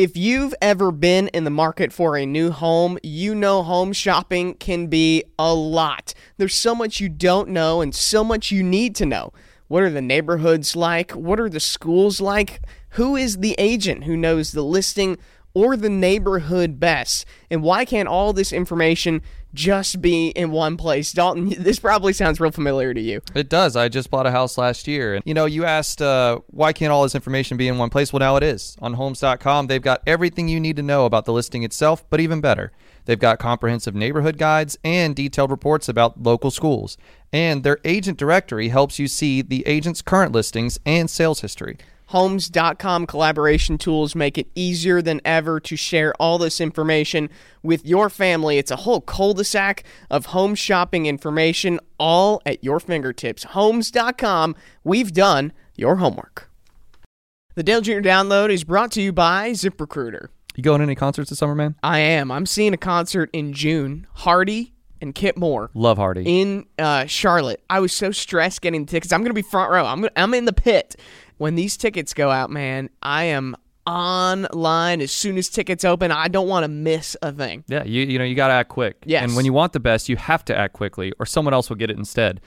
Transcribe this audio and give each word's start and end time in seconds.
If 0.00 0.16
you've 0.16 0.54
ever 0.62 0.92
been 0.92 1.28
in 1.28 1.44
the 1.44 1.50
market 1.50 1.92
for 1.92 2.16
a 2.16 2.24
new 2.24 2.52
home, 2.52 2.98
you 3.02 3.34
know 3.34 3.62
home 3.62 3.92
shopping 3.92 4.54
can 4.54 4.86
be 4.86 5.24
a 5.38 5.52
lot. 5.52 6.14
There's 6.38 6.54
so 6.54 6.74
much 6.74 7.00
you 7.00 7.10
don't 7.10 7.50
know 7.50 7.82
and 7.82 7.94
so 7.94 8.24
much 8.24 8.50
you 8.50 8.62
need 8.62 8.94
to 8.96 9.04
know. 9.04 9.34
What 9.68 9.82
are 9.82 9.90
the 9.90 10.00
neighborhoods 10.00 10.74
like? 10.74 11.10
What 11.10 11.38
are 11.38 11.50
the 11.50 11.60
schools 11.60 12.18
like? 12.18 12.62
Who 12.92 13.14
is 13.14 13.40
the 13.40 13.54
agent 13.58 14.04
who 14.04 14.16
knows 14.16 14.52
the 14.52 14.64
listing 14.64 15.18
or 15.54 15.76
the 15.76 15.88
neighborhood 15.88 16.80
best? 16.80 17.24
And 17.50 17.62
why 17.62 17.84
can't 17.84 18.08
all 18.08 18.32
this 18.32 18.52
information 18.52 19.22
just 19.52 20.00
be 20.00 20.28
in 20.28 20.50
one 20.52 20.76
place? 20.76 21.12
Dalton, 21.12 21.48
this 21.58 21.78
probably 21.78 22.12
sounds 22.12 22.40
real 22.40 22.50
familiar 22.50 22.94
to 22.94 23.00
you. 23.00 23.20
It 23.34 23.48
does. 23.48 23.76
I 23.76 23.88
just 23.88 24.10
bought 24.10 24.26
a 24.26 24.30
house 24.30 24.58
last 24.58 24.86
year. 24.86 25.14
And, 25.14 25.22
you 25.26 25.34
know, 25.34 25.46
you 25.46 25.64
asked, 25.64 26.00
uh, 26.00 26.40
why 26.48 26.72
can't 26.72 26.92
all 26.92 27.02
this 27.02 27.14
information 27.14 27.56
be 27.56 27.68
in 27.68 27.78
one 27.78 27.90
place? 27.90 28.12
Well, 28.12 28.20
now 28.20 28.36
it 28.36 28.42
is. 28.42 28.76
On 28.80 28.94
homes.com, 28.94 29.66
they've 29.66 29.82
got 29.82 30.02
everything 30.06 30.48
you 30.48 30.60
need 30.60 30.76
to 30.76 30.82
know 30.82 31.04
about 31.04 31.24
the 31.24 31.32
listing 31.32 31.62
itself, 31.62 32.08
but 32.10 32.20
even 32.20 32.40
better. 32.40 32.72
They've 33.06 33.18
got 33.18 33.38
comprehensive 33.38 33.94
neighborhood 33.94 34.38
guides 34.38 34.78
and 34.84 35.16
detailed 35.16 35.50
reports 35.50 35.88
about 35.88 36.22
local 36.22 36.50
schools. 36.50 36.96
And 37.32 37.62
their 37.62 37.78
agent 37.84 38.18
directory 38.18 38.68
helps 38.68 38.98
you 38.98 39.08
see 39.08 39.42
the 39.42 39.66
agent's 39.66 40.02
current 40.02 40.32
listings 40.32 40.78
and 40.84 41.08
sales 41.08 41.40
history. 41.40 41.78
Homes.com 42.10 43.06
collaboration 43.06 43.78
tools 43.78 44.16
make 44.16 44.36
it 44.36 44.48
easier 44.56 45.00
than 45.00 45.20
ever 45.24 45.60
to 45.60 45.76
share 45.76 46.12
all 46.18 46.38
this 46.38 46.60
information 46.60 47.30
with 47.62 47.86
your 47.86 48.10
family. 48.10 48.58
It's 48.58 48.72
a 48.72 48.76
whole 48.76 49.00
cul 49.00 49.32
de 49.32 49.44
sac 49.44 49.84
of 50.10 50.26
home 50.26 50.56
shopping 50.56 51.06
information 51.06 51.78
all 52.00 52.42
at 52.44 52.64
your 52.64 52.80
fingertips. 52.80 53.44
Homes.com, 53.44 54.56
we've 54.82 55.12
done 55.12 55.52
your 55.76 55.96
homework. 55.96 56.50
The 57.54 57.62
Dale 57.62 57.80
Jr. 57.80 58.00
Download 58.00 58.50
is 58.50 58.64
brought 58.64 58.90
to 58.92 59.00
you 59.00 59.12
by 59.12 59.50
ZipRecruiter. 59.50 60.30
You 60.56 60.64
going 60.64 60.80
to 60.80 60.82
any 60.82 60.96
concerts 60.96 61.30
this 61.30 61.38
summer, 61.38 61.54
man? 61.54 61.76
I 61.80 62.00
am. 62.00 62.32
I'm 62.32 62.44
seeing 62.44 62.74
a 62.74 62.76
concert 62.76 63.30
in 63.32 63.52
June. 63.52 64.08
Hardy 64.14 64.72
and 65.00 65.14
Kip 65.14 65.36
Moore 65.36 65.70
Love 65.74 65.96
Hardy. 65.96 66.24
in 66.26 66.66
uh, 66.76 67.06
Charlotte. 67.06 67.62
I 67.70 67.78
was 67.78 67.92
so 67.92 68.10
stressed 68.10 68.62
getting 68.62 68.84
the 68.84 68.90
tickets. 68.90 69.12
I'm 69.12 69.20
going 69.20 69.30
to 69.30 69.34
be 69.34 69.42
front 69.42 69.70
row. 69.70 69.86
I'm 69.86 70.00
gonna, 70.00 70.12
I'm 70.16 70.34
in 70.34 70.44
the 70.44 70.52
pit 70.52 70.96
when 71.40 71.54
these 71.54 71.78
tickets 71.78 72.12
go 72.12 72.30
out. 72.30 72.50
Man, 72.50 72.90
I 73.02 73.24
am 73.24 73.56
online 73.86 75.00
as 75.00 75.10
soon 75.10 75.38
as 75.38 75.48
tickets 75.48 75.86
open. 75.86 76.12
I 76.12 76.28
don't 76.28 76.48
want 76.48 76.64
to 76.64 76.68
miss 76.68 77.16
a 77.22 77.32
thing. 77.32 77.64
Yeah, 77.66 77.82
you 77.84 78.04
you 78.04 78.18
know 78.18 78.24
you 78.24 78.34
got 78.34 78.48
to 78.48 78.54
act 78.54 78.68
quick. 78.68 78.98
Yes. 79.06 79.24
And 79.24 79.34
when 79.34 79.46
you 79.46 79.54
want 79.54 79.72
the 79.72 79.80
best, 79.80 80.10
you 80.10 80.16
have 80.16 80.44
to 80.44 80.56
act 80.56 80.74
quickly, 80.74 81.12
or 81.18 81.24
someone 81.24 81.54
else 81.54 81.70
will 81.70 81.76
get 81.76 81.90
it 81.90 81.96
instead. 81.96 82.42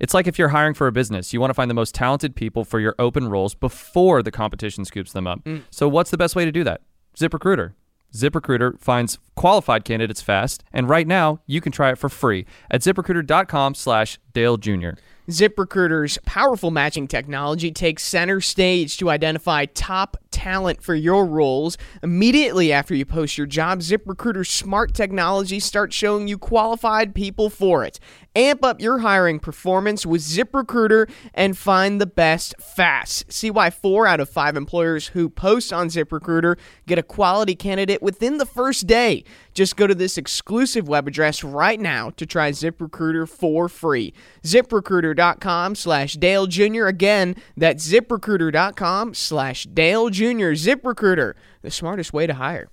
It's 0.00 0.14
like 0.14 0.26
if 0.26 0.38
you're 0.38 0.48
hiring 0.48 0.74
for 0.74 0.86
a 0.86 0.92
business, 0.92 1.32
you 1.32 1.40
want 1.40 1.50
to 1.50 1.54
find 1.54 1.70
the 1.70 1.74
most 1.74 1.94
talented 1.94 2.34
people 2.34 2.64
for 2.64 2.80
your 2.80 2.94
open 2.98 3.28
roles 3.28 3.54
before 3.54 4.22
the 4.22 4.30
competition 4.30 4.84
scoops 4.86 5.12
them 5.12 5.26
up. 5.26 5.44
Mm. 5.44 5.64
So 5.70 5.86
what's 5.86 6.10
the 6.10 6.16
best 6.16 6.34
way 6.34 6.44
to 6.46 6.52
do 6.52 6.64
that? 6.64 6.80
ZipRecruiter. 7.18 7.74
ZipRecruiter 8.14 8.80
finds 8.80 9.18
qualified 9.34 9.84
candidates 9.84 10.22
fast, 10.22 10.64
and 10.72 10.88
right 10.88 11.06
now 11.06 11.40
you 11.46 11.60
can 11.60 11.72
try 11.72 11.90
it 11.90 11.98
for 11.98 12.08
free 12.08 12.46
at 12.70 12.80
ZipRecruiter.com/slash 12.80 14.18
Dale 14.32 14.56
Jr. 14.56 14.92
ZipRecruiter's 15.28 16.18
powerful 16.24 16.70
matching 16.70 17.06
technology 17.06 17.70
takes 17.70 18.02
center 18.02 18.40
stage 18.40 18.96
to 18.96 19.10
identify 19.10 19.66
top 19.66 20.16
talent 20.38 20.80
for 20.80 20.94
your 20.94 21.26
roles. 21.26 21.76
Immediately 22.00 22.72
after 22.72 22.94
you 22.94 23.04
post 23.04 23.36
your 23.36 23.46
job, 23.48 23.80
ZipRecruiter's 23.80 24.48
smart 24.48 24.94
technology 24.94 25.58
starts 25.58 25.96
showing 25.96 26.28
you 26.28 26.38
qualified 26.38 27.12
people 27.12 27.50
for 27.50 27.84
it. 27.84 27.98
Amp 28.36 28.64
up 28.64 28.80
your 28.80 28.98
hiring 28.98 29.40
performance 29.40 30.06
with 30.06 30.22
ZipRecruiter 30.22 31.10
and 31.34 31.58
find 31.58 32.00
the 32.00 32.06
best 32.06 32.54
fast. 32.60 33.32
See 33.32 33.50
why 33.50 33.70
four 33.70 34.06
out 34.06 34.20
of 34.20 34.28
five 34.28 34.56
employers 34.56 35.08
who 35.08 35.28
post 35.28 35.72
on 35.72 35.88
ZipRecruiter 35.88 36.56
get 36.86 36.98
a 36.98 37.02
quality 37.02 37.56
candidate 37.56 38.00
within 38.00 38.38
the 38.38 38.46
first 38.46 38.86
day. 38.86 39.24
Just 39.54 39.76
go 39.76 39.88
to 39.88 39.94
this 39.94 40.16
exclusive 40.16 40.86
web 40.86 41.08
address 41.08 41.42
right 41.42 41.80
now 41.80 42.10
to 42.10 42.24
try 42.24 42.52
ZipRecruiter 42.52 43.28
for 43.28 43.68
free. 43.68 44.14
ZipRecruiter.com 44.44 45.74
slash 45.74 46.14
Dale 46.14 46.46
Jr. 46.46 46.86
Again, 46.86 47.34
that's 47.56 47.90
ZipRecruiter.com 47.90 49.14
slash 49.14 49.64
Dale 49.64 50.10
Jr. 50.10 50.27
ZipRecruiter, 50.34 51.34
the 51.62 51.70
smartest 51.70 52.12
way 52.12 52.26
to 52.26 52.34
hire. 52.34 52.68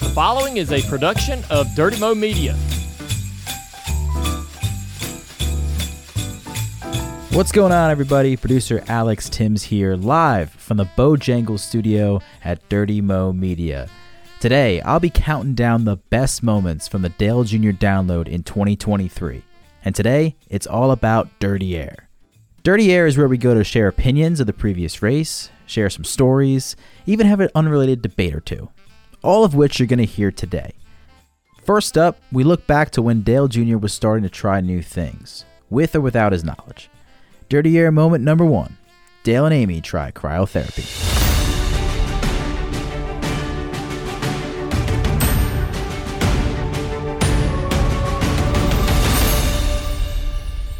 The 0.00 0.10
following 0.14 0.56
is 0.58 0.72
a 0.72 0.82
production 0.88 1.42
of 1.50 1.66
Dirty 1.74 1.98
Mo 1.98 2.14
Media. 2.14 2.56
What's 7.34 7.50
going 7.50 7.72
on, 7.72 7.90
everybody? 7.90 8.36
Producer 8.36 8.84
Alex 8.86 9.28
Timms 9.28 9.64
here, 9.64 9.96
live 9.96 10.52
from 10.52 10.76
the 10.76 10.84
Bojangles 10.96 11.58
studio 11.58 12.20
at 12.44 12.68
Dirty 12.68 13.00
Mo 13.00 13.32
Media. 13.32 13.88
Today, 14.38 14.80
I'll 14.82 15.00
be 15.00 15.10
counting 15.10 15.54
down 15.54 15.84
the 15.84 15.96
best 15.96 16.44
moments 16.44 16.86
from 16.86 17.02
the 17.02 17.08
Dale 17.08 17.42
Jr. 17.42 17.70
download 17.70 18.28
in 18.28 18.44
2023. 18.44 19.42
And 19.84 19.94
today, 19.96 20.36
it's 20.48 20.66
all 20.68 20.92
about 20.92 21.28
Dirty 21.40 21.76
Air. 21.76 22.08
Dirty 22.64 22.94
Air 22.94 23.06
is 23.06 23.18
where 23.18 23.28
we 23.28 23.36
go 23.36 23.52
to 23.52 23.62
share 23.62 23.88
opinions 23.88 24.40
of 24.40 24.46
the 24.46 24.54
previous 24.54 25.02
race, 25.02 25.50
share 25.66 25.90
some 25.90 26.02
stories, 26.02 26.76
even 27.04 27.26
have 27.26 27.40
an 27.40 27.50
unrelated 27.54 28.00
debate 28.00 28.34
or 28.34 28.40
two. 28.40 28.70
All 29.20 29.44
of 29.44 29.54
which 29.54 29.78
you're 29.78 29.86
going 29.86 29.98
to 29.98 30.06
hear 30.06 30.30
today. 30.30 30.72
First 31.62 31.98
up, 31.98 32.16
we 32.32 32.42
look 32.42 32.66
back 32.66 32.88
to 32.92 33.02
when 33.02 33.20
Dale 33.20 33.48
Jr. 33.48 33.76
was 33.76 33.92
starting 33.92 34.22
to 34.22 34.30
try 34.30 34.62
new 34.62 34.80
things, 34.80 35.44
with 35.68 35.94
or 35.94 36.00
without 36.00 36.32
his 36.32 36.42
knowledge. 36.42 36.88
Dirty 37.50 37.78
Air 37.78 37.92
moment 37.92 38.24
number 38.24 38.46
one 38.46 38.78
Dale 39.24 39.44
and 39.44 39.52
Amy 39.52 39.82
try 39.82 40.10
cryotherapy. 40.10 40.88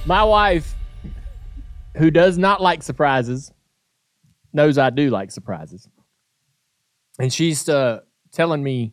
My 0.07 0.25
wife, 0.25 0.74
who 1.97 2.11
does 2.11 2.39
not 2.39 2.61
like 2.61 2.83
surprises, 2.83 3.53
knows 4.53 4.79
I 4.79 4.91
do 4.91 5.11
like 5.11 5.31
surprises. 5.31 5.89
And 7.19 7.33
she's 7.33 7.69
uh, 7.69 8.01
telling 8.33 8.63
me 8.63 8.93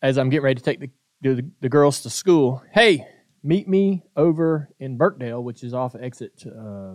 as 0.00 0.18
I'm 0.18 0.30
getting 0.30 0.44
ready 0.44 0.60
to 0.60 0.64
take 0.64 0.80
the, 0.80 0.90
the, 1.20 1.50
the 1.60 1.68
girls 1.68 2.02
to 2.02 2.10
school, 2.10 2.62
hey, 2.72 3.06
meet 3.42 3.68
me 3.68 4.02
over 4.16 4.68
in 4.78 4.96
Birkdale, 4.96 5.42
which 5.42 5.62
is 5.64 5.74
off 5.74 5.94
exit 5.94 6.44
uh, 6.46 6.94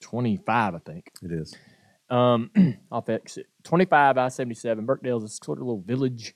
25, 0.00 0.74
I 0.74 0.78
think. 0.78 1.10
It 1.22 1.32
is. 1.32 1.54
um, 2.10 2.50
off 2.92 3.08
exit 3.08 3.46
25 3.64 4.18
I 4.18 4.28
77. 4.28 4.84
Birkdale's 4.86 5.24
a 5.24 5.28
sort 5.28 5.58
of 5.58 5.64
little 5.64 5.82
village 5.82 6.34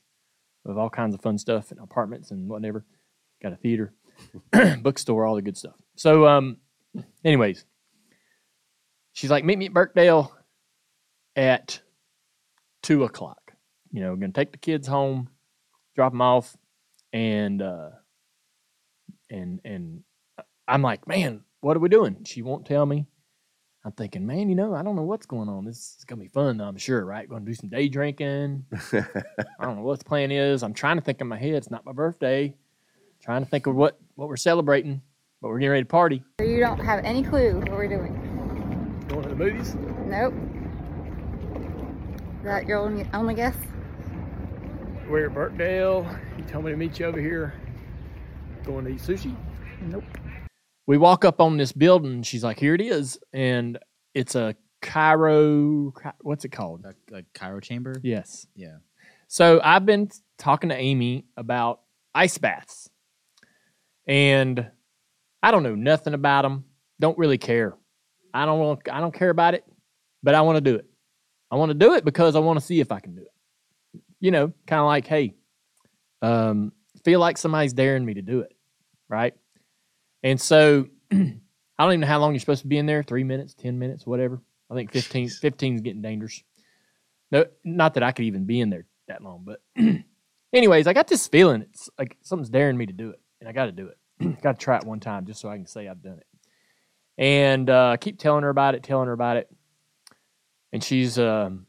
with 0.63 0.77
all 0.77 0.89
kinds 0.89 1.13
of 1.15 1.21
fun 1.21 1.37
stuff 1.37 1.71
and 1.71 1.79
apartments 1.79 2.31
and 2.31 2.49
whatever. 2.49 2.85
Got 3.41 3.53
a 3.53 3.57
theater, 3.57 3.93
bookstore, 4.81 5.25
all 5.25 5.35
the 5.35 5.41
good 5.43 5.57
stuff. 5.57 5.75
So, 5.95 6.27
um, 6.27 6.57
anyways, 7.23 7.65
she's 9.13 9.29
like, 9.29 9.43
meet 9.43 9.57
me 9.57 9.67
at 9.67 9.73
Birkdale 9.73 10.31
at 11.35 11.81
two 12.83 13.03
o'clock. 13.03 13.53
You 13.91 14.01
know, 14.01 14.11
we're 14.11 14.17
gonna 14.17 14.33
take 14.33 14.51
the 14.51 14.57
kids 14.57 14.87
home, 14.87 15.29
drop 15.95 16.11
them 16.11 16.21
off, 16.21 16.55
and 17.13 17.61
uh, 17.61 17.89
and 19.29 19.59
and 19.63 20.03
I'm 20.67 20.81
like, 20.81 21.07
man, 21.07 21.43
what 21.61 21.77
are 21.77 21.79
we 21.79 21.89
doing? 21.89 22.23
She 22.25 22.41
won't 22.41 22.65
tell 22.65 22.85
me. 22.85 23.07
I'm 23.85 23.93
thinking, 23.93 24.27
man, 24.27 24.49
you 24.49 24.55
know, 24.55 24.73
I 24.75 24.83
don't 24.83 24.97
know 24.97 25.03
what's 25.03 25.25
going 25.25 25.47
on. 25.47 25.63
This 25.63 25.95
is 25.97 26.03
gonna 26.05 26.21
be 26.21 26.27
fun, 26.27 26.59
I'm 26.59 26.75
sure, 26.77 27.05
right? 27.05 27.27
Going 27.29 27.45
to 27.45 27.49
do 27.49 27.55
some 27.55 27.69
day 27.69 27.87
drinking. 27.87 28.65
I 28.91 29.05
don't 29.61 29.77
know 29.77 29.83
what 29.83 29.99
the 29.99 30.05
plan 30.05 30.29
is. 30.29 30.61
I'm 30.61 30.73
trying 30.73 30.97
to 30.97 31.01
think 31.01 31.21
in 31.21 31.27
my 31.27 31.37
head. 31.37 31.53
It's 31.53 31.71
not 31.71 31.85
my 31.85 31.93
birthday. 31.93 32.53
Trying 33.21 33.45
to 33.45 33.49
think 33.49 33.65
of 33.65 33.75
what 33.75 33.97
what 34.15 34.27
we're 34.27 34.35
celebrating, 34.35 35.01
but 35.41 35.49
we're 35.49 35.59
getting 35.59 35.71
ready 35.71 35.83
to 35.83 35.87
party. 35.87 36.23
So 36.39 36.45
you 36.45 36.59
don't 36.59 36.79
have 36.79 37.03
any 37.03 37.23
clue 37.23 37.59
what 37.59 37.71
we're 37.71 37.87
doing? 37.87 39.05
Going 39.07 39.23
to 39.23 39.29
the 39.29 39.35
movies. 39.35 39.75
Nope. 40.05 40.33
Is 42.39 42.43
that 42.43 42.65
your 42.65 42.79
only, 42.79 43.07
only 43.13 43.35
guess? 43.35 43.55
We're 45.09 45.27
at 45.27 45.33
Birkdale. 45.33 46.19
You 46.37 46.43
told 46.45 46.65
me 46.65 46.71
to 46.71 46.77
meet 46.77 46.99
you 46.99 47.05
over 47.05 47.19
here. 47.19 47.53
Going 48.63 48.85
to 48.85 48.91
eat 48.91 48.99
sushi. 48.99 49.35
Nope. 49.81 50.03
We 50.85 50.97
walk 50.97 51.23
up 51.23 51.39
on 51.39 51.57
this 51.57 51.71
building. 51.71 52.23
She's 52.23 52.43
like, 52.43 52.59
"Here 52.59 52.73
it 52.73 52.81
is," 52.81 53.19
and 53.33 53.77
it's 54.13 54.35
a 54.35 54.55
Cairo. 54.81 55.93
What's 56.21 56.45
it 56.45 56.49
called? 56.49 56.85
A, 56.85 57.17
a 57.17 57.23
Cairo 57.33 57.59
chamber? 57.59 57.95
Yes. 58.03 58.47
Yeah. 58.55 58.77
So 59.27 59.61
I've 59.63 59.85
been 59.85 60.09
talking 60.37 60.69
to 60.69 60.75
Amy 60.75 61.25
about 61.35 61.81
ice 62.15 62.37
baths, 62.37 62.89
and 64.07 64.71
I 65.41 65.51
don't 65.51 65.63
know 65.63 65.75
nothing 65.75 66.13
about 66.13 66.43
them. 66.43 66.65
Don't 66.99 67.17
really 67.17 67.37
care. 67.37 67.75
I 68.33 68.45
don't 68.45 68.59
want. 68.59 68.81
I 68.91 68.99
don't 68.99 69.13
care 69.13 69.29
about 69.29 69.53
it, 69.53 69.65
but 70.23 70.35
I 70.35 70.41
want 70.41 70.57
to 70.57 70.61
do 70.61 70.75
it. 70.75 70.85
I 71.49 71.55
want 71.55 71.69
to 71.69 71.73
do 71.73 71.93
it 71.93 72.03
because 72.03 72.35
I 72.35 72.39
want 72.39 72.59
to 72.59 72.65
see 72.65 72.79
if 72.79 72.91
I 72.91 72.99
can 72.99 73.15
do 73.15 73.21
it. 73.21 74.01
You 74.19 74.31
know, 74.31 74.53
kind 74.65 74.79
of 74.79 74.87
like, 74.87 75.07
hey, 75.07 75.35
um, 76.21 76.73
feel 77.03 77.19
like 77.19 77.37
somebody's 77.37 77.73
daring 77.73 78.03
me 78.03 78.15
to 78.15 78.21
do 78.21 78.41
it, 78.41 78.51
right? 79.07 79.33
And 80.23 80.41
so 80.41 80.87
I 81.11 81.15
don't 81.79 81.91
even 81.91 81.99
know 82.01 82.07
how 82.07 82.19
long 82.19 82.33
you're 82.33 82.39
supposed 82.39 82.63
to 82.63 82.67
be 82.67 82.77
in 82.77 82.85
there. 82.85 83.03
Three 83.03 83.23
minutes, 83.23 83.53
ten 83.53 83.79
minutes, 83.79 84.05
whatever. 84.05 84.41
I 84.69 84.73
think 84.73 84.91
15 84.91 85.29
15 85.29 85.75
is 85.75 85.81
getting 85.81 86.01
dangerous. 86.01 86.43
No, 87.31 87.45
not 87.63 87.93
that 87.93 88.03
I 88.03 88.11
could 88.11 88.25
even 88.25 88.45
be 88.45 88.59
in 88.59 88.69
there 88.69 88.85
that 89.07 89.21
long, 89.21 89.45
but 89.45 89.61
anyways, 90.53 90.87
I 90.87 90.93
got 90.93 91.07
this 91.07 91.27
feeling 91.27 91.61
it's 91.61 91.89
like 91.97 92.17
something's 92.21 92.49
daring 92.49 92.77
me 92.77 92.85
to 92.85 92.93
do 92.93 93.11
it, 93.11 93.21
and 93.39 93.49
I 93.49 93.53
got 93.53 93.65
to 93.65 93.71
do 93.71 93.87
it. 93.87 93.97
got 94.41 94.59
to 94.59 94.63
try 94.63 94.77
it 94.77 94.83
one 94.85 94.99
time 94.99 95.25
just 95.25 95.39
so 95.41 95.49
I 95.49 95.55
can 95.55 95.65
say 95.67 95.87
I've 95.87 96.01
done 96.01 96.19
it. 96.19 96.27
And 97.17 97.69
uh, 97.69 97.89
I 97.89 97.97
keep 97.97 98.19
telling 98.19 98.43
her 98.43 98.49
about 98.49 98.75
it, 98.75 98.83
telling 98.83 99.07
her 99.07 99.13
about 99.13 99.37
it, 99.37 99.49
and 100.71 100.83
she's. 100.83 101.17
Um, 101.17 101.65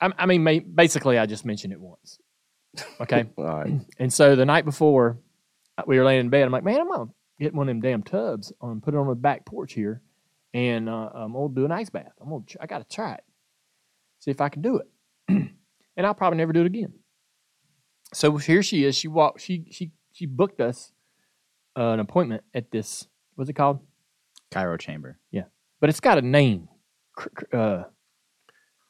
I, 0.00 0.10
I 0.18 0.26
mean, 0.26 0.44
ma- 0.44 0.58
basically, 0.74 1.18
I 1.18 1.26
just 1.26 1.44
mentioned 1.46 1.72
it 1.72 1.80
once. 1.80 2.18
Okay. 3.00 3.26
Right. 3.36 3.80
And 3.98 4.12
so 4.12 4.36
the 4.36 4.44
night 4.44 4.64
before, 4.64 5.18
uh, 5.78 5.84
we 5.86 5.98
were 5.98 6.04
laying 6.04 6.20
in 6.20 6.28
bed. 6.28 6.42
I'm 6.42 6.52
like, 6.52 6.64
man, 6.64 6.80
I'm 6.80 6.88
gonna 6.88 7.10
get 7.40 7.54
one 7.54 7.68
of 7.68 7.74
them 7.74 7.80
damn 7.80 8.02
tubs 8.02 8.52
and 8.60 8.82
put 8.82 8.94
it 8.94 8.98
on 8.98 9.08
the 9.08 9.14
back 9.14 9.46
porch 9.46 9.72
here, 9.72 10.02
and 10.52 10.88
uh, 10.88 11.10
I'm 11.14 11.32
gonna 11.32 11.54
do 11.54 11.64
an 11.64 11.72
ice 11.72 11.88
bath. 11.90 12.12
I'm 12.20 12.28
gonna, 12.28 12.44
tr- 12.46 12.58
I 12.60 12.66
gotta 12.66 12.84
try 12.84 13.14
it, 13.14 13.24
see 14.20 14.30
if 14.30 14.40
I 14.40 14.50
can 14.50 14.62
do 14.62 14.78
it, 14.78 14.88
and 15.96 16.06
I'll 16.06 16.14
probably 16.14 16.36
never 16.36 16.52
do 16.52 16.60
it 16.60 16.66
again. 16.66 16.92
So 18.12 18.36
here 18.36 18.62
she 18.62 18.84
is. 18.84 18.96
She 18.96 19.08
walked. 19.08 19.40
She 19.40 19.64
she 19.70 19.92
she 20.12 20.26
booked 20.26 20.60
us 20.60 20.92
uh, 21.76 21.90
an 21.90 22.00
appointment 22.00 22.42
at 22.54 22.70
this. 22.70 23.06
What's 23.34 23.50
it 23.50 23.54
called? 23.54 23.80
Cairo 24.50 24.76
Chamber. 24.76 25.18
Yeah, 25.30 25.44
but 25.80 25.90
it's 25.90 26.00
got 26.00 26.18
a 26.18 26.22
name. 26.22 26.68
Cr- 27.16 27.28
cr- 27.34 27.56
Uh, 27.56 27.82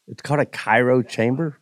It's 0.09 0.21
called 0.23 0.41
a 0.41 0.47
Cairo 0.47 1.03
chamber. 1.03 1.59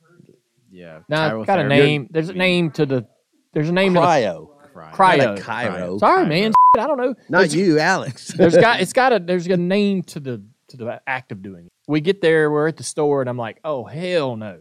Yeah. 0.71 1.01
no, 1.09 1.41
it's 1.41 1.47
got 1.47 1.61
a 1.61 1.65
name. 1.69 2.09
There's 2.11 2.29
a 2.31 2.33
name 2.35 2.71
to 2.73 2.87
the. 2.87 3.07
There's 3.53 3.69
a 3.69 3.73
name 3.73 3.95
to 3.95 4.01
the 4.01 4.07
Cryo. 4.07 4.49
cryo. 4.75 5.19
Not 5.19 5.39
a 5.39 5.43
Cairo. 5.43 5.99
Sorry, 5.99 6.27
man. 6.27 6.53
I 6.79 6.87
don't 6.87 6.97
know. 6.97 7.15
Not 7.29 7.39
There's- 7.41 7.55
you, 7.55 7.79
Alex. 7.79 8.29
there's 8.37 8.57
got 8.57 8.81
it's 8.83 8.93
got 8.95 9.13
a 9.13 9.19
there's 9.19 9.47
a 9.47 9.57
name 9.57 10.03
to 10.05 10.19
the 10.21 10.43
to 10.69 10.77
the 10.79 11.01
act 11.07 11.31
of 11.31 11.43
doing 11.43 11.67
it. 11.67 11.73
We 11.87 12.01
get 12.01 12.23
there, 12.23 12.51
we're 12.51 12.67
at 12.69 12.79
the 12.79 12.83
store, 12.85 13.21
and 13.21 13.29
I'm 13.29 13.37
like, 13.37 13.61
oh 13.65 13.85
hell 13.85 14.37
no. 14.37 14.61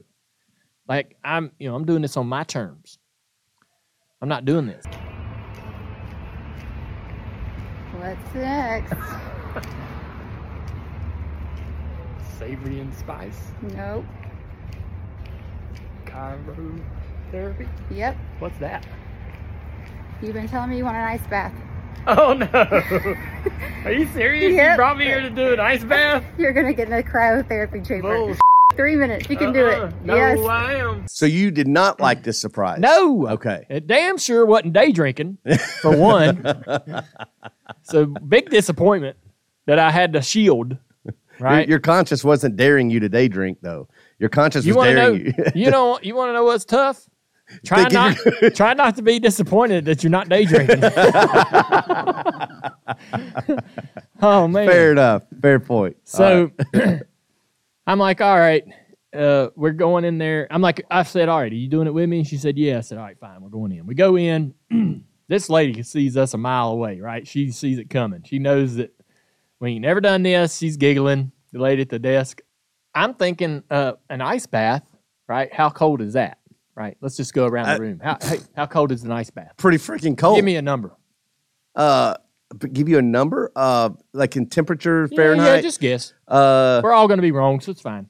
Like 0.90 1.16
I'm 1.24 1.52
you 1.58 1.70
know, 1.70 1.76
I'm 1.76 1.86
doing 1.86 2.02
this 2.02 2.18
on 2.18 2.28
my 2.28 2.44
terms. 2.44 2.98
I'm 4.22 4.28
not 4.30 4.44
doing 4.46 4.68
this. 4.68 4.84
What's 8.02 8.34
next? 8.34 8.94
Savory 12.40 12.80
and 12.80 12.92
spice, 12.96 13.52
Nope. 13.62 14.04
cryotherapy. 16.06 17.68
Yep. 17.92 18.18
What's 18.40 18.58
that? 18.58 18.88
You've 20.24 20.34
been 20.34 20.48
telling 20.48 20.72
me 20.72 20.78
you 20.78 20.84
want 20.84 20.98
an 20.98 21.04
ice 21.04 21.28
bath. 21.30 21.54
Oh 22.08 22.34
no. 22.34 22.48
Are 23.86 23.92
you 23.92 24.08
serious? 24.08 24.56
Yep. 24.56 24.72
You 24.72 24.76
brought 24.76 24.98
me 24.98 25.06
here 25.06 25.22
to 25.22 25.30
do 25.30 25.54
an 25.54 25.60
ice 25.60 25.84
bath? 25.84 26.24
You're 26.40 26.54
gonna 26.54 26.74
get 26.74 26.88
in 26.88 26.94
a 26.96 27.04
cryotherapy 27.04 27.86
chamber. 27.88 28.16
Bull 28.16 28.36
Three 28.76 28.96
minutes. 28.96 29.30
You 29.30 29.38
can 29.38 29.54
do 29.54 29.66
Uh-uh. 29.68 29.88
it. 29.88 29.94
No, 30.06 30.16
yes. 30.16 30.40
I 30.48 30.74
am. 30.76 31.08
so 31.08 31.26
you 31.26 31.52
did 31.52 31.68
not 31.68 32.00
like 32.00 32.24
this 32.24 32.40
surprise? 32.40 32.80
No. 32.80 33.28
Okay. 33.28 33.66
It 33.70 33.86
damn 33.88 34.18
sure 34.18 34.46
wasn't 34.46 34.74
day 34.74 34.92
drinking, 34.92 35.38
for 35.82 35.96
one. 35.96 36.44
so 37.84 38.06
big 38.06 38.50
disappointment 38.50 39.18
that 39.66 39.78
I 39.80 39.92
had 39.92 40.14
to 40.14 40.22
shield. 40.22 40.78
Your, 41.04 41.14
Right. 41.40 41.68
your 41.68 41.80
conscience 41.80 42.24
wasn't 42.24 42.56
daring 42.56 42.90
you 42.92 43.00
to 43.00 43.10
day 43.10 43.28
drink, 43.28 43.58
though. 43.62 43.88
Your 44.20 44.30
conscience 44.30 44.64
you 44.66 44.76
was 44.76 44.78
want 44.78 44.90
to 44.90 44.96
know? 44.96 45.18
daring 45.18 45.34
you. 45.56 45.64
you 45.66 45.72
know. 45.72 46.00
You 46.02 46.16
want 46.16 46.30
to 46.30 46.34
know 46.34 46.44
what's 46.44 46.66
tough? 46.66 47.08
Try 47.66 47.88
not. 47.90 48.16
try 48.56 48.74
not 48.76 48.96
to 48.96 49.02
be 49.02 49.20
disappointed 49.20 49.84
that 49.86 50.04
you're 50.04 50.10
not 50.12 50.30
day 50.30 50.46
drinking. 50.46 50.82
oh 54.22 54.48
man. 54.48 54.68
Fair 54.68 54.92
enough. 54.94 55.24
Fair 55.42 55.60
point. 55.60 55.98
So 56.06 56.52
right. 56.74 57.02
I'm 57.92 58.00
like, 58.00 58.22
all 58.22 58.38
right, 58.40 58.64
uh, 59.14 59.50
we're 59.58 59.72
going 59.74 60.06
in 60.06 60.18
there. 60.18 60.48
I'm 60.50 60.62
like, 60.62 60.82
I 60.90 61.04
said, 61.04 61.28
all 61.28 61.40
right, 61.40 61.52
are 61.52 61.56
you 61.56 61.68
doing 61.68 61.88
it 61.88 61.94
with 61.94 62.08
me? 62.08 62.24
She 62.24 62.38
said, 62.38 62.58
yeah. 62.58 62.78
I 62.78 62.82
said, 62.82 62.98
all 62.98 63.04
right, 63.04 63.20
fine, 63.20 63.42
we're 63.42 63.50
going 63.50 63.74
in. 63.74 63.86
We 63.86 63.96
go 63.96 64.18
in. 64.18 64.54
this 65.28 65.50
lady 65.50 65.84
sees 65.84 66.16
us 66.16 66.34
a 66.34 66.38
mile 66.38 66.70
away, 66.70 67.02
right? 67.02 67.28
She 67.28 67.52
sees 67.52 67.80
it 67.80 67.90
coming. 67.90 68.24
She 68.24 68.40
knows 68.40 68.76
that 68.76 68.94
we 69.60 69.72
ain't 69.72 69.82
never 69.82 70.00
done 70.00 70.24
this. 70.24 70.58
She's 70.58 70.78
giggling. 70.78 71.34
The 71.52 71.60
lady 71.60 71.82
at 71.82 71.90
the 71.90 72.00
desk. 72.00 72.40
I'm 72.96 73.14
thinking 73.14 73.62
uh, 73.70 73.94
an 74.10 74.22
ice 74.22 74.46
bath, 74.48 74.84
right? 75.28 75.54
How 75.54 75.70
cold 75.70 76.02
is 76.02 76.14
that? 76.14 76.38
Right. 76.76 76.96
Let's 77.02 77.18
just 77.18 77.34
go 77.34 77.46
around 77.46 77.66
Uh, 77.68 77.76
the 77.76 77.82
room. 77.82 78.00
How, 78.02 78.18
hey, 78.22 78.38
how 78.56 78.68
cold 78.68 78.94
is 78.94 79.04
an 79.04 79.12
ice 79.12 79.30
bath? 79.30 79.52
pretty 79.58 79.78
freaking 79.80 80.18
cold. 80.18 80.38
Give 80.38 80.46
me 80.46 80.56
a 80.56 80.62
number. 80.62 80.96
uh, 81.76 82.16
give 82.74 82.90
you 82.90 82.98
a 82.98 83.02
number, 83.02 83.52
uh, 83.56 83.90
like 84.14 84.36
in 84.36 84.48
temperature 84.48 85.08
Yeah, 85.12 85.16
Fahrenheit. 85.16 85.56
Yeah, 85.58 85.62
just 85.62 85.80
guess. 85.80 86.14
uh, 86.28 86.82
We're 86.84 86.94
all 86.94 87.08
going 87.08 87.18
to 87.20 87.24
be 87.24 87.32
wrong, 87.32 87.60
so 87.60 87.72
it's 87.72 87.82
fine. 87.82 88.08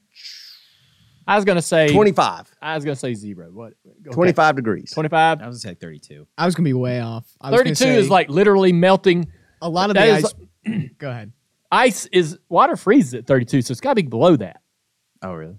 I 1.26 1.36
was 1.36 1.44
going 1.44 1.56
to 1.56 1.62
say 1.62 1.92
25. 1.92 2.50
I 2.60 2.74
was 2.74 2.84
gonna 2.84 2.96
say 2.96 3.14
zero. 3.14 3.48
What? 3.52 3.74
Okay. 4.06 4.10
25 4.12 4.56
degrees. 4.56 4.90
25. 4.92 5.40
I 5.40 5.46
was 5.46 5.62
gonna 5.62 5.74
say 5.74 5.78
32. 5.80 6.26
I 6.36 6.46
was 6.46 6.54
gonna 6.56 6.64
be 6.64 6.72
way 6.72 7.00
off. 7.00 7.24
I 7.40 7.50
was 7.50 7.60
gonna 7.62 7.74
32 7.76 7.98
is 8.00 8.10
like 8.10 8.28
literally 8.28 8.72
melting. 8.72 9.30
a 9.60 9.68
lot 9.68 9.88
of 9.90 9.94
the 9.94 10.00
that 10.00 10.18
is 10.18 10.24
ice. 10.66 10.88
Go 10.98 11.10
ahead. 11.10 11.32
Ice 11.70 12.06
is 12.06 12.38
water 12.48 12.76
freezes 12.76 13.14
at 13.14 13.26
32, 13.26 13.62
so 13.62 13.70
it's 13.72 13.80
got 13.80 13.92
to 13.92 14.02
be 14.02 14.08
below 14.08 14.34
that. 14.36 14.60
Oh, 15.22 15.32
really? 15.32 15.56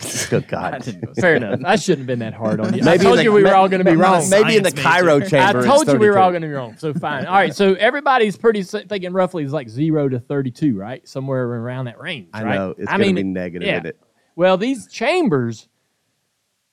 Good 0.30 0.48
God. 0.48 0.82
Fair 1.20 1.36
enough. 1.36 1.60
I 1.64 1.76
shouldn't 1.76 2.00
have 2.00 2.06
been 2.06 2.20
that 2.20 2.34
hard 2.34 2.60
on 2.60 2.74
you. 2.74 2.80
I 2.82 2.84
Maybe 2.84 3.04
told 3.04 3.18
the- 3.18 3.24
you 3.24 3.32
we 3.32 3.42
were 3.42 3.54
all 3.54 3.68
going 3.68 3.84
to 3.84 3.90
be 3.90 3.96
wrong. 3.96 4.28
Maybe 4.30 4.56
in 4.56 4.62
the 4.62 4.72
Cairo 4.72 5.18
major. 5.18 5.30
chamber. 5.30 5.58
I 5.58 5.60
it's 5.60 5.66
told 5.66 5.88
you 5.88 5.98
we 5.98 6.08
were 6.08 6.18
all 6.18 6.30
going 6.30 6.42
to 6.42 6.48
be 6.48 6.54
wrong. 6.54 6.76
So 6.78 6.94
fine. 6.94 7.26
All 7.26 7.34
right. 7.34 7.54
So 7.54 7.74
everybody's 7.74 8.36
pretty 8.36 8.62
thinking 8.62 9.12
roughly 9.12 9.44
is 9.44 9.52
like 9.52 9.68
zero 9.68 10.08
to 10.08 10.18
32, 10.18 10.76
right? 10.76 11.06
Somewhere 11.06 11.44
around 11.44 11.84
that 11.86 12.00
range. 12.00 12.28
I 12.32 12.42
right? 12.44 12.54
know. 12.54 12.74
It's 12.78 12.90
I 12.90 12.96
going 12.98 13.14
to 13.16 13.22
be 13.22 13.28
negative, 13.28 13.66
yeah. 13.66 13.74
isn't 13.74 13.86
it? 13.86 14.00
Well, 14.36 14.56
these 14.56 14.86
chambers, 14.86 15.68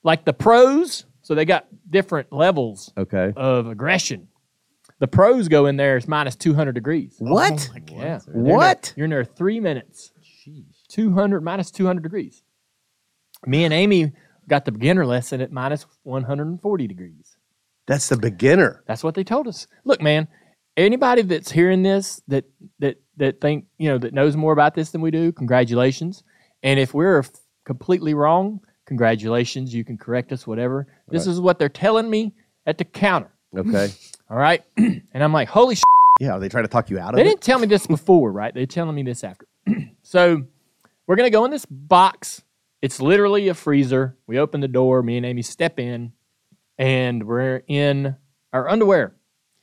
like 0.02 0.24
the 0.24 0.32
pros, 0.32 1.04
so 1.22 1.34
they 1.34 1.44
got 1.44 1.66
different 1.90 2.32
levels 2.32 2.92
Okay. 2.96 3.32
of 3.36 3.66
aggression. 3.66 4.28
The 5.00 5.06
pros 5.06 5.48
go 5.48 5.66
in 5.66 5.76
there, 5.76 5.96
it's 5.96 6.08
minus 6.08 6.34
200 6.34 6.72
degrees. 6.72 7.16
What? 7.18 7.70
Oh 7.72 7.94
yeah. 7.94 8.20
What? 8.26 8.92
You're 8.96 9.04
in 9.04 9.10
there 9.10 9.24
three 9.24 9.60
minutes. 9.60 10.12
Jeez. 10.46 10.64
200 10.88 11.42
minus 11.42 11.70
200 11.70 12.02
degrees. 12.02 12.42
Me 13.46 13.64
and 13.64 13.72
Amy 13.72 14.12
got 14.48 14.64
the 14.64 14.72
beginner 14.72 15.06
lesson 15.06 15.40
at 15.40 15.52
minus 15.52 15.86
140 16.04 16.86
degrees. 16.86 17.36
That's 17.86 18.08
the 18.08 18.16
beginner. 18.16 18.82
That's 18.86 19.02
what 19.04 19.14
they 19.14 19.24
told 19.24 19.48
us. 19.48 19.66
Look, 19.84 20.02
man, 20.02 20.28
anybody 20.76 21.22
that's 21.22 21.50
hearing 21.50 21.82
this 21.82 22.20
that 22.28 22.44
that 22.78 22.96
that 23.16 23.40
think 23.40 23.66
you 23.78 23.88
know 23.88 23.98
that 23.98 24.12
knows 24.14 24.36
more 24.36 24.52
about 24.52 24.74
this 24.74 24.90
than 24.90 25.00
we 25.00 25.10
do, 25.10 25.32
congratulations. 25.32 26.22
And 26.62 26.78
if 26.78 26.92
we're 26.92 27.20
f- 27.20 27.30
completely 27.64 28.14
wrong, 28.14 28.60
congratulations. 28.86 29.74
You 29.74 29.84
can 29.84 29.96
correct 29.96 30.32
us, 30.32 30.46
whatever. 30.46 30.86
This 31.08 31.26
is 31.26 31.40
what 31.40 31.58
they're 31.58 31.68
telling 31.68 32.10
me 32.10 32.34
at 32.66 32.78
the 32.78 32.84
counter. 32.84 33.30
Okay. 33.56 33.88
All 34.30 34.36
right, 34.36 34.62
and 34.76 35.02
I'm 35.14 35.32
like, 35.32 35.48
holy 35.48 35.76
sh! 35.76 35.82
yeah. 36.20 36.32
Are 36.32 36.40
they 36.40 36.50
trying 36.50 36.64
to 36.64 36.68
talk 36.68 36.90
you 36.90 36.98
out 36.98 37.10
of 37.10 37.16
They 37.16 37.22
it? 37.22 37.24
They 37.24 37.30
didn't 37.30 37.42
tell 37.42 37.58
me 37.58 37.66
this 37.66 37.86
before, 37.86 38.30
right? 38.32 38.52
They're 38.52 38.66
telling 38.66 38.94
me 38.94 39.02
this 39.02 39.24
after. 39.24 39.46
so 40.02 40.42
we're 41.06 41.16
gonna 41.16 41.30
go 41.30 41.44
in 41.46 41.50
this 41.50 41.64
box. 41.64 42.42
It's 42.80 43.00
literally 43.00 43.48
a 43.48 43.54
freezer. 43.54 44.16
We 44.26 44.38
open 44.38 44.60
the 44.60 44.68
door. 44.68 45.02
Me 45.02 45.16
and 45.16 45.26
Amy 45.26 45.42
step 45.42 45.78
in, 45.80 46.12
and 46.78 47.24
we're 47.24 47.62
in 47.66 48.16
our 48.52 48.68
underwear. 48.68 49.14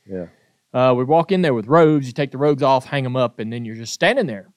Yeah. 0.06 0.26
Uh, 0.72 0.92
we 0.94 1.04
walk 1.04 1.32
in 1.32 1.40
there 1.40 1.54
with 1.54 1.66
robes. 1.66 2.06
You 2.06 2.12
take 2.12 2.30
the 2.30 2.38
robes 2.38 2.62
off, 2.62 2.84
hang 2.84 3.04
them 3.04 3.16
up, 3.16 3.38
and 3.38 3.50
then 3.52 3.64
you're 3.64 3.76
just 3.76 3.94
standing 3.94 4.26
there. 4.26 4.50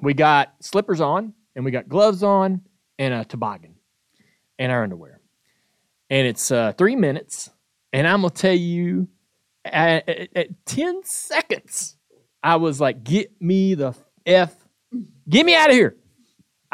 We 0.00 0.14
got 0.14 0.54
slippers 0.60 1.00
on, 1.00 1.34
and 1.54 1.64
we 1.64 1.70
got 1.70 1.88
gloves 1.88 2.22
on, 2.22 2.62
and 2.98 3.12
a 3.12 3.24
toboggan, 3.24 3.74
and 4.58 4.70
our 4.70 4.84
underwear. 4.84 5.20
And 6.08 6.26
it's 6.26 6.52
uh, 6.52 6.72
three 6.78 6.94
minutes, 6.94 7.50
and 7.92 8.06
I'm 8.06 8.20
gonna 8.22 8.30
tell 8.30 8.54
you, 8.54 9.08
at, 9.64 10.08
at, 10.08 10.28
at 10.36 10.66
ten 10.66 11.02
seconds, 11.02 11.96
I 12.42 12.56
was 12.56 12.80
like, 12.80 13.02
"Get 13.02 13.42
me 13.42 13.74
the 13.74 13.92
f, 14.24 14.54
get 15.28 15.44
me 15.44 15.56
out 15.56 15.70
of 15.70 15.74
here!" 15.74 15.96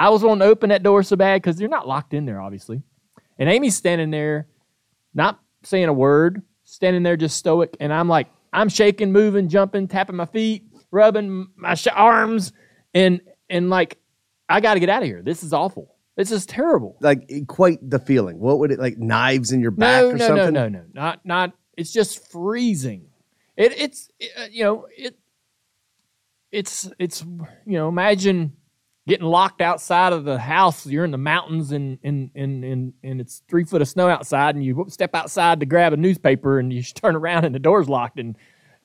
I 0.03 0.09
was 0.09 0.25
wanting 0.25 0.41
to 0.41 0.47
open 0.47 0.71
that 0.71 0.83
door 0.83 1.05
so 1.05 1.15
bad 1.15 1.41
because 1.41 1.61
you're 1.61 1.71
not 1.71 1.87
locked 1.87 2.13
in 2.13 2.27
there, 2.27 2.41
obviously. 2.41 2.83
And 3.39 3.49
Amy's 3.49 3.77
standing 3.77 4.11
there, 4.11 4.49
not 5.15 5.39
saying 5.63 5.85
a 5.89 5.93
word, 5.93 6.43
standing 6.65 7.05
there 7.05 7.17
just 7.17 7.37
stoic. 7.37 7.77
And 7.79 7.93
I'm 7.93 8.09
like, 8.09 8.27
I'm 8.53 8.69
shaking, 8.69 9.13
moving, 9.13 9.49
jumping, 9.49 9.87
tapping 9.87 10.17
my 10.17 10.27
feet, 10.27 10.65
rubbing 10.91 11.47
my 11.55 11.75
sh- 11.75 11.87
arms, 11.95 12.53
and 12.93 13.21
and 13.49 13.71
like, 13.71 13.97
I 14.49 14.61
got 14.61 14.75
to 14.75 14.81
get 14.81 14.89
out 14.89 15.03
of 15.03 15.09
here. 15.09 15.23
This 15.23 15.45
is 15.45 15.53
awful. 15.53 15.95
This 16.17 16.33
is 16.33 16.47
terrible. 16.47 16.97
Like 17.01 17.25
equate 17.31 17.79
the 17.89 18.01
feeling. 18.01 18.41
What 18.41 18.59
would 18.59 18.73
it 18.73 18.81
like? 18.81 18.99
Knives 18.99 19.53
in 19.53 19.61
your 19.61 19.71
back 19.71 20.03
No, 20.03 20.09
or 20.11 20.17
no, 20.17 20.27
something? 20.27 20.53
no, 20.53 20.69
no, 20.69 20.81
no, 20.81 20.85
not 20.93 21.25
not. 21.25 21.53
It's 21.77 21.93
just 21.93 22.29
freezing. 22.33 23.07
It 23.57 23.73
it's 23.79 24.11
uh, 24.37 24.47
you 24.51 24.65
know 24.65 24.87
it. 24.99 25.17
It's 26.51 26.91
it's 26.99 27.23
you 27.23 27.79
know 27.79 27.89
imagine 27.89 28.55
getting 29.07 29.27
locked 29.27 29.61
outside 29.61 30.13
of 30.13 30.25
the 30.25 30.39
house. 30.39 30.87
You're 30.87 31.05
in 31.05 31.11
the 31.11 31.19
mountains 31.19 31.73
and 31.73 31.99
and 32.03 32.31
and 32.35 32.65
and, 32.65 32.93
and 33.03 33.21
it's 33.21 33.43
three 33.49 33.65
foot 33.65 33.83
of 33.83 33.89
snow 33.89 34.09
outside, 34.09 34.55
and 34.55 34.65
you 34.65 34.87
step 34.89 35.15
outside 35.15 35.61
to 35.61 35.67
grab 35.67 35.93
a 35.93 35.97
newspaper, 35.97 36.59
and 36.59 36.73
you 36.73 36.83
turn 36.95 37.17
around 37.17 37.45
and 37.45 37.55
the 37.55 37.61
door's 37.61 37.89
locked, 37.89 38.19
and 38.19 38.37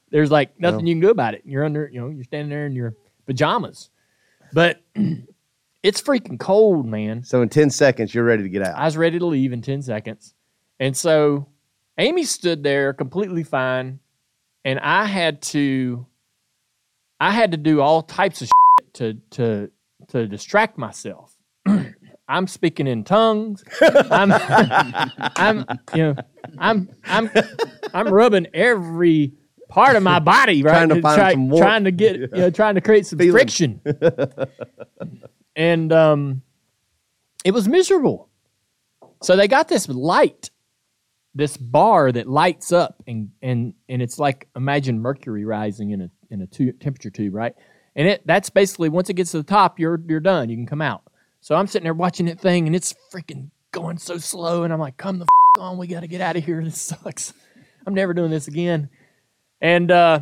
there's 0.09 0.31
like 0.31 0.59
nothing 0.59 0.87
you 0.87 0.95
can 0.95 1.01
do 1.01 1.09
about 1.09 1.33
it. 1.33 1.43
You're 1.45 1.65
under 1.65 1.89
you 1.91 1.99
know 1.99 2.09
you're 2.09 2.23
standing 2.23 2.49
there 2.49 2.65
in 2.65 2.75
your 2.75 2.95
pajamas. 3.25 3.89
But 4.53 4.81
it's 5.83 6.01
freaking 6.01 6.39
cold, 6.39 6.85
man. 6.85 7.23
So 7.23 7.41
in 7.41 7.49
10 7.49 7.69
seconds, 7.69 8.15
you're 8.15 8.23
ready 8.23 8.43
to 8.43 8.49
get 8.49 8.61
out. 8.63 8.75
I 8.75 8.85
was 8.85 8.97
ready 8.97 9.19
to 9.19 9.25
leave 9.25 9.53
in 9.53 9.61
10 9.61 9.81
seconds. 9.81 10.33
And 10.79 10.95
so 10.95 11.47
Amy 11.97 12.23
stood 12.23 12.63
there 12.63 12.93
completely 12.93 13.43
fine. 13.43 13.99
And 14.65 14.79
I 14.79 15.05
had 15.05 15.41
to 15.43 16.05
I 17.19 17.31
had 17.31 17.51
to 17.51 17.57
do 17.57 17.81
all 17.81 18.01
types 18.01 18.41
of 18.41 18.49
shit 18.79 18.93
to 18.95 19.13
to 19.31 19.71
to 20.09 20.27
distract 20.27 20.77
myself. 20.77 21.35
I'm 22.29 22.47
speaking 22.47 22.87
in 22.87 23.03
tongues. 23.03 23.63
I'm 23.81 24.31
I'm 25.35 25.65
you 25.93 26.03
know 26.03 26.15
I'm 26.57 26.89
I'm 27.05 27.29
I'm 27.93 28.07
rubbing 28.09 28.47
every 28.53 29.33
part 29.69 29.95
of 29.95 30.03
my 30.03 30.19
body 30.19 30.61
right 30.63 30.71
Trying 30.71 30.89
to 30.89 31.01
find 31.01 31.17
try- 31.19 31.31
some 31.31 31.49
warmth. 31.49 31.63
trying 31.65 31.83
to 31.85 31.91
get 31.91 32.15
you 32.19 32.27
know 32.33 32.49
trying 32.49 32.75
to 32.75 32.81
create 32.81 33.05
some 33.05 33.19
Feeling. 33.19 33.31
friction. 33.33 33.81
and 35.55 35.91
um 35.93 36.41
it 37.45 37.51
was 37.51 37.67
miserable. 37.67 38.29
So 39.23 39.35
they 39.35 39.47
got 39.47 39.67
this 39.67 39.87
light, 39.89 40.51
this 41.33 41.55
bar 41.57 42.11
that 42.11 42.27
lights 42.27 42.71
up, 42.71 43.01
and 43.07 43.29
and 43.41 43.73
and 43.89 44.01
it's 44.01 44.19
like 44.19 44.47
imagine 44.55 44.99
mercury 44.99 45.45
rising 45.45 45.91
in 45.91 46.01
a 46.01 46.09
in 46.29 46.41
a 46.41 46.47
tu- 46.47 46.73
temperature 46.73 47.09
tube, 47.09 47.33
right? 47.33 47.53
And 47.97 48.07
it 48.07 48.21
that's 48.25 48.49
basically 48.49 48.87
once 48.89 49.09
it 49.09 49.15
gets 49.15 49.31
to 49.31 49.37
the 49.37 49.43
top, 49.43 49.79
you're 49.79 49.99
you're 50.07 50.19
done. 50.21 50.49
You 50.49 50.55
can 50.55 50.67
come 50.67 50.81
out. 50.81 51.03
So 51.41 51.55
I'm 51.55 51.67
sitting 51.67 51.83
there 51.83 51.93
watching 51.93 52.27
that 52.27 52.39
thing, 52.39 52.67
and 52.67 52.75
it's 52.75 52.93
freaking 53.11 53.49
going 53.71 53.97
so 53.97 54.17
slow, 54.17 54.63
and 54.63 54.71
I'm 54.71 54.79
like, 54.79 54.97
come 54.97 55.19
the 55.19 55.25
f- 55.25 55.61
on, 55.61 55.77
we 55.77 55.87
got 55.87 56.01
to 56.01 56.07
get 56.07 56.21
out 56.21 56.35
of 56.37 56.45
here. 56.45 56.63
This 56.63 56.79
sucks. 56.79 57.33
I'm 57.87 57.93
never 57.93 58.13
doing 58.13 58.31
this 58.31 58.47
again. 58.47 58.89
And 59.61 59.89
uh, 59.89 60.21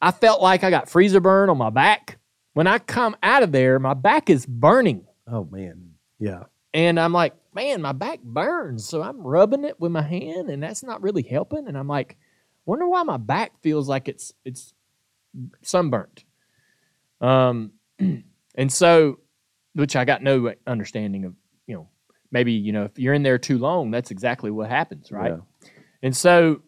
I 0.00 0.10
felt 0.12 0.42
like 0.42 0.64
I 0.64 0.70
got 0.70 0.88
freezer 0.88 1.20
burn 1.20 1.50
on 1.50 1.58
my 1.58 1.70
back. 1.70 2.18
When 2.52 2.66
I 2.66 2.78
come 2.78 3.16
out 3.22 3.42
of 3.42 3.52
there, 3.52 3.78
my 3.78 3.94
back 3.94 4.28
is 4.30 4.44
burning. 4.44 5.06
oh, 5.26 5.44
man. 5.50 5.92
Yeah. 6.18 6.44
And 6.74 7.00
I'm 7.00 7.12
like, 7.12 7.34
man, 7.54 7.80
my 7.80 7.92
back 7.92 8.20
burns. 8.22 8.84
So 8.84 9.02
I'm 9.02 9.20
rubbing 9.22 9.64
it 9.64 9.80
with 9.80 9.92
my 9.92 10.02
hand, 10.02 10.50
and 10.50 10.62
that's 10.62 10.82
not 10.82 11.02
really 11.02 11.22
helping. 11.22 11.66
And 11.66 11.78
I'm 11.78 11.88
like, 11.88 12.16
wonder 12.66 12.86
why 12.86 13.02
my 13.02 13.16
back 13.16 13.52
feels 13.62 13.88
like 13.88 14.08
it's 14.08 14.34
it's 14.44 14.74
sunburnt. 15.62 16.24
Um, 17.20 17.72
and 18.54 18.72
so, 18.72 19.18
which 19.74 19.96
I 19.96 20.04
got 20.04 20.22
no 20.22 20.52
understanding 20.66 21.24
of, 21.24 21.34
you 21.66 21.74
know, 21.74 21.88
maybe 22.30 22.52
you 22.52 22.72
know 22.72 22.84
if 22.84 22.98
you're 22.98 23.14
in 23.14 23.22
there 23.22 23.38
too 23.38 23.58
long, 23.58 23.90
that's 23.90 24.10
exactly 24.10 24.50
what 24.50 24.68
happens, 24.68 25.10
right? 25.10 25.32
Yeah. 25.32 25.68
And 26.02 26.16
so, 26.16 26.62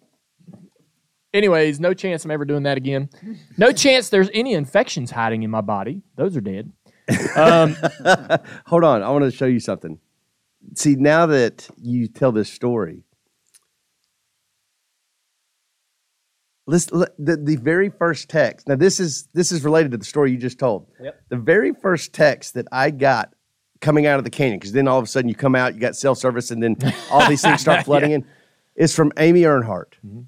anyways, 1.32 1.80
no 1.80 1.94
chance 1.94 2.24
I'm 2.24 2.30
ever 2.30 2.44
doing 2.44 2.64
that 2.64 2.76
again. 2.76 3.10
No 3.56 3.72
chance 3.72 4.08
there's 4.08 4.30
any 4.34 4.54
infections 4.54 5.10
hiding 5.10 5.42
in 5.42 5.50
my 5.50 5.60
body. 5.60 6.02
Those 6.16 6.36
are 6.36 6.40
dead. 6.40 6.72
Um, 7.36 7.76
Hold 8.66 8.84
on. 8.84 9.02
I 9.02 9.10
want 9.10 9.24
to 9.24 9.30
show 9.30 9.46
you 9.46 9.60
something. 9.60 9.98
See, 10.74 10.94
now 10.96 11.26
that 11.26 11.68
you 11.76 12.08
tell 12.08 12.32
this 12.32 12.52
story, 12.52 13.04
listen, 16.70 17.04
the, 17.18 17.36
the 17.36 17.56
very 17.56 17.90
first 17.90 18.28
text. 18.28 18.68
Now, 18.68 18.76
this 18.76 19.00
is 19.00 19.28
this 19.34 19.52
is 19.52 19.64
related 19.64 19.90
to 19.90 19.98
the 19.98 20.04
story 20.04 20.30
you 20.30 20.38
just 20.38 20.58
told. 20.58 20.86
Yep. 21.02 21.20
The 21.28 21.36
very 21.36 21.72
first 21.74 22.12
text 22.12 22.54
that 22.54 22.66
I 22.72 22.90
got 22.90 23.34
coming 23.80 24.06
out 24.06 24.18
of 24.18 24.24
the 24.24 24.30
canyon, 24.30 24.58
because 24.58 24.72
then 24.72 24.86
all 24.86 24.98
of 24.98 25.04
a 25.04 25.08
sudden 25.08 25.28
you 25.28 25.34
come 25.34 25.54
out, 25.54 25.74
you 25.74 25.80
got 25.80 25.96
self 25.96 26.18
service, 26.18 26.50
and 26.50 26.62
then 26.62 26.76
all 27.10 27.28
these 27.28 27.42
things 27.42 27.60
start 27.60 27.84
flooding 27.84 28.12
in, 28.12 28.24
is 28.76 28.94
from 28.94 29.12
Amy 29.18 29.42
Earnhardt. 29.42 29.94
Mm-hmm. 30.06 30.20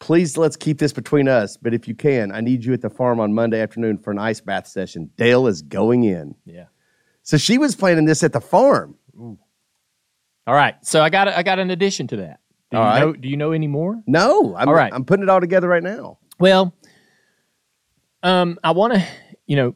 Please 0.00 0.38
let's 0.38 0.56
keep 0.56 0.78
this 0.78 0.92
between 0.92 1.28
us, 1.28 1.56
but 1.56 1.74
if 1.74 1.88
you 1.88 1.94
can, 1.94 2.32
I 2.32 2.40
need 2.40 2.64
you 2.64 2.72
at 2.72 2.80
the 2.80 2.90
farm 2.90 3.18
on 3.20 3.34
Monday 3.34 3.60
afternoon 3.60 3.98
for 3.98 4.12
an 4.12 4.18
ice 4.18 4.40
bath 4.40 4.68
session. 4.68 5.10
Dale 5.16 5.48
is 5.48 5.62
going 5.62 6.04
in. 6.04 6.34
yeah. 6.44 6.66
So 7.22 7.36
she 7.36 7.58
was 7.58 7.76
planning 7.76 8.06
this 8.06 8.22
at 8.22 8.32
the 8.32 8.40
farm. 8.40 8.96
All 9.18 10.54
right. 10.54 10.76
So 10.80 11.02
I 11.02 11.10
got 11.10 11.28
I 11.28 11.42
got 11.42 11.58
an 11.58 11.70
addition 11.70 12.06
to 12.06 12.16
that. 12.16 12.40
Do 12.70 12.76
All 12.76 12.82
you 12.84 12.88
right. 12.90 13.00
know 13.00 13.12
do 13.14 13.28
you 13.28 13.36
know 13.36 13.52
any 13.52 13.66
more? 13.66 14.02
No, 14.06 14.54
I'm, 14.56 14.68
All 14.68 14.74
right. 14.74 14.92
I'm 14.92 15.04
putting 15.04 15.22
it 15.22 15.28
all 15.28 15.40
together 15.40 15.68
right 15.68 15.82
now. 15.82 16.18
Well, 16.38 16.74
um 18.22 18.58
I 18.62 18.72
want 18.72 18.94
to, 18.94 19.04
you 19.46 19.56
know, 19.56 19.74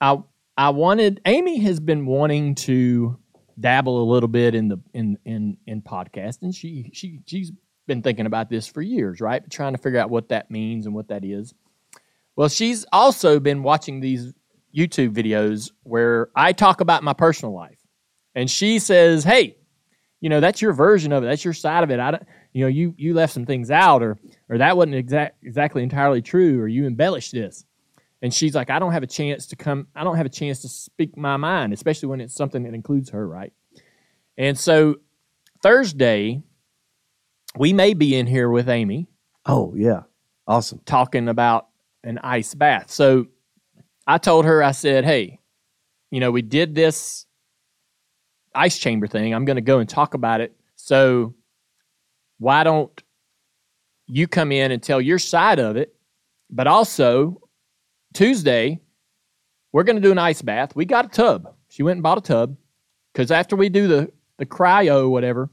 I 0.00 0.18
I 0.56 0.70
wanted 0.70 1.20
Amy 1.26 1.58
has 1.60 1.80
been 1.80 2.06
wanting 2.06 2.54
to 2.56 3.18
dabble 3.58 4.02
a 4.02 4.06
little 4.10 4.28
bit 4.28 4.54
in 4.54 4.68
the 4.68 4.78
in 4.94 5.18
in 5.24 5.56
in 5.66 5.82
podcasting. 5.82 6.54
She 6.54 6.90
she 6.92 7.20
she's 7.26 7.52
been 7.86 8.02
thinking 8.02 8.26
about 8.26 8.48
this 8.50 8.66
for 8.66 8.82
years, 8.82 9.20
right? 9.20 9.48
Trying 9.50 9.72
to 9.74 9.78
figure 9.78 9.98
out 9.98 10.10
what 10.10 10.28
that 10.30 10.50
means 10.50 10.86
and 10.86 10.94
what 10.94 11.08
that 11.08 11.24
is. 11.24 11.54
Well, 12.36 12.48
she's 12.48 12.84
also 12.92 13.38
been 13.40 13.62
watching 13.62 14.00
these 14.00 14.32
YouTube 14.74 15.10
videos 15.14 15.70
where 15.82 16.30
I 16.34 16.52
talk 16.52 16.80
about 16.80 17.02
my 17.02 17.12
personal 17.12 17.54
life. 17.54 17.78
And 18.34 18.50
she 18.50 18.78
says, 18.78 19.22
"Hey, 19.24 19.56
you 20.22 20.28
know, 20.28 20.38
that's 20.40 20.62
your 20.62 20.72
version 20.72 21.12
of 21.12 21.24
it. 21.24 21.26
That's 21.26 21.44
your 21.44 21.52
side 21.52 21.82
of 21.82 21.90
it. 21.90 21.98
I 21.98 22.12
don't, 22.12 22.22
you 22.52 22.62
know, 22.62 22.68
you 22.68 22.94
you 22.96 23.12
left 23.12 23.34
some 23.34 23.44
things 23.44 23.72
out 23.72 24.04
or 24.04 24.16
or 24.48 24.56
that 24.58 24.76
wasn't 24.76 24.94
exact 24.94 25.44
exactly 25.44 25.82
entirely 25.82 26.22
true 26.22 26.60
or 26.60 26.68
you 26.68 26.86
embellished 26.86 27.32
this." 27.32 27.66
And 28.22 28.32
she's 28.32 28.54
like, 28.54 28.70
"I 28.70 28.78
don't 28.78 28.92
have 28.92 29.02
a 29.02 29.08
chance 29.08 29.48
to 29.48 29.56
come 29.56 29.88
I 29.96 30.04
don't 30.04 30.16
have 30.16 30.24
a 30.24 30.30
chance 30.30 30.60
to 30.60 30.68
speak 30.68 31.16
my 31.16 31.36
mind, 31.36 31.72
especially 31.72 32.08
when 32.08 32.20
it's 32.20 32.36
something 32.36 32.62
that 32.62 32.72
includes 32.72 33.10
her, 33.10 33.26
right?" 33.26 33.52
And 34.38 34.56
so 34.56 34.96
Thursday 35.60 36.40
we 37.58 37.72
may 37.72 37.92
be 37.92 38.14
in 38.14 38.26
here 38.28 38.48
with 38.48 38.68
Amy 38.68 39.08
Oh 39.44 39.74
yeah, 39.76 40.02
awesome. 40.46 40.80
talking 40.86 41.28
about 41.28 41.66
an 42.04 42.18
ice 42.22 42.54
bath. 42.54 42.92
So 42.92 43.26
I 44.06 44.18
told 44.18 44.44
her, 44.44 44.62
I 44.62 44.70
said, 44.70 45.04
hey, 45.04 45.40
you 46.12 46.20
know, 46.20 46.30
we 46.30 46.42
did 46.42 46.76
this 46.76 47.26
ice 48.54 48.78
chamber 48.78 49.06
thing. 49.06 49.34
I'm 49.34 49.44
going 49.44 49.56
to 49.56 49.62
go 49.62 49.78
and 49.78 49.88
talk 49.88 50.14
about 50.14 50.40
it. 50.40 50.54
So 50.76 51.34
why 52.38 52.64
don't 52.64 53.02
you 54.06 54.26
come 54.26 54.52
in 54.52 54.72
and 54.72 54.82
tell 54.82 55.00
your 55.00 55.18
side 55.18 55.58
of 55.58 55.76
it? 55.76 55.94
But 56.50 56.66
also, 56.66 57.40
Tuesday, 58.12 58.80
we're 59.72 59.84
going 59.84 59.96
to 59.96 60.02
do 60.02 60.12
an 60.12 60.18
ice 60.18 60.42
bath. 60.42 60.76
We 60.76 60.84
got 60.84 61.06
a 61.06 61.08
tub. 61.08 61.54
She 61.68 61.82
went 61.82 61.96
and 61.96 62.02
bought 62.02 62.18
a 62.18 62.22
tub 62.22 62.56
because 63.12 63.30
after 63.30 63.56
we 63.56 63.68
do 63.68 63.88
the, 63.88 64.12
the 64.38 64.46
cryo, 64.46 65.08
whatever, 65.08 65.50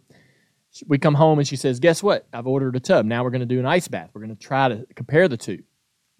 we 0.87 0.97
come 0.97 1.15
home 1.15 1.39
and 1.39 1.47
she 1.47 1.55
says, 1.55 1.79
Guess 1.79 2.03
what? 2.03 2.27
I've 2.33 2.47
ordered 2.47 2.75
a 2.75 2.79
tub. 2.79 3.05
Now 3.05 3.23
we're 3.23 3.29
going 3.29 3.39
to 3.41 3.45
do 3.45 3.59
an 3.59 3.65
ice 3.65 3.87
bath. 3.87 4.09
We're 4.13 4.21
going 4.21 4.35
to 4.35 4.41
try 4.41 4.67
to 4.67 4.85
compare 4.95 5.27
the 5.27 5.37
two. 5.37 5.63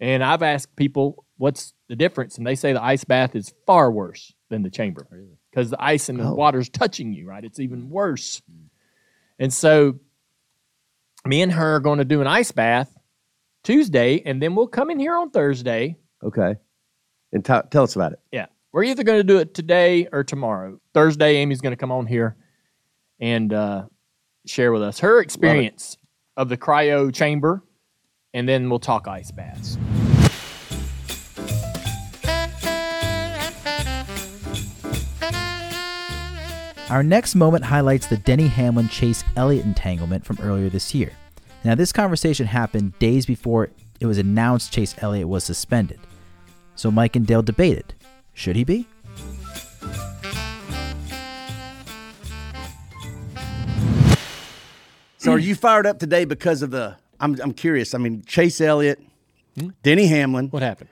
And 0.00 0.24
I've 0.24 0.42
asked 0.42 0.74
people, 0.76 1.26
What's 1.36 1.74
the 1.88 1.96
difference? 1.96 2.38
And 2.38 2.46
they 2.46 2.54
say 2.54 2.72
the 2.72 2.82
ice 2.82 3.04
bath 3.04 3.36
is 3.36 3.54
far 3.66 3.90
worse 3.90 4.32
than 4.48 4.62
the 4.62 4.70
chamber 4.70 5.06
because 5.50 5.70
the 5.70 5.82
ice 5.82 6.08
and 6.08 6.18
the 6.18 6.24
Oh. 6.24 6.34
water's 6.34 6.68
touching 6.68 7.12
you, 7.12 7.26
right? 7.28 7.44
It's 7.44 7.58
even 7.60 7.90
worse. 7.90 8.40
And 9.38 9.52
so 9.52 9.98
me 11.26 11.42
and 11.42 11.52
her 11.52 11.76
are 11.76 11.80
going 11.80 11.98
to 11.98 12.04
do 12.04 12.20
an 12.20 12.26
ice 12.26 12.52
bath 12.52 12.96
Tuesday, 13.64 14.22
and 14.24 14.40
then 14.42 14.54
we'll 14.54 14.66
come 14.68 14.90
in 14.90 14.98
here 14.98 15.16
on 15.16 15.30
Thursday. 15.30 15.96
Okay, 16.22 16.56
and 17.32 17.44
t- 17.44 17.52
tell 17.70 17.82
us 17.84 17.96
about 17.96 18.12
it. 18.12 18.20
Yeah. 18.32 18.46
We're 18.72 18.84
either 18.84 19.02
going 19.02 19.18
to 19.18 19.24
do 19.24 19.38
it 19.38 19.52
today 19.52 20.06
or 20.12 20.22
tomorrow. 20.22 20.78
Thursday, 20.94 21.36
Amy's 21.36 21.60
going 21.60 21.72
to 21.72 21.76
come 21.76 21.90
on 21.90 22.06
here 22.06 22.36
and 23.18 23.52
uh, 23.52 23.86
share 24.46 24.70
with 24.72 24.82
us 24.82 25.00
her 25.00 25.20
experience 25.20 25.98
of 26.36 26.48
the 26.48 26.56
cryo 26.56 27.12
chamber, 27.12 27.64
and 28.32 28.48
then 28.48 28.70
we'll 28.70 28.78
talk 28.78 29.08
ice 29.08 29.32
baths. 29.32 29.76
Our 36.90 37.04
next 37.04 37.36
moment 37.36 37.64
highlights 37.64 38.08
the 38.08 38.16
Denny 38.16 38.48
Hamlin 38.48 38.88
Chase 38.88 39.22
Elliott 39.36 39.64
entanglement 39.64 40.24
from 40.24 40.38
earlier 40.42 40.68
this 40.68 40.92
year. 40.92 41.12
Now, 41.62 41.76
this 41.76 41.92
conversation 41.92 42.46
happened 42.46 42.98
days 42.98 43.26
before 43.26 43.68
it 44.00 44.06
was 44.06 44.18
announced 44.18 44.72
Chase 44.72 44.96
Elliott 44.98 45.28
was 45.28 45.44
suspended. 45.44 46.00
So 46.74 46.90
Mike 46.90 47.14
and 47.14 47.24
Dale 47.24 47.42
debated 47.42 47.94
should 48.34 48.56
he 48.56 48.64
be? 48.64 48.88
So, 55.18 55.32
are 55.32 55.38
you 55.38 55.54
fired 55.54 55.86
up 55.86 56.00
today 56.00 56.24
because 56.24 56.62
of 56.62 56.72
the? 56.72 56.96
I'm 57.20 57.40
I'm 57.40 57.52
curious. 57.52 57.94
I 57.94 57.98
mean, 57.98 58.24
Chase 58.24 58.60
Elliott, 58.60 58.98
hmm? 59.56 59.68
Denny 59.84 60.08
Hamlin, 60.08 60.48
What 60.48 60.62
happened? 60.62 60.88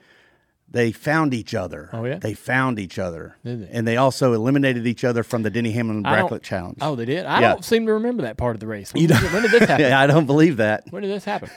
They 0.71 0.91
found 0.91 1.33
each 1.33 1.53
other. 1.55 1.89
Oh, 1.93 2.05
yeah? 2.05 2.17
they 2.19 2.33
found 2.33 2.77
each 2.79 2.99
other, 2.99 3.35
Did 3.43 3.67
they? 3.67 3.71
and 3.77 3.87
they 3.87 3.97
also 3.97 4.33
eliminated 4.33 4.85
each 4.85 5.03
other 5.03 5.23
from 5.23 5.43
the 5.43 5.49
Denny 5.49 5.71
Hamlin 5.71 6.03
bracelet 6.03 6.43
challenge. 6.43 6.77
Oh, 6.81 6.95
they 6.95 7.05
did? 7.05 7.25
I 7.25 7.41
Yeah. 7.41 7.53
don't 7.53 7.65
seem 7.65 7.85
to 7.87 7.93
remember 7.93 8.21
that 8.23 8.37
part 8.37 8.55
of 8.55 8.59
the 8.59 8.67
race. 8.67 8.93
When, 8.93 9.01
You 9.01 9.07
did, 9.07 9.17
when 9.33 9.41
did 9.41 9.51
this 9.51 9.67
happen? 9.67 9.85
yeah, 9.87 9.99
I 9.99 10.05
don't 10.07 10.25
believe 10.25 10.57
that. 10.57 10.83
When 10.91 11.01
did 11.01 11.11
this 11.11 11.25
happen? 11.25 11.49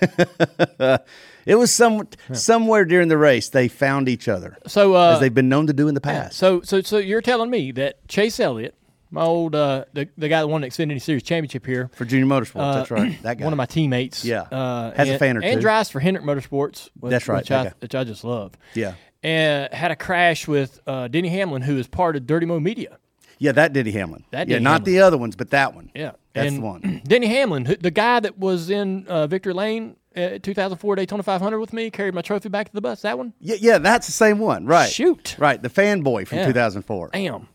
It 1.45 1.57
was 1.57 1.73
some 1.75 2.07
somewhere 2.33 2.85
during 2.85 3.09
the 3.09 3.17
race 3.19 3.49
they 3.49 3.67
found 3.67 4.09
each 4.09 4.29
other, 4.29 4.57
So, 4.69 4.95
uh, 4.95 5.15
as 5.15 5.21
they've 5.21 5.35
been 5.35 5.49
known 5.49 5.67
to 5.67 5.73
do 5.73 5.89
in 5.89 5.95
the 5.95 6.01
Yeah, 6.05 6.23
past. 6.25 6.37
So, 6.39 6.61
so, 6.63 6.83
so 6.83 6.99
you're 6.99 7.21
telling 7.21 7.51
me 7.51 7.73
that 7.73 8.07
Chase 8.07 8.39
Elliott, 8.39 8.77
my 9.13 9.23
old, 9.23 9.55
uh, 9.55 9.85
the, 9.93 10.09
the 10.19 10.29
guy 10.29 10.41
that 10.41 10.49
won 10.49 10.63
the 10.63 10.69
Xfinity 10.69 11.01
Series 11.01 11.23
championship 11.23 11.65
here, 11.67 11.91
For 11.95 12.05
Junior 12.05 12.27
Motorsports, 12.27 12.61
uh, 12.63 12.75
that's 12.77 12.91
right. 12.91 13.17
That 13.23 13.39
guy. 13.39 13.45
one 13.45 13.53
of 13.53 13.57
my 13.59 13.67
teammates, 13.67 14.25
Yeah. 14.25 14.43
uh, 14.43 14.93
Has 14.95 15.09
a 15.09 15.13
and, 15.13 15.19
fan 15.21 15.37
or 15.37 15.43
and 15.43 15.61
drives 15.61 15.91
for 15.91 16.01
Hendrick 16.01 16.25
Motorsports. 16.25 16.89
Which, 16.99 17.11
That's 17.11 17.29
right, 17.29 17.39
which 17.39 17.49
that 17.51 17.61
I, 17.61 17.65
guy. 17.71 17.75
which 17.81 17.95
I 17.95 18.05
just 18.05 18.25
love. 18.25 18.53
yeah. 18.75 18.95
and 19.23 19.73
had 19.73 19.91
a 19.93 19.97
crash 19.97 20.49
with 20.49 20.81
uh, 20.87 21.07
Denny 21.09 21.29
Hamlin, 21.29 21.63
who 21.63 21.77
is 21.79 21.87
part 21.87 22.17
of 22.17 22.27
Dirty 22.27 22.47
Mo 22.47 22.59
Media. 22.59 22.99
Yeah, 23.39 23.53
that 23.53 23.73
Denny 23.73 23.91
Hamlin. 23.91 24.25
That 24.31 24.49
yeah, 24.49 24.59
not 24.61 24.81
Hamlin. 24.81 24.85
the 24.95 25.01
other 25.01 25.19
ones, 25.19 25.37
but 25.37 25.51
that 25.51 25.75
one. 25.75 25.91
Yeah, 25.95 26.13
That's 26.33 26.49
and 26.49 26.57
the 26.59 26.61
one. 26.63 27.03
Denny 27.07 27.27
Hamlin, 27.27 27.65
who- 27.67 27.77
the 27.77 27.91
guy 27.91 28.21
that 28.21 28.39
was 28.39 28.71
in 28.71 29.07
uh, 29.09 29.27
Victory 29.27 29.53
Lane, 29.53 29.97
uh, 30.17 30.39
2004 30.43 30.97
Daytona 30.97 31.23
500 31.23 31.59
with 31.59 31.73
me, 31.73 31.91
carried 31.91 32.15
my 32.15 32.23
trophy 32.23 32.49
back 32.51 32.69
to 32.69 32.73
the 32.73 32.81
bus. 32.81 33.03
That 33.03 33.19
one. 33.19 33.33
Yeah, 33.41 33.57
yeah, 33.61 33.79
that's 33.79 34.07
the 34.07 34.13
same 34.13 34.39
one. 34.39 34.67
Right. 34.67 34.89
Shoot. 34.91 35.37
Right, 35.39 35.61
the 35.61 35.71
fanboy 35.71 36.27
from 36.29 36.39
Yeah. 36.39 36.47
2004. 36.47 37.11
Damn. 37.13 37.49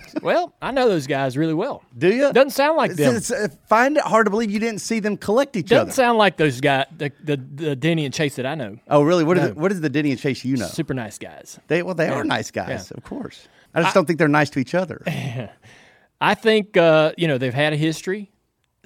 well, 0.22 0.54
I 0.62 0.70
know 0.70 0.88
those 0.88 1.06
guys 1.06 1.36
really 1.36 1.54
well. 1.54 1.82
Do 1.96 2.08
you? 2.12 2.32
Doesn't 2.32 2.50
sound 2.50 2.76
like 2.76 2.94
them. 2.94 3.16
It's, 3.16 3.30
it's, 3.30 3.54
uh, 3.54 3.56
find 3.68 3.96
it 3.96 4.02
hard 4.04 4.26
to 4.26 4.30
believe 4.30 4.50
you 4.50 4.58
didn't 4.60 4.80
see 4.80 5.00
them 5.00 5.16
collect 5.16 5.56
each 5.56 5.72
other. 5.72 5.80
Doesn't 5.86 5.94
sound 5.94 6.18
like 6.18 6.36
those 6.36 6.60
guys, 6.60 6.86
the, 6.96 7.12
the 7.22 7.36
the 7.36 7.76
Denny 7.76 8.04
and 8.04 8.12
Chase 8.14 8.36
that 8.36 8.46
I 8.46 8.54
know. 8.54 8.78
oh, 8.88 9.02
really? 9.02 9.24
What, 9.24 9.36
No. 9.36 9.42
is 9.44 9.48
it, 9.50 9.56
what 9.56 9.72
is 9.72 9.80
the 9.80 9.88
Denny 9.90 10.10
and 10.10 10.20
Chase 10.20 10.44
you 10.44 10.56
know? 10.56 10.66
Super 10.66 10.94
nice 10.94 11.18
guys. 11.18 11.58
They 11.68 11.82
well, 11.82 11.94
they 11.94 12.08
are 12.08 12.24
nice 12.24 12.50
guys, 12.50 12.90
Yeah. 12.90 12.96
of 12.98 13.04
course. 13.04 13.48
I 13.74 13.82
just 13.82 13.94
don't 13.94 14.06
think 14.06 14.18
they're 14.18 14.28
nice 14.28 14.50
to 14.50 14.58
each 14.58 14.74
other. 14.74 15.02
I 16.20 16.34
think 16.34 16.76
uh, 16.76 17.12
you 17.16 17.28
know 17.28 17.38
they've 17.38 17.52
had 17.54 17.72
a 17.72 17.76
history. 17.76 18.30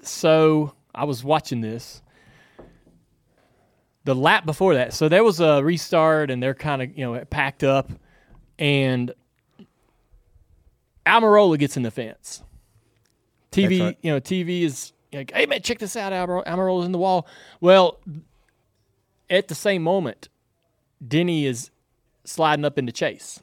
So 0.02 0.74
I 0.94 1.04
was 1.04 1.22
watching 1.24 1.60
this. 1.60 2.02
The 4.04 4.14
lap 4.14 4.46
before 4.46 4.74
that, 4.74 4.92
so 4.94 5.08
there 5.08 5.24
was 5.24 5.40
a 5.40 5.64
restart, 5.64 6.30
and 6.30 6.40
they're 6.40 6.54
kind 6.54 6.80
of 6.80 6.96
you 6.96 7.04
know 7.04 7.24
packed 7.24 7.64
up, 7.64 7.90
and 8.56 9.12
Almirola 11.06 11.58
gets 11.58 11.76
in 11.76 11.82
the 11.82 11.90
fence. 11.90 12.42
TV, 13.52 13.80
right. 13.80 13.98
you 14.02 14.10
know, 14.10 14.20
TV 14.20 14.62
is 14.62 14.92
like, 15.12 15.32
hey 15.32 15.46
man, 15.46 15.62
check 15.62 15.78
this 15.78 15.96
out. 15.96 16.12
Almirola's 16.12 16.86
in 16.86 16.92
the 16.92 16.98
wall. 16.98 17.26
Well, 17.60 18.00
at 19.30 19.48
the 19.48 19.54
same 19.54 19.82
moment, 19.82 20.28
Denny 21.06 21.46
is 21.46 21.70
sliding 22.24 22.64
up 22.64 22.78
into 22.78 22.92
Chase. 22.92 23.40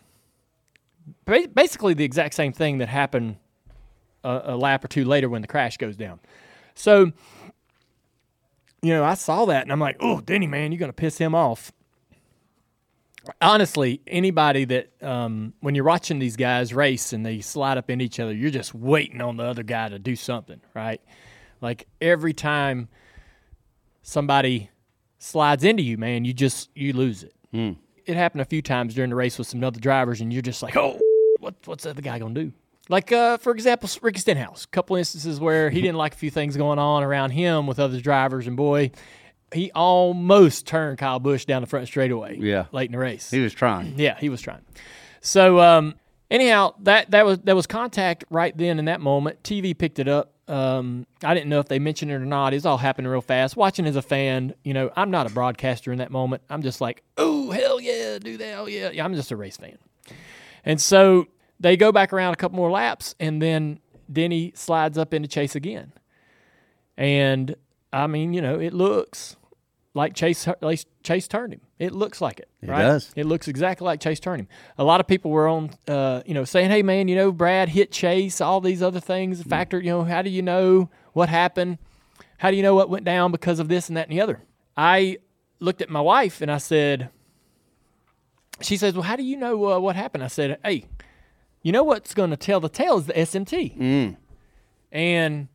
Basically, 1.26 1.94
the 1.94 2.06
exact 2.06 2.34
same 2.34 2.54
thing 2.54 2.78
that 2.78 2.90
happened 2.90 3.38
a, 4.24 4.42
a 4.46 4.56
lap 4.56 4.84
or 4.84 4.88
two 4.88 5.06
later 5.06 5.30
when 5.30 5.42
the 5.42 5.48
crash 5.48 5.78
goes 5.78 5.98
down. 5.98 6.20
So, 6.76 7.12
you 8.82 8.94
know, 8.94 9.04
I 9.04 9.14
saw 9.16 9.46
that 9.46 9.64
and 9.64 9.72
I'm 9.72 9.80
like, 9.80 9.98
oh, 10.00 10.22
Denny, 10.22 10.48
man, 10.48 10.72
you're 10.72 10.80
going 10.80 10.90
to 10.90 10.94
piss 10.94 11.18
him 11.18 11.36
off. 11.36 11.72
Honestly, 13.42 14.02
anybody 14.06 14.66
that, 14.66 14.92
um, 15.02 15.54
when 15.62 15.76
you're 15.76 15.86
watching 15.86 16.20
these 16.20 16.36
guys 16.36 16.74
race 16.74 17.14
and 17.14 17.26
they 17.26 17.40
slide 17.40 17.78
up 17.78 17.90
into 17.90 18.04
each 18.04 18.20
other, 18.20 18.34
you're 18.34 18.52
just 18.52 18.76
waiting 18.76 19.22
on 19.22 19.38
the 19.38 19.44
other 19.44 19.64
guy 19.64 19.88
to 19.90 19.98
do 19.98 20.16
something, 20.16 20.60
right? 20.74 21.00
Like 21.62 21.88
every 22.02 22.34
time 22.34 22.90
somebody 24.02 24.70
slides 25.20 25.64
into 25.64 25.84
you, 25.84 25.98
man, 25.98 26.26
you 26.26 26.34
just, 26.34 26.70
you 26.76 26.92
lose 26.94 27.24
it. 27.24 27.34
It 28.06 28.18
happened 28.18 28.42
a 28.42 28.46
few 28.46 28.62
times 28.62 28.94
during 28.94 29.10
the 29.10 29.16
race 29.16 29.38
with 29.38 29.48
some 29.48 29.64
other 29.64 29.80
drivers 29.80 30.20
and 30.20 30.34
you're 30.34 30.42
just 30.42 30.62
like, 30.62 30.76
oh, 30.76 31.00
what, 31.40 31.56
what's 31.66 31.86
the 31.86 31.92
other 31.92 32.02
guy 32.02 32.20
going 32.20 32.36
to 32.36 32.44
do? 32.46 32.54
Like, 32.90 33.14
uh, 33.14 33.38
for 33.38 33.54
example, 33.54 33.90
Ricky 34.02 34.20
Stenhouse. 34.20 34.66
A 34.66 34.68
couple 34.68 34.98
instances 34.98 35.40
where 35.40 35.70
he 35.70 35.82
didn't 35.82 35.96
like 35.96 36.14
a 36.14 36.18
few 36.18 36.30
things 36.30 36.58
going 36.58 36.80
on 36.80 37.04
around 37.04 37.32
him 37.32 37.66
with 37.68 37.80
other 37.80 38.02
drivers, 38.02 38.46
and 38.48 38.58
boy, 38.58 38.92
he 39.54 39.72
almost 39.72 40.68
turned 40.68 40.98
Kyle 40.98 41.20
Busch 41.20 41.46
down 41.46 41.62
the 41.62 41.68
front 41.68 41.88
straightaway. 41.88 42.38
Yeah. 42.38 42.66
late 42.72 42.88
in 42.88 42.92
the 42.94 43.00
race. 43.00 43.30
He 43.32 43.40
was 43.40 43.54
trying. 43.54 43.98
Yeah, 43.98 44.18
he 44.18 44.30
was 44.30 44.42
trying. 44.42 44.62
So 45.22 45.60
um, 45.60 45.96
anyhow, 46.30 46.74
that 46.82 47.12
that 47.12 47.26
was 47.26 47.40
that 47.40 47.56
was 47.56 47.68
contact 47.68 48.26
right 48.30 48.56
then 48.58 48.80
in 48.80 48.86
that 48.86 49.02
moment. 49.02 49.44
TV 49.44 49.78
picked 49.78 50.00
it 50.00 50.08
up. 50.08 50.34
Um, 50.48 51.08
I 51.24 51.34
didn't 51.34 51.50
know 51.50 51.60
if 51.60 51.70
they 51.70 51.80
mentioned 51.80 52.12
it 52.12 52.16
or 52.16 52.26
not. 52.26 52.54
It's 52.54 52.66
all 52.66 52.78
happening 52.78 53.10
real 53.10 53.22
fast. 53.22 53.56
Watching 53.56 53.86
as 53.86 53.96
a 53.96 54.02
fan, 54.02 54.54
you 54.64 54.74
know, 54.74 54.92
I'm 54.96 55.10
not 55.10 55.32
a 55.32 55.34
broadcaster 55.34 55.92
in 55.94 56.00
that 56.00 56.12
moment. 56.12 56.44
I'm 56.50 56.62
just 56.62 56.82
like, 56.82 57.04
oh 57.18 57.52
hell 57.52 57.80
yeah, 57.80 58.20
do 58.20 58.36
that, 58.38 58.54
hell 58.54 58.68
yeah. 58.68 58.90
yeah. 58.92 59.06
I'm 59.06 59.16
just 59.16 59.32
a 59.32 59.38
race 59.38 59.56
fan. 59.56 59.78
And 60.66 60.82
so 60.82 61.28
they 61.60 61.78
go 61.78 61.92
back 61.92 62.12
around 62.12 62.34
a 62.34 62.36
couple 62.36 62.58
more 62.58 62.72
laps, 62.72 63.16
and 63.20 63.42
then 63.42 63.80
Denny 64.12 64.52
slides 64.56 64.98
up 64.98 65.14
into 65.14 65.30
Chase 65.30 65.56
again. 65.56 65.94
And 66.98 67.56
I 67.94 68.08
mean, 68.08 68.34
you 68.34 68.42
know, 68.42 68.60
it 68.60 68.74
looks 68.74 69.38
like 69.94 70.14
Chase 70.16 70.48
like 70.62 70.82
Chase 71.04 71.28
turned 71.28 71.54
him. 71.54 71.62
It 71.80 71.94
looks 71.94 72.20
like 72.22 72.40
it. 72.40 72.50
It 72.62 72.70
right? 72.70 72.82
does. 72.82 73.12
It 73.16 73.26
looks 73.26 73.48
exactly 73.48 73.86
like 73.86 74.00
Chase 74.00 74.20
turned 74.20 74.40
him. 74.42 74.48
A 74.78 74.84
lot 74.84 75.00
of 75.00 75.08
people 75.08 75.30
were 75.32 75.48
on, 75.48 75.70
uh, 75.88 76.22
you 76.26 76.34
know, 76.34 76.46
saying, 76.46 76.72
"Hey, 76.72 76.82
man, 76.82 77.08
you 77.08 77.16
know, 77.16 77.32
Brad 77.32 77.70
hit 77.70 77.92
Chase. 77.92 78.42
All 78.42 78.60
these 78.62 78.82
other 78.82 79.00
things 79.00 79.44
Mm. 79.44 79.50
factor. 79.50 79.80
You 79.80 79.92
know, 79.92 80.04
how 80.04 80.22
do 80.22 80.30
you 80.30 80.42
know 80.42 80.90
what 81.14 81.30
happened? 81.30 81.78
How 82.38 82.50
do 82.52 82.58
you 82.58 82.64
know 82.64 82.74
what 82.76 82.90
went 82.90 83.06
down 83.06 83.32
because 83.32 83.60
of 83.60 83.68
this 83.68 83.88
and 83.88 83.96
that 83.98 84.08
and 84.10 84.18
the 84.18 84.22
other?" 84.22 84.42
I 84.76 85.18
looked 85.60 85.82
at 85.82 85.90
my 85.90 86.02
wife 86.02 86.42
and 86.42 86.50
I 86.52 86.58
said, 86.58 87.10
"She 88.62 88.78
says, 88.78 88.94
well, 88.94 89.04
how 89.04 89.16
do 89.16 89.24
you 89.24 89.38
know 89.38 89.74
uh, 89.74 89.80
what 89.80 89.96
happened?" 89.96 90.24
I 90.24 90.28
said, 90.28 90.58
"Hey, 90.64 90.86
you 91.62 91.72
know 91.72 91.84
what's 91.84 92.14
going 92.14 92.32
to 92.32 92.38
tell 92.38 92.60
the 92.60 92.70
tale 92.70 92.98
is 92.98 93.06
the 93.06 93.14
SMT, 93.18 94.16
and." 94.92 95.48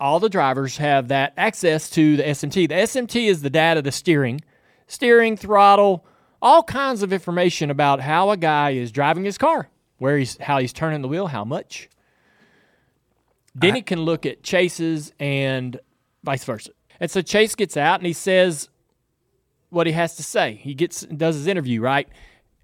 All 0.00 0.18
the 0.18 0.28
drivers 0.28 0.78
have 0.78 1.08
that 1.08 1.34
access 1.36 1.90
to 1.90 2.16
the 2.16 2.22
SMT. 2.22 2.68
The 2.68 2.74
SMT 2.74 3.26
is 3.26 3.42
the 3.42 3.50
data, 3.50 3.82
the 3.82 3.92
steering, 3.92 4.40
steering, 4.86 5.36
throttle, 5.36 6.04
all 6.42 6.62
kinds 6.62 7.02
of 7.02 7.12
information 7.12 7.70
about 7.70 8.00
how 8.00 8.30
a 8.30 8.36
guy 8.36 8.70
is 8.70 8.90
driving 8.90 9.24
his 9.24 9.36
car, 9.36 9.68
where 9.98 10.16
he's 10.16 10.38
how 10.38 10.58
he's 10.58 10.72
turning 10.72 11.02
the 11.02 11.08
wheel, 11.08 11.26
how 11.26 11.44
much. 11.44 11.88
Denny 13.58 13.82
can 13.82 14.00
look 14.00 14.24
at 14.26 14.42
Chase's 14.42 15.12
and 15.18 15.78
vice 16.22 16.44
versa. 16.44 16.70
And 16.98 17.10
so 17.10 17.20
Chase 17.20 17.54
gets 17.54 17.76
out 17.76 18.00
and 18.00 18.06
he 18.06 18.12
says 18.12 18.68
what 19.70 19.86
he 19.86 19.92
has 19.92 20.16
to 20.16 20.22
say. 20.22 20.54
He 20.54 20.74
gets 20.74 21.02
does 21.02 21.36
his 21.36 21.46
interview, 21.46 21.80
right? 21.80 22.08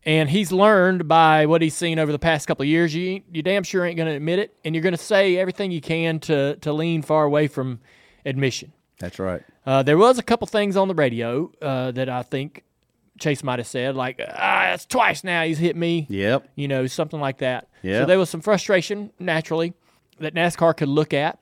And 0.06 0.30
he's 0.30 0.52
learned 0.52 1.08
by 1.08 1.46
what 1.46 1.60
he's 1.62 1.74
seen 1.74 1.98
over 1.98 2.12
the 2.12 2.18
past 2.18 2.46
couple 2.46 2.62
of 2.62 2.68
years. 2.68 2.94
You 2.94 3.22
you 3.32 3.42
damn 3.42 3.64
sure 3.64 3.84
ain't 3.84 3.96
going 3.96 4.08
to 4.08 4.14
admit 4.14 4.38
it, 4.38 4.56
and 4.64 4.74
you're 4.74 4.82
going 4.82 4.94
to 4.96 5.02
say 5.02 5.36
everything 5.36 5.72
you 5.72 5.80
can 5.80 6.20
to 6.20 6.56
to 6.56 6.72
lean 6.72 7.02
far 7.02 7.24
away 7.24 7.48
from 7.48 7.80
admission. 8.24 8.72
That's 8.98 9.18
right. 9.18 9.42
Uh, 9.66 9.82
there 9.82 9.98
was 9.98 10.18
a 10.18 10.22
couple 10.22 10.46
things 10.46 10.76
on 10.76 10.86
the 10.88 10.94
radio 10.94 11.50
uh, 11.60 11.90
that 11.90 12.08
I 12.08 12.22
think 12.22 12.62
Chase 13.18 13.42
might 13.42 13.58
have 13.58 13.66
said, 13.66 13.96
like, 13.96 14.20
ah, 14.26 14.72
it's 14.72 14.86
twice 14.86 15.24
now 15.24 15.42
he's 15.42 15.58
hit 15.58 15.74
me. 15.74 16.06
Yep. 16.08 16.48
You 16.54 16.68
know, 16.68 16.86
something 16.86 17.20
like 17.20 17.38
that. 17.38 17.66
Yeah. 17.82 18.02
So 18.02 18.06
there 18.06 18.18
was 18.18 18.30
some 18.30 18.40
frustration, 18.40 19.10
naturally, 19.18 19.74
that 20.20 20.34
NASCAR 20.34 20.76
could 20.76 20.88
look 20.88 21.12
at. 21.12 21.38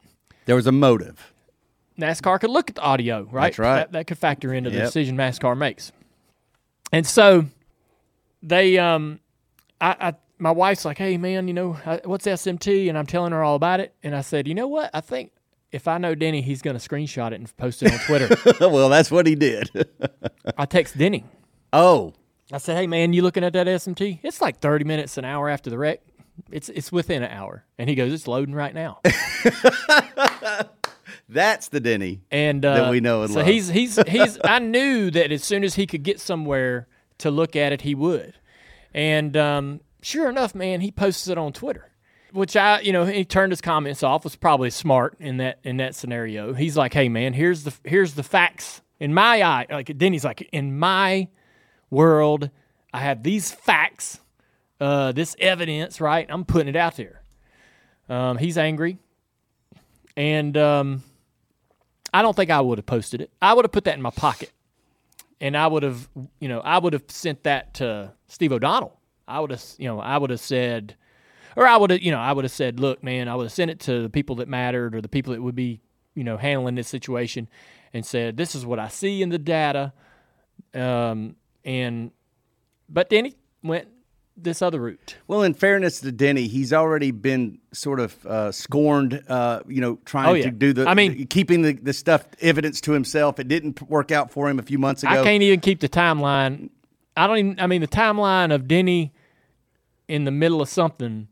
There 0.46 0.57
was 0.57 0.66
a 0.66 0.72
motive. 0.72 1.33
NASCAR 1.98 2.40
could 2.40 2.50
look 2.50 2.70
at 2.70 2.77
the 2.77 2.83
audio, 2.83 3.29
right? 3.31 3.48
That's 3.48 3.59
right. 3.59 3.77
That, 3.77 3.92
that 3.92 4.07
could 4.07 4.18
factor 4.18 4.53
into 4.55 4.70
the 4.70 4.79
Yep. 4.79 4.87
decision 4.87 5.16
NASCAR 5.16 5.57
makes. 5.57 5.92
And 6.92 7.07
so 7.07 7.46
they, 8.44 8.78
um, 8.78 9.20
I, 9.80 9.96
I, 10.09 10.14
my 10.38 10.50
wife's 10.50 10.85
like, 10.85 10.98
hey, 10.98 11.16
man, 11.16 11.48
you 11.48 11.54
know, 11.54 11.72
what's 12.04 12.26
SMT? 12.26 12.88
And 12.88 12.98
I'm 12.98 13.07
telling 13.07 13.33
her 13.33 13.42
all 13.42 13.54
about 13.57 13.80
it. 13.80 13.94
And 14.02 14.14
I 14.14 14.20
said, 14.20 14.46
you 14.46 14.54
know 14.54 14.68
what? 14.68 14.90
I 14.92 15.00
think 15.00 15.33
if 15.72 15.88
I 15.88 15.98
know 15.98 16.14
Denny, 16.14 16.42
he's 16.42 16.62
going 16.62 16.78
to 16.78 16.88
screenshot 16.88 17.33
it 17.33 17.35
and 17.35 17.57
post 17.57 17.83
it 17.83 17.92
on 17.92 17.98
Twitter. 18.00 18.37
well, 18.68 18.88
that's 18.88 19.11
what 19.11 19.26
he 19.26 19.35
did. 19.35 19.70
I 20.59 20.66
text 20.66 20.96
Denny. 20.98 21.24
oh, 21.72 22.12
I 22.52 22.59
said, 22.59 22.76
"Hey 22.76 22.87
man, 22.87 23.14
you 23.14 23.22
looking 23.22 23.42
at 23.42 23.54
that 23.54 23.66
SMT? 23.66 24.18
It's 24.22 24.42
like 24.42 24.61
30 24.61 24.85
minutes 24.85 25.16
an 25.16 25.24
hour 25.24 25.48
after 25.48 25.70
the 25.70 25.78
wreck. 25.78 26.02
It's 26.52 26.68
it's 26.68 26.92
within 26.92 27.22
an 27.22 27.30
hour." 27.30 27.64
And 27.78 27.88
he 27.88 27.96
goes, 27.96 28.12
"It's 28.12 28.28
loading 28.28 28.54
right 28.54 28.74
now." 28.74 29.00
that's 31.28 31.68
the 31.68 31.80
Denny. 31.80 32.20
And 32.30 32.64
uh, 32.64 32.74
That 32.74 32.90
we 32.90 33.00
know 33.00 33.22
and 33.22 33.33
so 33.33 33.38
love. 33.40 33.48
he's 33.48 33.68
he's 33.68 33.98
he's. 34.07 34.38
I 34.44 34.59
knew 34.59 35.11
that 35.11 35.33
as 35.33 35.42
soon 35.42 35.64
as 35.64 35.74
he 35.74 35.87
could 35.87 36.02
get 36.02 36.20
somewhere 36.20 36.87
to 37.18 37.31
look 37.31 37.57
at 37.57 37.72
it, 37.72 37.83
he 37.83 37.94
would. 37.94 38.35
And 38.92 39.37
um, 39.37 39.81
sure 40.03 40.29
enough, 40.29 40.55
man, 40.55 40.81
he 40.81 40.90
posted 40.90 41.33
it 41.33 41.38
on 41.38 41.53
Twitter, 41.53 41.90
which 42.33 42.57
I, 42.57 42.81
you 42.81 42.92
know, 42.92 43.05
he 43.05 43.24
turned 43.24 43.53
his 43.53 43.61
comments 43.61 44.03
off. 44.03 44.24
Was 44.24 44.37
probably 44.37 44.70
smart 44.70 45.16
in 45.18 45.38
that 45.38 45.59
in 45.64 45.79
that 45.79 45.94
scenario. 45.94 46.55
He's 46.55 46.77
like, 46.77 46.94
"Hey 46.94 47.09
man, 47.09 47.33
here's 47.33 47.64
the 47.64 47.74
here's 47.85 48.14
the 48.14 48.22
facts 48.22 48.83
in 49.00 49.12
my 49.12 49.42
eye." 49.42 49.66
Like 49.68 49.96
Denny's 49.98 50.24
like, 50.24 50.48
"In 50.53 50.79
my 50.79 51.29
world, 51.90 52.50
I 52.92 53.00
have 53.00 53.22
these 53.22 53.50
facts, 53.50 54.20
uh, 54.81 55.12
this 55.12 55.35
evidence, 55.40 56.00
right? 56.00 56.27
I'm 56.29 56.44
putting 56.44 56.68
it 56.68 56.77
out 56.77 56.96
there." 56.96 57.22
Um, 58.09 58.37
he's 58.37 58.59
angry, 58.59 58.98
and 60.16 60.57
um, 60.57 61.03
I 62.12 62.22
don't 62.22 62.37
think 62.37 62.50
I 62.50 62.61
would 62.61 62.79
have 62.79 62.87
posted 62.87 63.20
it. 63.20 63.31
I 63.42 63.55
would 63.55 63.64
have 63.64 63.72
put 63.72 63.85
that 63.85 63.96
in 63.96 64.03
my 64.03 64.11
pocket, 64.11 64.53
and 65.44 65.59
I 65.59 65.66
would 65.66 65.83
have, 65.83 66.09
you 66.40 66.48
know, 66.48 66.61
I 66.61 66.78
would 66.78 66.94
have 66.94 67.04
sent 67.09 67.42
that 67.42 67.74
to 67.74 68.14
Steve 68.28 68.50
O'Donnell. 68.50 68.98
I 69.28 69.40
would 69.40 69.50
have, 69.50 69.62
you 69.76 69.87
know, 69.87 70.00
I 70.00 70.16
would 70.16 70.30
have 70.30 70.40
said, 70.40 70.96
or 71.54 71.66
I 71.66 71.76
would 71.76 71.90
have, 71.90 72.00
you 72.00 72.11
know, 72.11 72.18
I 72.18 72.33
would 72.33 72.46
have 72.46 72.52
said, 72.52 72.80
look, 72.80 73.04
man, 73.04 73.28
I 73.28 73.35
would 73.35 73.44
have 73.44 73.52
sent 73.52 73.70
it 73.70 73.78
to 73.80 74.00
the 74.00 74.09
people 74.09 74.37
that 74.37 74.48
mattered 74.48 74.94
or 74.94 75.02
the 75.02 75.09
people 75.09 75.35
that 75.35 75.42
would 75.42 75.54
be, 75.54 75.83
you 76.14 76.24
know, 76.24 76.38
handling 76.38 76.76
this 76.76 76.88
situation, 76.88 77.46
and 77.92 78.07
said, 78.07 78.38
this 78.38 78.54
is 78.54 78.64
what 78.64 78.78
I 78.78 78.88
see 78.88 79.20
in 79.20 79.28
the 79.28 79.38
data, 79.38 79.92
um, 80.72 81.37
and, 81.62 82.11
but 82.88 83.11
then 83.11 83.26
he 83.26 83.35
went 83.62 83.88
this 84.37 84.61
other 84.62 84.81
route. 84.81 85.16
Well, 85.29 85.42
in 85.42 85.55
fairness 85.55 86.01
to 86.01 86.11
Denny, 86.12 86.49
he's 86.49 86.73
already 86.73 87.11
been 87.12 87.59
sort 87.73 88.01
of 88.01 88.27
uh, 88.27 88.51
scorned, 88.53 89.23
uh, 89.29 89.61
you 89.68 89.81
know, 89.81 89.99
trying 90.05 90.29
Oh, 90.29 90.35
yeah. 90.35 90.44
to 90.47 90.51
do 90.51 90.73
the, 90.73 90.87
I 90.88 90.94
mean- 90.94 91.16
the- 91.18 91.25
keeping 91.27 91.62
the, 91.62 91.73
the 91.75 91.92
stuff 91.92 92.27
evidence 92.40 92.81
to 92.83 92.92
himself. 92.92 93.38
It 93.38 93.47
didn't 93.49 93.81
work 93.88 94.11
out 94.11 94.31
for 94.33 94.49
him 94.51 94.59
a 94.59 94.62
few 94.62 94.79
months 94.79 95.03
ago. 95.05 95.12
I 95.12 95.23
can't 95.23 95.42
even 95.42 95.61
keep 95.61 95.81
the 95.81 95.88
timeline 95.88 96.70
I 97.16 97.29
don't 97.29 97.38
even. 97.38 97.61
I 97.61 97.68
mean, 97.68 97.81
the 97.81 97.87
timeline 97.87 98.53
of 98.53 98.66
Denny 98.66 99.12
in 100.09 100.25
the 100.25 100.33
middle 100.33 100.61
of 100.61 100.68
something 100.68 101.29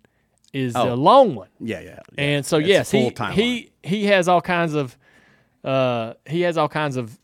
is 0.52 0.76
Oh. 0.76 0.92
a 0.92 0.94
long 0.94 1.34
one. 1.34 1.48
Yeah, 1.58 1.80
yeah. 1.80 1.88
yeah. 1.88 2.24
And 2.24 2.46
so 2.46 2.58
It's 2.58 2.68
yes, 2.68 2.90
he 2.92 3.10
timeline. 3.10 3.32
he 3.32 3.72
he 3.82 4.04
has 4.06 4.28
all 4.28 4.40
kinds 4.40 4.74
of 4.74 4.96
uh, 5.64 6.14
he 6.24 6.42
has 6.42 6.56
all 6.56 6.68
kinds 6.68 6.96
of 6.96 7.18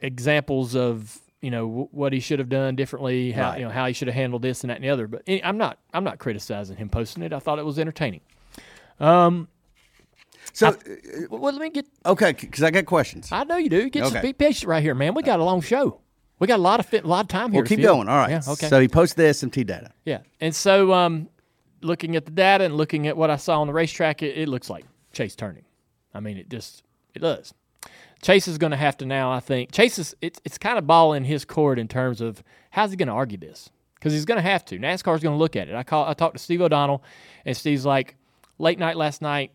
examples 0.00 0.74
of 0.76 1.18
you 1.44 1.50
know 1.50 1.66
w- 1.68 1.88
what 1.92 2.12
he 2.12 2.20
should 2.20 2.38
have 2.38 2.48
done 2.48 2.74
differently, 2.76 3.30
how 3.32 3.50
Right. 3.50 3.58
you 3.60 3.64
know 3.66 3.70
how 3.70 3.86
he 3.86 3.92
should 3.92 4.08
have 4.08 4.14
handled 4.14 4.42
this 4.42 4.62
and 4.62 4.70
that 4.70 4.76
and 4.76 4.84
the 4.84 4.88
other. 4.90 5.06
But 5.06 5.22
eh, 5.26 5.40
I'm 5.44 5.58
not 5.58 5.78
I'm 5.92 6.02
not 6.04 6.18
criticizing 6.18 6.76
him 6.76 6.88
posting 6.88 7.22
it. 7.22 7.32
I 7.32 7.38
thought 7.38 7.58
it 7.58 7.64
was 7.64 7.78
entertaining. 7.78 8.20
Um, 9.00 9.48
So, 10.52 10.68
uh, 10.68 10.72
Well, 11.30 11.40
well, 11.40 11.52
let 11.52 11.60
me 11.62 11.70
get. 11.70 11.86
okay, 12.06 12.32
because 12.32 12.62
I 12.62 12.70
got 12.70 12.84
questions. 12.86 13.30
I 13.32 13.44
know 13.44 13.56
you 13.56 13.68
do. 13.70 13.88
Get 13.90 14.04
some 14.06 14.16
Okay. 14.18 14.28
be 14.28 14.32
patient 14.32 14.68
right 14.68 14.82
here, 14.82 14.94
man. 14.94 15.14
We 15.14 15.22
got 15.22 15.40
a 15.40 15.44
long 15.44 15.60
show. 15.62 16.00
We 16.38 16.46
got 16.46 16.58
a 16.58 16.62
lot 16.62 16.80
of 16.80 16.86
fit, 16.86 17.04
a 17.04 17.06
lot 17.06 17.20
of 17.24 17.28
time 17.28 17.52
here. 17.52 17.62
We'll 17.62 17.68
keep 17.68 17.80
going. 17.80 18.08
All 18.08 18.16
right. 18.18 18.30
Yeah. 18.30 18.40
Okay. 18.46 18.68
So 18.68 18.78
he 18.80 18.88
posted 18.88 19.16
the 19.18 19.28
SMT 19.30 19.64
data. 19.66 19.90
Yeah. 20.04 20.18
And 20.40 20.54
so, 20.54 20.92
um, 20.92 21.28
looking 21.80 22.14
at 22.16 22.24
the 22.26 22.30
data 22.32 22.64
and 22.64 22.76
looking 22.76 23.06
at 23.06 23.16
what 23.16 23.30
I 23.30 23.36
saw 23.36 23.60
on 23.60 23.66
the 23.66 23.72
racetrack, 23.72 24.22
it, 24.22 24.36
it 24.36 24.48
looks 24.48 24.68
like 24.68 24.84
Chase 25.12 25.34
turning. 25.34 25.64
I 26.12 26.20
mean, 26.20 26.36
it 26.36 26.48
just 26.50 26.82
it 27.14 27.20
does. 27.20 27.54
Chase 28.24 28.48
is 28.48 28.56
going 28.56 28.70
to 28.70 28.76
have 28.78 28.96
to 28.96 29.04
now. 29.04 29.30
I 29.30 29.40
think 29.40 29.70
Chase 29.70 29.98
is 29.98 30.16
it's 30.22 30.40
it's 30.46 30.56
kind 30.56 30.78
of 30.78 30.86
ball 30.86 31.12
in 31.12 31.24
his 31.24 31.44
court 31.44 31.78
in 31.78 31.88
terms 31.88 32.22
of 32.22 32.42
how's 32.70 32.90
he 32.90 32.96
going 32.96 33.08
to 33.08 33.12
argue 33.12 33.36
this 33.36 33.68
because 33.96 34.14
he's 34.14 34.24
going 34.24 34.36
to 34.36 34.42
have 34.42 34.64
to. 34.64 34.78
NASCAR's 34.78 35.22
going 35.22 35.34
to 35.34 35.38
look 35.38 35.56
at 35.56 35.68
it. 35.68 35.74
I 35.74 35.82
call 35.82 36.08
I 36.08 36.14
talked 36.14 36.34
to 36.34 36.42
Steve 36.42 36.62
O'Donnell, 36.62 37.04
and 37.44 37.54
Steve's 37.54 37.84
like, 37.84 38.16
late 38.58 38.78
night 38.78 38.96
last 38.96 39.20
night, 39.20 39.52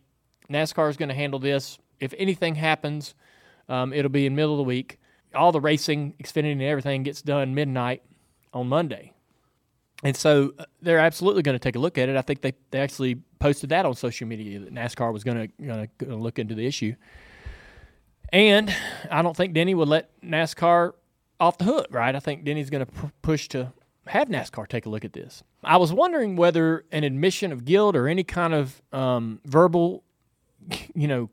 NASCAR 0.52 0.88
is 0.88 0.98
going 0.98 1.10
to 1.10 1.16
handle 1.16 1.40
this. 1.40 1.80
If 2.00 2.14
anything 2.16 2.54
happens, 2.54 3.16
um, 3.68 3.92
it'll 3.92 4.10
be 4.10 4.28
in 4.28 4.36
middle 4.36 4.54
of 4.54 4.58
the 4.58 4.64
week. 4.64 5.00
All 5.34 5.52
the 5.52 5.60
racing, 5.60 6.14
Xfinity, 6.24 6.52
and 6.52 6.62
everything 6.62 7.02
gets 7.02 7.24
done 7.24 7.56
midnight 7.56 8.04
on 8.54 8.68
Monday. 8.68 9.14
And 10.04 10.16
so 10.16 10.54
uh, 10.60 10.66
they're 10.80 11.00
absolutely 11.00 11.42
going 11.42 11.56
to 11.56 11.60
take 11.60 11.76
a 11.76 11.80
look 11.80 11.98
at 11.98 12.08
it. 12.08 12.16
I 12.16 12.22
think 12.22 12.42
they, 12.42 12.54
they 12.70 12.80
actually 12.80 13.16
posted 13.40 13.72
that 13.72 13.88
on 13.88 13.96
social 13.96 14.28
media 14.28 14.60
that 14.60 14.74
NASCAR 14.74 15.12
was 15.12 15.24
going 15.24 15.38
to 15.38 15.64
going 15.66 15.90
to 16.00 16.16
look 16.16 16.38
into 16.38 16.54
the 16.54 16.68
issue. 16.68 16.94
And 18.32 18.74
I 19.10 19.22
don't 19.22 19.36
think 19.36 19.54
Denny 19.54 19.74
would 19.74 19.88
let 19.88 20.10
NASCAR 20.22 20.94
off 21.40 21.58
the 21.58 21.66
hook, 21.66 21.88
right? 21.92 22.16
I 22.16 22.20
think 22.20 22.44
Denny's 22.44 22.70
going 22.70 22.86
to 22.86 22.92
p- 22.92 23.12
push 23.22 23.48
to 23.50 23.74
have 24.08 24.28
NASCAR 24.28 24.68
take 24.68 24.86
a 24.86 24.90
look 24.90 25.06
at 25.06 25.14
this. 25.14 25.44
I 25.64 25.78
was 25.78 25.94
wondering 25.94 26.36
whether 26.36 26.86
an 26.92 27.04
admission 27.04 27.52
of 27.52 27.66
guilt 27.66 27.96
or 27.96 28.08
any 28.08 28.24
kind 28.24 28.54
of 28.54 28.82
um, 28.92 29.40
verbal, 29.46 30.04
you 30.94 31.08
know, 31.08 31.30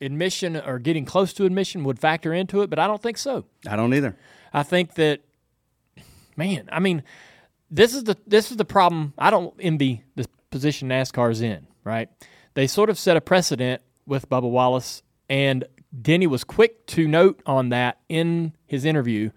admission 0.00 0.56
or 0.56 0.78
getting 0.78 1.04
close 1.04 1.32
to 1.34 1.44
admission 1.44 1.84
would 1.84 1.98
factor 1.98 2.32
into 2.32 2.62
it, 2.62 2.70
but 2.70 2.78
I 2.78 2.86
don't 2.86 3.02
think 3.02 3.18
so. 3.18 3.44
I 3.68 3.76
don't 3.76 3.94
either. 3.94 4.16
I 4.52 4.62
think 4.62 4.94
that, 4.94 5.20
man, 6.36 6.68
I 6.72 6.80
mean, 6.80 7.02
this 7.70 7.94
is 7.94 8.04
the 8.04 8.16
this 8.26 8.50
is 8.50 8.56
the 8.56 8.64
problem. 8.64 9.14
I 9.16 9.30
don't 9.30 9.54
envy 9.58 10.04
the 10.14 10.26
position 10.50 10.88
NASCAR's 10.88 11.40
in. 11.40 11.66
Right? 11.84 12.08
They 12.54 12.66
sort 12.66 12.90
of 12.90 12.98
set 12.98 13.16
a 13.16 13.20
precedent 13.20 13.82
with 14.06 14.28
Bubba 14.28 14.50
Wallace, 14.50 15.02
and 15.28 15.64
Denny 16.00 16.26
was 16.26 16.44
quick 16.44 16.86
to 16.86 17.06
note 17.06 17.42
on 17.44 17.68
that 17.68 17.98
in 18.08 18.54
his 18.66 18.84
interview 18.84 19.30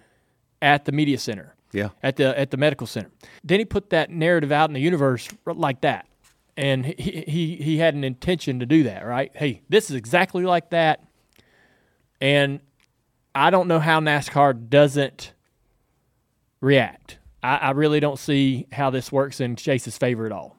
at 0.62 0.86
the 0.86 0.91
media 0.91 1.18
center. 1.18 1.56
Yeah. 1.72 1.89
At 2.02 2.15
the 2.15 2.38
at 2.39 2.52
the 2.52 2.58
medical 2.58 2.88
center, 2.88 3.12
Denny 3.46 3.65
put 3.65 3.89
that 3.89 4.10
narrative 4.10 4.52
out 4.52 4.70
in 4.70 4.74
the 4.74 4.80
universe 4.80 5.28
like 5.46 5.82
that, 5.82 6.08
and 6.56 6.86
he 6.86 7.26
he 7.28 7.56
he 7.58 7.78
had 7.78 7.96
an 7.96 8.06
intention 8.06 8.60
to 8.60 8.65
do 8.65 8.84
that. 8.84 9.06
Right? 9.06 9.32
Hey, 9.36 9.62
this 9.68 9.89
is 9.89 9.98
exactly 9.98 10.46
like 10.46 10.70
that, 10.70 11.04
and 12.22 12.62
I 13.34 13.50
don't 13.50 13.68
know 13.68 13.80
how 13.80 14.00
NASCAR 14.00 14.70
doesn't 14.70 15.34
react. 16.62 17.20
I, 17.44 17.58
I 17.58 17.72
really 17.72 18.00
don't 18.00 18.18
see 18.20 18.68
how 18.72 18.89
this 18.89 19.12
works 19.12 19.41
in 19.41 19.58
Chase's 19.58 19.98
favor 19.98 20.26
at 20.26 20.32
all. 20.32 20.56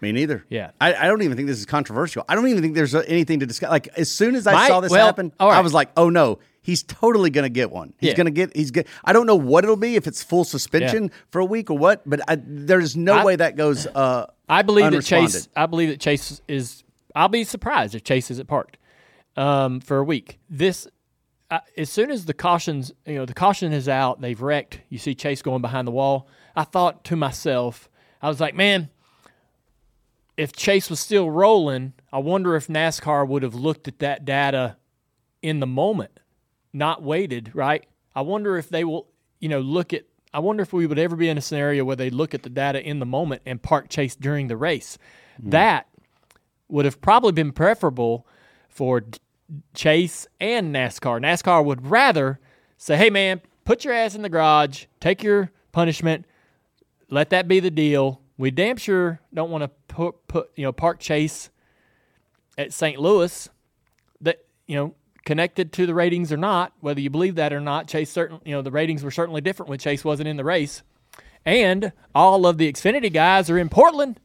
Me 0.00 0.12
neither. 0.12 0.44
Yeah. 0.48 0.70
I, 0.80 0.94
I 0.94 1.06
don't 1.06 1.22
even 1.22 1.36
think 1.36 1.46
this 1.48 1.58
is 1.58 1.66
controversial. 1.66 2.24
I 2.28 2.34
don't 2.34 2.48
even 2.48 2.62
think 2.62 2.74
there's 2.74 2.94
anything 2.94 3.40
to 3.40 3.46
discuss. 3.46 3.70
Like 3.70 3.88
as 3.98 4.10
soon 4.10 4.34
as 4.34 4.46
I 4.46 4.52
Right. 4.54 4.68
saw 4.68 4.80
this 4.80 4.90
Well, 4.90 5.04
happen, 5.04 5.32
right. 5.38 5.50
I 5.58 5.60
was 5.60 5.74
like, 5.74 5.90
oh 5.96 6.08
no, 6.08 6.38
he's 6.62 6.82
totally 6.82 7.28
going 7.30 7.44
to 7.44 7.50
get 7.50 7.70
one. 7.70 7.92
He's 7.98 8.08
Yeah. 8.10 8.14
going 8.16 8.24
to 8.26 8.30
get. 8.30 8.56
He's 8.56 8.70
get. 8.70 8.86
I 9.04 9.12
don't 9.12 9.26
know 9.26 9.36
what 9.36 9.64
it'll 9.64 9.76
be 9.76 9.96
if 9.96 10.06
it's 10.06 10.22
full 10.22 10.44
suspension 10.44 11.10
for 11.30 11.40
a 11.40 11.44
week 11.44 11.70
or 11.70 11.76
what, 11.76 12.02
but 12.08 12.20
I, 12.28 12.38
there's 12.42 12.96
no 12.96 13.14
I- 13.14 13.24
way 13.24 13.36
that 13.36 13.56
goes. 13.56 13.86
Uh, 13.86 14.26
I 14.48 14.62
believe 14.62 14.90
that 14.90 15.02
Chase. 15.04 15.48
I 15.54 15.66
believe 15.66 15.90
that 15.90 16.00
Chase 16.00 16.40
is. 16.48 16.82
I'll 17.14 17.28
be 17.28 17.44
surprised 17.44 17.94
if 17.94 18.02
Chase 18.04 18.30
isn't 18.30 18.46
parked 18.48 18.78
um, 19.36 19.80
for 19.80 19.98
a 19.98 20.04
week. 20.04 20.38
This, 20.48 20.86
uh, 21.50 21.60
as 21.76 21.90
soon 21.90 22.10
as 22.10 22.24
the 22.24 22.34
cautions, 22.34 22.92
you 23.06 23.16
know, 23.16 23.26
the 23.26 23.34
caution 23.34 23.72
is 23.72 23.88
out, 23.88 24.20
they've 24.20 24.40
wrecked. 24.40 24.80
You 24.88 24.98
see 24.98 25.14
Chase 25.14 25.42
going 25.42 25.60
behind 25.62 25.86
the 25.86 25.92
wall. 25.92 26.28
I 26.56 26.64
thought 26.64 27.04
to 27.04 27.16
myself, 27.16 27.88
I 28.22 28.28
was 28.28 28.40
like, 28.40 28.54
man, 28.54 28.90
if 30.40 30.52
Chase 30.54 30.88
was 30.88 30.98
still 30.98 31.30
rolling, 31.30 31.92
I 32.10 32.18
wonder 32.18 32.56
if 32.56 32.66
NASCAR 32.66 33.28
would 33.28 33.42
have 33.42 33.54
looked 33.54 33.86
at 33.88 33.98
that 33.98 34.24
data 34.24 34.78
in 35.42 35.60
the 35.60 35.66
moment, 35.66 36.18
not 36.72 37.02
waited. 37.02 37.54
Right? 37.54 37.86
I 38.14 38.22
wonder 38.22 38.56
if 38.56 38.70
they 38.70 38.82
will, 38.82 39.06
you 39.38 39.50
know, 39.50 39.60
look 39.60 39.92
at. 39.92 40.04
I 40.32 40.38
wonder 40.38 40.62
if 40.62 40.72
we 40.72 40.86
would 40.86 40.98
ever 40.98 41.14
be 41.14 41.28
in 41.28 41.36
a 41.36 41.42
scenario 41.42 41.84
where 41.84 41.96
they 41.96 42.08
look 42.08 42.32
at 42.32 42.42
the 42.42 42.48
data 42.48 42.82
in 42.82 43.00
the 43.00 43.06
moment 43.06 43.42
and 43.44 43.60
park 43.60 43.90
Chase 43.90 44.16
during 44.16 44.46
the 44.46 44.56
race. 44.56 44.96
Hmm. 45.42 45.50
That 45.50 45.88
would 46.68 46.86
have 46.86 47.02
probably 47.02 47.32
been 47.32 47.52
preferable 47.52 48.26
for 48.70 49.02
Chase 49.74 50.26
and 50.40 50.74
NASCAR. 50.74 51.20
NASCAR 51.20 51.62
would 51.62 51.86
rather 51.86 52.40
say, 52.78 52.96
"Hey, 52.96 53.10
man, 53.10 53.42
put 53.66 53.84
your 53.84 53.92
ass 53.92 54.14
in 54.14 54.22
the 54.22 54.30
garage, 54.30 54.86
take 55.00 55.22
your 55.22 55.50
punishment, 55.70 56.24
let 57.10 57.28
that 57.28 57.46
be 57.46 57.60
the 57.60 57.70
deal." 57.70 58.22
We 58.40 58.50
damn 58.50 58.78
sure 58.78 59.20
don't 59.34 59.50
want 59.50 59.64
to 59.64 59.68
put 59.94 60.26
put 60.26 60.50
you 60.56 60.64
know 60.64 60.72
park 60.72 60.98
Chase 60.98 61.50
at 62.56 62.72
St. 62.72 62.98
Louis. 62.98 63.50
That 64.22 64.38
you 64.66 64.76
know 64.76 64.94
connected 65.26 65.74
to 65.74 65.84
the 65.84 65.92
ratings 65.92 66.32
or 66.32 66.38
not, 66.38 66.72
whether 66.80 67.02
you 67.02 67.10
believe 67.10 67.34
that 67.34 67.52
or 67.52 67.60
not. 67.60 67.86
Chase 67.86 68.10
certain 68.10 68.40
you 68.46 68.54
know 68.54 68.62
the 68.62 68.70
ratings 68.70 69.04
were 69.04 69.10
certainly 69.10 69.42
different 69.42 69.68
when 69.68 69.78
Chase 69.78 70.06
wasn't 70.06 70.26
in 70.26 70.38
the 70.38 70.44
race, 70.44 70.82
and 71.44 71.92
all 72.14 72.46
of 72.46 72.56
the 72.56 72.72
Xfinity 72.72 73.12
guys 73.12 73.50
are 73.50 73.58
in 73.58 73.68
Portland. 73.68 74.18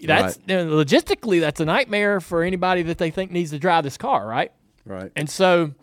That's 0.00 0.38
you 0.46 0.54
know, 0.54 0.66
logistically 0.66 1.40
that's 1.40 1.58
a 1.58 1.64
nightmare 1.64 2.20
for 2.20 2.44
anybody 2.44 2.82
that 2.84 2.98
they 2.98 3.10
think 3.10 3.32
needs 3.32 3.50
to 3.50 3.58
drive 3.58 3.82
this 3.82 3.96
car, 3.96 4.24
right? 4.24 4.52
right. 4.86 5.10
And 5.16 5.28
so 5.28 5.74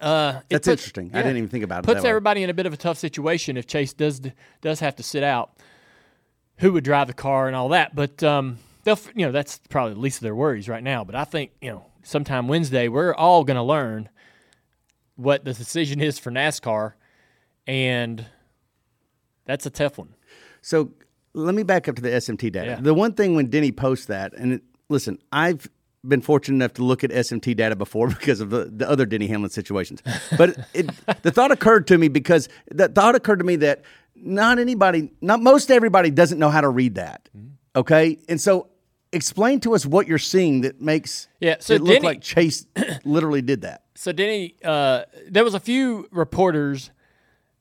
uh, 0.00 0.40
That's 0.48 0.66
puts- 0.66 0.68
interesting. 0.68 1.10
I 1.14 1.22
didn't 1.22 1.38
even 1.38 1.48
think 1.48 1.64
about 1.64 1.84
it. 1.84 1.86
Puts 1.86 1.98
that 1.98 2.04
way. 2.04 2.10
everybody 2.10 2.42
in 2.42 2.50
a 2.50 2.54
bit 2.54 2.66
of 2.66 2.72
a 2.72 2.76
tough 2.76 2.98
situation 2.98 3.56
if 3.56 3.66
Chase 3.66 3.92
does 3.92 4.20
does 4.60 4.80
have 4.80 4.96
to 4.96 5.02
sit 5.02 5.22
out. 5.22 5.52
Who 6.58 6.72
would 6.72 6.84
drive 6.84 7.08
the 7.08 7.14
car 7.14 7.46
and 7.46 7.56
all 7.56 7.70
that? 7.70 7.94
But 7.94 8.22
um, 8.22 8.58
they'll 8.84 8.98
you 9.14 9.26
know 9.26 9.32
that's 9.32 9.60
probably 9.68 9.94
the 9.94 10.00
least 10.00 10.18
of 10.18 10.22
their 10.22 10.34
worries 10.34 10.68
right 10.68 10.82
now. 10.82 11.04
But 11.04 11.14
I 11.14 11.24
think 11.24 11.52
you 11.60 11.70
know 11.70 11.86
sometime 12.02 12.48
Wednesday 12.48 12.88
we're 12.88 13.14
all 13.14 13.44
going 13.44 13.56
to 13.56 13.62
learn 13.62 14.08
what 15.16 15.44
the 15.44 15.52
decision 15.52 16.00
is 16.00 16.18
for 16.18 16.30
NASCAR, 16.30 16.94
and 17.66 18.26
that's 19.44 19.66
a 19.66 19.70
tough 19.70 19.98
one. 19.98 20.14
So 20.60 20.92
let 21.34 21.54
me 21.54 21.62
back 21.62 21.88
up 21.88 21.96
to 21.96 22.02
the 22.02 22.10
SMT 22.10 22.52
data. 22.52 22.70
Yeah. 22.72 22.80
The 22.80 22.94
one 22.94 23.12
thing 23.12 23.34
when 23.34 23.46
Denny 23.50 23.72
posts 23.72 24.06
that, 24.06 24.32
and 24.34 24.54
it, 24.54 24.62
listen, 24.88 25.18
I've 25.32 25.68
been 26.08 26.20
fortunate 26.20 26.56
enough 26.56 26.74
to 26.74 26.84
look 26.84 27.02
at 27.04 27.10
SMT 27.10 27.56
data 27.56 27.76
before 27.76 28.08
because 28.18 28.40
of 28.40 28.50
the, 28.50 28.66
the 28.66 28.88
other 28.88 29.06
Denny 29.06 29.26
Hamlin 29.26 29.50
situations. 29.50 30.02
But 30.36 30.58
it, 30.74 30.90
the 31.22 31.30
thought 31.30 31.50
occurred 31.50 31.86
to 31.88 31.98
me 31.98 32.08
because 32.08 32.48
the 32.70 32.88
thought 32.88 33.14
occurred 33.14 33.38
to 33.38 33.44
me 33.44 33.56
that 33.56 33.82
not 34.14 34.58
anybody, 34.58 35.10
not 35.20 35.40
most 35.40 35.70
everybody 35.70 36.10
doesn't 36.10 36.38
know 36.38 36.50
how 36.50 36.60
to 36.60 36.68
read 36.68 36.94
that. 36.96 37.28
Mm-hmm. 37.36 37.48
Okay. 37.76 38.18
And 38.28 38.40
so 38.40 38.68
explain 39.12 39.60
to 39.60 39.74
us 39.74 39.84
what 39.86 40.06
you're 40.06 40.18
seeing 40.18 40.62
that 40.62 40.80
makes 40.80 41.28
Yeah, 41.40 41.56
so 41.60 41.74
it 41.74 41.82
look 41.82 41.94
Denny- 41.94 42.06
like 42.06 42.20
Chase 42.20 42.66
literally 43.04 43.42
did 43.42 43.62
that. 43.62 43.82
So 43.94 44.12
Denny, 44.12 44.56
uh, 44.64 45.04
there 45.28 45.44
was 45.44 45.54
a 45.54 45.60
few 45.60 46.08
reporters. 46.10 46.90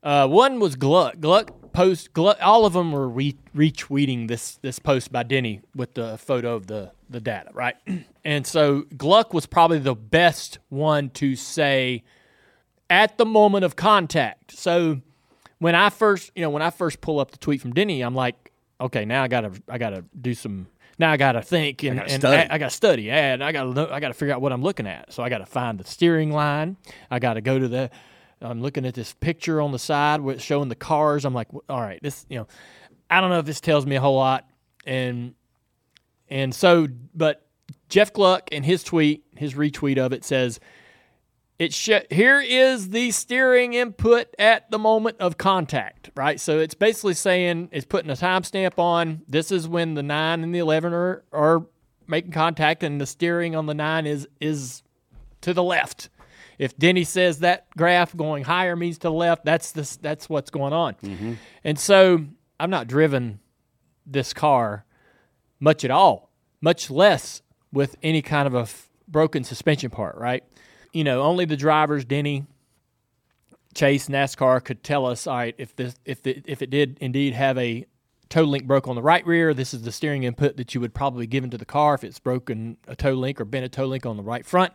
Uh, 0.01 0.27
one 0.27 0.60
was 0.60 0.75
Gluck. 0.75 1.19
Gluck 1.19 1.51
post. 1.73 2.13
Gluck. 2.13 2.38
All 2.41 2.65
of 2.65 2.73
them 2.73 2.91
were 2.91 3.07
re- 3.09 3.38
retweeting 3.55 4.27
this 4.27 4.55
this 4.62 4.79
post 4.79 5.12
by 5.12 5.23
Denny 5.23 5.62
with 5.75 5.95
the 5.95 6.17
photo 6.17 6.55
of 6.55 6.67
the 6.67 6.91
the 7.09 7.19
data, 7.19 7.49
right? 7.53 7.75
And 8.25 8.47
so 8.47 8.86
Gluck 8.95 9.33
was 9.33 9.45
probably 9.45 9.79
the 9.79 9.95
best 9.95 10.57
one 10.69 11.09
to 11.09 11.36
say 11.36 12.03
at 12.89 13.17
the 13.17 13.25
moment 13.25 13.65
of 13.65 13.75
contact. 13.75 14.57
So 14.57 15.01
when 15.59 15.75
I 15.75 15.89
first, 15.89 16.31
you 16.36 16.41
know, 16.41 16.49
when 16.49 16.62
I 16.62 16.69
first 16.69 17.01
pull 17.01 17.19
up 17.19 17.31
the 17.31 17.38
tweet 17.38 17.59
from 17.59 17.73
Denny, 17.73 18.01
I'm 18.01 18.15
like, 18.15 18.53
okay, 18.79 19.03
now 19.03 19.23
I 19.23 19.27
gotta 19.27 19.51
I 19.67 19.77
gotta 19.77 20.05
do 20.19 20.33
some. 20.33 20.67
Now 20.99 21.12
I 21.12 21.17
gotta 21.17 21.41
think 21.41 21.83
and, 21.83 21.99
and 21.99 22.12
study. 22.12 22.49
I, 22.49 22.55
I 22.55 22.57
gotta 22.57 22.71
study 22.71 23.09
and 23.12 23.43
I 23.43 23.51
gotta 23.51 23.93
I 23.93 23.99
gotta 23.99 24.13
figure 24.13 24.33
out 24.33 24.41
what 24.41 24.53
I'm 24.53 24.62
looking 24.62 24.88
at. 24.88 25.12
So 25.12 25.21
I 25.21 25.29
gotta 25.29 25.45
find 25.45 25.79
the 25.79 25.83
steering 25.83 26.31
line. 26.31 26.77
I 27.12 27.19
gotta 27.19 27.41
go 27.41 27.59
to 27.59 27.67
the. 27.67 27.89
I'm 28.43 28.62
looking 28.62 28.86
at 28.86 28.93
this 28.93 29.13
picture 29.13 29.62
on 29.62 29.71
the 29.71 29.79
side 29.79 30.21
showing 30.41 30.69
the 30.69 30.75
cars. 30.75 31.25
I'm 31.25 31.34
like, 31.34 31.47
all 31.69 31.82
right, 31.82 31.99
this 32.01 32.25
you 32.29 32.39
know, 32.39 32.47
I 33.10 33.21
don't 33.21 33.29
know 33.29 33.39
if 33.39 33.45
this 33.45 33.62
tells 33.62 33.86
me 33.86 33.95
a 33.95 34.01
whole 34.01 34.15
lot. 34.15 34.47
And 34.86 35.34
and 36.29 36.53
so, 36.53 36.88
but 37.13 37.45
Jeff 37.89 38.12
Gluck 38.13 38.51
in 38.51 38.63
his 38.63 38.84
tweet, 38.84 39.23
his 39.38 39.53
retweet 39.53 39.97
of 39.97 40.13
it 40.13 40.25
says, 40.25 40.60
it 41.60 41.73
sh- 41.73 41.91
here 42.10 42.41
is 42.41 42.89
the 42.89 43.12
steering 43.12 43.73
input 43.73 44.34
at 44.39 44.69
the 44.71 44.79
moment 44.79 45.17
of 45.19 45.38
contact, 45.38 46.10
right? 46.15 46.39
So 46.39 46.60
it's 46.60 46.73
basically 46.73 47.13
saying 47.13 47.69
it's 47.71 47.86
putting 47.86 48.10
a 48.10 48.15
timestamp 48.15 48.79
on. 48.79 49.21
This 49.27 49.51
is 49.51 49.67
when 49.67 49.93
the 49.93 50.03
nine 50.03 50.43
and 50.43 50.53
the 50.53 50.60
eleven 50.60 50.93
are 50.93 51.23
are 51.32 51.65
making 52.08 52.32
contact, 52.32 52.84
and 52.84 52.99
the 52.99 53.06
steering 53.06 53.56
on 53.56 53.67
the 53.67 53.73
nine 53.73 54.08
is 54.08 54.27
is 54.41 54.82
to 55.41 55.53
the 55.53 55.63
left. 55.63 56.10
If 56.58 56.78
Denny 56.78 57.04
says 57.04 57.39
that 57.39 57.68
graph 57.76 58.16
going 58.16 58.44
higher 58.44 58.76
means 58.76 58.98
to 59.00 59.08
the 59.08 59.12
left, 59.12 59.46
that's 59.46 59.72
this 59.72 59.98
that's 59.98 60.30
what's 60.30 60.50
going 60.50 60.74
on. 60.74 60.96
Mm-hmm. 60.96 61.34
And 61.63 61.80
so 61.80 62.26
I'm 62.60 62.70
not 62.70 62.88
driven 62.88 63.39
this 64.06 64.34
car 64.34 64.86
much 65.60 65.84
at 65.84 65.92
all, 65.92 66.30
much 66.62 66.89
less 66.89 67.42
with 67.72 67.96
any 68.04 68.22
kind 68.22 68.48
of 68.48 68.54
a 68.54 68.62
f- 68.62 68.89
broken 69.08 69.44
suspension 69.44 69.89
part, 69.89 70.18
right? 70.18 70.44
You 70.92 71.04
know, 71.04 71.24
only 71.24 71.46
the 71.46 71.56
drivers, 71.58 72.06
Denny, 72.06 72.46
Chase, 73.74 74.08
NASCAR 74.08 74.63
could 74.63 74.84
tell 74.84 75.06
us, 75.06 75.26
all 75.26 75.38
right, 75.38 75.56
if 75.58 75.76
this 75.76 75.96
if 76.06 76.22
the, 76.22 76.42
if 76.46 76.62
it 76.62 76.70
did 76.70 76.98
indeed 77.02 77.34
have 77.34 77.58
a 77.58 77.86
toe 78.30 78.44
link 78.44 78.66
broke 78.66 78.88
on 78.88 78.96
the 78.96 79.02
right 79.02 79.26
rear, 79.26 79.54
this 79.54 79.74
is 79.74 79.84
the 79.84 79.92
steering 79.92 80.24
input 80.24 80.58
that 80.58 80.76
you 80.76 80.82
would 80.82 80.94
probably 80.94 81.26
give 81.28 81.44
into 81.44 81.58
the 81.58 81.66
car. 81.66 81.96
If 81.96 82.04
it's 82.04 82.20
broken 82.20 82.78
a 82.88 82.96
toe 82.96 83.13
link 83.13 83.42
or 83.42 83.46
bent 83.46 83.66
a 83.66 83.70
toe 83.70 83.86
link 83.86 84.06
on 84.06 84.18
the 84.18 84.24
right 84.24 84.46
front, 84.46 84.74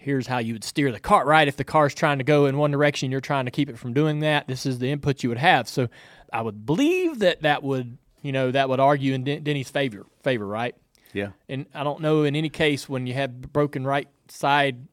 here's 0.00 0.26
how 0.26 0.38
you 0.38 0.54
would 0.54 0.64
steer 0.64 0.90
the 0.90 0.98
car 1.00 1.26
right 1.26 1.46
if 1.46 1.56
the 1.56 1.64
car's 1.64 1.94
trying 1.94 2.18
to 2.18 2.24
go 2.24 2.46
in 2.46 2.56
one 2.56 2.70
direction 2.70 3.10
you're 3.10 3.20
trying 3.20 3.44
to 3.44 3.50
keep 3.50 3.68
it 3.68 3.78
from 3.78 3.92
doing 3.92 4.20
that 4.20 4.46
this 4.48 4.64
is 4.64 4.78
the 4.78 4.90
input 4.90 5.22
you 5.22 5.28
would 5.28 5.38
have 5.38 5.68
so 5.68 5.88
i 6.32 6.40
would 6.40 6.64
believe 6.66 7.18
that 7.18 7.42
that 7.42 7.62
would 7.62 7.98
you 8.22 8.32
know 8.32 8.50
that 8.50 8.68
would 8.68 8.80
argue 8.80 9.12
in 9.14 9.24
Den- 9.24 9.42
denny's 9.44 9.68
favor 9.70 10.06
favor 10.22 10.46
right 10.46 10.74
Yeah. 11.12 11.28
and 11.48 11.66
i 11.74 11.84
don't 11.84 12.00
know 12.00 12.24
in 12.24 12.34
any 12.34 12.48
case 12.48 12.88
when 12.88 13.06
you 13.06 13.14
have 13.14 13.52
broken 13.52 13.86
right 13.86 14.08
side 14.28 14.86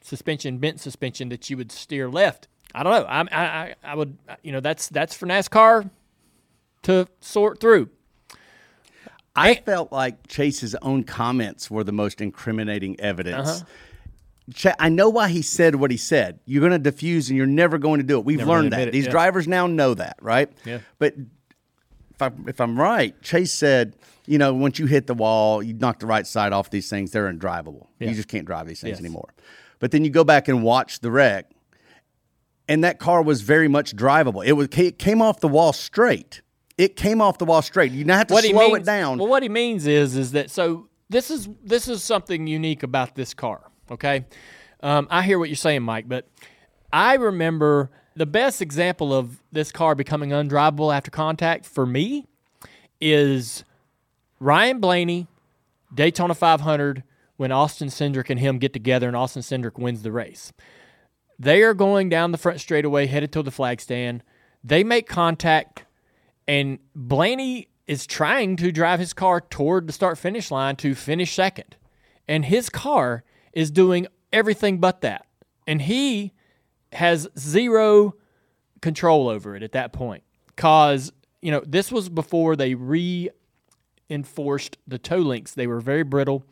suspension 0.00 0.58
bent 0.58 0.80
suspension 0.80 1.28
that 1.30 1.50
you 1.50 1.56
would 1.56 1.72
steer 1.72 2.08
left 2.08 2.46
i 2.74 2.82
don't 2.82 2.92
know 2.92 3.04
i 3.06 3.20
i 3.20 3.26
I- 3.44 3.74
i 3.84 3.94
would 3.94 4.16
you 4.42 4.52
know 4.52 4.60
that's 4.60 4.88
that's 4.88 5.14
for 5.14 5.26
nascar 5.26 5.90
to 6.82 7.06
sort 7.20 7.58
through 7.60 7.88
I 9.34 9.54
felt 9.54 9.90
like 9.92 10.26
Chase's 10.28 10.74
own 10.82 11.04
comments 11.04 11.70
were 11.70 11.84
the 11.84 11.92
most 11.92 12.20
incriminating 12.20 13.00
evidence. 13.00 13.48
Uh-huh. 13.48 13.64
I 14.78 14.88
know 14.88 15.08
why 15.08 15.28
he 15.28 15.40
said 15.42 15.76
what 15.76 15.90
he 15.90 15.96
said. 15.96 16.40
You're 16.46 16.60
going 16.60 16.72
to 16.72 16.78
diffuse 16.78 17.28
and 17.28 17.36
you're 17.36 17.46
never 17.46 17.78
going 17.78 18.00
to 18.00 18.06
do 18.06 18.18
it. 18.18 18.24
We've 18.24 18.38
Never 18.38 18.50
learned 18.50 18.72
that. 18.72 18.88
it, 18.88 18.92
These 18.92 19.04
yeah. 19.06 19.10
drivers 19.12 19.46
now 19.46 19.66
know 19.66 19.94
that, 19.94 20.16
right? 20.20 20.50
Yeah. 20.64 20.80
But 20.98 21.14
if, 22.10 22.20
I, 22.22 22.30
if 22.48 22.60
I'm 22.60 22.78
right, 22.78 23.20
Chase 23.22 23.52
said, 23.52 23.96
you 24.26 24.38
know, 24.38 24.52
once 24.52 24.78
you 24.78 24.86
hit 24.86 25.06
the 25.06 25.14
wall, 25.14 25.62
you 25.62 25.74
knock 25.74 26.00
the 26.00 26.06
right 26.06 26.26
side 26.26 26.52
off 26.52 26.70
these 26.70 26.90
things, 26.90 27.12
they're 27.12 27.32
undrivable. 27.32 27.86
Yeah. 27.98 28.08
You 28.10 28.14
just 28.14 28.28
can't 28.28 28.44
drive 28.44 28.66
these 28.66 28.80
things 28.80 28.92
Yes. 28.92 29.00
anymore. 29.00 29.32
But 29.78 29.90
then 29.90 30.04
you 30.04 30.10
go 30.10 30.24
back 30.24 30.48
and 30.48 30.62
watch 30.62 31.00
the 31.00 31.10
wreck, 31.10 31.50
and 32.68 32.84
that 32.84 32.98
car 33.00 33.22
was 33.22 33.40
very 33.42 33.66
much 33.68 33.96
drivable. 33.96 34.44
It 34.46 34.52
was 34.52 34.68
it 34.76 34.98
came 34.98 35.20
off 35.20 35.40
the 35.40 35.48
wall 35.48 35.72
straight. 35.72 36.40
It 36.78 36.94
came 36.96 37.20
off 37.20 37.38
the 37.38 37.44
wall 37.44 37.62
straight. 37.62 37.90
You 37.92 38.04
now 38.04 38.18
have 38.18 38.28
to 38.28 38.34
what 38.34 38.44
slow 38.44 38.68
means, 38.68 38.78
it 38.78 38.84
down. 38.84 39.18
Well, 39.18 39.26
what 39.28 39.42
he 39.42 39.48
means 39.48 39.86
is 39.86 40.16
is 40.16 40.32
that 40.32 40.50
so 40.50 40.88
this 41.10 41.30
is 41.32 41.48
this 41.64 41.88
is 41.88 42.02
something 42.04 42.46
unique 42.46 42.82
about 42.84 43.16
this 43.16 43.34
car. 43.34 43.71
Okay, 43.92 44.24
um, 44.82 45.06
I 45.10 45.22
hear 45.22 45.38
what 45.38 45.50
you're 45.50 45.56
saying, 45.56 45.82
Mike, 45.82 46.08
but 46.08 46.26
I 46.90 47.14
remember 47.14 47.90
the 48.16 48.24
best 48.24 48.62
example 48.62 49.12
of 49.12 49.42
this 49.52 49.70
car 49.70 49.94
becoming 49.94 50.30
undrivable 50.30 50.94
after 50.94 51.10
contact 51.10 51.66
for 51.66 51.84
me 51.84 52.26
is 53.02 53.64
Ryan 54.40 54.80
Blaney, 54.80 55.26
Daytona 55.94 56.34
500, 56.34 57.04
when 57.36 57.52
Austin 57.52 57.88
Cindric 57.88 58.30
and 58.30 58.40
him 58.40 58.58
get 58.58 58.72
together 58.72 59.08
and 59.08 59.16
Austin 59.16 59.42
Cindric 59.42 59.78
wins 59.78 60.02
the 60.02 60.12
race. 60.12 60.54
They 61.38 61.62
are 61.62 61.74
going 61.74 62.08
down 62.08 62.32
the 62.32 62.38
front 62.38 62.60
straightaway, 62.60 63.06
headed 63.06 63.30
to 63.32 63.42
the 63.42 63.50
flag 63.50 63.80
stand. 63.82 64.22
They 64.64 64.84
make 64.84 65.06
contact, 65.06 65.84
and 66.48 66.78
Blaney 66.94 67.68
is 67.86 68.06
trying 68.06 68.56
to 68.56 68.72
drive 68.72 69.00
his 69.00 69.12
car 69.12 69.42
toward 69.42 69.86
the 69.86 69.92
start 69.92 70.16
finish 70.16 70.50
line 70.50 70.76
to 70.76 70.94
finish 70.94 71.34
second. 71.34 71.76
And 72.26 72.46
his 72.46 72.70
car 72.70 73.24
is 73.52 73.70
doing 73.70 74.06
everything 74.32 74.78
but 74.78 75.00
that. 75.02 75.26
And 75.66 75.82
he 75.82 76.32
has 76.92 77.28
zero 77.38 78.14
control 78.80 79.28
over 79.28 79.56
it 79.56 79.62
at 79.62 79.72
that 79.72 79.92
point. 79.92 80.22
Cause, 80.56 81.12
you 81.40 81.50
know, 81.50 81.62
this 81.66 81.90
was 81.90 82.08
before 82.08 82.56
they 82.56 82.74
reinforced 82.74 84.78
the 84.86 84.98
toe 84.98 85.18
links. 85.18 85.52
They 85.52 85.66
were 85.66 85.80
very 85.80 86.02
brittle. 86.02 86.44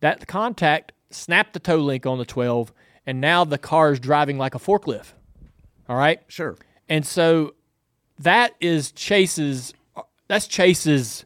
That 0.00 0.26
contact 0.26 0.92
snapped 1.10 1.52
the 1.52 1.60
toe 1.60 1.78
link 1.78 2.06
on 2.06 2.18
the 2.18 2.24
12, 2.24 2.72
and 3.06 3.20
now 3.20 3.44
the 3.44 3.58
car 3.58 3.92
is 3.92 4.00
driving 4.00 4.36
like 4.36 4.54
a 4.54 4.58
forklift. 4.58 5.12
All 5.88 5.96
right? 5.96 6.20
sure. 6.28 6.56
And 6.88 7.06
so 7.06 7.54
that 8.18 8.54
is 8.60 8.92
Chase's 8.92 9.72
that's 10.28 10.46
Chase's 10.46 11.24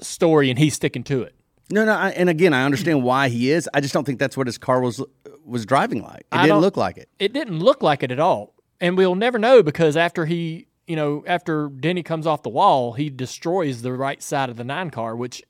story 0.00 0.50
and 0.50 0.58
he's 0.58 0.74
sticking 0.74 1.04
to 1.04 1.22
it. 1.22 1.34
No, 1.70 1.84
no, 1.84 1.92
I, 1.92 2.10
and 2.10 2.28
again, 2.28 2.54
I 2.54 2.64
understand 2.64 3.02
why 3.02 3.28
he 3.28 3.50
is. 3.50 3.68
I 3.74 3.80
just 3.80 3.92
don't 3.92 4.04
think 4.04 4.18
that's 4.18 4.36
what 4.36 4.46
his 4.46 4.58
car 4.58 4.80
was 4.80 5.02
was 5.44 5.66
driving 5.66 6.02
like. 6.02 6.20
It 6.20 6.26
I 6.32 6.46
didn't 6.46 6.60
look 6.60 6.76
like 6.76 6.96
it. 6.98 7.08
It 7.18 7.32
didn't 7.32 7.58
look 7.60 7.82
like 7.82 8.02
it 8.02 8.10
at 8.10 8.20
all. 8.20 8.54
And 8.80 8.96
we'll 8.96 9.14
never 9.14 9.38
know 9.38 9.62
because 9.62 9.96
after 9.96 10.26
he, 10.26 10.68
you 10.86 10.94
know, 10.96 11.24
after 11.26 11.68
Denny 11.68 12.02
comes 12.02 12.26
off 12.26 12.42
the 12.42 12.48
wall, 12.48 12.92
he 12.92 13.10
destroys 13.10 13.82
the 13.82 13.92
right 13.92 14.22
side 14.22 14.50
of 14.50 14.56
the 14.56 14.64
nine 14.64 14.90
car, 14.90 15.16
which 15.16 15.42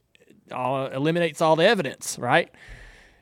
uh, 0.50 0.88
eliminates 0.92 1.40
all 1.40 1.57
the 1.57 1.66
evidence, 1.66 2.18
right? 2.18 2.50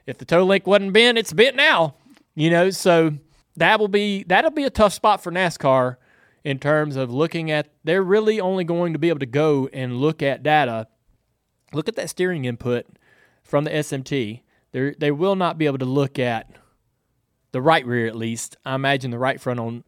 If 0.07 0.19
the 0.19 0.25
toe 0.25 0.45
link 0.45 0.67
wasn't 0.67 0.93
bent, 0.93 1.19
it's 1.19 1.33
bent 1.33 1.57
now. 1.57 1.97
You 2.35 2.51
know, 2.51 2.71
so 2.71 3.15
that 3.57 3.81
will 3.81 3.89
be 3.89 4.23
that'll 4.25 4.51
be 4.51 4.65
a 4.65 4.71
tough 4.71 4.93
spot 4.93 5.23
for 5.23 5.33
NASCAR 5.33 5.97
in 6.45 6.59
terms 6.59 6.97
of 6.97 7.13
looking 7.13 7.51
at 7.51 7.69
they're 7.83 8.03
really 8.03 8.41
only 8.41 8.63
going 8.63 8.93
to 8.93 8.99
be 8.99 9.09
able 9.09 9.19
to 9.19 9.27
go 9.27 9.69
and 9.73 9.97
look 9.97 10.23
at 10.23 10.43
data, 10.43 10.87
look 11.73 11.89
at 11.89 11.97
that 11.97 12.11
steering 12.11 12.45
input 12.45 12.87
from 13.43 13.65
the 13.65 13.71
SMT. 13.71 14.43
They 14.73 14.95
they 14.99 15.11
will 15.11 15.37
not 15.37 15.59
be 15.59 15.67
able 15.67 15.79
to 15.79 15.85
look 15.85 16.19
at 16.19 16.51
the 17.53 17.63
right 17.63 17.87
rear 17.87 18.07
at 18.07 18.17
least. 18.17 18.57
I 18.65 18.75
imagine 18.75 19.11
the 19.11 19.19
right 19.19 19.41
front 19.41 19.61
on 19.61 19.85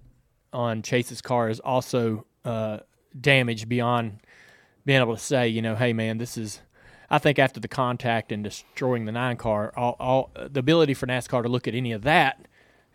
on 0.53 0.83
Chase's 0.83 1.21
car 1.21 1.49
is 1.51 1.61
also 1.61 2.27
uh, 2.45 2.79
damaged 3.19 3.69
beyond 3.69 4.21
being 4.85 5.01
able 5.01 5.14
to 5.14 5.23
say, 5.23 5.49
you 5.49 5.61
know, 5.61 5.75
hey 5.77 5.93
man, 5.93 6.19
this 6.19 6.37
is. 6.37 6.61
I 7.11 7.17
think 7.17 7.38
after 7.38 7.59
the 7.59 7.69
contact 7.69 8.33
and 8.33 8.45
destroying 8.45 9.07
the 9.07 9.12
nine 9.12 9.38
car, 9.38 9.73
all, 9.75 9.97
all 9.99 10.31
the 10.35 10.61
ability 10.61 10.93
for 10.93 11.07
NASCAR 11.07 11.43
to 11.43 11.49
look 11.49 11.67
at 11.67 11.75
any 11.75 11.93
of 11.93 12.03
that 12.03 12.47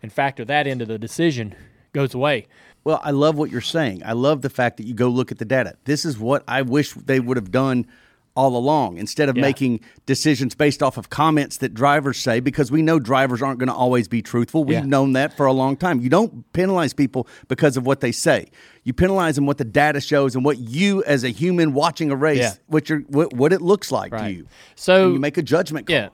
and 0.02 0.12
factor 0.12 0.44
that 0.44 0.68
into 0.68 0.86
the 0.86 1.00
decision 1.00 1.56
goes 1.92 2.14
away. 2.14 2.46
Well, 2.84 3.00
I 3.02 3.10
love 3.10 3.36
what 3.36 3.50
you're 3.50 3.60
saying. 3.60 4.02
I 4.04 4.12
love 4.12 4.42
the 4.42 4.50
fact 4.50 4.76
that 4.76 4.86
you 4.86 4.94
go 4.94 5.08
look 5.08 5.32
at 5.32 5.38
the 5.38 5.44
data. 5.44 5.76
This 5.84 6.04
is 6.04 6.16
what 6.16 6.44
I 6.46 6.62
wish 6.62 6.92
they 6.92 7.18
would 7.18 7.36
have 7.36 7.50
done 7.50 7.88
all 8.36 8.56
along 8.56 8.98
instead 8.98 9.28
of 9.28 9.36
Yeah. 9.36 9.42
making 9.42 9.80
decisions 10.06 10.54
based 10.56 10.82
off 10.82 10.96
of 10.96 11.08
comments 11.08 11.56
that 11.58 11.72
drivers 11.72 12.18
say 12.18 12.40
because 12.40 12.70
we 12.72 12.82
know 12.82 12.98
drivers 12.98 13.40
aren't 13.42 13.58
going 13.60 13.68
to 13.68 13.74
always 13.74 14.08
be 14.08 14.22
truthful. 14.22 14.64
We've 14.64 14.78
Yeah. 14.78 14.84
known 14.84 15.12
that 15.12 15.36
for 15.36 15.46
a 15.46 15.52
long 15.52 15.76
time. 15.76 16.00
You 16.00 16.08
don't 16.08 16.52
penalize 16.52 16.92
people 16.92 17.28
because 17.46 17.76
of 17.76 17.86
what 17.86 18.00
they 18.00 18.10
say. 18.10 18.48
You 18.82 18.92
penalize 18.92 19.36
them 19.36 19.46
what 19.46 19.58
the 19.58 19.64
data 19.64 20.00
shows 20.00 20.34
and 20.34 20.44
what 20.44 20.58
you 20.58 21.04
as 21.04 21.22
a 21.22 21.28
human 21.28 21.74
watching 21.74 22.10
a 22.10 22.16
race 22.16 22.38
Yeah. 22.38 22.52
what 22.66 22.88
what, 23.08 23.32
what 23.34 23.52
it 23.52 23.62
looks 23.62 23.92
like 23.92 24.10
to 24.16 24.30
you. 24.32 24.46
So 24.74 25.04
And 25.04 25.14
you 25.14 25.20
make 25.20 25.38
a 25.38 25.42
judgment 25.42 25.86
call. 25.86 25.94
yeah, 25.94 26.08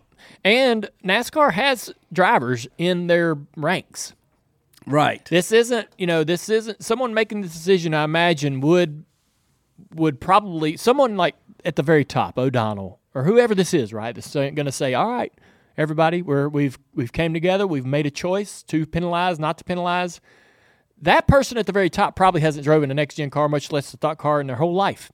and 0.44 0.90
NASCAR 1.02 1.52
has 1.54 1.92
drivers 2.12 2.68
in 2.76 3.06
their 3.06 3.38
ranks. 3.56 4.12
Right. 4.86 5.24
This 5.30 5.52
isn't, 5.52 5.88
you 5.98 6.06
know, 6.06 6.24
this 6.24 6.48
isn't 6.48 6.82
someone 6.82 7.14
making 7.14 7.40
the 7.42 7.48
decision. 7.48 7.94
I 7.94 8.04
imagine 8.04 8.60
would 8.60 9.04
would 9.94 10.20
probably 10.20 10.76
someone 10.76 11.16
like 11.16 11.34
at 11.64 11.76
the 11.76 11.82
very 11.82 12.04
top, 12.04 12.38
O'Donnell 12.38 13.00
or 13.14 13.24
whoever 13.24 13.54
this 13.54 13.74
is, 13.74 13.92
right? 13.92 14.14
That's 14.14 14.32
going 14.32 14.54
to 14.56 14.72
say, 14.72 14.94
"All 14.94 15.10
right, 15.10 15.32
everybody, 15.76 16.22
we're 16.22 16.48
we've 16.48 16.78
we've 16.94 17.12
came 17.12 17.32
together. 17.34 17.66
We've 17.66 17.86
made 17.86 18.06
a 18.06 18.10
choice 18.10 18.62
to 18.64 18.86
penalize, 18.86 19.38
not 19.38 19.58
to 19.58 19.64
penalize." 19.64 20.20
That 21.02 21.26
person 21.26 21.56
at 21.56 21.66
the 21.66 21.72
very 21.72 21.88
top 21.88 22.14
probably 22.14 22.42
hasn't 22.42 22.64
driven 22.64 22.90
a 22.90 22.94
next 22.94 23.14
gen 23.14 23.30
car, 23.30 23.48
much 23.48 23.72
less 23.72 23.92
a 23.94 23.96
thought 23.96 24.18
car, 24.18 24.40
in 24.40 24.46
their 24.46 24.56
whole 24.56 24.74
life. 24.74 25.10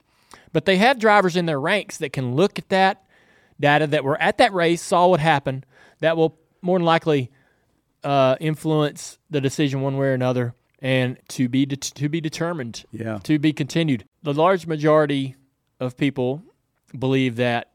But 0.52 0.64
they 0.64 0.78
have 0.78 0.98
drivers 0.98 1.36
in 1.36 1.46
their 1.46 1.60
ranks 1.60 1.98
that 1.98 2.12
can 2.12 2.34
look 2.34 2.58
at 2.58 2.68
that 2.70 3.04
data 3.60 3.86
that 3.86 4.02
were 4.04 4.20
at 4.20 4.38
that 4.38 4.52
race, 4.52 4.82
saw 4.82 5.06
what 5.06 5.20
happened, 5.20 5.64
that 6.00 6.16
will 6.16 6.38
more 6.60 6.78
than 6.78 6.84
likely 6.84 7.30
uh, 8.02 8.36
influence 8.40 9.18
the 9.30 9.40
decision 9.40 9.80
one 9.80 9.96
way 9.96 10.08
or 10.08 10.12
another, 10.12 10.54
and 10.80 11.18
to 11.28 11.48
be 11.48 11.64
det 11.66 11.80
to 11.80 12.08
be 12.08 12.20
determined, 12.20 12.84
Yeah. 12.92 13.18
to 13.24 13.38
be 13.38 13.52
continued. 13.52 14.04
The 14.22 14.34
large 14.34 14.66
majority 14.66 15.36
of 15.80 15.96
people 15.96 16.42
believe 16.98 17.36
that 17.36 17.70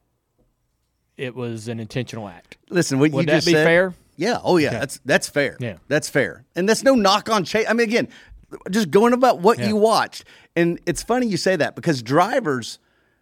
it 1.17 1.35
was 1.35 1.67
an 1.67 1.79
intentional 1.79 2.27
act. 2.27 2.57
Listen, 2.69 2.99
what 2.99 3.11
Would 3.11 3.21
you 3.21 3.25
that 3.27 3.37
just 3.37 3.47
be 3.47 3.53
said- 3.53 3.65
fair? 3.65 3.93
Yeah. 4.17 4.39
Oh, 4.43 4.57
yeah. 4.57 4.69
That's 4.71 4.99
that's 5.05 5.29
fair. 5.29 5.57
Yeah. 5.59 5.77
That's 5.87 6.09
fair. 6.09 6.45
And 6.55 6.67
that's 6.67 6.83
no 6.83 6.95
knock 6.95 7.29
on 7.29 7.43
Chase. 7.43 7.65
I 7.69 7.73
mean, 7.73 7.87
again, 7.87 8.07
just 8.69 8.91
going 8.91 9.13
about 9.13 9.39
what 9.39 9.57
Yeah. 9.59 9.69
you 9.69 9.75
watched. 9.77 10.25
And 10.55 10.79
it's 10.85 11.01
funny 11.01 11.27
you 11.27 11.37
say 11.37 11.55
that 11.55 11.75
because 11.75 12.03
drivers, 12.03 12.77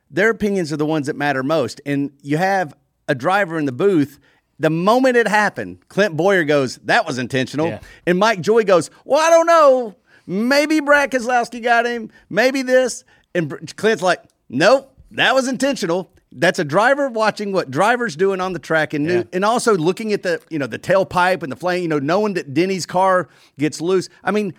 their 0.10 0.30
opinions 0.30 0.74
are 0.74 0.78
the 0.78 0.86
ones 0.86 1.08
that 1.08 1.16
matter 1.16 1.44
most. 1.44 1.80
And 1.86 2.12
you 2.22 2.38
have 2.38 2.74
a 3.08 3.16
driver 3.16 3.58
in 3.58 3.66
the 3.66 3.72
booth 3.72 4.20
the 4.62 4.70
moment 4.70 5.16
it 5.16 5.26
happened, 5.26 5.78
Clint 5.88 6.18
Bowyer 6.18 6.44
goes, 6.44 6.80
"That 6.84 7.08
was 7.08 7.18
intentional," 7.18 7.68
Yeah. 7.68 7.80
and 8.06 8.20
Mike 8.20 8.42
Joy 8.42 8.66
goes, 8.66 8.90
"Well, 9.06 9.22
I 9.26 9.30
don't 9.30 9.46
know. 9.48 9.96
Maybe 10.28 10.82
Brad 10.82 11.12
Keselowski 11.12 11.64
got 11.64 11.86
him. 11.86 12.12
Maybe 12.30 12.62
this." 12.62 13.06
And 13.34 13.74
Clint's 13.78 14.04
like, 14.04 14.22
"Nope, 14.50 14.94
that 15.12 15.34
was 15.36 15.48
intentional." 15.48 16.12
That's 16.32 16.60
a 16.60 16.64
driver 16.64 17.10
watching 17.10 17.52
what 17.52 17.72
drivers 17.72 18.16
doing 18.16 18.40
on 18.40 18.54
the 18.54 18.60
track, 18.60 18.94
and 18.94 19.08
Yeah. 19.08 19.24
and 19.34 19.44
also 19.44 19.76
looking 19.76 20.14
at 20.14 20.22
the 20.24 20.42
you 20.50 20.60
know 20.60 20.68
the 20.68 20.78
tailpipe 20.80 21.42
and 21.44 21.52
the 21.52 21.56
flame. 21.56 21.82
You 21.84 21.88
know, 21.88 22.00
knowing 22.00 22.34
that 22.36 22.54
Denny's 22.54 22.86
car 22.86 23.28
gets 23.58 23.82
loose. 23.82 24.10
I 24.24 24.32
mean. 24.32 24.54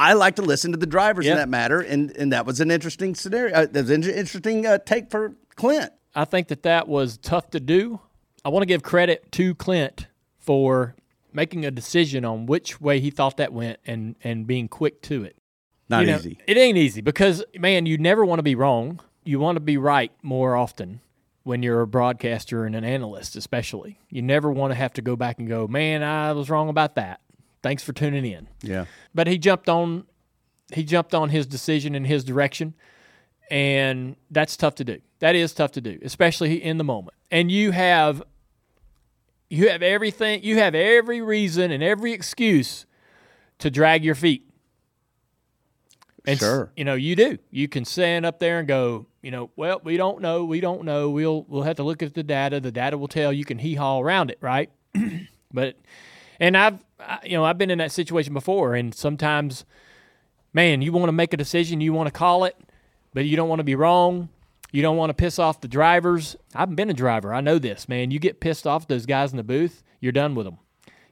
I 0.00 0.12
like 0.12 0.36
to 0.36 0.42
listen 0.42 0.70
to 0.70 0.78
the 0.78 0.86
drivers 0.86 1.26
Yeah. 1.26 1.32
in 1.32 1.38
that 1.38 1.48
matter, 1.48 1.80
and, 1.80 2.16
and 2.16 2.32
that 2.32 2.46
was 2.46 2.60
an 2.60 2.70
interesting 2.70 3.16
scenario. 3.16 3.52
Uh, 3.52 3.66
that 3.66 3.80
was 3.80 3.90
an 3.90 4.04
interesting 4.04 4.64
uh, 4.64 4.78
take 4.78 5.10
for 5.10 5.34
Clint. 5.56 5.90
I 6.14 6.24
think 6.24 6.46
that 6.48 6.62
that 6.62 6.86
was 6.86 7.16
tough 7.18 7.50
to 7.50 7.58
do. 7.58 7.98
I 8.44 8.48
want 8.50 8.62
to 8.62 8.66
give 8.66 8.84
credit 8.84 9.32
to 9.32 9.56
Clint 9.56 10.06
for 10.38 10.94
making 11.32 11.64
a 11.64 11.72
decision 11.72 12.24
on 12.24 12.46
which 12.46 12.80
way 12.80 13.00
he 13.00 13.10
thought 13.10 13.38
that 13.38 13.52
went 13.52 13.80
and 13.86 14.14
and 14.22 14.46
being 14.46 14.68
quick 14.68 15.02
to 15.02 15.24
it. 15.24 15.34
Not 15.88 16.02
You 16.02 16.12
know, 16.12 16.18
easy. 16.18 16.38
It 16.46 16.56
ain't 16.56 16.78
easy 16.78 17.00
because 17.00 17.42
man, 17.58 17.86
you 17.86 17.98
never 17.98 18.24
want 18.24 18.38
to 18.38 18.44
be 18.44 18.54
wrong. 18.54 19.00
You 19.28 19.38
want 19.38 19.56
to 19.56 19.60
be 19.60 19.76
right 19.76 20.10
more 20.22 20.56
often 20.56 21.02
when 21.42 21.62
you're 21.62 21.82
a 21.82 21.86
broadcaster 21.86 22.64
and 22.64 22.74
an 22.74 22.82
analyst, 22.82 23.36
especially. 23.36 23.98
You 24.08 24.22
never 24.22 24.50
want 24.50 24.70
to 24.70 24.74
have 24.74 24.94
to 24.94 25.02
go 25.02 25.16
back 25.16 25.38
and 25.38 25.46
go, 25.46 25.68
"Man, 25.68 26.02
I 26.02 26.32
was 26.32 26.48
wrong 26.48 26.70
about 26.70 26.94
that." 26.94 27.20
Thanks 27.62 27.82
for 27.82 27.92
tuning 27.92 28.24
in. 28.24 28.48
Yeah. 28.62 28.86
But 29.14 29.26
he 29.26 29.36
jumped 29.36 29.68
on 29.68 30.06
he 30.72 30.82
jumped 30.82 31.14
on 31.14 31.28
his 31.28 31.46
decision 31.46 31.94
in 31.94 32.06
his 32.06 32.24
direction 32.24 32.72
and 33.50 34.16
that's 34.30 34.56
tough 34.56 34.76
to 34.76 34.84
do. 34.84 34.98
That 35.18 35.36
is 35.36 35.52
tough 35.52 35.72
to 35.72 35.82
do, 35.82 35.98
especially 36.02 36.62
in 36.62 36.78
the 36.78 36.84
moment. 36.84 37.14
And 37.30 37.52
you 37.52 37.72
have 37.72 38.22
you 39.50 39.68
have 39.68 39.82
everything 39.82 40.42
you 40.42 40.56
have 40.56 40.74
every 40.74 41.20
reason 41.20 41.70
and 41.70 41.82
every 41.82 42.12
excuse 42.12 42.86
to 43.58 43.70
drag 43.70 44.06
your 44.06 44.14
feet. 44.14 44.47
And 46.28 46.38
Sure. 46.38 46.70
you 46.76 46.84
know, 46.84 46.94
you 46.94 47.16
do. 47.16 47.38
You 47.50 47.68
can 47.68 47.86
stand 47.86 48.26
up 48.26 48.38
there 48.38 48.58
and 48.58 48.68
go, 48.68 49.06
you 49.22 49.30
know, 49.30 49.50
well, 49.56 49.80
we 49.82 49.96
don't 49.96 50.20
know, 50.20 50.44
we 50.44 50.60
don't 50.60 50.84
know. 50.84 51.08
We'll 51.08 51.46
we'll 51.48 51.62
have 51.62 51.76
to 51.76 51.82
look 51.82 52.02
at 52.02 52.12
the 52.12 52.22
data. 52.22 52.60
The 52.60 52.70
data 52.70 52.98
will 52.98 53.08
tell. 53.08 53.32
You 53.32 53.46
can 53.46 53.58
hee 53.58 53.76
haw 53.76 53.98
around 53.98 54.30
it, 54.30 54.36
right? 54.42 54.70
but 55.52 55.76
and 56.38 56.54
I've 56.54 56.84
I, 57.00 57.20
you 57.24 57.32
know 57.32 57.44
I've 57.44 57.56
been 57.56 57.70
in 57.70 57.78
that 57.78 57.92
situation 57.92 58.34
before, 58.34 58.74
and 58.74 58.94
sometimes, 58.94 59.64
man, 60.52 60.82
you 60.82 60.92
want 60.92 61.06
to 61.08 61.12
make 61.12 61.32
a 61.32 61.38
decision, 61.38 61.80
you 61.80 61.94
want 61.94 62.08
to 62.08 62.12
call 62.12 62.44
it, 62.44 62.56
but 63.14 63.24
you 63.24 63.34
don't 63.34 63.48
want 63.48 63.60
to 63.60 63.64
be 63.64 63.74
wrong. 63.74 64.28
You 64.70 64.82
don't 64.82 64.98
want 64.98 65.08
to 65.08 65.14
piss 65.14 65.38
off 65.38 65.62
the 65.62 65.68
drivers. 65.68 66.36
I've 66.54 66.76
been 66.76 66.90
a 66.90 66.94
driver. 66.94 67.32
I 67.32 67.40
know 67.40 67.58
this, 67.58 67.88
man. 67.88 68.10
You 68.10 68.18
get 68.18 68.38
pissed 68.38 68.66
off 68.66 68.86
those 68.86 69.06
guys 69.06 69.30
in 69.30 69.38
the 69.38 69.42
booth, 69.42 69.82
you're 69.98 70.12
done 70.12 70.34
with 70.34 70.44
them. 70.44 70.58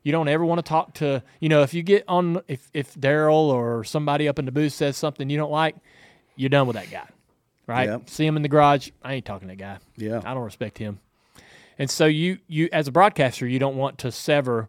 You 0.07 0.13
don't 0.13 0.29
ever 0.29 0.45
want 0.45 0.61
to 0.61 0.63
talk 0.63 0.95
to, 0.95 1.21
you 1.41 1.49
know, 1.49 1.63
if 1.65 1.75
you 1.75 1.83
get 1.83 2.05
on, 2.07 2.41
if, 2.47 2.71
if 2.73 2.95
Darrell 2.95 3.51
or 3.51 3.83
somebody 3.83 4.29
up 4.29 4.39
in 4.39 4.45
the 4.45 4.53
booth 4.53 4.73
says 4.73 4.97
something 4.97 5.29
you 5.29 5.37
don't 5.37 5.51
like, 5.51 5.75
you're 6.37 6.49
done 6.49 6.69
with 6.69 6.77
that 6.77 6.93
guy, 6.93 7.09
right? 7.67 7.89
Yep. 7.89 8.09
See 8.09 8.25
him 8.25 8.37
in 8.37 8.43
the 8.43 8.49
garage. 8.49 8.91
I 9.03 9.15
ain't 9.15 9.25
talking 9.25 9.49
to 9.49 9.57
that 9.57 9.61
guy. 9.61 9.79
Yeah. 9.97 10.21
I 10.25 10.33
don't 10.33 10.45
respect 10.45 10.79
him. 10.79 11.01
And 11.77 11.91
so 11.91 12.07
you, 12.07 12.39
you 12.47 12.69
as 12.73 12.87
a 12.87 12.93
broadcaster, 12.93 13.49
you 13.49 13.59
don't 13.59 13.75
want 13.75 13.99
to 13.99 14.13
sever 14.13 14.69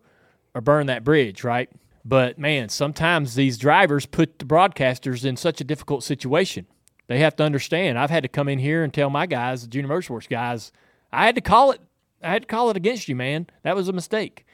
or 0.56 0.62
burn 0.62 0.88
that 0.88 1.04
bridge, 1.04 1.44
right? 1.44 1.70
But 2.04 2.40
man, 2.40 2.70
sometimes 2.70 3.36
these 3.36 3.60
drivers 3.60 4.08
put 4.08 4.40
the 4.40 4.46
broadcasters 4.46 5.24
in 5.24 5.38
such 5.38 5.62
a 5.62 5.64
difficult 5.64 6.04
situation. 6.04 6.66
They 7.06 7.20
have 7.20 7.36
to 7.36 7.44
understand. 7.44 8.00
I've 8.00 8.10
had 8.10 8.24
to 8.24 8.30
come 8.30 8.50
in 8.50 8.58
here 8.58 8.84
and 8.84 8.92
tell 8.92 9.12
my 9.12 9.28
guys, 9.28 9.62
the 9.62 9.68
junior 9.68 9.88
motorsports 9.88 10.28
guys, 10.28 10.72
I 11.14 11.28
had 11.28 11.36
to 11.36 11.42
call 11.42 11.70
it. 11.70 11.82
I 12.24 12.30
had 12.30 12.42
to 12.42 12.48
call 12.48 12.72
it 12.72 12.78
against 12.78 13.08
you, 13.08 13.16
man. 13.16 13.46
That 13.62 13.76
was 13.76 13.88
a 13.88 13.94
mistake. 13.94 14.47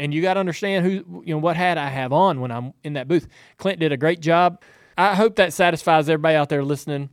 And 0.00 0.14
you 0.14 0.22
got 0.22 0.34
to 0.34 0.40
understand 0.40 0.84
who, 0.84 1.22
you 1.24 1.34
know, 1.34 1.38
what 1.38 1.56
hat 1.56 1.78
I 1.78 1.88
have 1.88 2.12
on 2.12 2.40
when 2.40 2.50
I'm 2.50 2.72
in 2.82 2.94
that 2.94 3.06
booth. 3.06 3.28
Clint 3.58 3.78
did 3.80 3.92
a 3.92 3.96
great 3.96 4.20
job. 4.20 4.60
I 4.96 5.14
hope 5.14 5.36
that 5.36 5.52
satisfies 5.52 6.08
everybody 6.08 6.36
out 6.36 6.48
there 6.48 6.64
listening 6.64 7.10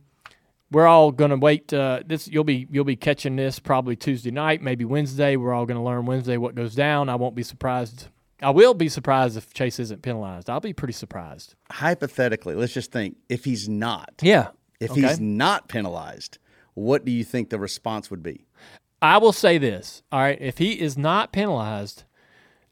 we're 0.70 0.86
all 0.86 1.12
going 1.12 1.30
to 1.30 1.36
wait 1.36 1.72
uh, 1.72 2.02
this 2.06 2.28
you'll 2.28 2.44
be 2.44 2.66
you'll 2.70 2.84
be 2.84 2.96
catching 2.96 3.36
this 3.36 3.58
probably 3.58 3.96
Tuesday 3.96 4.30
night 4.30 4.62
maybe 4.62 4.84
Wednesday 4.84 5.36
we're 5.36 5.52
all 5.52 5.66
going 5.66 5.76
to 5.78 5.82
learn 5.82 6.06
Wednesday 6.06 6.36
what 6.36 6.54
goes 6.54 6.74
down 6.74 7.08
I 7.08 7.14
won't 7.16 7.34
be 7.34 7.42
surprised 7.42 8.08
I 8.40 8.50
will 8.50 8.74
be 8.74 8.88
surprised 8.88 9.36
if 9.36 9.52
Chase 9.52 9.78
isn't 9.78 10.02
penalized 10.02 10.50
I'll 10.50 10.60
be 10.60 10.72
pretty 10.72 10.92
surprised 10.92 11.54
Hypothetically, 11.70 12.54
let's 12.54 12.72
just 12.72 12.92
think 12.92 13.16
if 13.28 13.44
he's 13.44 13.68
not, 13.68 14.12
yeah 14.22 14.48
if 14.80 14.92
okay. 14.92 15.00
he's 15.00 15.18
not 15.18 15.68
penalized, 15.68 16.38
what 16.74 17.04
do 17.04 17.10
you 17.10 17.24
think 17.24 17.50
the 17.50 17.58
response 17.58 18.12
would 18.12 18.22
be? 18.22 18.46
I 19.02 19.18
will 19.18 19.32
say 19.32 19.58
this 19.58 20.02
all 20.12 20.20
right 20.20 20.38
if 20.40 20.58
he 20.58 20.80
is 20.80 20.98
not 20.98 21.32
penalized 21.32 22.04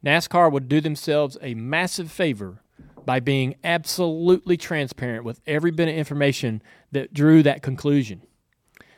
NASCAR 0.07 0.53
would 0.53 0.69
do 0.69 0.81
themselves 0.81 1.37
a 1.42 1.55
massive 1.55 2.12
favor 2.12 2.62
by 3.05 3.19
being 3.19 3.57
absolutely 3.64 4.57
transparent 4.57 5.25
with 5.25 5.40
every 5.47 5.71
bit 5.73 5.88
of 5.88 5.95
information 5.95 6.62
that 6.92 7.12
drew 7.12 7.42
that 7.42 7.62
conclusion. 7.62 8.23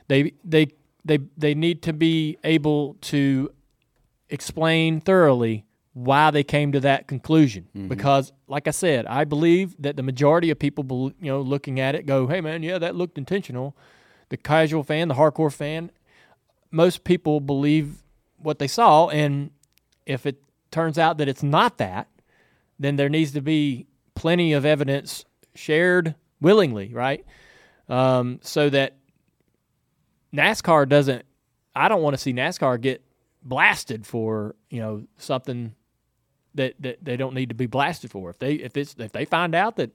They 0.09 0.33
they 0.45 0.69
they 1.05 1.19
they 1.37 1.55
need 1.55 1.83
to 1.83 1.93
be 1.93 2.39
able 2.45 2.97
to 3.03 3.51
explain 4.29 5.01
thoroughly 5.01 5.65
why 5.95 6.31
they 6.31 6.45
came 6.45 6.71
to 6.73 6.81
that 6.81 7.09
conclusion 7.09 7.67
mm-hmm. 7.75 7.89
because 7.89 8.33
like 8.47 8.69
I 8.69 8.71
said, 8.71 9.07
I 9.07 9.25
believe 9.25 9.75
that 9.79 9.97
the 9.97 10.03
majority 10.03 10.51
of 10.51 10.59
people 10.59 11.13
you 11.21 11.31
know 11.31 11.41
looking 11.41 11.81
at 11.81 11.95
it 11.95 12.05
go, 12.07 12.27
"Hey 12.27 12.41
man, 12.41 12.63
yeah, 12.63 12.79
that 12.79 12.95
looked 12.95 13.19
intentional." 13.19 13.77
The 14.31 14.37
casual 14.37 14.83
fan, 14.83 15.09
the 15.09 15.15
hardcore 15.15 15.53
fan, 15.53 15.91
most 16.71 17.03
people 17.03 17.41
believe 17.41 18.03
what 18.37 18.59
they 18.59 18.69
saw 18.69 19.09
and 19.09 19.51
if 20.05 20.27
it 20.27 20.43
turns 20.71 20.99
out 20.99 21.19
that 21.19 21.29
it's 21.29 21.43
not 21.43 21.79
that, 21.79 22.09
then 22.79 22.97
there 22.97 23.09
needs 23.09 23.33
to 23.33 23.41
be 23.41 23.87
plenty 24.15 24.53
of 24.53 24.65
evidence 24.65 25.25
shared 25.55 26.15
willingly, 26.41 26.93
right? 26.93 27.25
Um, 27.89 28.41
so 28.43 28.69
that 28.71 28.97
NASCAR 30.35 30.89
doesn't. 30.89 31.25
I 31.75 31.89
don't 31.89 32.03
want 32.03 32.15
to 32.15 32.19
see 32.19 32.33
NASCAR 32.33 32.81
get 32.81 33.03
blasted 33.43 34.07
for 34.07 34.57
you 34.69 34.81
know 34.81 35.05
something 35.17 35.75
that, 36.55 36.75
that 36.81 36.99
they 37.03 37.17
don't 37.17 37.35
need 37.35 37.49
to 37.49 37.55
be 37.55 37.67
blasted 37.67 38.11
for. 38.11 38.31
If 38.31 38.39
they 38.39 38.55
if 38.55 38.77
it's 38.77 38.95
if 38.99 39.13
they 39.13 39.25
find 39.25 39.55
out 39.55 39.77
that 39.77 39.91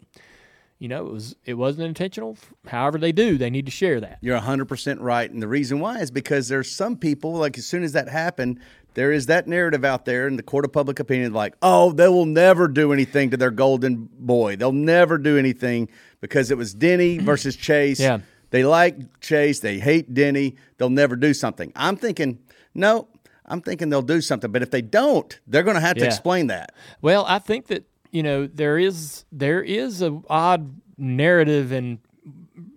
you 0.84 0.90
know 0.90 1.08
it 1.08 1.14
was 1.14 1.36
it 1.46 1.54
wasn't 1.54 1.88
intentional, 1.88 2.38
however 2.68 2.98
they 2.98 3.14
do, 3.14 3.38
they 3.38 3.50
need 3.50 3.66
to 3.66 3.72
share 3.72 4.02
that. 4.02 4.18
You're 4.22 4.38
100% 4.38 4.98
right. 5.00 5.32
And 5.32 5.42
the 5.42 5.48
reason 5.48 5.80
why 5.80 6.00
is 6.00 6.12
because 6.12 6.50
there's 6.50 6.70
some 6.70 6.98
people, 6.98 7.32
like 7.34 7.58
as 7.58 7.66
soon 7.66 7.84
as 7.84 7.94
that 7.94 8.10
happened, 8.10 8.60
there 8.94 9.14
is 9.14 9.28
that 9.28 9.48
narrative 9.48 9.86
out 9.86 10.04
there 10.04 10.28
in 10.28 10.36
the 10.36 10.44
court 10.44 10.66
of 10.66 10.74
public 10.74 11.00
opinion, 11.00 11.32
like, 11.34 11.56
oh, 11.62 11.94
they 11.94 12.10
will 12.10 12.26
never 12.26 12.68
do 12.68 12.92
anything 12.92 13.30
to 13.32 13.38
their 13.38 13.50
golden 13.50 14.10
boy. 14.20 14.58
They'll 14.58 14.74
never 14.74 15.18
do 15.18 15.38
anything 15.38 15.88
because 16.20 16.52
it 16.52 16.58
was 16.58 16.74
Denny 16.74 17.18
versus 17.30 17.56
Chase. 17.56 18.02
Yeah. 18.02 18.20
They 18.50 18.66
like 18.66 19.22
Chase, 19.22 19.62
they 19.62 19.80
hate 19.80 20.14
Denny. 20.14 20.58
They'll 20.78 20.90
never 20.90 21.16
do 21.16 21.34
something. 21.34 21.72
I'm 21.78 21.96
thinking, 21.96 22.40
no, 22.76 23.08
I'm 23.46 23.62
thinking 23.62 23.90
they'll 23.90 24.02
do 24.02 24.20
something. 24.20 24.52
But 24.52 24.62
if 24.62 24.70
they 24.70 24.82
don't, 24.82 25.40
they're 25.48 25.64
going 25.64 25.76
to 25.76 25.82
have 25.82 25.96
to 25.96 26.02
Yeah. 26.02 26.08
explain 26.08 26.48
that. 26.48 26.74
Well, 27.02 27.26
I 27.28 27.40
think 27.40 27.68
that 27.68 27.86
you 28.14 28.24
know 28.24 28.48
there 28.48 28.78
is 28.78 29.26
there 29.32 29.62
is 29.62 30.02
a 30.02 30.22
odd 30.30 30.80
narrative 30.98 31.72
and 31.72 31.98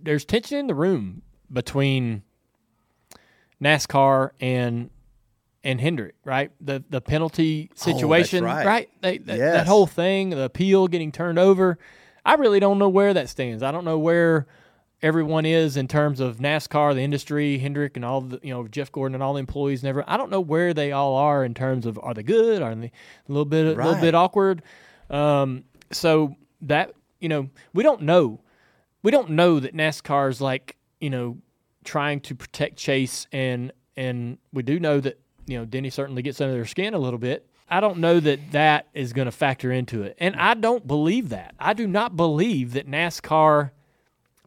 there's 0.03 0.25
tension 0.25 0.59
in 0.59 0.66
the 0.66 0.75
room 0.75 1.22
between 1.53 2.22
NASCAR 3.62 4.31
and 4.40 4.90
and 5.62 5.81
Hendrick, 5.81 6.14
right? 6.25 6.51
The 6.61 6.83
the 6.88 7.01
penalty 7.01 7.70
oh, 7.70 7.75
situation, 7.77 8.44
right. 8.44 8.88
They, 9.03 9.18
that, 9.18 9.37
Yes. 9.37 9.53
that 9.55 9.66
whole 9.66 9.87
thing, 9.87 10.31
the 10.31 10.44
appeal 10.44 10.88
getting 10.88 11.12
turned 11.12 11.38
over. 11.38 11.79
I 12.25 12.35
really 12.35 12.59
don't 12.59 12.79
know 12.79 12.88
where 12.88 13.12
that 13.14 13.29
stands. 13.29 13.62
I 13.62 13.70
don't 13.70 13.85
know 13.85 13.99
where 13.99 14.46
everyone 15.03 15.44
is 15.44 15.77
in 15.77 15.87
terms 15.87 16.18
of 16.20 16.38
NASCAR, 16.38 16.94
the 16.94 17.03
industry, 17.03 17.59
Hendrick, 17.59 17.96
and 17.96 18.05
all 18.05 18.22
the 18.22 18.40
you 18.42 18.55
know 18.55 18.66
Jeff 18.68 18.90
Gordon 18.90 19.14
and 19.14 19.22
all 19.22 19.35
the 19.35 19.40
employees. 19.40 19.83
Never, 19.83 20.03
I 20.07 20.16
don't 20.16 20.31
know 20.31 20.40
where 20.40 20.72
they 20.72 20.92
all 20.92 21.14
are 21.16 21.44
in 21.44 21.53
terms 21.53 21.85
of 21.85 21.99
are 22.03 22.14
they 22.14 22.22
good? 22.22 22.62
Are 22.62 22.75
they 22.75 22.87
a 22.87 22.92
little 23.29 23.44
bit 23.44 23.67
a 23.67 23.83
little 23.83 24.00
bit 24.00 24.15
awkward? 24.15 24.63
Um, 25.11 25.65
so 25.92 26.37
that 26.63 26.92
you 27.21 27.29
know 27.29 27.50
we 27.73 27.83
don't 27.83 28.02
know. 28.02 28.40
We 29.02 29.11
don't 29.11 29.31
know 29.31 29.61
that 29.61 29.75
NASCAR 29.75 30.29
is 30.31 30.40
like 30.40 30.77
you 31.00 31.11
know 31.11 31.38
trying 31.85 32.21
to 32.21 32.35
protect 32.35 32.77
Chase 32.77 33.27
and 33.33 33.73
and 33.96 34.38
we 34.52 34.63
do 34.63 34.81
know 34.81 35.00
that 35.00 35.21
you 35.46 35.59
know 35.59 35.65
Denny 35.65 35.90
certainly 35.90 36.23
gets 36.23 36.40
under 36.40 36.54
their 36.54 36.67
skin 36.67 36.94
a 36.94 36.98
little 36.98 37.19
bit. 37.19 37.48
I 37.69 37.81
don't 37.81 37.98
know 37.98 38.21
that 38.21 38.52
that 38.52 38.87
is 38.94 39.13
going 39.13 39.27
to 39.27 39.33
factor 39.33 39.73
into 39.73 40.02
it, 40.02 40.17
and 40.19 40.37
I 40.37 40.54
don't 40.54 40.87
believe 40.87 41.31
that. 41.31 41.54
I 41.59 41.73
do 41.73 41.87
not 41.87 42.17
believe 42.17 42.73
that 42.75 42.88
NASCAR 42.88 43.71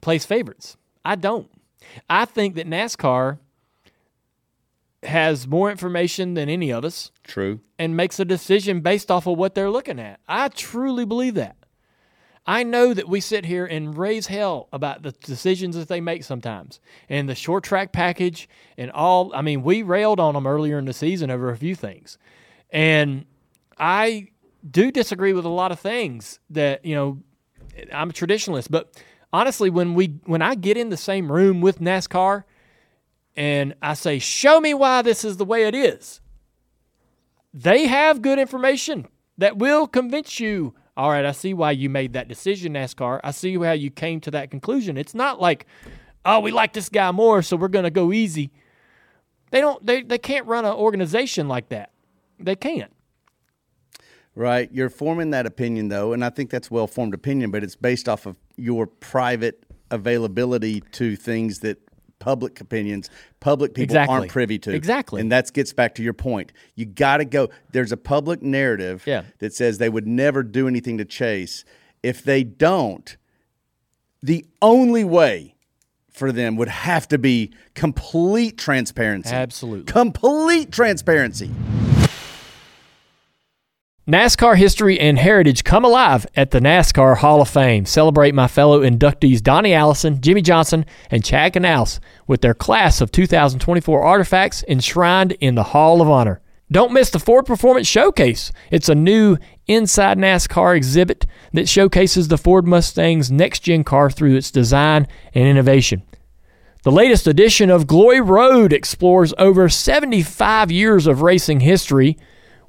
plays 0.01 0.26
favorites. 0.26 0.78
I 1.03 1.16
don't. 1.16 1.49
I 2.10 2.26
think 2.26 2.55
that 2.55 2.68
NASCAR 2.68 3.39
has 5.04 5.47
more 5.47 5.72
information 5.72 6.34
than 6.34 6.50
any 6.50 6.72
of 6.72 6.84
us 6.84 7.12
True. 7.24 7.62
and 7.78 7.95
makes 7.95 8.20
a 8.20 8.26
decision 8.26 8.82
based 8.82 9.10
off 9.10 9.28
of 9.28 9.38
what 9.38 9.56
they're 9.56 9.70
looking 9.70 10.00
at. 10.00 10.20
I 10.28 10.50
truly 10.50 11.06
believe 11.06 11.36
that. 11.36 11.56
I 12.45 12.64
know 12.64 12.93
that 12.93 13.08
we 13.08 13.22
sit 13.22 13.45
here 13.45 13.66
and 13.66 13.95
raise 13.95 14.28
hell 14.28 14.70
about 14.74 15.04
the 15.04 15.12
decisions 15.12 15.76
that 15.76 15.88
they 15.88 16.02
make 16.02 16.24
sometimes 16.24 16.80
and 17.08 17.30
the 17.30 17.36
short 17.36 17.64
track 17.64 17.91
package 17.91 18.50
and 18.78 18.89
all. 18.91 19.32
I 19.36 19.41
mean, 19.41 19.62
we 19.62 19.84
railed 19.84 20.20
on 20.20 20.34
them 20.34 20.47
earlier 20.47 20.80
in 20.80 20.86
the 20.86 20.93
season 20.93 21.30
over 21.30 21.50
a 21.52 21.58
few 21.58 21.76
things. 21.76 22.18
And 22.72 23.26
I 23.78 24.30
do 24.70 24.91
disagree 24.91 25.34
with 25.34 25.45
a 25.45 25.50
lot 25.50 25.72
of 25.72 25.80
things 25.80 26.39
that, 26.50 26.84
you 26.84 26.95
know, 26.95 27.20
I'm 27.93 28.10
a 28.10 28.14
traditionalist, 28.14 28.68
but 28.72 29.00
honestly 29.32 29.70
when 29.70 29.93
we 29.93 30.20
when 30.26 30.41
I 30.41 30.56
get 30.56 30.78
in 30.78 30.89
the 30.89 30.97
same 30.97 31.32
room 31.32 31.62
with 31.62 31.80
NASCAR 31.80 32.43
and 33.40 33.74
I 33.82 33.94
say, 33.94 34.20
"Show 34.20 34.60
me 34.60 34.74
why 34.74 35.02
this 35.02 35.24
is 35.24 35.38
the 35.38 35.46
way 35.46 35.64
it 35.64 35.74
is." 35.74 36.20
They 37.54 37.88
have 37.88 38.22
good 38.22 38.38
information 38.38 39.08
that 39.38 39.58
will 39.58 39.88
convince 39.88 40.42
you. 40.42 40.76
All 40.98 41.10
right, 41.10 41.26
I 41.26 41.32
see 41.32 41.54
why 41.54 41.72
you 41.72 41.90
made 41.90 42.12
that 42.14 42.28
decision, 42.28 42.74
NASCAR. 42.74 43.22
I 43.24 43.32
see 43.32 43.56
how 43.56 43.72
you 43.72 43.90
came 43.90 44.20
to 44.22 44.32
that 44.32 44.52
conclusion. 44.52 44.98
It's 44.98 45.16
not 45.16 45.40
like, 45.40 45.66
"Oh, 46.26 46.42
we 46.42 46.52
like 46.52 46.74
this 46.74 46.90
guy 46.90 47.12
more, 47.12 47.42
so 47.42 47.56
we're 47.56 47.70
to 47.70 47.90
go 47.90 48.12
easy." 48.12 48.52
They 49.52 49.62
don't 49.62 49.84
they 49.86 50.04
they 50.04 50.18
can't 50.18 50.46
run 50.46 50.66
an 50.66 50.74
organization 50.74 51.48
like 51.48 51.70
that. 51.70 51.92
They 52.40 52.58
can't. 52.58 52.92
Right. 54.36 54.70
You're 54.72 54.90
forming 54.90 55.32
that 55.32 55.46
opinion, 55.46 55.88
though, 55.88 56.12
and 56.12 56.26
I 56.26 56.30
think 56.30 56.50
that's 56.50 56.70
well 56.70 56.88
formed 56.88 57.14
opinion, 57.14 57.52
but 57.52 57.64
it's 57.64 57.78
based 57.78 58.10
off 58.10 58.26
of 58.26 58.38
your 58.58 58.86
private 58.86 59.64
availability 59.92 60.82
to 60.92 61.16
things 61.16 61.60
that 61.60 61.89
public 62.20 62.59
opinions, 62.61 63.09
public 63.39 63.74
people 63.74 63.84
Exactly. 63.95 64.15
aren't 64.15 64.32
privy 64.32 64.59
to. 64.59 64.74
Exactly. 64.74 65.22
And 65.22 65.32
that 65.32 65.51
gets 65.53 65.74
back 65.74 65.95
to 65.95 66.03
your 66.03 66.13
point. 66.13 66.51
You 66.76 66.86
got 66.86 67.17
to 67.17 67.26
go. 67.26 67.49
There's 67.72 67.91
a 67.91 67.97
public 67.97 68.41
narrative 68.41 69.03
Yeah. 69.07 69.24
that 69.39 69.53
says 69.53 69.78
they 69.78 69.89
would 69.89 70.07
never 70.07 70.43
do 70.43 70.67
anything 70.67 70.97
to 70.97 71.05
chase. 71.05 71.63
If 72.03 72.24
they 72.24 72.43
don't, 72.43 73.15
the 74.22 74.45
only 74.61 75.03
way 75.03 75.55
for 76.09 76.32
them 76.34 76.57
would 76.57 76.67
have 76.67 77.07
to 77.07 77.17
be 77.17 77.53
complete 77.76 78.57
transparency. 78.57 79.34
Absolutely. 79.34 79.91
Complete 79.91 80.72
transparency. 80.72 81.49
NASCAR 84.10 84.57
history 84.57 84.99
and 84.99 85.20
heritage 85.20 85.64
come 85.64 85.86
alive 85.86 86.26
at 86.36 86.49
the 86.49 86.60
NASCAR 86.60 87.18
Hall 87.18 87.43
of 87.43 87.47
Fame. 87.47 87.86
Celebrate 87.86 88.34
my 88.34 88.47
fellow 88.47 88.82
inductees 88.82 89.39
Donnie 89.39 89.76
Allison, 89.76 90.20
Jimmie 90.20 90.41
Johnson, 90.41 90.84
and 91.12 91.24
Chad 91.24 91.53
Knaus 91.53 91.99
with 92.26 92.41
their 92.41 92.55
class 92.55 93.01
of 93.01 93.12
2024 93.12 94.03
artifacts 94.03 94.64
enshrined 94.68 95.34
in 95.34 95.53
the 95.53 95.62
Hall 95.62 96.01
of 96.01 96.10
Honor. 96.10 96.41
Don't 96.72 96.91
miss 96.91 97.12
the 97.12 97.20
Ford 97.20 97.45
Performance 97.45 97.86
Showcase. 97.86 98.51
It's 98.72 98.89
a 98.89 98.95
new 98.95 99.38
Inside 99.68 100.18
NASCAR 100.18 100.76
exhibit 100.76 101.28
that 101.53 101.70
showcases 101.70 102.30
the 102.30 102.38
Ford 102.39 102.66
Mustang's 102.66 103.30
next 103.30 103.60
gen 103.60 103.84
car 103.84 104.10
through 104.10 104.36
its 104.36 104.49
design 104.49 105.07
and 105.36 105.47
innovation. 105.47 106.01
The 106.82 106.91
latest 106.91 107.28
edition 107.28 107.70
of 107.70 107.86
Glory 107.86 108.22
Road 108.22 108.74
explores 108.74 109.36
over 109.38 109.70
75 109.70 110.72
years 110.72 111.05
of 111.05 111.22
racing 111.22 111.60
history 111.60 112.18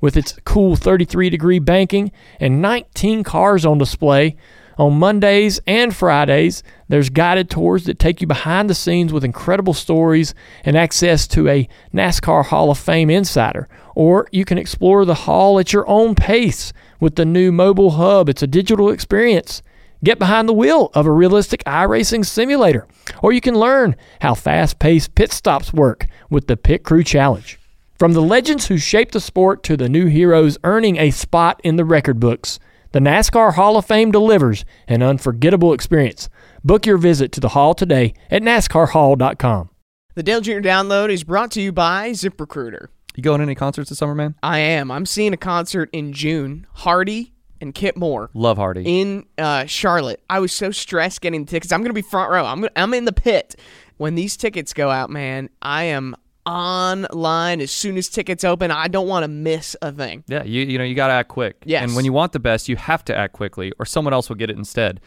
with 0.01 0.17
its 0.17 0.37
cool 0.45 0.77
33 0.77 1.31
degree 1.31 1.59
banking 1.59 2.13
and 2.39 2.63
19 2.63 3.23
cars 3.25 3.65
on 3.65 3.79
display. 3.79 4.37
On 4.79 4.99
Mondays 4.99 5.61
and 5.67 5.95
Fridays, 5.95 6.63
there's 6.89 7.11
guided 7.11 7.51
tours 7.51 7.85
that 7.85 7.99
take 7.99 8.23
you 8.23 8.27
behind 8.27 8.71
the 8.71 8.75
scenes 8.75 9.13
with 9.13 9.25
incredible 9.25 9.75
stories 9.75 10.35
and 10.65 10.75
access 10.75 11.29
to 11.29 11.49
a 11.49 11.69
NASCAR 11.93 12.47
Hall 12.47 12.71
of 12.71 12.79
Fame 12.79 13.11
insider. 13.11 13.69
Or 13.95 14.27
you 14.33 14.47
can 14.47 14.57
explore 14.57 15.05
the 15.05 15.15
hall 15.15 15.59
at 15.59 15.75
your 15.75 15.87
own 15.87 16.15
pace 16.15 16.73
with 16.99 17.17
the 17.17 17.27
new 17.27 17.53
mobile 17.53 17.91
hub. 17.91 18.31
It's 18.31 18.43
a 18.43 18.47
digital 18.47 18.89
experience. 18.89 19.63
Get 20.03 20.19
behind 20.19 20.49
the 20.49 20.55
wheel 20.55 20.91
of 20.95 21.05
a 21.05 21.13
realistic 21.13 21.63
iRacing 21.65 22.25
simulator. 22.25 22.87
Or 23.23 23.33
you 23.33 23.43
can 23.43 23.55
learn 23.55 23.97
how 24.23 24.33
fast 24.35 24.79
paced 24.79 25.15
pit 25.15 25.31
stops 25.31 25.75
work 25.75 26.07
with 26.31 26.47
the 26.47 26.57
Pit 26.57 26.85
Crew 26.85 27.05
Challenge. 27.05 27.60
From 28.01 28.15
the 28.15 28.23
legends 28.23 28.69
who 28.69 28.79
shaped 28.79 29.13
the 29.13 29.21
sport 29.21 29.63
to 29.65 29.77
the 29.77 29.87
new 29.87 30.07
heroes 30.07 30.57
earning 30.65 30.97
a 30.97 31.11
spot 31.11 31.61
in 31.63 31.77
the 31.77 31.85
record 31.85 32.19
books, 32.19 32.59
the 32.93 32.99
NASCAR 32.99 33.57
Hall 33.57 33.77
of 33.77 33.85
Fame 33.85 34.11
delivers 34.11 34.65
an 34.89 35.03
unforgettable 35.03 35.75
experience. 35.75 36.31
Book 36.65 36.87
your 36.87 36.97
visit 36.97 37.31
to 37.33 37.41
the 37.41 37.51
hall 37.51 37.75
today 37.75 38.15
at 38.31 38.41
NASCARHall.com. 38.41 39.69
The 40.15 40.23
Dale 40.23 40.41
Jr. 40.41 40.61
Download 40.61 41.11
is 41.11 41.25
brought 41.25 41.51
to 41.51 41.61
you 41.61 41.73
by 41.73 42.13
ZipRecruiter. 42.13 42.87
You 43.17 43.23
going 43.23 43.41
to 43.41 43.43
any 43.43 43.55
concerts 43.55 43.91
this 43.91 43.99
summer, 43.99 44.15
man? 44.15 44.35
I 44.43 44.61
am. 44.61 44.91
I'm 44.91 45.05
seeing 45.05 45.35
a 45.35 45.37
concert 45.37 45.91
in 45.93 46.15
June. 46.15 46.67
Hardy 46.73 47.35
and 47.61 47.75
Kip 47.75 47.99
Moore 47.99 48.31
Love 48.33 48.57
Hardy. 48.57 48.83
in 48.87 49.27
uh, 49.37 49.67
Charlotte. 49.67 50.23
I 50.31 50.41
was 50.41 50.55
so 50.55 50.71
stressed 50.71 51.21
getting 51.21 51.45
the 51.45 51.51
tickets. 51.51 51.71
I'm 51.71 51.83
gonna 51.83 51.93
be 51.93 52.01
front 52.01 52.31
row. 52.31 52.47
I'm 52.47 52.61
gonna, 52.61 52.73
I'm 52.77 52.95
in 52.95 53.05
the 53.05 53.13
pit 53.13 53.57
when 53.99 54.15
these 54.15 54.39
tickets 54.39 54.73
go 54.73 54.89
out. 54.89 55.11
Man, 55.11 55.51
I 55.61 55.83
am 55.85 56.17
online 56.47 57.61
as 57.61 57.71
soon 57.71 57.97
as 57.97 58.09
tickets 58.09 58.45
open. 58.45 58.71
I 58.71 58.89
don't 58.89 59.09
want 59.09 59.25
to 59.25 59.29
miss 59.29 59.77
a 59.83 59.93
thing. 59.93 60.25
Yeah, 60.27 60.45
you 60.45 60.65
you 60.65 60.79
know 60.79 60.85
you 60.85 60.95
got 60.95 61.09
to 61.09 61.15
act 61.15 61.29
quick. 61.29 61.57
Yes. 61.65 61.83
And 61.85 61.97
when 61.97 62.05
you 62.05 62.13
want 62.13 62.33
the 62.33 62.41
best, 62.41 62.69
you 62.69 62.77
have 62.77 63.05
to 63.07 63.17
act 63.17 63.33
quickly, 63.33 63.73
or 63.79 63.85
someone 63.85 64.15
else 64.15 64.29
will 64.29 64.37
get 64.37 64.51
it 64.51 64.57
instead. 64.57 65.01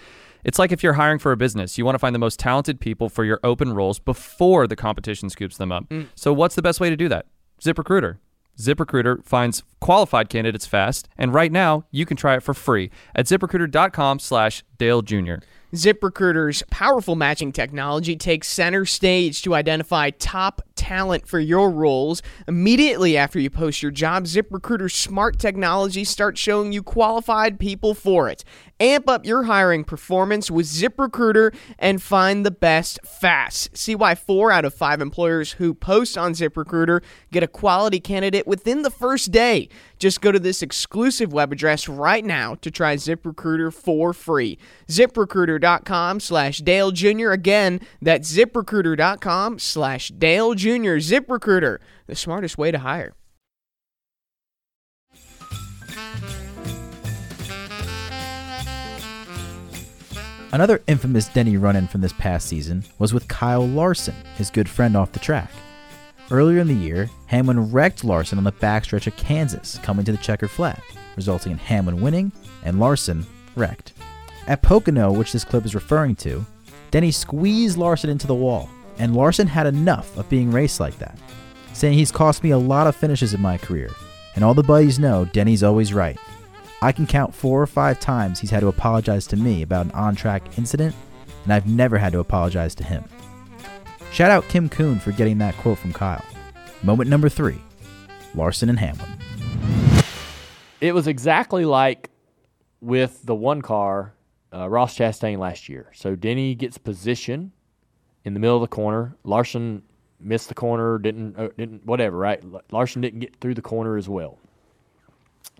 It's 0.44 0.60
like 0.60 0.72
if 0.72 0.84
you're 0.84 0.94
hiring 0.94 1.20
for 1.20 1.32
a 1.32 1.38
business, 1.38 1.78
you 1.78 1.86
want 1.86 1.96
to 1.96 2.00
find 2.00 2.14
the 2.14 2.20
most 2.20 2.38
talented 2.38 2.80
people 2.80 3.10
for 3.10 3.24
your 3.24 3.40
open 3.44 3.74
roles 3.74 4.00
before 4.00 4.68
the 4.68 4.76
competition 4.76 5.30
scoops 5.30 5.58
them 5.58 5.72
up. 5.72 5.88
Mm. 5.90 6.08
So 6.16 6.34
what's 6.34 6.56
the 6.56 6.62
best 6.62 6.80
way 6.80 6.90
to 6.90 6.98
do 6.98 7.08
that? 7.10 7.28
ZipRecruiter. 7.62 8.18
ZipRecruiter 8.60 9.24
finds 9.24 9.64
qualified 9.80 10.30
candidates 10.30 10.66
fast, 10.68 11.08
and 11.18 11.34
right 11.34 11.52
now 11.52 11.86
you 11.92 12.06
can 12.06 12.18
try 12.18 12.36
it 12.36 12.44
for 12.44 12.54
free 12.54 12.92
at 13.16 13.26
ZipRecruiter.com/slash 13.26 14.64
Dale 14.78 15.02
Jr. 15.02 15.36
ZipRecruiter's 15.74 16.62
powerful 16.70 17.16
matching 17.16 17.52
technology 17.52 18.16
takes 18.16 18.48
center 18.48 18.86
stage 18.86 19.42
to 19.42 19.56
identify 19.56 20.12
top 20.12 20.62
talent 20.76 21.28
for 21.28 21.40
your 21.40 21.72
roles. 21.72 22.22
Immediately 22.48 23.18
after 23.18 23.40
you 23.40 23.50
post 23.50 23.82
your 23.82 23.92
job, 23.92 24.26
ZipRecruiter's 24.26 24.94
smart 24.94 25.40
technology 25.40 26.04
starts 26.04 26.40
showing 26.40 26.74
you 26.74 26.84
qualified 26.84 27.60
people 27.60 27.96
for 27.96 28.30
it. 28.30 28.44
Amp 28.80 29.10
up 29.10 29.26
your 29.26 29.44
hiring 29.44 29.84
performance 29.84 30.52
with 30.52 30.68
ZipRecruiter 30.68 31.56
and 31.80 32.04
find 32.04 32.46
the 32.46 32.52
best 32.52 33.00
fast. 33.04 33.76
See 33.76 33.96
why 33.96 34.14
four 34.14 34.52
out 34.52 34.66
of 34.66 34.74
five 34.74 35.02
employers 35.02 35.54
who 35.54 35.74
post 35.74 36.18
on 36.18 36.34
ZipRecruiter 36.34 37.02
get 37.32 37.44
a 37.44 37.48
quality 37.48 38.00
candidate 38.00 38.46
within 38.46 38.82
the 38.84 38.92
first 38.92 39.32
day. 39.32 39.70
Just 40.04 40.20
go 40.20 40.34
to 40.34 40.40
this 40.40 40.62
exclusive 40.62 41.32
web 41.32 41.54
address 41.54 41.88
right 41.88 42.26
now 42.26 42.56
to 42.56 42.70
try 42.70 42.98
ZipRecruiter 42.98 43.74
for 43.74 44.12
free. 44.12 44.60
ZipRecruiter.com 44.90 46.20
slash 46.20 46.58
Dale 46.58 46.92
Jr. 46.92 47.30
Again, 47.30 47.80
that's 48.02 48.30
ZipRecruiter.com 48.36 49.60
slash 49.60 50.10
Dale 50.10 50.56
Jr. 50.56 51.00
ZipRecruiter, 51.00 51.78
the 52.08 52.16
smartest 52.18 52.58
way 52.58 52.70
to 52.70 52.80
hire. 52.80 53.14
Another 60.52 60.82
infamous 60.86 61.30
Denny 61.30 61.56
run 61.56 61.78
in 61.78 61.88
from 61.88 62.02
this 62.02 62.12
past 62.12 62.50
season 62.50 62.84
was 63.00 63.14
with 63.14 63.30
Kyle 63.30 63.66
Larson, 63.66 64.16
his 64.36 64.50
good 64.50 64.68
friend 64.68 64.98
off 64.98 65.14
the 65.14 65.20
track. 65.20 65.50
Earlier 66.32 66.60
in 66.60 66.68
the 66.68 66.74
year, 66.74 67.10
Hamlin 67.28 67.72
wrecked 67.72 68.04
Larson 68.04 68.38
on 68.38 68.44
the 68.44 68.52
backstretch 68.52 69.08
of 69.08 69.18
Kansas, 69.18 69.78
coming 69.84 70.06
to 70.06 70.12
the 70.12 70.18
checkered 70.18 70.52
flag, 70.52 70.82
resulting 71.16 71.52
in 71.52 71.58
Hamlin 71.58 72.02
winning 72.02 72.32
and 72.64 72.80
Larson 72.80 73.26
wrecked. 73.56 73.94
At 74.48 74.62
Pocono, 74.62 75.12
which 75.12 75.34
this 75.34 75.44
clip 75.44 75.66
is 75.66 75.76
referring 75.76 76.16
to, 76.18 76.46
Denny 76.92 77.12
squeezed 77.12 77.78
Larson 77.78 78.10
into 78.10 78.28
the 78.28 78.36
wall, 78.36 78.70
and 78.98 79.16
Larson 79.16 79.48
had 79.48 79.68
enough 79.68 80.16
of 80.18 80.30
being 80.30 80.52
raced 80.52 80.80
like 80.80 80.98
that, 81.00 81.18
saying 81.74 81.98
he's 81.98 82.12
cost 82.12 82.44
me 82.44 82.52
a 82.52 82.58
lot 82.58 82.88
of 82.88 82.96
finishes 82.96 83.34
in 83.34 83.42
my 83.42 83.58
career, 83.58 83.90
and 84.36 84.44
all 84.44 84.54
the 84.54 84.64
buddies 84.64 85.00
know 85.00 85.26
Denny's 85.26 85.64
always 85.64 85.94
right. 85.94 86.18
I 86.82 86.92
can 86.92 87.08
count 87.08 87.34
four 87.34 87.62
or 87.62 87.68
five 87.68 88.00
times 88.00 88.40
he's 88.40 88.50
had 88.50 88.60
to 88.60 88.68
apologize 88.68 89.26
to 89.28 89.38
me 89.38 89.62
about 89.62 89.86
an 89.86 89.92
on 89.92 90.16
track 90.16 90.58
incident, 90.58 90.96
and 91.44 91.54
I've 91.54 91.68
never 91.68 91.98
had 91.98 92.14
to 92.14 92.20
apologize 92.20 92.76
to 92.76 92.84
him. 92.84 93.04
Shout 94.14 94.30
out 94.30 94.48
Kim 94.48 94.70
Coon 94.70 95.00
for 95.00 95.12
getting 95.12 95.40
that 95.40 95.58
quote 95.58 95.80
from 95.80 95.92
Kyle. 95.92 96.24
Moment 96.84 97.10
number 97.10 97.30
three 97.30 97.60
Larson 98.36 98.70
and 98.70 98.78
Hamlin. 98.78 99.10
It 100.80 100.94
was 100.94 101.08
exactly 101.08 101.66
like 101.66 102.12
with 102.80 103.26
the 103.26 103.34
one 103.34 103.64
car, 103.64 104.14
uh, 104.54 104.70
Ross 104.70 104.96
Chastain 104.96 105.40
last 105.40 105.68
year. 105.68 105.90
So 105.96 106.16
Denny 106.16 106.54
gets 106.54 106.78
position 106.78 107.54
in 108.24 108.36
the 108.36 108.40
middle 108.40 108.58
of 108.58 108.62
the 108.62 108.68
corner. 108.68 109.16
Larson 109.24 109.82
missed 110.20 110.48
the 110.48 110.54
corner, 110.54 111.00
didn't, 111.00 111.36
uh, 111.36 111.50
didn't 111.58 111.84
whatever, 111.84 112.16
right? 112.16 112.44
Larson 112.72 113.02
didn't 113.02 113.20
get 113.20 113.36
through 113.38 113.56
the 113.56 113.64
corner 113.64 113.98
as 113.98 114.08
well. 114.08 114.38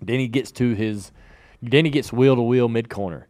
Denny 0.04 0.28
gets 0.28 0.52
to 0.52 0.74
his, 0.74 1.10
Denny 1.64 1.90
gets 1.90 2.12
wheel 2.12 2.36
to 2.36 2.42
wheel 2.42 2.68
mid 2.68 2.88
corner. 2.88 3.26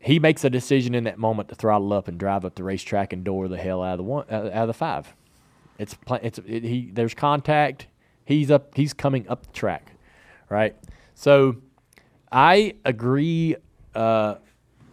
He 0.00 0.18
makes 0.18 0.44
a 0.44 0.50
decision 0.50 0.94
in 0.94 1.04
that 1.04 1.18
moment 1.18 1.48
to 1.50 1.54
throttle 1.56 1.92
up 1.92 2.08
and 2.08 2.18
drive 2.18 2.44
up 2.44 2.54
the 2.56 2.64
racetrack 2.64 3.12
and 3.12 3.24
door 3.24 3.48
the 3.48 3.58
hell 3.58 3.82
out 3.82 3.92
of 3.92 3.98
the 3.98 4.04
one, 4.04 4.26
uh, 4.30 4.50
out 4.52 4.62
of 4.62 4.66
the 4.68 4.74
five. 4.74 5.14
It's 5.78 5.96
it's 6.22 6.38
it, 6.46 6.64
he. 6.64 6.90
There's 6.92 7.14
contact. 7.14 7.86
He's 8.24 8.50
up. 8.50 8.74
He's 8.76 8.92
coming 8.94 9.28
up 9.28 9.46
the 9.46 9.52
track, 9.52 9.92
right? 10.50 10.76
So, 11.14 11.56
I 12.32 12.74
agree 12.84 13.56
uh, 13.94 14.36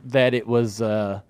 that 0.06 0.34
it 0.34 0.48
was 0.48 0.82
uh, 0.82 1.22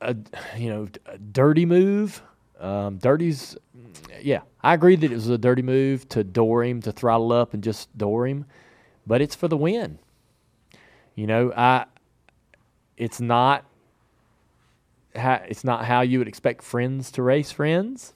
a 0.00 0.16
you 0.56 0.70
know 0.70 0.88
a 1.06 1.18
dirty 1.18 1.66
move 1.66 2.22
Um, 2.60 2.98
Dirty's, 2.98 3.56
yeah, 4.22 4.42
I 4.62 4.74
agree 4.74 4.96
that 4.96 5.10
it 5.12 5.14
was 5.14 5.28
a 5.28 5.38
dirty 5.38 5.62
move 5.62 6.08
to 6.10 6.24
door 6.24 6.64
him, 6.64 6.80
to 6.82 6.92
throttle 6.92 7.32
up 7.32 7.54
and 7.54 7.62
just 7.62 7.96
door 7.98 8.26
him, 8.26 8.46
but 9.06 9.20
it's 9.20 9.34
for 9.34 9.48
the 9.48 9.56
win. 9.56 9.98
You 11.14 11.26
know, 11.26 11.52
I, 11.56 11.86
it's 12.96 13.20
not, 13.20 13.64
how, 15.14 15.42
it's 15.48 15.64
not 15.64 15.84
how 15.84 16.00
you 16.00 16.18
would 16.18 16.28
expect 16.28 16.62
friends 16.62 17.10
to 17.12 17.22
race 17.22 17.52
friends. 17.52 18.14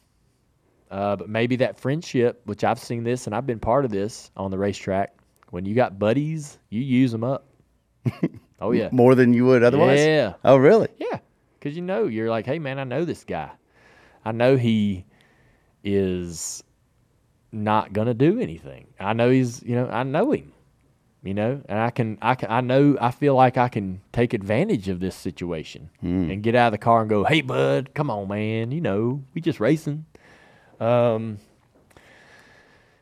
Uh, 0.91 1.15
but 1.15 1.29
maybe 1.29 1.57
that 1.57 1.79
friendship, 1.79 2.41
which 2.47 2.65
I've 2.65 2.79
seen 2.79 3.05
this 3.05 3.27
and 3.27 3.35
I've 3.35 3.47
been 3.47 3.61
part 3.61 3.85
of 3.85 3.93
this 3.93 4.31
on 4.37 4.51
the 4.51 4.59
racetrack, 4.59 5.15
when 5.51 5.65
you 5.65 5.75
got 5.75 5.99
buddies, 5.99 6.59
you 6.69 6.81
use 6.81 7.13
them 7.13 7.23
up. 7.25 7.47
oh 8.61 8.73
yeah, 8.73 8.89
More 8.91 9.15
than 9.15 9.33
you 9.33 9.45
would 9.47 9.63
otherwise. 9.63 10.01
Yeah. 10.01 10.35
Oh, 10.45 10.57
really? 10.57 10.89
yeah, 10.99 11.19
because 11.59 11.77
you 11.77 11.83
know 11.83 12.07
you're 12.07 12.31
like, 12.31 12.47
hey 12.47 12.59
man, 12.59 12.79
I 12.79 12.85
know 12.85 13.05
this 13.05 13.25
guy. 13.25 13.51
I 14.25 14.33
know 14.33 14.57
he 14.57 15.05
is 15.85 16.63
not 17.53 17.93
gonna 17.93 18.15
do 18.15 18.41
anything. 18.41 18.87
I 18.99 19.13
know 19.13 19.31
he's, 19.31 19.63
you 19.63 19.75
know, 19.75 19.89
I 19.89 20.03
know 20.03 20.33
him. 20.33 20.53
You 21.23 21.35
know, 21.35 21.61
and 21.69 21.79
I 21.79 21.91
can, 21.91 22.17
I 22.23 22.35
can, 22.35 22.51
I 22.51 22.63
know, 22.63 22.97
I 22.99 23.11
feel 23.11 23.35
like 23.35 23.59
I 23.59 23.69
can 23.69 24.01
take 24.11 24.33
advantage 24.33 24.89
of 24.89 25.01
this 25.01 25.15
situation 25.15 25.91
and 26.33 26.43
get 26.43 26.55
out 26.55 26.69
of 26.69 26.73
the 26.73 26.79
car 26.79 27.03
and 27.03 27.11
go, 27.11 27.25
hey 27.25 27.43
bud, 27.43 27.95
come 27.95 28.09
on 28.11 28.27
man, 28.29 28.71
you 28.73 28.81
know, 28.81 29.23
we 29.35 29.43
just 29.43 29.61
racing. 29.61 30.07
Um, 30.81 31.37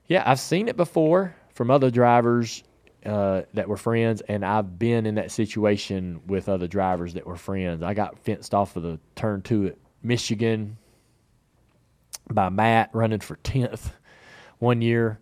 yeah, 0.08 0.24
I've 0.26 0.40
seen 0.40 0.66
it 0.66 0.76
before 0.76 1.36
from 1.54 1.70
other 1.70 1.92
drivers 1.92 2.64
uh, 3.06 3.42
that 3.54 3.68
were 3.68 3.76
friends, 3.76 4.20
and 4.22 4.44
I've 4.44 4.78
been 4.78 5.06
in 5.06 5.14
that 5.14 5.30
situation 5.30 6.20
with 6.26 6.48
other 6.48 6.66
drivers 6.66 7.14
that 7.14 7.24
were 7.26 7.36
friends. 7.36 7.82
I 7.84 7.94
got 7.94 8.18
fenced 8.18 8.52
off 8.52 8.74
of 8.76 8.82
the 8.82 8.98
turn 9.14 9.42
two 9.42 9.68
at 9.68 9.76
Michigan 10.02 10.76
by 12.30 12.48
Matt 12.48 12.90
running 12.92 13.20
for 13.20 13.36
tenth 13.36 13.92
one 14.58 14.82
year, 14.82 15.20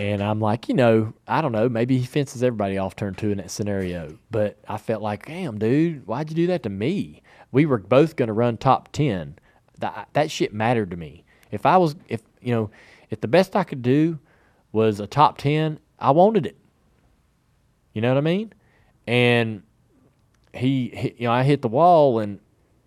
and 0.00 0.22
I'm 0.22 0.40
like, 0.40 0.66
you 0.66 0.74
know, 0.74 1.12
I 1.28 1.42
don't 1.42 1.52
know, 1.52 1.68
maybe 1.68 1.98
he 1.98 2.06
fences 2.06 2.42
everybody 2.42 2.78
off 2.78 2.96
turn 2.96 3.14
two 3.14 3.30
in 3.30 3.36
that 3.36 3.50
scenario, 3.50 4.16
but 4.30 4.58
I 4.66 4.78
felt 4.78 5.02
like, 5.02 5.26
damn, 5.26 5.58
dude, 5.58 6.06
why'd 6.06 6.30
you 6.30 6.36
do 6.36 6.46
that 6.46 6.62
to 6.62 6.70
me? 6.70 7.22
We 7.52 7.66
were 7.66 7.76
both 7.76 8.16
going 8.16 8.28
to 8.28 8.32
run 8.32 8.56
top 8.56 8.90
ten. 8.92 9.38
That 9.78 10.08
that 10.14 10.30
shit 10.30 10.54
mattered 10.54 10.90
to 10.92 10.96
me. 10.96 11.24
If 11.50 11.66
I 11.66 11.76
was, 11.76 11.96
if 12.08 12.22
you 12.40 12.54
know, 12.54 12.70
if 13.10 13.20
the 13.20 13.28
best 13.28 13.54
I 13.54 13.62
could 13.62 13.82
do 13.82 14.18
was 14.72 15.00
a 15.00 15.06
top 15.06 15.36
ten, 15.36 15.78
I 15.98 16.12
wanted 16.12 16.46
it. 16.46 16.56
You 17.92 18.00
know 18.00 18.08
what 18.08 18.18
I 18.18 18.22
mean? 18.22 18.54
And 19.06 19.62
he, 20.54 20.88
hit, 20.94 21.16
you 21.18 21.26
know, 21.26 21.32
I 21.32 21.42
hit 21.42 21.60
the 21.60 21.68
wall 21.68 22.20
and 22.20 22.40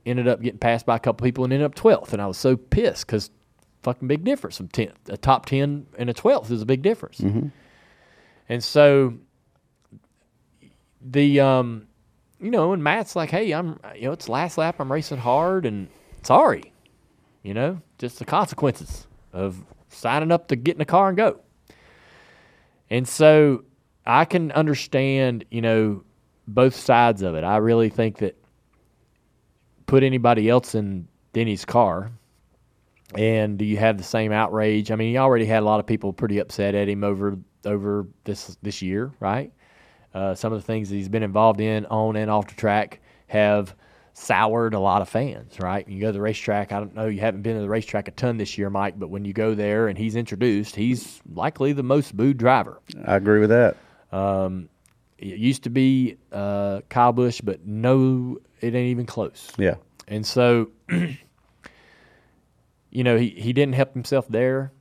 ended 0.03 0.27
up 0.27 0.41
getting 0.41 0.59
passed 0.59 0.87
by 0.87 0.95
a 0.95 0.99
couple 0.99 1.23
people 1.23 1.43
and 1.43 1.53
ended 1.53 1.65
up 1.65 1.75
12th. 1.75 2.13
And 2.13 2.21
I 2.21 2.25
was 2.25 2.37
so 2.37 2.55
pissed 2.55 3.05
because 3.05 3.29
fucking 3.83 4.07
big 4.07 4.23
difference 4.23 4.57
from 4.57 4.69
10th. 4.69 5.09
A 5.09 5.17
top 5.17 5.45
10 5.45 5.87
and 5.97 6.09
a 6.09 6.13
12th 6.13 6.49
is 6.51 6.61
a 6.61 6.65
big 6.65 6.81
difference. 6.81 7.19
And 8.49 8.63
so 8.63 9.13
the, 11.01 11.39
um, 11.39 11.87
you 12.39 12.51
know, 12.51 12.73
and 12.73 12.83
Matt's 12.83 13.15
like, 13.15 13.29
hey, 13.29 13.51
I'm, 13.51 13.79
you 13.95 14.03
know, 14.03 14.11
it's 14.11 14.27
last 14.27 14.57
lap. 14.57 14.75
I'm 14.79 14.91
racing 14.91 15.17
hard 15.17 15.65
and 15.65 15.87
sorry, 16.23 16.73
you 17.43 17.53
know, 17.53 17.81
just 17.99 18.19
the 18.19 18.25
consequences 18.25 19.07
of 19.31 19.63
signing 19.89 20.31
up 20.31 20.47
to 20.47 20.55
get 20.55 20.73
in 20.73 20.79
the 20.79 20.85
car 20.85 21.09
and 21.09 21.17
go. 21.17 21.39
And 22.89 23.07
so 23.07 23.63
I 24.05 24.25
can 24.25 24.51
understand, 24.51 25.45
you 25.51 25.61
know, 25.61 26.03
both 26.47 26.75
sides 26.75 27.21
of 27.21 27.35
it. 27.35 27.43
I 27.43 27.57
really 27.57 27.89
think 27.89 28.17
that 28.17 28.37
put 29.85 30.03
anybody 30.03 30.49
else 30.49 30.75
in 30.75 31.07
Denny's 31.33 31.65
car 31.65 32.11
and 33.17 33.57
do 33.57 33.65
you 33.65 33.77
have 33.77 33.97
the 33.97 34.03
same 34.03 34.31
outrage? 34.31 34.91
I 34.91 34.95
mean, 34.95 35.11
he 35.11 35.17
already 35.17 35.45
had 35.45 35.63
a 35.63 35.65
lot 35.65 35.79
of 35.79 35.85
people 35.85 36.13
pretty 36.13 36.39
upset 36.39 36.75
at 36.75 36.87
him 36.87 37.03
over 37.03 37.37
over 37.65 38.07
this 38.23 38.57
this 38.61 38.81
year, 38.81 39.11
right? 39.19 39.51
Uh, 40.13 40.35
some 40.35 40.53
of 40.53 40.59
the 40.59 40.65
things 40.65 40.89
that 40.89 40.95
he's 40.95 41.09
been 41.09 41.23
involved 41.23 41.59
in 41.59 41.85
on 41.87 42.15
and 42.15 42.29
off 42.29 42.47
the 42.47 42.55
track 42.55 42.99
have 43.27 43.75
soured 44.13 44.75
a 44.75 44.79
lot 44.79 45.01
of 45.01 45.09
fans, 45.09 45.59
right? 45.59 45.87
You 45.87 45.99
go 45.99 46.07
to 46.07 46.11
the 46.13 46.21
racetrack. 46.21 46.71
I 46.71 46.79
don't 46.79 46.93
know. 46.93 47.07
You 47.07 47.19
haven't 47.19 47.41
been 47.41 47.55
to 47.55 47.61
the 47.61 47.69
racetrack 47.69 48.07
a 48.07 48.11
ton 48.11 48.37
this 48.37 48.57
year, 48.57 48.69
Mike, 48.69 48.99
but 48.99 49.09
when 49.09 49.25
you 49.25 49.33
go 49.33 49.55
there 49.55 49.87
and 49.87 49.97
he's 49.97 50.15
introduced, 50.15 50.75
he's 50.75 51.19
likely 51.33 51.73
the 51.73 51.83
most 51.83 52.15
booed 52.15 52.37
driver. 52.37 52.79
I 53.05 53.15
agree 53.15 53.39
with 53.39 53.49
that. 53.49 53.77
Um, 54.11 54.69
it 55.17 55.39
used 55.39 55.63
to 55.63 55.69
be 55.69 56.17
uh, 56.31 56.81
Kyle 56.89 57.13
Busch, 57.13 57.41
but 57.41 57.65
no, 57.65 58.37
it 58.61 58.75
ain't 58.75 58.91
even 58.91 59.05
close. 59.05 59.51
Yeah. 59.57 59.75
And 60.07 60.25
so, 60.25 60.69
you 62.93 63.03
know, 63.03 63.17
he, 63.17 63.29
he 63.29 63.53
didn't 63.53 63.73
help 63.73 63.93
himself 63.93 64.27
there. 64.29 64.71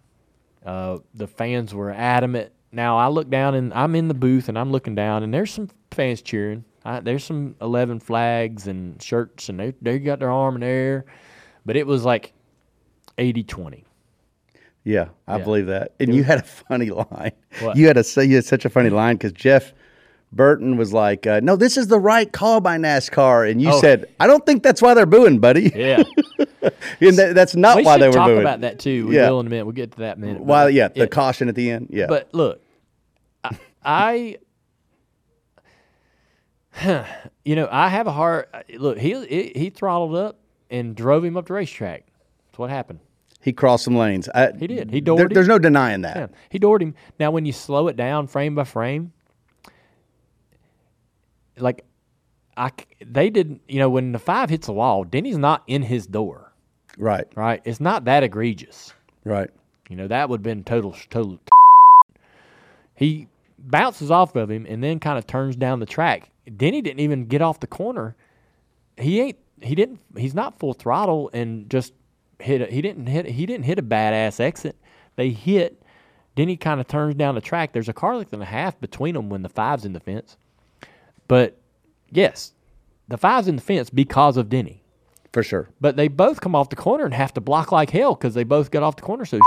Uh, 0.64 0.98
the 1.14 1.26
fans 1.26 1.74
were 1.74 1.90
adamant. 1.90 2.52
Now 2.70 2.98
I 2.98 3.08
look 3.08 3.28
down 3.30 3.54
and 3.54 3.72
I'm 3.74 3.94
in 3.94 4.08
the 4.08 4.14
booth 4.14 4.48
and 4.48 4.58
I'm 4.58 4.70
looking 4.70 4.94
down 4.94 5.22
and 5.22 5.32
there's 5.32 5.50
some 5.50 5.68
fans 5.90 6.22
cheering. 6.22 6.64
I, 6.84 7.00
there's 7.00 7.24
some 7.24 7.56
11 7.60 8.00
flags 8.00 8.66
and 8.66 9.00
shirts 9.02 9.48
and 9.48 9.58
they 9.58 9.74
they 9.82 9.98
got 9.98 10.18
their 10.20 10.30
arm 10.30 10.54
in 10.56 10.60
the 10.60 10.66
air, 10.66 11.04
but 11.66 11.76
it 11.76 11.86
was 11.86 12.04
like 12.04 12.32
80 13.18 13.44
20. 13.44 13.84
Yeah, 14.84 15.08
I 15.26 15.38
Yeah. 15.38 15.44
believe 15.44 15.66
that. 15.66 15.92
And 16.00 16.14
you 16.14 16.22
had 16.24 16.38
a 16.38 16.42
funny 16.42 16.90
line. 16.90 17.32
What? 17.60 17.76
You 17.76 17.86
had 17.86 17.96
a 17.96 18.04
you 18.26 18.36
had 18.36 18.44
such 18.44 18.64
a 18.64 18.70
funny 18.70 18.90
line 18.90 19.16
because 19.16 19.32
Jeff 19.32 19.72
Burton 20.33 20.76
was 20.76 20.93
like, 20.93 21.26
uh, 21.26 21.41
"No, 21.43 21.57
this 21.57 21.76
is 21.76 21.89
the 21.89 21.99
right 21.99 22.30
call 22.33 22.61
by 22.61 22.78
NASCAR," 22.78 23.51
and 23.51 23.61
you 23.61 23.70
Oh. 23.70 23.80
said, 23.80 24.07
"I 24.18 24.26
don't 24.26 24.45
think 24.47 24.62
that's 24.62 24.80
why 24.80 24.95
they're 24.95 25.05
booing, 25.07 25.39
buddy." 25.41 25.70
Yeah. 25.74 26.03
and 27.01 27.16
that, 27.18 27.35
that's 27.35 27.55
not 27.55 27.76
we 27.76 27.83
why 27.85 27.99
they 27.99 28.07
were 28.09 28.14
talk 28.14 28.28
booing. 28.28 28.41
about 28.41 28.62
that 28.62 28.78
too. 28.78 29.09
We 29.09 29.16
Yeah. 29.16 29.28
will 29.30 29.41
in 29.41 29.47
a 29.47 29.51
minute. 29.51 29.64
We'll 29.66 29.72
get 29.74 29.93
to 29.93 29.99
that 29.99 30.16
in 30.16 30.22
a 30.22 30.26
minute. 30.26 30.43
Why? 30.43 30.68
Yeah, 30.68 30.89
the 30.89 31.03
it- 31.03 31.11
caution 31.11 31.49
at 31.49 31.55
the 31.55 31.70
end. 31.70 31.89
Yeah, 31.91 32.07
But 32.07 32.30
look, 32.33 32.61
I, 33.45 33.57
I 33.85 34.37
you 37.45 37.57
know, 37.57 37.68
I 37.70 37.89
have 37.89 38.07
a 38.07 38.12
hard 38.12 38.47
look. 38.78 38.99
He 38.99 39.14
he, 39.26 39.53
he 39.55 39.70
throttled 39.70 40.14
up 40.14 40.39
and 40.70 40.95
drove 40.97 41.24
him 41.24 41.37
up 41.37 41.47
the 41.47 41.53
racetrack. 41.55 42.05
That's 42.47 42.59
what 42.59 42.70
happened. 42.70 43.01
he 43.43 43.53
crossed 43.53 43.85
some 43.85 43.97
lanes. 43.97 44.28
I, 44.35 44.53
He 44.59 44.66
did. 44.66 44.91
He 44.91 45.01
there- 45.01 45.14
doored 45.16 45.20
him. 45.30 45.35
There's 45.35 45.49
no 45.49 45.59
denying 45.59 46.03
that. 46.03 46.16
Yeah, 46.16 46.26
he 46.49 46.59
doored 46.59 46.83
him. 46.83 46.95
Now, 47.18 47.30
when 47.30 47.45
you 47.45 47.53
slow 47.53 47.89
it 47.89 47.97
down 47.97 48.26
frame 48.26 48.55
by 48.55 48.64
frame, 48.64 49.12
like 51.59 51.84
I, 52.57 52.70
they 53.05 53.30
didn't. 53.30 53.62
You 53.68 53.78
know, 53.78 53.90
when 53.90 54.12
the 54.12 54.18
five 54.18 54.50
hits 54.50 54.66
the 54.66 54.72
wall, 54.72 55.05
Denny's 55.05 55.38
not 55.38 55.62
in 55.66 55.82
his 55.82 56.07
door. 56.07 56.53
Right, 56.98 57.26
Right? 57.34 57.62
It's 57.64 57.80
not 57.80 58.05
that 58.05 58.22
egregious. 58.22 58.92
right. 59.24 59.48
You 59.88 59.96
know, 59.96 60.09
that 60.09 60.28
would 60.30 60.38
have 60.38 60.42
been 60.42 60.64
total 60.64 60.94
total. 61.11 61.38
He 62.94 63.28
bounces 63.59 64.11
off 64.11 64.36
of 64.36 64.50
him 64.50 64.66
and 64.66 64.82
then 64.82 65.00
kind 65.00 65.18
of 65.18 65.26
turns 65.26 65.57
down 65.57 65.80
the 65.80 65.86
track. 65.86 66.30
Denny 66.57 66.80
didn't 66.82 67.00
even 67.00 67.26
get 67.26 67.42
off 67.42 67.61
the 67.61 67.66
corner. 67.66 68.16
He 68.96 69.20
ain't. 69.20 69.38
He 69.61 69.74
didn't. 69.74 70.00
He's 70.16 70.34
not 70.34 70.59
full 70.59 70.72
throttle 70.72 71.30
and 71.32 71.68
just 71.70 71.92
hit. 72.38 72.62
A, 72.62 72.66
he 72.66 72.82
didn't 72.82 73.07
hit. 73.07 73.26
He 73.26 73.46
didn't 73.46 73.64
hit 73.64 73.78
a 73.78 73.82
badass 73.82 74.40
exit. 74.40 74.76
They 75.16 75.30
hit. 75.30 75.82
Denny 76.36 76.57
kind 76.57 76.80
of 76.80 76.88
turns 76.88 77.14
down 77.14 77.34
the 77.34 77.40
track. 77.42 77.72
There's 77.72 77.88
a 77.90 77.92
car 77.92 78.16
length 78.16 78.32
and 78.32 78.42
a 78.42 78.46
half 78.46 78.80
between 78.80 79.14
them 79.14 79.28
when 79.28 79.42
the 79.42 79.48
five's 79.50 79.84
in 79.84 79.92
the 79.92 80.00
fence. 80.00 80.36
But 81.33 81.57
yes, 82.11 82.53
the 83.09 83.16
five's 83.16 83.49
in 83.49 83.57
the 83.57 83.62
fence 83.62 83.89
because 83.89 84.37
of 84.37 84.51
Denny. 84.51 84.83
For 85.33 85.43
sure. 85.43 85.70
But 85.80 85.97
they 85.97 86.09
both 86.09 86.43
come 86.43 86.55
off 86.55 86.68
the 86.68 86.76
corner 86.76 87.07
and 87.07 87.14
have 87.14 87.33
to 87.33 87.41
block 87.41 87.72
like 87.72 87.89
hell 87.89 88.14
because 88.14 88.35
they 88.35 88.45
both 88.45 88.70
got 88.70 88.83
off 88.83 88.97
the 88.97 89.03
corner 89.03 89.24
so. 89.24 89.41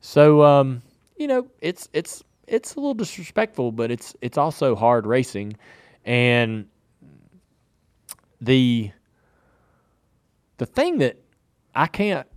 So 0.00 0.44
um, 0.44 0.82
you 1.16 1.26
know, 1.26 1.48
it's 1.60 1.88
it's 1.92 2.22
it's 2.46 2.76
a 2.76 2.78
little 2.78 2.94
disrespectful, 2.94 3.72
but 3.72 3.90
it's 3.90 4.14
it's 4.20 4.38
also 4.38 4.76
hard 4.76 5.04
racing, 5.04 5.56
and 6.04 6.68
the 8.40 8.92
the 10.58 10.66
thing 10.66 10.98
that 10.98 11.16
I 11.74 11.88
can't 11.88 12.28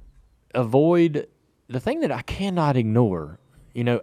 avoid, 0.55 1.27
the 1.67 1.79
thing 1.79 1.99
that 1.99 2.11
I 2.11 2.23
cannot 2.23 2.75
ignore, 2.75 3.37
you 3.75 3.83
know. 3.83 4.01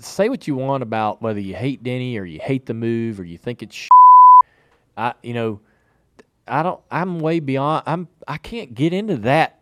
Say 0.00 0.28
what 0.28 0.48
you 0.48 0.56
want 0.56 0.82
about 0.82 1.22
whether 1.22 1.40
you 1.40 1.54
hate 1.54 1.82
Denny 1.82 2.18
or 2.18 2.24
you 2.24 2.40
hate 2.42 2.66
the 2.66 2.74
move 2.74 3.20
or 3.20 3.24
you 3.24 3.38
think 3.38 3.62
it's. 3.62 3.88
I 4.96 5.14
you 5.22 5.34
know, 5.34 5.60
I 6.48 6.62
don't. 6.62 6.80
I'm 6.90 7.20
way 7.20 7.40
beyond. 7.40 7.84
I'm. 7.86 8.08
I 8.26 8.38
can't 8.38 8.74
get 8.74 8.92
into 8.92 9.16
that 9.18 9.60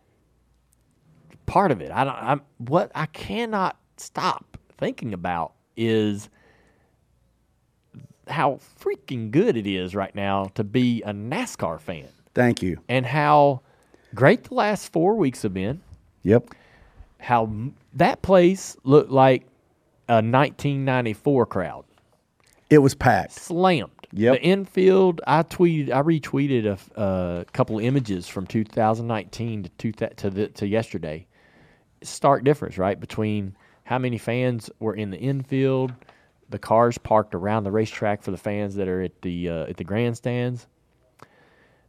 part 1.45 1.71
of 1.71 1.81
it. 1.81 1.91
I 1.91 2.03
don't. 2.03 2.15
I'm. 2.15 2.41
What 2.57 2.91
I 2.95 3.05
cannot 3.07 3.77
stop 3.97 4.57
thinking 4.77 5.13
about 5.13 5.53
is 5.77 6.29
how 8.27 8.59
freaking 8.79 9.29
good 9.29 9.55
it 9.55 9.67
is 9.67 9.93
right 9.93 10.13
now 10.15 10.45
to 10.55 10.63
be 10.63 11.03
a 11.03 11.11
NASCAR 11.13 11.79
fan, 11.79 12.07
Thank 12.33 12.63
you. 12.63 12.79
and 12.89 13.05
how 13.05 13.61
great 14.15 14.45
the 14.45 14.55
last 14.55 14.91
four 14.91 15.15
weeks 15.15 15.43
have 15.43 15.53
been. 15.53 15.81
Yep. 16.23 16.49
How 17.19 17.51
that 17.93 18.21
place 18.23 18.75
looked 18.83 19.11
like 19.11 19.45
a 20.07 20.15
1994 20.15 21.45
crowd, 21.47 21.85
It 22.69 22.79
was 22.79 22.95
packed. 22.95 23.33
slammed. 23.33 23.91
Yep. 24.11 24.35
The 24.35 24.41
infield, 24.43 25.21
I 25.27 25.43
tweeted, 25.43 25.91
I 25.91 26.01
retweeted 26.01 26.65
a, 26.95 27.01
a 27.01 27.45
couple 27.51 27.79
images 27.79 28.27
from 28.27 28.47
2019 28.47 29.63
to 29.63 29.69
two 29.69 29.91
to 29.91 30.29
the, 30.29 30.47
to 30.49 30.67
yesterday. 30.67 31.27
Stark 32.01 32.43
difference, 32.43 32.77
right, 32.77 32.97
between 32.99 33.55
how 33.83 33.97
many 33.97 34.17
fans 34.17 34.69
were 34.79 34.95
in 34.95 35.09
the 35.09 35.17
infield, 35.17 35.91
the 36.49 36.59
cars 36.59 36.97
parked 36.97 37.33
around 37.35 37.63
the 37.63 37.71
racetrack 37.71 38.21
for 38.21 38.31
the 38.31 38.37
fans 38.37 38.75
that 38.75 38.87
are 38.87 39.01
at 39.01 39.21
the 39.21 39.49
uh, 39.49 39.65
at 39.65 39.77
the 39.77 39.83
grandstands. 39.83 40.67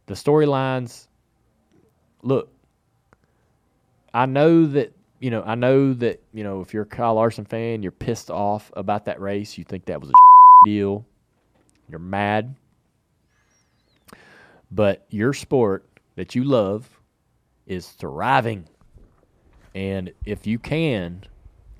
The 0.07 0.15
storylines. 0.15 1.07
Look, 2.23 2.51
I 4.13 4.25
know 4.25 4.65
that 4.65 4.91
you 5.19 5.31
know. 5.31 5.43
I 5.45 5.55
know 5.55 5.93
that 5.93 6.21
you 6.33 6.43
know. 6.43 6.61
If 6.61 6.73
you're 6.73 6.83
a 6.83 6.87
Kyle 6.87 7.15
Larson 7.15 7.45
fan, 7.45 7.83
you're 7.83 7.91
pissed 7.91 8.29
off 8.29 8.71
about 8.75 9.05
that 9.05 9.19
race. 9.19 9.57
You 9.57 9.63
think 9.63 9.85
that 9.85 9.99
was 9.99 10.09
a 10.09 10.13
deal. 10.65 11.05
You're 11.89 11.99
mad. 11.99 12.55
But 14.69 15.05
your 15.09 15.33
sport 15.33 15.85
that 16.15 16.35
you 16.35 16.43
love 16.43 16.99
is 17.65 17.87
thriving. 17.87 18.67
And 19.73 20.11
if 20.25 20.47
you 20.47 20.59
can 20.59 21.23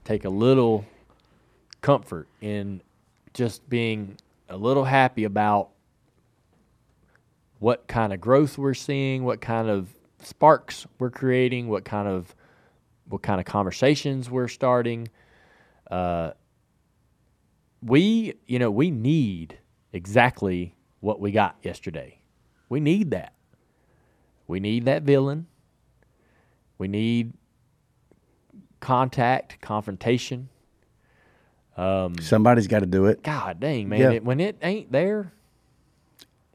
take 0.04 0.24
a 0.24 0.30
little 0.30 0.86
comfort 1.82 2.28
in 2.42 2.82
just 3.34 3.68
being 3.70 4.18
a 4.50 4.56
little 4.56 4.86
happy 4.86 5.24
about 5.24 5.70
what 7.60 7.88
kind 7.88 8.14
of 8.14 8.22
growth 8.22 8.58
we're 8.58 8.74
seeing, 8.74 9.24
what 9.24 9.42
kind 9.42 9.70
of 9.70 9.94
sparks 10.22 10.86
we're 11.00 11.10
creating, 11.10 11.68
what 11.68 11.84
kind 11.84 12.08
of 12.08 12.36
what 13.10 13.22
kind 13.22 13.39
of 13.39 13.45
conversations 13.45 14.30
we're 14.30 14.47
starting. 14.47 15.08
Uh, 15.89 16.32
we, 17.82 18.34
you 18.45 18.60
know, 18.60 18.72
we 18.72 18.91
need 18.91 19.58
exactly 19.93 20.76
what 20.99 21.20
we 21.20 21.32
got 21.32 21.55
yesterday. 21.62 22.20
We 22.70 22.80
need 22.80 23.12
that. 23.12 23.34
We 24.47 24.60
need 24.60 24.86
that 24.86 25.03
villain. 25.03 25.47
We 26.78 26.88
need 26.88 27.34
contact, 28.80 29.60
confrontation. 29.62 30.49
Somebody's 32.22 32.68
got 32.68 32.80
to 32.80 32.86
do 32.86 33.05
it. 33.05 33.24
God 33.24 33.60
dang, 33.60 33.89
man. 33.89 33.99
Yeah. 33.99 34.12
It, 34.12 34.24
when 34.24 34.39
it 34.39 34.58
ain't 34.62 34.91
there, 34.91 35.32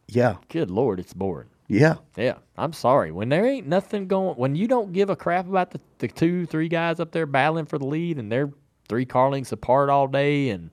Yeah. 0.08 0.36
good 0.48 0.70
Lord, 0.70 0.98
it's 0.98 1.12
boring. 1.12 1.48
Yeah. 1.72 1.94
Yeah, 2.18 2.34
I'm 2.58 2.74
sorry. 2.74 3.12
When 3.12 3.30
there 3.30 3.46
ain't 3.46 3.66
nothing 3.66 4.06
going, 4.06 4.36
when 4.36 4.54
you 4.54 4.68
don't 4.68 4.92
give 4.92 5.08
a 5.08 5.16
crap 5.16 5.48
about 5.48 5.70
the, 5.70 5.80
the 5.98 6.08
two, 6.08 6.44
three 6.44 6.68
guys 6.68 7.00
up 7.00 7.12
there 7.12 7.24
battling 7.24 7.64
for 7.64 7.78
the 7.78 7.86
lead 7.86 8.18
and 8.18 8.30
they're 8.30 8.52
three 8.90 9.06
car 9.06 9.30
lengths 9.30 9.52
apart 9.52 9.88
all 9.88 10.06
day 10.06 10.50
and, 10.50 10.70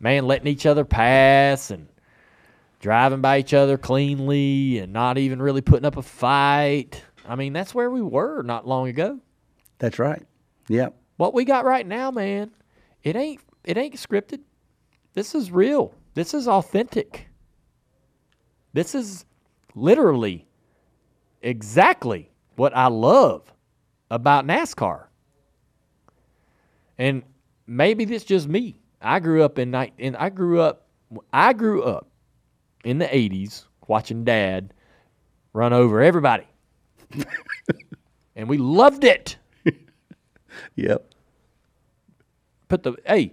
man, 0.00 0.26
letting 0.26 0.46
each 0.46 0.64
other 0.64 0.86
pass 0.86 1.70
and 1.70 1.88
driving 2.80 3.20
by 3.20 3.38
each 3.38 3.52
other 3.52 3.76
cleanly 3.76 4.78
and 4.78 4.94
not 4.94 5.18
even 5.18 5.42
really 5.42 5.60
putting 5.60 5.84
up 5.84 5.98
a 5.98 6.02
fight. 6.02 7.04
I 7.26 7.36
mean, 7.36 7.52
that's 7.52 7.74
where 7.74 7.90
we 7.90 8.00
were 8.00 8.42
not 8.42 8.66
long 8.66 8.88
ago. 8.88 9.20
That's 9.78 9.98
right. 9.98 10.24
Yeah. 10.68 10.88
What 11.18 11.34
we 11.34 11.44
got 11.44 11.66
right 11.66 11.86
now, 11.86 12.10
man, 12.10 12.50
it 13.02 13.14
ain't 13.14 13.42
it 13.62 13.76
ain't 13.76 13.96
scripted. 13.96 14.40
This 15.12 15.34
is 15.34 15.50
real. 15.50 15.94
This 16.14 16.32
is 16.32 16.48
authentic. 16.48 17.28
This 18.72 18.94
is 18.94 19.26
literally 19.74 20.46
exactly 21.42 22.30
what 22.56 22.76
I 22.76 22.86
love 22.88 23.52
about 24.10 24.46
NASCAR. 24.46 25.04
And 26.98 27.22
maybe 27.66 28.04
this 28.04 28.24
just 28.24 28.48
me. 28.48 28.80
I 29.00 29.20
grew 29.20 29.42
up 29.44 29.58
in 29.58 29.70
night 29.70 29.94
and 29.98 30.16
I 30.16 30.28
grew 30.30 30.60
up 30.60 30.86
I 31.32 31.52
grew 31.52 31.82
up 31.82 32.08
in 32.84 32.98
the 32.98 33.06
80s 33.06 33.64
watching 33.86 34.24
dad 34.24 34.74
run 35.52 35.72
over 35.72 36.02
everybody. 36.02 36.46
and 38.36 38.48
we 38.48 38.58
loved 38.58 39.04
it. 39.04 39.36
Yep. 40.74 41.14
put 42.68 42.82
the 42.82 42.94
hey, 43.06 43.32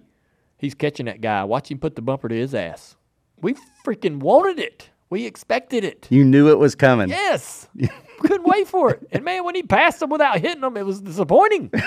he's 0.58 0.76
catching 0.76 1.08
that 1.08 1.22
guy. 1.22 1.44
Watch 1.44 1.72
him 1.72 1.80
put 1.80 1.96
the 1.96 2.02
bumper 2.02 2.30
to 2.30 2.36
his 2.36 2.54
ass. 2.54 2.96
We 3.42 3.56
freaking 3.86 4.18
wanted 4.18 4.60
it. 4.60 4.90
We 5.16 5.26
expected 5.26 5.86
it. 5.86 6.07
You 6.09 6.26
knew 6.26 6.49
it 6.51 6.59
was 6.59 6.76
coming. 6.76 7.07
Yes. 7.07 7.70
Couldn't 8.20 8.43
wait 8.43 8.68
for 8.68 8.91
it. 8.91 9.07
And 9.13 9.24
man, 9.24 9.45
when 9.45 9.55
he 9.55 9.63
passed 9.63 10.01
them 10.01 10.09
without 10.09 10.41
hitting 10.41 10.59
them, 10.59 10.76
it 10.76 10.86
was 10.86 10.99
disappointing. 10.99 11.72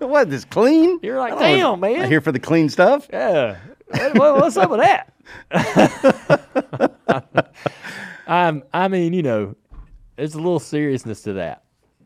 What? 0.00 0.28
This 0.28 0.44
clean? 0.44 0.98
You're 1.04 1.20
like, 1.20 1.38
damn, 1.38 1.78
man. 1.78 2.02
I'm 2.02 2.10
here 2.10 2.20
for 2.20 2.32
the 2.32 2.40
clean 2.40 2.68
stuff. 2.68 3.06
Yeah. 3.12 3.58
What- 3.86 4.18
what- 4.18 4.36
what's 4.40 4.56
up 4.56 4.70
with 4.70 4.80
that? 4.80 5.12
um, 8.26 8.64
I 8.74 8.88
mean, 8.88 9.12
you 9.12 9.22
know, 9.22 9.54
there's 10.16 10.34
a 10.34 10.38
little 10.38 10.58
seriousness 10.58 11.22
to 11.22 11.34
that. 11.34 11.62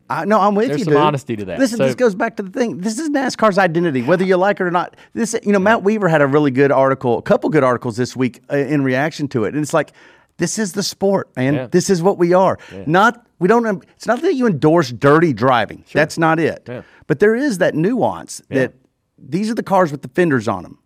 I, 0.07 0.25
no, 0.25 0.39
I'm 0.39 0.53
with 0.53 0.67
There's 0.67 0.81
you. 0.81 0.85
some 0.85 0.93
dude. 0.93 1.01
honesty 1.01 1.35
to 1.35 1.45
that. 1.45 1.57
Listen, 1.57 1.77
So- 1.77 1.85
this 1.87 1.95
goes 1.95 2.13
back 2.13 2.35
to 2.37 2.43
the 2.43 2.51
thing. 2.51 2.77
This 2.77 2.99
is 2.99 3.09
NASCAR's 3.09 3.57
identity, 3.57 4.03
whether 4.03 4.23
you 4.23 4.37
like 4.37 4.59
it 4.59 4.63
or 4.65 4.69
not. 4.71 4.95
This, 5.13 5.35
you 5.43 5.51
know, 5.51 5.57
Matt 5.57 5.81
Weaver 5.81 6.07
had 6.09 6.21
a 6.21 6.27
really 6.27 6.51
good 6.51 6.71
article, 6.71 7.17
a 7.17 7.23
couple 7.23 7.49
good 7.49 7.63
articles 7.63 7.97
this 7.97 8.15
week 8.15 8.41
uh, 8.51 8.57
in 8.57 8.83
reaction 8.83 9.27
to 9.29 9.45
it, 9.45 9.55
and 9.55 9.63
it's 9.63 9.73
like, 9.73 9.93
this 10.37 10.57
is 10.59 10.73
the 10.73 10.83
sport, 10.83 11.29
man. 11.35 11.53
Yeah. 11.55 11.67
This 11.67 11.89
is 11.89 12.01
what 12.01 12.17
we 12.17 12.33
are. 12.33 12.57
Not 12.85 13.25
we 13.39 13.47
don't. 13.47 13.83
It's 13.95 14.07
not 14.07 14.21
that 14.21 14.35
you 14.35 14.47
endorse 14.47 14.91
dirty 14.91 15.33
driving. 15.33 15.83
That's 15.93 16.17
not 16.17 16.39
it. 16.39 16.63
Yeah. 16.67 16.81
But 17.07 17.19
there 17.19 17.35
is 17.35 17.57
that 17.59 17.75
nuance 17.75 18.41
that 18.49 18.73
these 19.17 19.49
are 19.51 19.55
the 19.55 19.63
cars 19.63 19.91
with 19.91 20.01
the 20.01 20.07
fenders 20.09 20.47
on 20.47 20.63
them. 20.63 20.79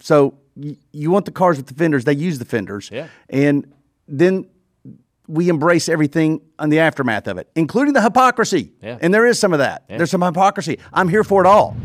So 0.00 0.38
y- 0.56 0.76
you 0.92 1.10
want 1.10 1.24
the 1.26 1.32
cars 1.32 1.56
with 1.56 1.66
the 1.66 1.74
fenders? 1.74 2.04
They 2.04 2.14
use 2.14 2.38
the 2.38 2.44
fenders. 2.44 2.88
Yeah. 2.92 3.08
And 3.28 3.72
then 4.08 4.46
we 5.26 5.48
embrace 5.48 5.88
everything 5.88 6.40
on 6.58 6.68
the 6.70 6.78
aftermath 6.80 7.26
of 7.28 7.38
it, 7.38 7.48
including 7.54 7.94
the 7.94 8.02
hypocrisy. 8.02 8.72
Yeah. 8.82 8.98
And 9.00 9.12
there 9.12 9.26
is 9.26 9.38
some 9.38 9.52
of 9.52 9.58
that. 9.58 9.84
There's 9.88 10.10
some 10.10 10.22
hypocrisy. 10.22 10.78
I'm 10.92 11.08
here 11.08 11.24
for 11.24 11.42
it 11.44 11.46
all. 11.46 11.76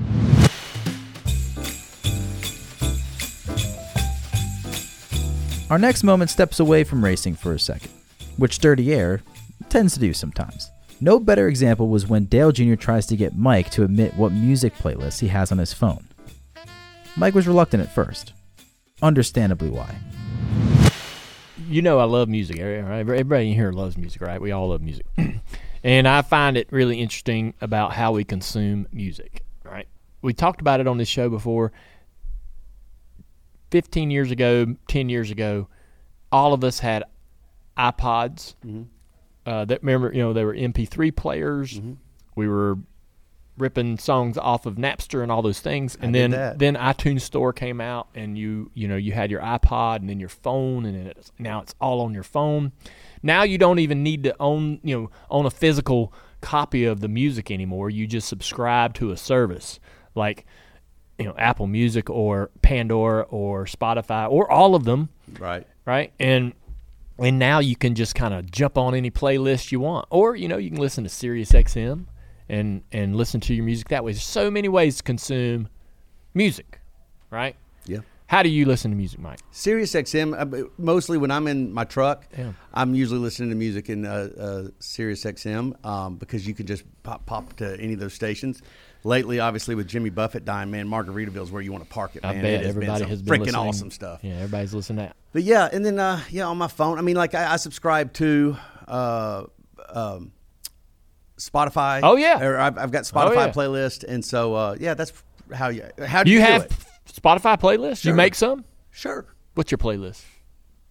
Our 5.70 5.78
next 5.78 6.04
moment 6.04 6.32
steps 6.32 6.60
away 6.60 6.84
from 6.84 7.04
racing 7.06 7.36
for 7.36 7.54
a 7.54 7.60
second, 7.60 7.92
which 8.38 8.58
Dirty 8.58 8.92
Air 8.92 9.22
tends 9.70 9.94
to 9.94 10.00
do 10.00 10.14
sometimes. 10.14 10.72
No 11.00 11.20
better 11.20 11.48
example 11.48 11.90
was 11.90 12.08
when 12.08 12.26
Dale 12.26 12.52
Jr. 12.52 12.74
tries 12.74 13.06
to 13.06 13.16
get 13.16 13.38
Mike 13.38 13.70
to 13.72 13.84
admit 13.84 14.16
what 14.16 14.32
music 14.32 14.74
playlists 14.76 15.20
he 15.20 15.28
has 15.28 15.52
on 15.52 15.60
his 15.60 15.72
phone. 15.72 16.08
Mike 17.16 17.36
was 17.36 17.46
reluctant 17.46 17.84
at 17.84 17.94
first. 17.94 18.34
Understandably 19.02 19.70
why. 19.70 19.96
you 21.70 21.84
know 21.84 22.00
I 22.00 22.06
love 22.06 22.28
music. 22.30 22.58
Everybody 22.60 23.50
in 23.50 23.54
here 23.54 23.72
loves 23.72 23.96
music, 23.96 24.22
right? 24.22 24.42
We 24.42 24.52
all 24.52 24.70
love 24.70 24.82
music. 24.82 25.06
and 25.84 26.08
I 26.08 26.24
find 26.24 26.58
it 26.58 26.68
really 26.72 27.00
interesting 27.00 27.54
about 27.62 27.94
how 27.94 28.12
we 28.12 28.24
consume 28.24 28.88
music, 28.92 29.44
right? 29.64 29.88
We 30.24 30.34
talked 30.34 30.62
about 30.62 30.80
it 30.80 30.88
on 30.88 30.98
this 30.98 31.08
show 31.08 31.30
before. 31.30 31.72
15 33.72 34.12
years 34.12 34.32
ago, 34.32 34.76
10 34.88 35.10
years 35.10 35.32
ago, 35.32 35.68
all 36.32 36.54
of 36.54 36.64
us 36.64 36.80
had 36.80 37.04
iPods. 37.78 38.56
Uh, 39.46 39.66
that 39.66 39.82
remember, 39.82 40.12
you 40.14 40.22
know, 40.22 40.34
they 40.34 40.44
were 40.44 40.54
MP3 40.54 41.16
players. 41.16 41.80
We 42.36 42.48
were 42.48 42.78
ripping 43.60 43.98
songs 43.98 44.38
off 44.38 44.66
of 44.66 44.76
Napster 44.76 45.22
and 45.22 45.32
all 45.32 45.42
those 45.42 45.60
things. 45.60 45.98
And 46.02 46.14
did 46.14 46.32
then 46.32 46.58
then 46.58 46.76
iTunes 46.76 47.22
Store 47.22 47.54
came 47.54 47.82
out, 47.82 48.08
and 48.16 48.38
you 48.38 48.72
you 48.74 48.88
know 48.88 48.96
you 48.96 49.12
had 49.12 49.30
your 49.30 49.42
iPod 49.42 49.98
and 49.98 50.10
then 50.10 50.20
your 50.20 50.30
phone, 50.30 50.86
and 50.86 51.08
it's, 51.08 51.32
now 51.38 51.62
it's 51.62 51.76
all 51.80 52.02
on 52.02 52.14
your 52.14 52.24
phone. 52.24 52.72
Now 53.22 53.44
you 53.44 53.58
don't 53.58 53.80
even 53.80 54.02
need 54.04 54.24
to 54.24 54.36
own 54.40 54.80
you 54.84 54.96
know 55.00 55.12
own 55.30 55.46
a 55.46 55.52
physical 55.52 56.14
copy 56.42 56.86
of 56.86 57.02
the 57.02 57.10
music 57.10 57.52
anymore. 57.52 57.90
You 57.90 58.08
just 58.08 58.28
subscribe 58.28 58.94
to 58.96 59.12
a 59.12 59.18
service 59.18 59.80
like 60.16 60.46
you 61.20 61.26
know 61.26 61.36
Apple 61.38 61.68
Music 61.68 62.10
or 62.10 62.50
Pandora 62.62 63.24
or 63.24 63.66
Spotify 63.66 64.30
or 64.32 64.50
all 64.52 64.74
of 64.76 64.86
them 64.86 65.10
Right. 65.38 65.68
right? 65.86 66.12
And 66.20 66.54
and 67.20 67.38
now 67.38 67.60
you 67.60 67.76
can 67.76 67.96
just 67.96 68.16
kind 68.16 68.34
of 68.34 68.50
jump 68.50 68.78
on 68.78 68.96
any 68.96 69.12
playlist 69.12 69.72
you 69.74 69.80
want, 69.82 70.08
or 70.10 70.36
you 70.36 70.48
know 70.48 70.58
you 70.58 70.70
can 70.72 70.80
listen 70.80 71.04
to 71.04 71.10
Sirius 71.10 71.52
XM 71.52 72.06
and 72.48 72.82
and 72.92 73.16
listen 73.16 73.40
to 73.42 73.54
your 73.54 73.66
music 73.66 73.90
that 73.90 74.04
way. 74.04 74.14
There's 74.14 74.24
so 74.24 74.50
many 74.50 74.70
ways 74.70 74.98
to 74.98 75.04
consume 75.04 75.68
music, 76.34 76.80
right? 77.30 77.56
Yeah. 77.86 78.00
How 78.28 78.44
do 78.44 78.50
you 78.50 78.66
listen 78.68 78.92
to 78.92 78.98
music, 78.98 79.20
Mike? 79.20 79.40
Sirius 79.50 79.94
XM, 79.94 80.34
uh, 80.38 80.68
mostly 80.78 81.18
when 81.18 81.32
I'm 81.32 81.48
in 81.48 81.74
my 81.74 81.84
truck, 81.84 82.26
Yeah. 82.38 82.54
I'm 82.76 82.94
usually 82.94 83.20
listening 83.20 83.50
to 83.50 83.56
music 83.56 83.90
in 83.90 84.06
uh, 84.06 84.30
uh, 84.40 84.68
Sirius 84.80 85.24
XM 85.26 85.84
um, 85.84 86.18
because 86.18 86.48
you 86.48 86.54
can 86.54 86.68
just 86.68 86.84
pop, 87.02 87.26
pop 87.26 87.54
to 87.58 87.76
any 87.82 87.94
of 87.94 88.00
those 88.00 88.14
stations. 88.14 88.62
Lately, 89.06 89.40
obviously, 89.40 89.76
with 89.76 89.88
Jimmy 89.88 90.10
Buffett 90.10 90.44
dying, 90.44 90.72
man, 90.72 90.88
Margaritaville 90.88 91.44
is 91.44 91.52
where 91.52 91.62
you 91.62 91.72
want 91.72 91.86
to 91.86 91.90
park 91.90 92.16
it. 92.16 92.26
I 92.26 92.34
man. 92.34 92.42
bet 92.42 92.54
It 92.54 92.66
has 92.66 92.76
been 92.76 92.84
everybody 92.84 93.00
some 93.04 93.10
has 93.10 93.22
been 93.22 93.34
freaking 93.34 93.40
listening. 93.46 93.56
awesome 93.68 93.92
stuff. 93.92 94.20
Yeah, 94.24 94.34
everybody's 94.34 94.74
listening 94.74 94.98
to 94.98 95.04
that. 95.04 95.16
But 95.32 95.44
yeah, 95.44 95.70
and 95.72 95.86
then 95.86 96.00
uh, 96.00 96.22
yeah, 96.30 96.48
on 96.48 96.58
my 96.58 96.68
phone, 96.68 96.98
I 96.98 97.02
mean, 97.02 97.16
like 97.16 97.34
I, 97.34 97.54
I 97.54 97.56
subscribe 97.56 98.12
to 98.14 98.58
uh, 98.88 99.44
um, 99.94 100.32
Spotify. 101.38 102.02
Oh, 102.04 102.16
yeah. 102.18 102.44
or 102.44 102.58
I've, 102.60 102.78
I've 102.78 102.92
got 102.92 103.10
Oh, 103.14 103.16
Spotify 103.18 103.48
yeah. 103.48 103.52
playlist, 103.52 104.04
and 104.04 104.24
so 104.26 104.54
uh, 104.56 104.76
yeah, 104.80 104.94
that's 104.96 105.14
how 105.54 105.70
you 105.70 105.84
how 106.06 106.24
do 106.24 106.30
you, 106.32 106.38
you 106.38 106.42
have 106.44 106.66
it? 106.66 106.72
Spotify 107.12 107.60
playlists? 107.60 108.04
You 108.06 108.14
make 108.14 108.36
some? 108.36 108.66
Sure. 108.92 109.26
What's 109.56 109.72
your 109.72 109.78
playlist? 109.78 110.24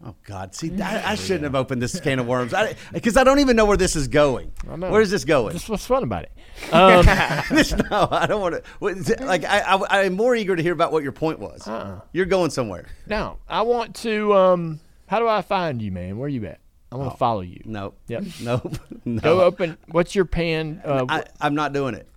Oh 0.04 0.14
God! 0.24 0.54
See, 0.54 0.80
I, 0.80 1.12
I 1.12 1.14
shouldn't 1.16 1.42
have 1.42 1.56
opened 1.56 1.82
this 1.82 1.98
can 1.98 2.20
of 2.20 2.26
worms 2.28 2.54
because 2.92 3.16
I, 3.16 3.24
don't 3.24 3.40
even 3.40 3.56
know 3.56 3.64
where 3.64 3.76
this 3.76 3.96
is 3.96 4.06
going. 4.06 4.52
Where 4.64 5.00
is 5.00 5.10
this 5.10 5.24
going? 5.24 5.54
That's 5.54 5.68
what's 5.68 5.86
fun 5.86 6.04
about 6.04 6.22
it. 6.24 6.32
Um, 6.72 7.04
This- 7.50 7.72
no, 7.72 8.08
I 8.10 8.26
don't 8.26 8.40
want 8.40 8.64
to. 8.64 9.24
Like, 9.24 9.44
I, 9.44 9.60
I, 9.60 10.02
I'm 10.04 10.14
more 10.14 10.34
eager 10.34 10.54
to 10.56 10.62
hear 10.62 10.72
about 10.72 10.92
what 10.92 11.02
your 11.02 11.12
point 11.12 11.38
was. 11.38 11.66
Uh-uh. 11.66 12.00
You're 12.12 12.26
going 12.26 12.50
somewhere. 12.50 12.86
now, 13.06 13.38
I 13.48 13.62
want 13.62 13.94
to. 13.96 14.34
Um, 14.34 14.80
how 15.06 15.18
do 15.20 15.28
I 15.28 15.42
find 15.42 15.80
you, 15.82 15.90
man? 15.92 16.18
Where 16.18 16.26
are 16.26 16.30
you 16.30 16.46
at? 16.46 16.60
I 16.90 16.96
want 16.96 17.12
to 17.12 17.16
follow 17.16 17.40
you. 17.42 17.60
Nope. 17.64 17.98
Yep. 18.08 18.24
Nope. 18.40 18.76
No. 19.04 19.20
Go 19.20 19.40
open. 19.42 19.76
What's 19.88 20.14
your 20.14 20.24
pan? 20.24 20.80
Uh, 20.84 21.06
I, 21.08 21.24
I'm 21.40 21.54
not 21.54 21.72
doing 21.72 21.94
it. 21.94 22.08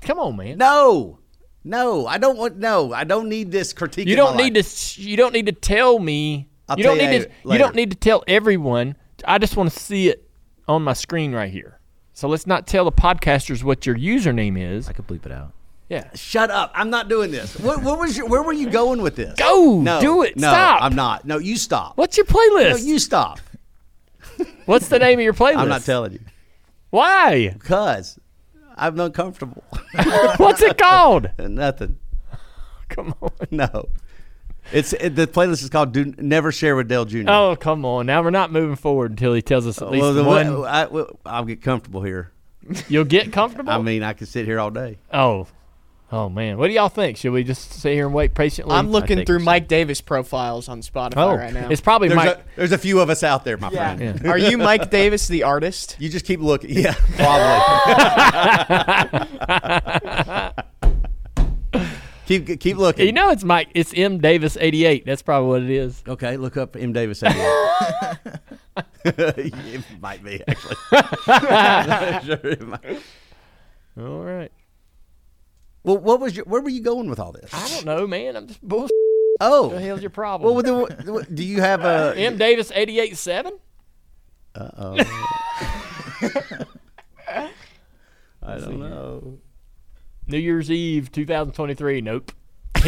come 0.00 0.18
on, 0.18 0.36
man. 0.36 0.58
No. 0.58 1.18
No, 1.64 2.06
I 2.06 2.18
don't 2.18 2.36
want. 2.36 2.56
No, 2.56 2.92
I 2.92 3.04
don't 3.04 3.28
need 3.28 3.52
this 3.52 3.72
critique. 3.72 4.08
You 4.08 4.16
don't 4.16 4.36
need 4.36 4.56
life. 4.56 4.94
to. 4.94 5.02
You 5.02 5.16
don't 5.16 5.32
need 5.32 5.46
to 5.46 5.52
tell 5.52 5.98
me. 5.98 6.48
I'll 6.68 6.76
you 6.78 6.84
don't 6.84 7.00
you 7.00 7.08
need 7.08 7.22
to. 7.22 7.28
later- 7.44 7.52
You 7.52 7.58
don't 7.58 7.74
need 7.74 7.90
to 7.90 7.96
tell 7.96 8.22
everyone. 8.28 8.96
I 9.26 9.38
just 9.38 9.56
want 9.56 9.70
to 9.72 9.78
see 9.78 10.08
it 10.08 10.28
on 10.68 10.82
my 10.82 10.92
screen 10.94 11.32
right 11.32 11.50
here. 11.50 11.78
So 12.14 12.28
let's 12.28 12.46
not 12.46 12.66
tell 12.66 12.84
the 12.84 12.92
podcasters 12.92 13.62
what 13.62 13.86
your 13.86 13.96
username 13.96 14.58
is. 14.60 14.88
I 14.88 14.92
could 14.92 15.06
bleep 15.06 15.24
it 15.26 15.32
out. 15.32 15.52
Yeah. 15.88 16.08
Shut 16.14 16.50
up! 16.50 16.70
I'm 16.74 16.88
not 16.90 17.08
doing 17.08 17.30
this. 17.30 17.58
What, 17.58 17.82
what 17.82 17.98
was 17.98 18.16
your? 18.16 18.26
Where 18.26 18.42
were 18.42 18.52
you 18.52 18.70
going 18.70 19.02
with 19.02 19.16
this? 19.16 19.34
Go, 19.38 19.80
No, 19.80 20.00
do 20.00 20.22
it. 20.22 20.36
No, 20.36 20.48
Stop. 20.48 20.82
I'm 20.82 20.94
not. 20.94 21.24
No, 21.26 21.38
you 21.38 21.56
stop. 21.56 21.96
What's 21.98 22.16
your 22.16 22.24
No, 22.26 22.32
playlist? 22.34 22.84
you 22.84 22.98
stop. 22.98 23.40
What's 24.66 24.88
the 24.88 24.98
name 24.98 25.18
of 25.18 25.22
your 25.24 25.34
playlist? 25.34 25.56
I'm 25.58 25.68
not 25.68 25.82
telling 25.82 26.12
you 26.12 26.20
Why? 26.90 27.50
because 27.58 28.18
I'm 28.76 28.98
uncomfortable. 29.00 29.62
What's 30.38 30.62
it 30.62 30.78
called? 30.78 31.30
Nothing. 31.38 31.98
Come 32.88 33.14
on. 33.20 33.30
No. 33.50 33.88
It's 34.72 34.92
it, 34.94 35.16
the 35.16 35.26
playlist 35.26 35.62
is 35.62 35.68
called 35.70 35.92
"Do 35.92 36.14
Never 36.18 36.52
Share 36.52 36.76
with 36.76 36.88
Dale 36.88 37.04
Jr." 37.04 37.24
Oh, 37.28 37.56
come 37.56 37.84
on. 37.84 38.06
Now 38.06 38.22
we're 38.22 38.30
not 38.30 38.52
moving 38.52 38.76
forward 38.76 39.10
until 39.12 39.34
he 39.34 39.42
tells 39.42 39.66
us 39.66 39.80
at 39.82 39.90
least 39.90 40.02
well, 40.02 40.14
the 40.14 40.24
one. 40.24 40.60
one, 40.60 40.68
I, 40.68 40.86
well, 40.86 41.18
I'll 41.26 41.44
get 41.44 41.62
comfortable 41.62 42.02
here. 42.02 42.30
You'll 42.88 43.04
get 43.04 43.32
comfortable. 43.32 43.72
I 43.72 43.78
mean, 43.78 44.02
I 44.02 44.12
could 44.12 44.28
sit 44.28 44.46
here 44.46 44.60
all 44.60 44.70
day. 44.70 44.98
oh, 45.12 45.46
oh 46.12 46.28
man. 46.28 46.58
What 46.58 46.68
do 46.68 46.74
y'all 46.74 46.88
think? 46.88 47.16
Should 47.16 47.32
we 47.32 47.42
just 47.44 47.72
sit 47.72 47.92
here 47.94 48.06
and 48.06 48.14
wait 48.14 48.34
patiently? 48.34 48.74
I'm 48.74 48.90
looking 48.90 49.24
through. 49.26 49.40
Mike 49.40 49.68
Davis 49.68 50.00
profiles 50.00 50.68
on 50.68 50.80
Spotify 50.80 51.12
Oh, 51.16 51.34
right 51.34 51.52
now. 51.52 51.68
it's 51.68 51.80
probably 51.80 52.08
There's 52.08 52.16
Mike. 52.16 52.38
a, 52.38 52.42
there's 52.56 52.72
a 52.72 52.78
few 52.78 53.00
of 53.00 53.10
us 53.10 53.22
out 53.22 53.44
there, 53.44 53.56
my 53.56 53.70
friend. 53.70 54.20
Yeah. 54.22 54.30
Are 54.30 54.38
you 54.38 54.58
Mike 54.58 54.90
Davis, 54.90 55.28
the 55.28 55.42
artist? 55.42 55.96
You 55.98 56.08
just 56.08 56.24
keep 56.24 56.40
looking. 56.40 56.70
Yeah, 56.70 56.94
probably. 57.16 58.62
Keep 62.40 62.60
keep 62.60 62.76
looking. 62.76 63.06
you 63.06 63.12
know 63.12 63.30
it's 63.30 63.44
Mike. 63.44 63.68
It's 63.74 63.92
M 63.94 64.18
Davis 64.18 64.56
88. 64.60 65.04
That's 65.06 65.22
probably 65.22 65.48
what 65.48 65.62
it 65.62 65.70
is. 65.70 66.02
Okay, 66.06 66.36
look 66.36 66.56
up 66.56 66.76
M. 66.76 66.92
Davis. 66.92 67.22
88. 67.26 67.36
it 69.04 69.84
might 70.00 70.22
be 70.24 70.42
actually. 70.46 70.76
Sure, 72.26 72.56
might. 72.66 73.02
All 73.98 74.20
right. 74.24 74.50
Well, 75.84 75.98
what 75.98 76.20
was 76.20 76.36
your? 76.36 76.44
Where 76.46 76.62
were 76.62 76.70
you 76.70 76.80
going 76.82 77.10
with 77.10 77.18
all 77.18 77.32
this? 77.32 77.50
I 77.52 77.68
don't 77.68 77.84
know, 77.84 78.06
man. 78.06 78.36
I'm 78.36 78.46
just 78.46 78.62
bullshit. 78.62 78.90
Oh, 79.40 79.68
What 79.68 79.74
the 79.74 79.80
hell's 79.80 80.00
your 80.00 80.10
problem? 80.10 80.54
well, 80.54 80.86
what, 81.04 81.34
do 81.34 81.42
you 81.44 81.60
have 81.60 81.84
a? 81.84 82.14
M 82.16 82.36
Davis 82.38 82.70
88 82.72 83.16
7? 83.16 83.58
Uh 84.54 84.70
oh. 84.78 84.96
I 88.42 88.58
don't 88.58 88.78
know. 88.78 89.38
New 90.32 90.38
Year's 90.38 90.70
Eve 90.70 91.12
2023. 91.12 92.00
Nope. 92.00 92.32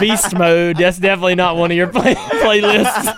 Beast 0.00 0.34
mode. 0.34 0.78
That's 0.78 0.98
definitely 0.98 1.34
not 1.34 1.56
one 1.56 1.70
of 1.70 1.76
your 1.76 1.86
play- 1.88 2.14
playlists. 2.14 3.14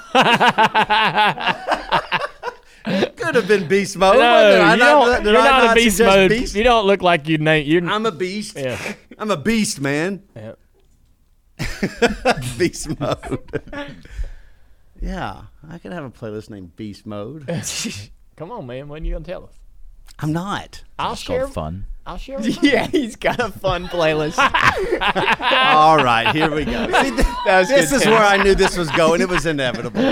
It 2.87 3.17
could 3.17 3.37
have 3.37 3.47
been 3.49 3.69
beast 3.69 3.97
mode. 3.97 4.17
No. 4.17 4.23
I 4.23 4.73
you 4.75 4.79
not- 4.81 5.23
don't, 5.23 5.25
you're 5.25 5.39
I 5.41 5.45
not, 5.45 5.71
a 5.71 5.75
beast 5.75 6.01
mode. 6.01 6.31
beast? 6.31 6.55
You 6.57 6.65
don't 6.65 6.85
look 6.87 7.01
like 7.01 7.29
you 7.29 7.39
name. 7.39 7.67
You're, 7.67 7.89
I'm 7.89 8.05
a 8.07 8.13
beast. 8.13 8.59
Yeah. 8.59 8.79
I'm 9.19 9.31
a 9.31 9.37
beast, 9.37 9.81
man. 9.81 10.25
yeah. 10.37 10.55
beast 12.59 12.99
mode. 13.01 13.63
yeah, 15.01 15.43
I 15.71 15.79
could 15.79 15.93
have 15.93 16.05
a 16.05 16.11
playlist 16.11 16.51
named 16.51 16.75
Beast 16.75 17.07
Mode. 17.07 17.47
Come 18.37 18.51
on, 18.51 18.67
man. 18.67 18.89
When 18.89 19.05
are 19.05 19.07
you 19.07 19.13
gonna 19.13 19.25
tell 19.25 19.45
us? 19.45 19.55
I'm 20.19 20.33
not. 20.33 20.83
I'll 20.99 21.13
It's 21.13 21.23
share. 21.23 21.41
called 21.43 21.55
fun. 21.55 21.87
I'll 22.07 22.19
share. 22.19 22.37
with 22.39 22.63
you. 22.63 22.71
Yeah, 22.71 22.87
he's 22.87 23.17
got 23.17 23.41
a 23.41 23.51
fun 23.51 23.87
playlist. 23.89 24.37
All 25.75 25.97
right, 26.05 26.35
here 26.35 26.55
we 26.55 26.65
go. 26.67 26.87
See, 27.03 27.11
th- 27.11 27.27
That 27.47 27.59
was 27.61 27.69
this 27.69 27.91
good, 27.91 27.97
is 27.97 28.03
Tim. 28.03 28.13
where 28.13 28.23
I 28.23 28.37
knew 28.43 28.55
this 28.55 28.77
was 28.77 28.91
going. 28.91 29.21
It 29.23 29.29
was 29.29 29.45
inevitable. 29.47 30.03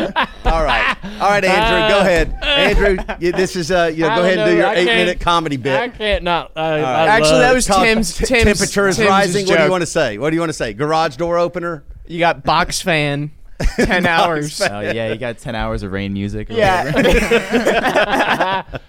All 0.45 0.65
right, 0.65 0.97
all 1.21 1.29
right, 1.31 1.45
Andrew, 1.45 1.89
go 1.95 2.01
ahead. 2.01 2.35
Andrew, 2.43 2.97
you, 3.21 3.33
this 3.33 3.57
is 3.57 3.71
uh, 3.71 3.91
you 3.95 4.03
know, 4.03 4.09
I 4.11 4.17
go 4.17 4.23
ahead 4.23 4.39
and 4.39 4.41
don't 4.41 4.49
do 4.49 4.53
know, 4.55 4.59
your 4.59 4.67
I 4.69 4.75
can't- 4.75 4.89
eight-minute 4.89 5.21
comedy 5.21 5.57
bit. 5.57 5.81
I 5.81 5.89
can't 5.89 6.25
not. 6.25 6.53
I, 6.57 6.81
I 6.81 7.07
Actually, 7.09 7.39
that 7.41 7.55
was 7.55 7.67
Called 7.67 7.83
Tim's. 7.85 8.17
T- 8.17 8.25
Tim's 8.27 8.45
temperature 8.45 8.89
is 8.89 8.97
Tim's 8.97 9.09
rising. 9.09 9.47
What 9.47 9.49
do 9.49 9.53
you 9.53 9.59
joke. 9.67 9.71
want 9.71 9.83
to 9.83 9.87
say? 9.87 10.19
What 10.19 10.31
do 10.31 10.35
you 10.37 10.41
want 10.41 10.51
to 10.51 10.55
say? 10.55 10.73
Garage 10.75 11.17
door 11.17 11.39
opener. 11.39 11.85
You 12.07 12.19
got 12.19 12.43
box 12.45 12.81
fan, 12.83 13.31
ten 13.77 14.05
hours. 14.07 14.61
Oh 14.61 14.81
yeah, 14.81 15.13
you 15.13 15.19
got 15.19 15.39
ten 15.39 15.55
hours 15.55 15.83
of 15.83 15.93
rain 15.93 16.13
music. 16.13 16.51
or 16.51 16.55
Yeah. 16.55 16.85
whatever. 16.93 18.81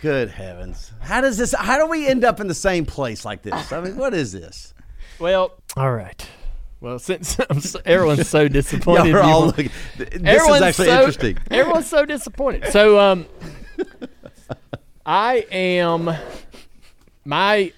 Good 0.00 0.30
heavens! 0.30 0.92
How 1.00 1.20
does 1.20 1.36
this? 1.36 1.52
How 1.52 1.78
do 1.78 1.86
we 1.86 2.06
end 2.06 2.24
up 2.24 2.40
in 2.40 2.48
the 2.48 2.54
same 2.54 2.86
place 2.86 3.24
like 3.24 3.42
this? 3.42 3.70
I 3.70 3.80
mean, 3.80 3.96
what 3.96 4.14
is 4.14 4.32
this? 4.32 4.72
Well, 5.18 5.60
all 5.76 5.92
right. 5.92 6.26
Well, 6.80 6.98
since 6.98 7.38
I'm 7.50 7.60
so, 7.60 7.80
everyone's 7.84 8.28
so 8.28 8.48
disappointed, 8.48 9.08
Y'all 9.10 9.16
are 9.16 9.22
all 9.22 9.46
looking. 9.46 9.70
This 9.98 10.14
is 10.14 10.62
actually 10.62 10.86
so, 10.86 10.98
interesting. 10.98 11.38
Everyone's 11.50 11.86
so 11.86 12.06
disappointed. 12.06 12.72
So, 12.72 12.98
um, 12.98 13.26
I 15.04 15.46
am 15.50 16.10
my 17.24 17.72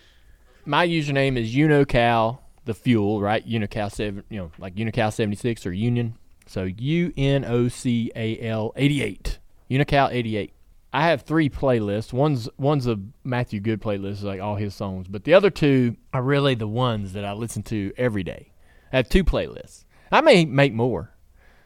my 0.64 0.86
username 0.86 1.36
is 1.36 1.52
Unocal 1.52 2.38
the 2.64 2.74
fuel, 2.74 3.20
right? 3.20 3.46
Unocal 3.46 3.90
seven, 3.90 4.22
you 4.28 4.38
know, 4.38 4.52
like 4.58 4.76
Unocal 4.76 5.12
seventy 5.12 5.36
six 5.36 5.66
or 5.66 5.72
Union. 5.72 6.16
So 6.46 6.64
U 6.64 7.12
N 7.16 7.44
O 7.44 7.68
C 7.68 8.12
A 8.14 8.38
L 8.40 8.72
eighty 8.76 9.02
eight. 9.02 9.38
Unocal 9.70 10.10
eighty 10.12 10.36
eight. 10.36 10.52
I 10.92 11.06
have 11.08 11.22
three 11.22 11.48
playlists. 11.48 12.12
One's 12.12 12.48
one's 12.58 12.86
a 12.86 12.98
Matthew 13.24 13.60
Good 13.60 13.80
playlist, 13.80 14.22
like 14.22 14.40
all 14.40 14.56
his 14.56 14.74
songs, 14.74 15.06
but 15.08 15.24
the 15.24 15.34
other 15.34 15.48
two 15.50 15.96
are 16.12 16.22
really 16.22 16.54
the 16.54 16.68
ones 16.68 17.14
that 17.14 17.24
I 17.24 17.32
listen 17.32 17.62
to 17.64 17.92
every 17.96 18.22
day. 18.22 18.52
I 18.92 18.96
have 18.96 19.08
two 19.08 19.24
playlists. 19.24 19.84
I 20.10 20.20
may 20.20 20.44
make 20.44 20.74
more. 20.74 21.10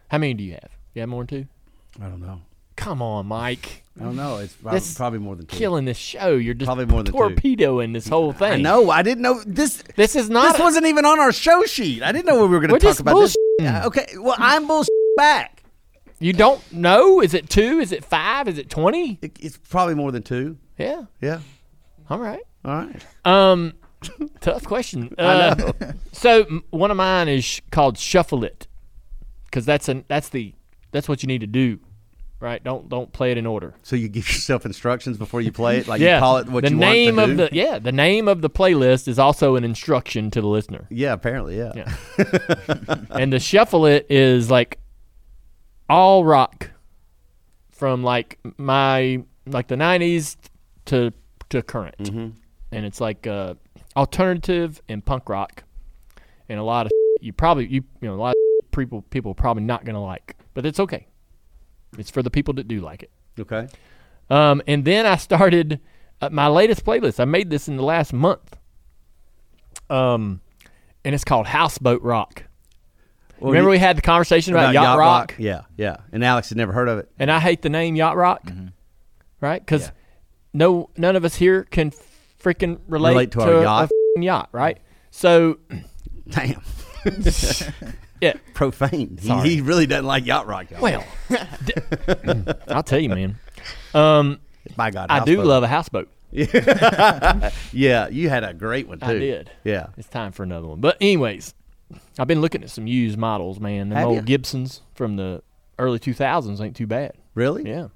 How 0.09 0.19
many 0.19 0.35
do 0.35 0.45
you 0.45 0.53
have? 0.53 0.71
You 0.95 1.01
have 1.01 1.09
more 1.09 1.25
than 1.25 1.43
two? 1.45 1.49
I 2.01 2.09
don't 2.09 2.21
know. 2.21 2.43
Come 2.77 3.03
on, 3.03 3.27
Mike. 3.27 3.83
I 3.99 4.05
don't 4.05 4.15
know. 4.17 4.37
It's 4.37 4.53
probably, 4.53 4.79
This- 4.79 4.95
probably 4.95 5.19
more 5.19 5.35
than 5.35 5.47
two. 5.47 5.57
Killing 5.57 5.87
this 5.87 5.97
show. 5.97 6.37
You're 6.37 6.55
just 6.55 6.67
Probably 6.69 6.85
more 6.85 7.03
than 7.03 7.07
two. 7.13 7.19
torpedoing 7.19 7.93
this 7.95 8.07
whole 8.07 8.33
thing. 8.33 8.53
I 8.53 8.57
know. 8.59 8.91
I 8.91 9.03
didn't 9.03 9.23
know 9.23 9.43
this. 9.47 9.83
This 9.97 10.15
is 10.15 10.29
not. 10.31 10.53
This 10.53 10.61
wasn't 10.61 10.87
even 10.87 11.05
on 11.07 11.19
our 11.19 11.33
show 11.33 11.65
sheet. 11.65 12.03
I 12.03 12.13
didn't 12.13 12.27
know 12.27 12.43
we 12.47 12.49
were 12.55 12.61
going 12.61 12.79
to 12.79 12.87
talk 12.87 13.01
about 13.01 13.19
this. 13.19 13.35
Yeah, 13.59 13.87
okay. 13.87 14.07
Well, 14.19 14.37
I'm 14.39 14.67
bullshit 14.69 14.91
back. 15.17 15.56
You 16.19 16.33
don't 16.33 16.61
know? 16.73 17.21
Is 17.21 17.35
it 17.35 17.49
two? 17.51 17.79
Is 17.81 17.93
it 17.93 18.05
five? 18.05 18.49
Is 18.49 18.59
it 18.59 18.71
twenty? 18.71 19.19
It, 19.23 19.37
it's 19.41 19.57
probably 19.57 19.95
more 19.95 20.13
than 20.13 20.23
two. 20.23 20.59
Yeah. 20.79 21.05
Yeah. 21.21 21.41
All 22.11 22.19
right. 22.19 22.43
All 22.65 22.75
right. 22.75 23.05
Um, 23.25 23.75
tough 24.41 24.65
question. 24.65 25.15
Uh, 25.19 25.73
so 26.13 26.45
m- 26.45 26.65
one 26.71 26.91
of 26.91 26.97
mine 26.97 27.29
is 27.29 27.45
sh- 27.45 27.61
called 27.71 27.99
Shuffle 27.99 28.45
It, 28.45 28.67
because 29.47 29.65
that's 29.65 29.89
an 29.89 30.05
that's 30.09 30.29
the 30.31 30.55
that's 30.93 31.09
what 31.09 31.23
you 31.23 31.27
need 31.27 31.41
to 31.41 31.47
do, 31.47 31.79
right? 32.41 32.63
Don't 32.63 32.89
don't 32.89 33.13
play 33.13 33.33
it 33.33 33.39
in 33.39 33.47
order. 33.47 33.75
So 33.83 33.97
you 33.97 34.09
give 34.09 34.27
yourself 34.29 34.65
instructions 34.67 35.17
before 35.19 35.41
you 35.41 35.53
play 35.53 35.79
it, 35.79 35.89
like 35.89 36.01
yeah. 36.01 36.17
you 36.17 36.21
call 36.21 36.37
it 36.39 36.49
what 36.49 36.65
the 36.65 36.71
you 36.71 36.77
name 36.77 37.17
want 37.17 37.27
to 37.37 37.45
of 37.45 37.51
do. 37.51 37.57
the 37.57 37.57
yeah 37.57 37.79
the 37.79 37.93
name 37.93 38.29
of 38.29 38.41
the 38.43 38.51
playlist 38.51 39.09
is 39.09 39.19
also 39.19 39.57
an 39.57 39.65
instruction 39.65 40.31
to 40.33 40.41
the 40.41 40.47
listener. 40.49 40.87
yeah, 40.91 41.13
apparently, 41.13 41.57
yeah. 41.59 41.73
Yeah. 41.75 42.97
and 43.11 43.33
the 43.33 43.41
shuffle 43.41 43.87
it 43.87 44.07
is 44.11 44.51
like 44.51 44.79
all 45.89 46.25
rock 46.25 46.71
from 47.71 48.03
like 48.03 48.39
my 48.59 49.23
like 49.47 49.69
the 49.69 49.75
90s 49.77 50.37
to 50.87 51.13
to 51.51 51.63
current 51.63 51.97
Mm-hmm. 51.99 52.29
and 52.73 52.87
it's 52.87 53.01
like 53.01 53.27
uh 53.27 53.55
alternative 53.97 54.81
and 54.89 55.05
punk 55.05 55.29
rock 55.29 55.63
and 56.49 56.59
a 56.59 56.63
lot 56.63 56.87
of 56.87 56.93
you 57.21 57.33
probably 57.33 57.67
you 57.67 57.85
you 58.01 58.09
know 58.09 58.15
a 58.15 58.17
lot 58.17 58.35
of 58.63 58.71
people 58.73 59.03
people 59.11 59.31
are 59.33 59.35
probably 59.35 59.63
not 59.63 59.85
gonna 59.85 60.03
like 60.03 60.37
but 60.55 60.67
it's 60.67 60.81
okay 60.81 61.07
it's 61.99 62.11
for 62.11 62.23
the 62.23 62.31
people 62.31 62.53
that 62.55 62.67
do 62.69 62.81
like 62.81 63.03
it 63.05 63.11
Okay. 63.39 63.69
um, 64.31 64.63
and 64.67 64.85
then 64.85 65.05
I 65.07 65.17
started 65.17 65.79
uh, 66.23 66.31
my 66.31 66.49
latest 66.49 66.85
playlist. 66.87 67.21
I 67.21 67.27
made 67.27 67.51
this 67.51 67.69
in 67.69 67.77
the 67.77 67.83
last 67.83 68.15
month. 68.15 68.57
Um, 69.91 70.41
and 71.05 71.15
it's 71.15 71.25
called 71.25 71.47
Houseboat 71.49 72.01
Rock. 72.03 72.45
Well, 73.41 73.53
Remember 73.53 73.69
you- 73.69 73.73
we 73.73 73.79
had 73.79 73.97
the 73.97 74.03
conversation 74.03 74.55
about, 74.55 74.73
Yacht, 74.75 74.99
Rock, 74.99 75.35
Yeah, 75.39 75.63
yeah. 75.77 75.97
And 76.13 76.25
Alex 76.25 76.49
had 76.49 76.59
never 76.59 76.73
heard 76.73 76.89
of 76.89 76.99
it. 76.99 77.11
and 77.19 77.31
I 77.31 77.39
hate 77.41 77.63
the 77.63 77.69
name 77.71 77.95
Yacht 77.97 78.17
Rock, 78.17 78.43
right? 79.41 79.61
Because 79.61 79.91
no, 80.55 80.91
none 80.97 81.17
of 81.17 81.25
us 81.25 81.35
here 81.35 81.65
can 81.65 81.93
freaking 82.43 82.81
relate, 82.89 83.11
Relate 83.13 83.31
to 83.33 83.43
our 83.43 83.53
a- 83.59 83.63
yacht. 83.63 83.91
a 84.17 84.21
yacht, 84.23 84.49
right? 84.53 84.79
So 85.11 85.59
Damn. 86.29 86.63
Yeah. 88.23 88.33
profane. 88.55 89.19
He, 89.21 89.31
he 89.57 89.61
really 89.61 89.87
doesn't 89.87 90.07
like 90.07 90.25
yacht 90.25 90.47
rock. 90.47 90.71
y'all. 90.71 90.81
Well, 90.81 91.05
d- 91.65 91.75
I'll 92.69 92.83
tell 92.83 92.99
you, 92.99 93.11
man. 93.11 93.39
Um, 93.93 94.41
my 94.77 94.91
God, 94.91 95.09
I 95.11 95.21
do 95.23 95.33
houseboat. 95.37 95.47
love 95.47 95.63
a 95.65 95.69
houseboat. 95.69 96.09
Yeah, 97.73 98.09
you 98.09 98.29
had 98.29 98.43
a 98.45 98.55
great 98.55 98.89
one 98.89 99.01
too. 99.01 99.07
I 99.07 99.19
did. 99.19 99.51
Yeah. 99.65 99.89
It's 99.99 100.09
time 100.09 100.33
for 100.33 100.43
another 100.45 100.67
one. 100.67 100.81
But 100.81 100.97
anyways, 101.01 101.55
I've 102.19 102.27
been 102.27 102.41
looking 102.41 102.63
at 102.63 102.71
some 102.71 102.87
used 102.87 103.17
models, 103.19 103.61
man. 103.61 103.91
The 103.91 103.97
Have 103.97 104.07
old 104.09 104.17
ya? 104.17 104.23
Gibsons 104.23 104.83
from 104.95 105.17
the 105.17 105.43
early 105.79 105.99
2000s 105.99 106.61
ain't 106.61 106.75
too 106.77 106.87
bad. 106.87 107.13
Really? 107.35 107.69
Yeah, 107.69 107.89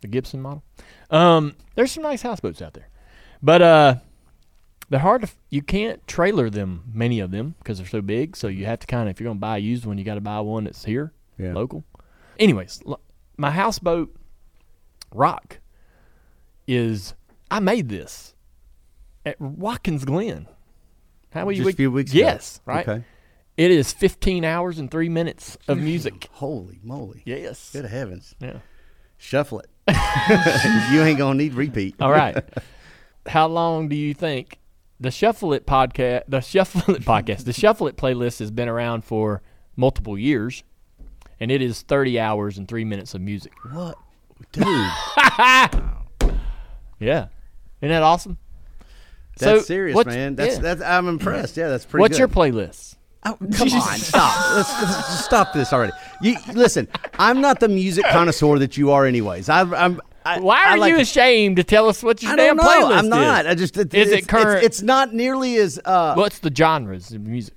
the 0.00 0.08
Gibson 0.08 0.40
model. 0.42 0.62
Um, 1.10 1.54
there's 1.74 1.92
some 1.92 2.02
nice 2.02 2.22
houseboats 2.22 2.60
out 2.60 2.74
there, 2.74 2.88
but 3.42 3.62
uh, 3.62 3.94
they're 4.90 5.00
hard 5.00 5.22
to. 5.22 5.28
You 5.50 5.62
can't 5.62 6.06
trailer 6.06 6.50
them, 6.50 6.84
many 6.92 7.20
of 7.20 7.30
them, 7.30 7.54
because 7.58 7.78
they're 7.78 7.86
so 7.86 8.02
big. 8.02 8.36
So 8.36 8.48
you 8.48 8.66
have 8.66 8.80
to 8.80 8.86
kind 8.86 9.08
of, 9.08 9.14
if 9.14 9.20
you're 9.20 9.28
gonna 9.30 9.38
buy 9.40 9.56
a 9.56 9.60
used 9.60 9.86
one, 9.86 9.96
you 9.98 10.04
got 10.04 10.16
to 10.16 10.20
buy 10.20 10.40
one 10.40 10.64
that's 10.64 10.84
here, 10.84 11.12
Yeah. 11.38 11.52
local. 11.54 11.84
Anyways, 12.38 12.82
l- 12.86 13.00
my 13.36 13.50
houseboat 13.50 14.14
rock 15.14 15.60
is. 16.66 17.14
I 17.50 17.60
made 17.60 17.88
this 17.88 18.34
at 19.24 19.40
Watkins 19.40 20.04
Glen. 20.04 20.46
How 21.30 21.44
will 21.46 21.52
you? 21.52 21.62
Just 21.64 21.74
a 21.74 21.76
few 21.76 21.90
weeks 21.90 22.10
ago. 22.10 22.18
Yes, 22.20 22.60
right. 22.66 22.86
Okay. 22.86 23.04
It 23.58 23.72
is 23.72 23.92
15 23.92 24.44
hours 24.44 24.78
and 24.78 24.88
three 24.88 25.08
minutes 25.08 25.58
of 25.66 25.78
music. 25.78 26.28
Holy 26.32 26.78
moly. 26.82 27.22
yes. 27.26 27.70
Good 27.72 27.86
heavens. 27.86 28.34
Yeah. 28.40 28.60
Shuffle 29.16 29.60
it. 29.60 29.68
you 30.92 31.02
ain't 31.02 31.18
gonna 31.18 31.34
need 31.36 31.54
repeat. 31.54 31.96
All 32.00 32.12
right. 32.12 32.42
How 33.26 33.48
long 33.48 33.88
do 33.88 33.96
you 33.96 34.14
think 34.14 34.58
the 35.00 35.10
Shuffle 35.10 35.52
It 35.52 35.66
podcast, 35.66 36.22
the 36.28 36.40
Shuffle 36.40 36.94
It 36.94 37.02
podcast, 37.02 37.44
the 37.46 37.52
Shuffle 37.52 37.88
It 37.88 37.96
playlist 37.96 38.38
has 38.38 38.52
been 38.52 38.68
around 38.68 39.04
for 39.04 39.42
multiple 39.74 40.16
years, 40.16 40.62
and 41.40 41.50
it 41.50 41.60
is 41.60 41.82
30 41.82 42.20
hours 42.20 42.58
and 42.58 42.68
three 42.68 42.84
minutes 42.84 43.12
of 43.14 43.20
music. 43.20 43.52
What, 43.72 43.98
dude? 44.52 44.66
Yeah. 47.00 47.26
Isn't 47.80 47.90
that 47.90 48.02
awesome? 48.02 48.38
That's 49.38 49.60
So, 49.60 49.64
serious, 49.66 50.04
man. 50.04 50.34
That's 50.34 50.56
yeah. 50.56 50.62
that's. 50.62 50.82
I'm 50.82 51.06
impressed. 51.08 51.56
Yeah, 51.56 51.68
that's 51.68 51.84
pretty. 51.84 51.98
Good. 51.98 52.00
What's 52.02 52.12
good. 52.14 52.18
your 52.18 52.28
playlist? 52.28 52.96
Oh, 53.28 53.36
come 53.56 53.72
on, 53.72 53.98
stop. 53.98 54.56
Let's, 54.56 54.82
let's 54.82 55.24
stop 55.24 55.52
this 55.52 55.72
already. 55.72 55.92
You 56.22 56.36
listen. 56.54 56.88
I'm 57.18 57.40
not 57.40 57.60
the 57.60 57.68
music 57.68 58.04
connoisseur 58.10 58.58
that 58.60 58.76
you 58.76 58.90
are, 58.92 59.04
anyways. 59.06 59.48
I, 59.48 59.60
I'm. 59.62 60.00
I, 60.24 60.40
Why 60.40 60.64
I 60.66 60.70
are 60.74 60.78
like 60.78 60.90
you 60.92 60.98
ashamed 61.00 61.56
to 61.56 61.64
tell 61.64 61.88
us 61.88 62.02
what 62.02 62.22
your 62.22 62.32
I 62.32 62.36
damn 62.36 62.56
don't 62.56 62.64
know. 62.66 62.88
playlist 62.88 62.98
I'm 62.98 63.08
not. 63.08 63.46
is? 63.46 63.50
I 63.52 63.54
just. 63.54 63.76
It, 63.76 63.94
Is 63.94 64.10
it 64.10 64.28
current- 64.28 64.58
It's, 64.64 64.78
it's 64.78 64.82
not 64.82 65.14
nearly 65.14 65.56
as. 65.56 65.78
Uh, 65.84 66.14
What's 66.14 66.38
the 66.40 66.54
genres 66.54 67.12
of 67.12 67.20
music? 67.22 67.54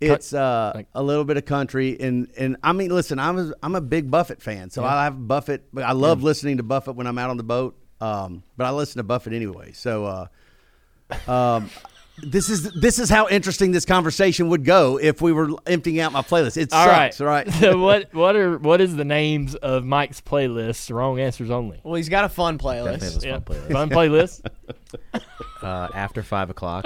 It's 0.00 0.34
uh, 0.34 0.72
like- 0.74 0.88
a 0.94 1.02
little 1.02 1.24
bit 1.24 1.36
of 1.36 1.44
country, 1.46 1.98
and 1.98 2.28
and 2.36 2.56
I 2.62 2.72
mean, 2.72 2.90
listen, 2.90 3.18
I'm 3.18 3.38
a, 3.38 3.52
I'm 3.62 3.74
a 3.74 3.80
big 3.80 4.10
Buffett 4.10 4.42
fan, 4.42 4.70
so 4.70 4.84
I 4.84 5.04
have 5.04 5.26
Buffett. 5.26 5.64
I 5.76 5.92
love 5.92 6.22
listening 6.22 6.58
to 6.58 6.62
Buffett 6.62 6.94
when 6.96 7.06
I'm 7.06 7.16
out 7.18 7.30
on 7.30 7.36
the 7.38 7.42
boat, 7.42 7.78
um, 8.00 8.42
but 8.56 8.64
I 8.66 8.70
listen 8.72 8.98
to 8.98 9.02
Buffett 9.04 9.32
anyway. 9.32 9.72
So, 9.72 10.04
uh, 10.04 11.30
um, 11.30 11.70
this 12.18 12.48
is 12.48 12.70
this 12.74 12.98
is 12.98 13.10
how 13.10 13.28
interesting 13.28 13.72
this 13.72 13.84
conversation 13.84 14.48
would 14.48 14.64
go 14.64 14.98
if 14.98 15.20
we 15.20 15.32
were 15.32 15.50
emptying 15.66 15.98
out 16.00 16.12
my 16.12 16.22
playlist. 16.22 16.56
It 16.56 16.72
All 16.72 16.86
right. 16.86 17.12
sucks, 17.12 17.20
right? 17.20 17.50
so 17.60 17.78
what 17.82 18.14
what 18.14 18.36
are 18.36 18.56
what 18.58 18.80
is 18.80 18.94
the 18.96 19.04
names 19.04 19.54
of 19.56 19.84
Mike's 19.84 20.20
playlists? 20.20 20.94
Wrong 20.94 21.18
answers 21.18 21.50
only. 21.50 21.80
Well, 21.82 21.94
he's 21.94 22.08
got 22.08 22.24
a 22.24 22.28
fun 22.28 22.58
playlist. 22.58 23.00
Definitely 23.00 23.28
have 23.30 23.44
Yeah. 23.68 23.74
fun 23.74 23.90
playlist. 23.90 24.42
Fun 24.42 25.20
playlist 25.20 25.22
Uh, 25.62 25.88
after 25.94 26.22
five 26.22 26.50
o'clock. 26.50 26.84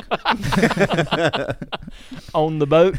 on 2.34 2.58
the 2.58 2.66
boat. 2.66 2.96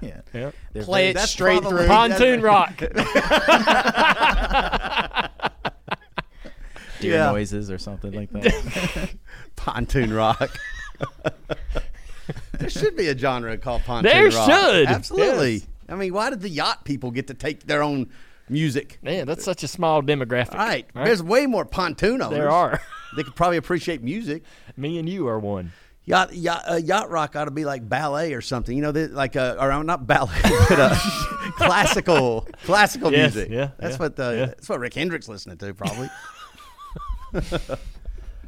yeah. 0.00 0.20
Yeah. 0.32 0.50
There's 0.72 0.86
Play 0.86 1.00
very- 1.02 1.10
it 1.10 1.14
that's 1.14 1.30
straight 1.30 1.60
probably- 1.60 1.80
through. 1.80 1.88
Pontoon 1.88 2.40
rock. 2.40 2.78
deer 7.00 7.14
Yeah. 7.14 7.32
noises 7.32 7.70
or 7.70 7.78
something 7.78 8.12
like 8.12 8.30
that. 8.30 9.10
pontoon 9.56 10.12
rock. 10.14 10.50
There 12.58 12.70
should 12.70 12.96
be 12.96 13.08
a 13.08 13.16
genre 13.18 13.56
called 13.58 13.82
pontoon 13.82 14.12
There 14.12 14.30
rock. 14.30 14.50
should. 14.50 14.86
absolutely. 14.86 15.52
Yes. 15.54 15.66
I 15.88 15.94
mean, 15.96 16.12
why 16.14 16.30
did 16.30 16.40
the 16.40 16.48
yacht 16.48 16.84
people 16.84 17.10
get 17.10 17.26
to 17.28 17.34
take 17.34 17.66
their 17.66 17.82
own 17.82 18.08
music? 18.48 18.98
Man, 19.02 19.26
that's 19.26 19.44
such 19.44 19.62
a 19.62 19.68
small 19.68 20.02
demographic. 20.02 20.54
Right. 20.54 20.86
There's 20.94 21.22
way 21.22 21.46
more 21.46 21.64
pontoon 21.64 22.22
owners. 22.22 22.36
There 22.38 22.50
are. 22.50 22.80
They 23.14 23.22
could 23.24 23.34
probably 23.36 23.58
appreciate 23.58 24.02
music. 24.02 24.42
Me 24.74 24.98
and 24.98 25.06
you 25.06 25.28
are 25.28 25.38
one. 25.38 25.72
Yacht, 26.06 26.34
yacht, 26.34 26.62
uh, 26.66 26.76
yacht 26.76 27.10
rock 27.10 27.36
ought 27.36 27.44
to 27.44 27.50
be 27.50 27.66
like 27.66 27.86
ballet 27.86 28.32
or 28.32 28.40
something. 28.40 28.74
You 28.74 28.82
know, 28.82 28.90
they- 28.90 29.06
like 29.08 29.36
uh, 29.36 29.56
or 29.60 29.70
uh, 29.70 29.82
not 29.82 30.06
ballet, 30.06 30.32
but 30.42 30.80
uh, 30.80 30.96
classical, 31.58 32.48
classical 32.64 33.12
Yes, 33.12 33.34
music. 33.34 33.50
yeah, 33.52 33.68
that's 33.78 33.96
yeah, 33.96 33.98
what 33.98 34.18
uh, 34.18 34.30
yeah. 34.30 34.46
that's 34.46 34.66
what 34.66 34.80
Rick 34.80 34.94
Hendrick's 34.94 35.28
listening 35.28 35.58
to, 35.58 35.74
probably. 35.74 36.08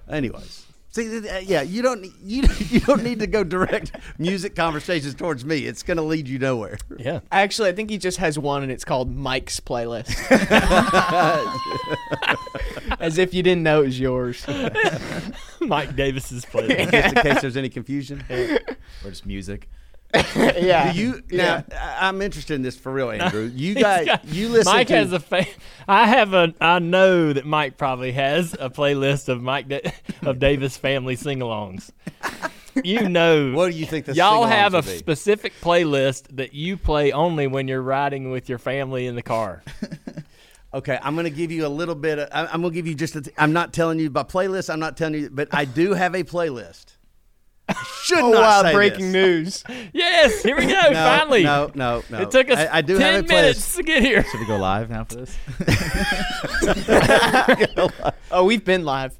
Anyways, 0.08 0.63
see, 0.94 1.28
uh, 1.28 1.38
yeah, 1.38 1.62
you 1.62 1.82
don't 1.82 2.04
you 2.22 2.44
you 2.58 2.80
don't 2.80 3.02
need 3.02 3.18
to 3.18 3.26
go 3.26 3.44
direct 3.44 3.92
music 4.18 4.54
conversations 4.54 5.14
towards 5.14 5.44
me. 5.44 5.66
It's 5.66 5.82
going 5.82 5.96
to 5.96 6.02
lead 6.02 6.28
you 6.28 6.38
nowhere. 6.38 6.78
Yeah. 6.96 7.20
Actually, 7.32 7.70
I 7.70 7.72
think 7.72 7.90
he 7.90 7.98
just 7.98 8.18
has 8.18 8.38
one, 8.38 8.62
and 8.62 8.70
it's 8.70 8.84
called 8.84 9.14
Mike's 9.14 9.60
playlist. 9.60 10.14
As 13.00 13.18
if 13.18 13.34
you 13.34 13.42
didn't 13.42 13.62
know 13.62 13.82
it 13.82 13.86
was 13.86 14.00
yours. 14.00 14.46
Mike 15.60 15.96
Davis's 15.96 16.44
playlist. 16.44 16.90
Just 16.90 17.16
in 17.16 17.22
case 17.22 17.40
there's 17.42 17.56
any 17.56 17.68
confusion. 17.68 18.24
or 18.30 19.10
just 19.10 19.26
music. 19.26 19.68
yeah. 20.36 20.92
Do 20.92 20.98
you 20.98 21.22
now? 21.30 21.64
I- 21.72 22.08
I'm 22.08 22.22
interested 22.22 22.54
in 22.54 22.62
this 22.62 22.76
for 22.76 22.92
real, 22.92 23.10
Andrew. 23.10 23.50
You 23.54 23.74
guys, 23.74 24.06
got- 24.06 24.24
you 24.26 24.48
listen. 24.48 24.72
Mike 24.72 24.88
to, 24.88 24.96
has 24.96 25.12
a 25.12 25.20
fa- 25.20 25.46
I 25.88 26.06
have 26.06 26.34
a. 26.34 26.54
I 26.60 26.78
know 26.78 27.32
that 27.32 27.44
Mike 27.46 27.76
probably 27.76 28.12
has 28.12 28.54
a 28.54 28.70
playlist 28.70 29.28
of 29.28 29.42
Mike 29.42 29.68
da- 29.68 29.92
of 30.22 30.38
Davis 30.38 30.76
family 30.76 31.16
sing-alongs. 31.16 31.90
You 32.82 33.08
know, 33.08 33.52
What 33.52 33.70
do 33.70 33.78
you 33.78 33.86
think 33.86 34.06
the 34.06 34.14
y'all 34.14 34.46
have 34.46 34.74
a 34.74 34.82
be? 34.82 34.88
specific 34.96 35.52
playlist 35.60 36.24
that 36.36 36.54
you 36.54 36.76
play 36.76 37.12
only 37.12 37.46
when 37.46 37.68
you're 37.68 37.80
riding 37.82 38.32
with 38.32 38.48
your 38.48 38.58
family 38.58 39.06
in 39.06 39.14
the 39.14 39.22
car. 39.22 39.62
Okay, 40.72 40.98
I'm 41.00 41.14
going 41.14 41.22
to 41.24 41.30
give 41.30 41.52
you 41.52 41.66
a 41.66 41.68
little 41.68 41.94
bit. 41.94 42.18
Of, 42.18 42.28
I- 42.32 42.52
I'm 42.52 42.62
going 42.62 42.72
to 42.72 42.76
give 42.76 42.88
you 42.88 42.94
just. 42.96 43.14
A, 43.14 43.22
I'm 43.38 43.52
not 43.52 43.72
telling 43.72 44.00
you 44.00 44.08
about 44.08 44.28
playlist. 44.28 44.70
I'm 44.72 44.80
not 44.80 44.96
telling 44.96 45.14
you, 45.20 45.30
but 45.30 45.48
I 45.54 45.64
do 45.66 45.92
have 45.94 46.16
a 46.16 46.24
playlist. 46.24 46.93
I 47.68 47.74
Should 48.02 48.18
oh, 48.18 48.30
not 48.30 48.40
wow, 48.42 48.62
say 48.62 48.72
breaking 48.74 49.12
this. 49.12 49.64
news. 49.66 49.68
Yes, 49.94 50.42
here 50.42 50.56
we 50.56 50.66
go. 50.66 50.72
No, 50.72 50.92
finally, 50.92 51.44
no, 51.44 51.70
no, 51.74 52.02
no. 52.10 52.20
it 52.20 52.30
took 52.30 52.50
us 52.50 52.58
I, 52.58 52.78
I 52.78 52.80
do 52.82 52.98
ten 52.98 53.14
have 53.14 53.28
minutes 53.28 53.76
to 53.76 53.82
get 53.82 54.02
here. 54.02 54.22
Should 54.24 54.40
we 54.40 54.46
go 54.46 54.56
live 54.56 54.90
now 54.90 55.04
for 55.04 55.16
this? 55.16 55.36
Oh, 58.30 58.44
we've 58.44 58.64
been 58.64 58.84
live. 58.84 59.16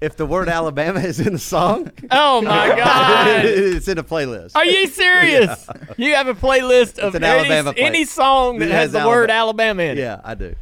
If 0.00 0.16
the 0.16 0.26
word 0.26 0.48
Alabama 0.48 1.00
is 1.00 1.20
in 1.20 1.32
the 1.32 1.38
song, 1.38 1.90
Oh 2.10 2.42
my 2.42 2.68
God. 2.76 3.44
it's 3.44 3.86
in 3.88 3.98
a 3.98 4.04
playlist. 4.04 4.56
Are 4.56 4.64
you 4.64 4.86
serious? 4.88 5.66
You 5.96 6.14
have 6.16 6.26
a 6.28 6.34
playlist 6.34 6.98
of 6.98 7.14
an 7.14 7.22
any, 7.24 7.38
Alabama 7.38 7.72
play- 7.72 7.82
any 7.84 8.04
song 8.04 8.58
that 8.58 8.68
It 8.68 8.72
has, 8.72 8.92
has 8.92 9.02
the 9.02 9.08
word 9.08 9.30
Alabama 9.30 9.82
in 9.84 9.98
it. 9.98 10.00
Yeah, 10.00 10.20
I 10.24 10.34
do. 10.34 10.54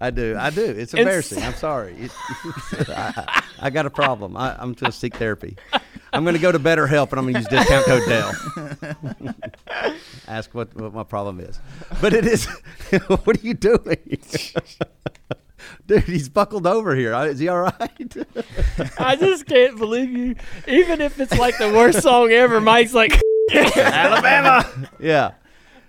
I 0.00 0.10
do. 0.10 0.36
I 0.38 0.50
do. 0.50 0.64
It's 0.64 0.94
It's- 0.94 0.94
embarrassing. 0.94 1.42
I'm 1.42 1.54
sorry. 1.54 1.94
It- 1.98 2.12
I, 2.88 3.42
I 3.60 3.70
got 3.70 3.86
a 3.86 3.90
problem. 3.90 4.36
I, 4.36 4.52
I'm 4.52 4.74
going 4.74 4.92
to 4.92 4.92
seek 4.92 5.16
therapy. 5.16 5.56
I'm 6.12 6.22
going 6.24 6.36
to 6.36 6.40
go 6.40 6.52
to 6.52 6.58
BetterHelp 6.58 7.10
and 7.10 7.18
I'm 7.18 7.30
going 7.32 7.34
to 7.34 7.40
use 7.40 7.48
discount 7.48 7.84
code 7.86 8.02
Dale. 8.08 9.34
Ask 10.28 10.54
what, 10.54 10.74
what 10.76 10.94
my 10.94 11.02
problem 11.02 11.40
is. 11.40 11.58
But 12.00 12.12
it 12.12 12.26
is. 12.26 12.46
what 13.08 13.36
are 13.36 13.40
you 13.46 13.54
doing? 13.54 13.98
Dude, 15.86 16.04
he's 16.04 16.28
buckled 16.28 16.66
over 16.66 16.94
here. 16.94 17.12
Is 17.24 17.38
he 17.40 17.48
all 17.48 17.60
right? 17.62 18.16
I 18.98 19.16
just 19.16 19.46
can't 19.46 19.76
believe 19.76 20.10
you. 20.10 20.36
Even 20.68 21.00
if 21.00 21.18
it's 21.20 21.36
like 21.36 21.58
the 21.58 21.72
worst 21.72 22.02
song 22.02 22.30
ever, 22.30 22.60
Mike's 22.60 22.94
like, 22.94 23.18
Alabama. 23.52 24.88
Yeah. 25.00 25.32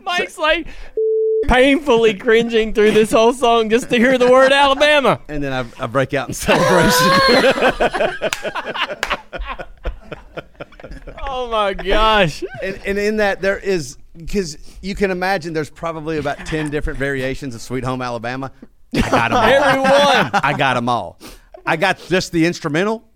Mike's 0.01 0.37
like 0.37 0.67
painfully 1.49 2.13
cringing 2.19 2.73
through 2.73 2.91
this 2.91 3.11
whole 3.11 3.33
song 3.33 3.69
just 3.69 3.89
to 3.89 3.97
hear 3.97 4.17
the 4.17 4.29
word 4.29 4.51
Alabama. 4.51 5.19
And 5.27 5.43
then 5.43 5.51
I, 5.53 5.83
I 5.83 5.87
break 5.87 6.13
out 6.13 6.27
in 6.27 6.33
celebration. 6.33 7.09
Oh 11.31 11.47
my 11.49 11.73
gosh. 11.73 12.43
and, 12.63 12.79
and 12.85 12.97
in 12.97 13.17
that 13.17 13.41
there 13.41 13.57
is 13.57 13.97
because 14.17 14.57
you 14.81 14.95
can 14.95 15.11
imagine 15.11 15.53
there's 15.53 15.69
probably 15.69 16.17
about 16.17 16.37
10 16.45 16.69
different 16.69 16.97
variations 16.99 17.55
of 17.55 17.61
sweet 17.61 17.83
home 17.83 18.01
alabama 18.01 18.51
i 18.95 19.01
got 19.01 19.29
them 19.29 19.37
all 19.37 19.43
Everyone. 19.43 20.31
i 20.43 20.53
got 20.57 20.73
them 20.73 20.89
all 20.89 21.19
i 21.65 21.75
got 21.75 21.99
just 22.07 22.31
the 22.31 22.45
instrumental. 22.45 23.03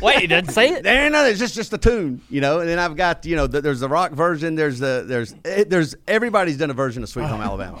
Wait, 0.00 0.22
you 0.22 0.28
didn't 0.28 0.50
say 0.50 0.70
it. 0.70 0.82
there 0.82 1.08
no 1.10 1.24
it's 1.24 1.38
just 1.38 1.54
just 1.54 1.70
the 1.70 1.78
tune 1.78 2.20
you 2.30 2.40
know? 2.40 2.60
And 2.60 2.68
then 2.68 2.78
i've 2.78 2.96
got 2.96 3.24
you 3.24 3.36
know 3.36 3.46
the, 3.46 3.60
there's 3.60 3.80
the 3.80 3.88
rock 3.88 4.12
version 4.12 4.54
there's 4.54 4.78
the 4.78 5.04
there's 5.06 5.34
it, 5.44 5.70
there's 5.70 5.94
everybody's 6.06 6.56
done 6.58 6.70
a 6.70 6.74
version 6.74 7.02
of 7.02 7.08
sweet 7.08 7.26
home 7.26 7.40
alabama. 7.40 7.80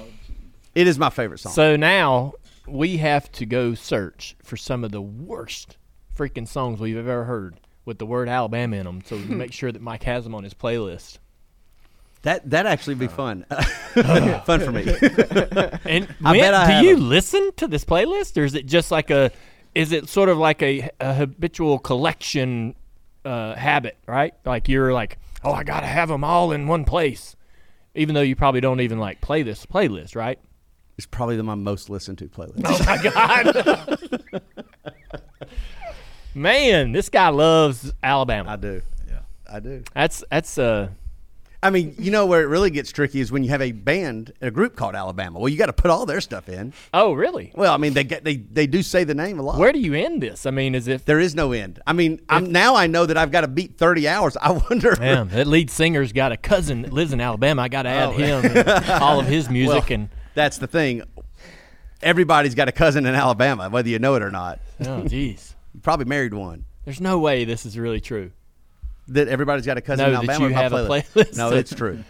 It 0.74 0.86
is 0.86 0.98
my 0.98 1.10
favorite 1.10 1.38
song. 1.38 1.52
So 1.52 1.76
now 1.76 2.32
we 2.66 2.96
have 2.98 3.30
to 3.32 3.46
go 3.46 3.74
search 3.74 4.36
for 4.42 4.56
some 4.56 4.84
of 4.84 4.90
the 4.90 5.02
worst 5.02 5.76
freaking 6.16 6.48
songs 6.48 6.80
we've 6.80 6.96
ever 6.96 7.24
heard 7.24 7.56
with 7.84 7.98
the 7.98 8.06
word 8.06 8.28
Alabama 8.28 8.76
in 8.76 8.84
them 8.84 9.02
so 9.04 9.16
we 9.16 9.24
can 9.26 9.38
make 9.38 9.52
sure 9.52 9.72
that 9.72 9.82
Mike 9.82 10.04
has 10.04 10.24
them 10.24 10.34
on 10.34 10.44
his 10.44 10.54
playlist. 10.54 11.18
That 12.22 12.48
that 12.50 12.66
actually 12.66 12.94
be 12.94 13.08
fun. 13.08 13.44
fun 13.50 14.60
for 14.60 14.70
me. 14.72 14.84
And 15.84 16.08
I 16.24 16.30
when- 16.30 16.40
bet 16.40 16.54
I 16.54 16.66
do 16.66 16.72
have 16.72 16.84
you 16.84 16.94
'em. 16.96 17.08
listen 17.08 17.50
to 17.56 17.66
this 17.66 17.84
playlist, 17.84 18.40
or 18.40 18.44
is 18.44 18.54
it 18.54 18.66
just 18.66 18.90
like 18.90 19.10
a? 19.10 19.30
Is 19.74 19.90
it 19.92 20.08
sort 20.08 20.28
of 20.28 20.38
like 20.38 20.62
a, 20.62 20.90
a 21.00 21.14
habitual 21.14 21.78
collection 21.78 22.74
uh, 23.24 23.54
habit, 23.54 23.96
right? 24.06 24.34
Like 24.44 24.68
you're 24.68 24.92
like, 24.92 25.18
oh, 25.42 25.52
I 25.52 25.64
gotta 25.64 25.86
have 25.86 26.08
them 26.10 26.22
all 26.24 26.52
in 26.52 26.66
one 26.68 26.84
place, 26.84 27.34
even 27.94 28.14
though 28.14 28.20
you 28.22 28.36
probably 28.36 28.60
don't 28.60 28.80
even 28.80 28.98
like 28.98 29.20
play 29.20 29.42
this 29.42 29.64
playlist, 29.66 30.14
right? 30.14 30.38
It's 30.98 31.06
probably 31.06 31.36
the, 31.36 31.42
my 31.42 31.54
most 31.56 31.88
listened 31.90 32.18
to 32.18 32.28
playlist. 32.28 32.62
Oh 32.66 32.84
my 32.84 33.02
god, 33.02 34.42
man, 36.34 36.92
this 36.92 37.08
guy 37.08 37.28
loves 37.30 37.92
Alabama. 38.02 38.50
I 38.50 38.56
do. 38.56 38.82
Yeah, 39.08 39.20
I 39.50 39.60
do. 39.60 39.82
That's 39.94 40.22
that's 40.30 40.58
uh, 40.58 40.88
I 41.64 41.70
mean, 41.70 41.94
you 41.96 42.10
know 42.10 42.26
where 42.26 42.42
it 42.42 42.46
really 42.46 42.70
gets 42.70 42.90
tricky 42.90 43.20
is 43.20 43.30
when 43.30 43.44
you 43.44 43.50
have 43.50 43.62
a 43.62 43.70
band, 43.70 44.32
a 44.40 44.50
group 44.50 44.74
called 44.74 44.96
Alabama. 44.96 45.38
Well, 45.38 45.48
you 45.48 45.56
got 45.56 45.66
to 45.66 45.72
put 45.72 45.92
all 45.92 46.06
their 46.06 46.20
stuff 46.20 46.48
in. 46.48 46.72
oh 46.92 47.12
really? 47.12 47.52
Well, 47.54 47.72
I 47.72 47.76
mean, 47.76 47.92
they 47.94 48.02
get 48.02 48.24
they 48.24 48.36
they 48.36 48.66
do 48.66 48.82
say 48.82 49.04
the 49.04 49.14
name 49.14 49.38
a 49.38 49.42
lot. 49.42 49.58
Where 49.58 49.72
do 49.72 49.78
you 49.78 49.94
end 49.94 50.20
this? 50.22 50.44
I 50.44 50.50
mean, 50.50 50.74
as 50.74 50.88
if 50.88 51.04
there 51.04 51.20
is 51.20 51.34
no 51.36 51.52
end. 51.52 51.78
I 51.86 51.92
mean, 51.92 52.20
I'm 52.28 52.50
now 52.50 52.74
I 52.74 52.88
know 52.88 53.06
that 53.06 53.16
I've 53.16 53.30
got 53.30 53.42
to 53.42 53.48
beat 53.48 53.76
30 53.78 54.08
hours. 54.08 54.36
I 54.42 54.50
wonder. 54.50 54.96
Man, 54.98 55.28
that 55.28 55.46
lead 55.46 55.70
singer's 55.70 56.12
got 56.12 56.32
a 56.32 56.36
cousin 56.36 56.82
that 56.82 56.92
lives 56.92 57.12
in 57.12 57.20
Alabama. 57.20 57.62
I 57.62 57.68
got 57.68 57.82
to 57.84 57.90
add 57.90 58.08
Oh. 58.08 58.12
him, 58.12 58.44
and 58.44 58.90
all 59.02 59.20
of 59.20 59.26
his 59.26 59.48
music, 59.48 59.84
Well, 59.88 59.92
and 60.00 60.08
that's 60.34 60.58
the 60.58 60.66
thing. 60.66 61.02
Everybody's 62.02 62.56
got 62.56 62.66
a 62.68 62.72
cousin 62.72 63.06
in 63.06 63.14
Alabama, 63.14 63.68
whether 63.70 63.88
you 63.88 63.98
know 64.00 64.14
it 64.16 64.22
or 64.22 64.30
not. 64.32 64.58
oh, 64.80 65.02
jeez, 65.04 65.54
You 65.74 65.80
probably 65.80 66.06
married 66.06 66.34
one. 66.34 66.64
there's 66.84 67.00
no 67.00 67.18
way 67.20 67.44
this 67.44 67.64
is 67.64 67.78
really 67.78 68.00
true. 68.00 68.32
That 69.08 69.28
everybody's 69.28 69.66
got 69.66 69.76
a 69.78 69.80
cousin 69.80 70.04
No, 70.12 70.20
in 70.20 70.26
that 70.26 70.32
Alabama. 70.34 70.40
you 70.40 70.46
in 70.46 70.52
my 70.54 70.62
have 70.62 70.72
a 70.72 70.76
playlist. 70.88 71.12
playlist. 71.12 71.36
No, 71.36 71.50
it's 71.50 71.74
true. 71.74 72.04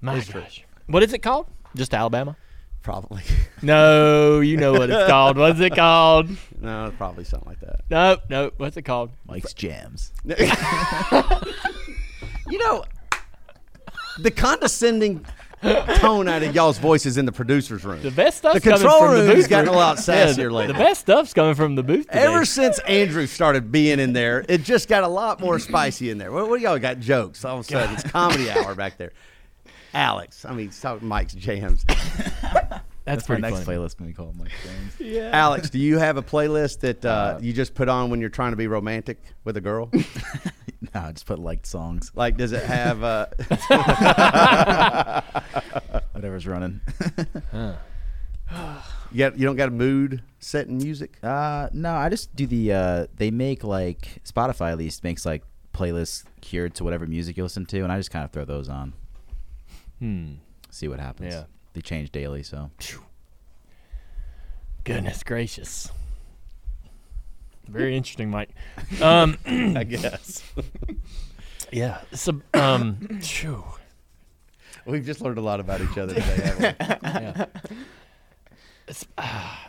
My 0.00 0.16
It's 0.16 0.28
true. 0.28 0.42
gosh, 0.42 0.64
what 0.86 1.02
is 1.02 1.12
it 1.12 1.18
called? 1.20 1.46
Just 1.74 1.94
Alabama? 1.94 2.36
Probably. 2.82 3.22
No, 3.62 4.40
you 4.40 4.58
know 4.58 4.72
what 4.74 4.90
it's 4.90 5.08
called. 5.08 5.38
What's 5.38 5.58
it 5.60 5.74
called? 5.74 6.28
no, 6.60 6.92
probably 6.98 7.24
something 7.24 7.48
like 7.48 7.60
that. 7.60 7.80
No, 7.90 8.18
no. 8.28 8.50
What's 8.58 8.76
it 8.76 8.82
called? 8.82 9.10
Mike's 9.26 9.54
jams. 9.54 10.12
You 12.48 12.58
know, 12.58 12.84
the 14.20 14.30
condescending 14.30 15.24
tone 15.96 16.28
out 16.28 16.42
of 16.42 16.54
y'all's 16.54 16.78
voices 16.78 17.16
in 17.16 17.24
the 17.26 17.32
producer's 17.32 17.84
room. 17.84 18.02
The 18.02 18.10
best 18.10 18.38
stuff's 18.38 18.54
The 18.56 18.60
coming 18.60 18.78
control 18.80 19.00
from 19.06 19.14
the 19.16 19.22
room's 19.22 19.34
booth. 19.36 19.48
gotten 19.50 19.68
a 19.68 19.72
lot 19.72 19.96
sassier 19.96 20.34
the- 20.36 20.50
lately. 20.50 20.66
The 20.72 20.78
best 20.78 21.00
stuff's 21.00 21.32
coming 21.32 21.54
from 21.54 21.74
the 21.74 21.82
booth. 21.82 22.06
Today. 22.08 22.24
Ever 22.24 22.44
since 22.44 22.78
Andrew 22.80 23.26
started 23.26 23.72
being 23.72 23.98
in 23.98 24.12
there, 24.12 24.44
it 24.48 24.62
just 24.62 24.88
got 24.88 25.02
a 25.02 25.08
lot 25.08 25.40
more 25.40 25.58
spicy 25.58 26.10
in 26.10 26.18
there. 26.18 26.30
What, 26.30 26.48
what 26.50 26.58
do 26.58 26.62
y'all 26.64 26.78
got 26.78 27.00
jokes? 27.00 27.44
All 27.44 27.58
of 27.58 27.64
a 27.66 27.68
sudden, 27.68 27.94
it's 27.94 28.02
comedy 28.04 28.50
hour 28.50 28.74
back 28.74 28.98
there. 28.98 29.12
Alex, 29.94 30.44
I 30.44 30.52
mean, 30.52 30.68
talk 30.70 31.00
Mike's 31.00 31.32
jams. 31.34 31.84
that's, 31.88 32.80
That's 33.04 33.28
my 33.28 33.36
pretty 33.36 33.42
next 33.42 33.64
funny. 33.64 33.78
playlist 33.78 33.98
when 33.98 34.08
we 34.08 34.12
call 34.12 34.28
him 34.30 34.38
Mike 34.38 34.50
James. 34.98 35.16
Alex, 35.32 35.70
do 35.70 35.78
you 35.78 35.96
have 35.98 36.16
a 36.18 36.22
playlist 36.22 36.80
that 36.80 37.02
uh, 37.04 37.38
you 37.40 37.52
just 37.54 37.74
put 37.74 37.88
on 37.88 38.10
when 38.10 38.20
you're 38.20 38.28
trying 38.28 38.50
to 38.50 38.56
be 38.56 38.66
romantic 38.66 39.22
with 39.44 39.56
a 39.56 39.60
girl? 39.62 39.90
Nah, 40.94 41.10
just 41.12 41.26
put 41.26 41.38
liked 41.38 41.66
songs, 41.66 42.12
Like, 42.14 42.36
does 42.36 42.52
it 42.52 42.62
have? 42.64 43.02
Uh, 43.02 43.26
whatever's 46.12 46.46
running. 46.46 46.80
you 49.12 49.18
got, 49.18 49.38
you 49.38 49.46
don't 49.46 49.56
got 49.56 49.68
a 49.68 49.72
mood 49.72 50.22
setting 50.38 50.78
music? 50.78 51.18
uh, 51.22 51.68
no, 51.72 51.92
I 51.94 52.08
just 52.08 52.34
do 52.36 52.46
the. 52.46 52.72
Uh, 52.72 53.06
they 53.16 53.30
make 53.30 53.64
like 53.64 54.22
Spotify 54.24 54.70
at 54.72 54.78
least 54.78 55.02
makes 55.04 55.24
like 55.26 55.42
playlists 55.74 56.24
cured 56.40 56.74
to 56.74 56.84
whatever 56.84 57.06
music 57.06 57.36
you 57.36 57.42
listen 57.42 57.66
to, 57.66 57.80
and 57.82 57.90
I 57.92 57.96
just 57.98 58.10
kind 58.10 58.24
of 58.24 58.30
throw 58.32 58.44
those 58.44 58.68
on. 58.68 58.92
Hmm. 59.98 60.34
See 60.70 60.88
what 60.88 61.00
happens. 61.00 61.32
Yeah. 61.34 61.44
They 61.72 61.80
change 61.80 62.10
daily, 62.12 62.42
so 62.42 62.70
Goodness 64.84 65.22
gracious. 65.22 65.90
Very 67.68 67.96
interesting, 67.96 68.30
Mike. 68.30 68.50
Um, 69.02 69.36
I 69.46 69.84
guess 69.88 70.42
yeah. 71.72 72.00
So, 72.12 72.40
um, 72.54 73.18
phew. 73.20 73.64
we've 74.86 75.04
just 75.04 75.20
learned 75.20 75.38
a 75.38 75.42
lot 75.42 75.58
about 75.60 75.80
each 75.80 75.98
other 75.98 76.14
today. 76.14 76.76
Haven't 77.02 77.50
we? 78.88 78.94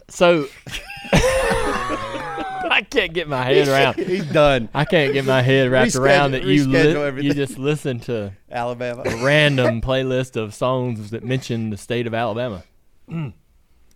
So 0.10 0.45
I 1.14 2.86
can't 2.89 3.14
get 3.14 3.28
my 3.28 3.43
head 3.43 3.68
around. 3.68 3.95
He's 4.08 4.26
done. 4.32 4.70
I 4.74 4.86
can't 4.86 5.14
get 5.14 5.26
my 5.26 5.41
head 5.41 5.70
wrapped 5.72 5.95
around 5.95 6.32
that 6.32 6.43
you 6.43 6.66
Reschedule- 6.68 6.72
li- 6.93 7.02
everything. 7.02 7.28
you 7.28 7.34
just 7.34 7.58
listen 7.58 8.00
to 8.02 8.34
Alabama. 8.52 9.02
a 9.06 9.24
random 9.24 9.82
playlist 9.82 10.36
of 10.36 10.54
songs 10.54 11.10
that 11.10 11.24
mention 11.24 11.72
the 11.72 11.78
state 11.78 12.06
of 12.08 12.14
Alabama. 12.14 12.64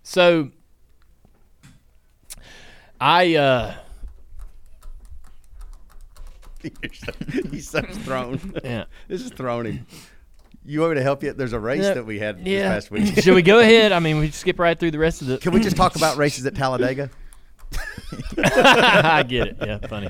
So 0.03 0.49
I 2.99 3.35
uh 3.35 3.75
He's 7.51 7.69
so 7.69 7.81
thrown. 7.81 8.53
yeah. 8.63 8.85
This 9.07 9.21
is 9.21 9.31
throwing. 9.31 9.85
You 10.63 10.79
want 10.81 10.91
me 10.91 10.95
to 10.97 11.03
help 11.03 11.23
you? 11.23 11.33
There's 11.33 11.53
a 11.53 11.59
race 11.59 11.81
Yeah. 11.83 11.95
that 11.95 12.05
we 12.05 12.19
had 12.19 12.39
Yeah. 12.45 12.75
this 12.75 12.87
past 12.89 12.91
week. 13.15 13.23
Should 13.23 13.33
we 13.35 13.41
go 13.41 13.59
ahead? 13.59 13.91
I 13.91 13.99
mean, 13.99 14.19
we 14.19 14.29
skip 14.31 14.59
right 14.59 14.77
through 14.79 14.91
the 14.91 14.99
rest 14.99 15.21
of 15.21 15.27
the 15.27 15.37
Can 15.39 15.53
we 15.53 15.59
just 15.59 15.75
talk 15.75 15.95
about 16.01 16.17
races 16.17 16.45
at 16.45 16.55
Talladega? 16.55 17.09
I 18.37 19.23
get 19.27 19.47
it. 19.47 19.57
Yeah, 19.61 19.77
funny. 19.87 20.09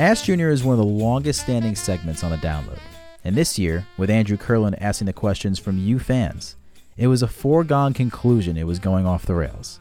Ask 0.00 0.24
Junior 0.24 0.48
is 0.48 0.64
one 0.64 0.72
of 0.72 0.78
the 0.78 0.90
longest 0.90 1.42
standing 1.42 1.74
segments 1.74 2.24
on 2.24 2.30
the 2.30 2.38
download. 2.38 2.78
And 3.22 3.36
this 3.36 3.58
year, 3.58 3.86
with 3.98 4.08
Andrew 4.08 4.38
Curlin 4.38 4.74
asking 4.76 5.04
the 5.04 5.12
questions 5.12 5.58
from 5.58 5.76
you 5.76 5.98
fans, 5.98 6.56
it 6.96 7.08
was 7.08 7.22
a 7.22 7.28
foregone 7.28 7.92
conclusion 7.92 8.56
it 8.56 8.66
was 8.66 8.78
going 8.78 9.06
off 9.06 9.26
the 9.26 9.34
rails. 9.34 9.78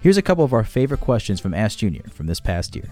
Here's 0.00 0.16
a 0.16 0.22
couple 0.22 0.42
of 0.42 0.52
our 0.52 0.64
favorite 0.64 1.02
questions 1.02 1.38
from 1.38 1.54
Ask 1.54 1.78
Junior 1.78 2.02
from 2.10 2.26
this 2.26 2.40
past 2.40 2.74
year. 2.74 2.90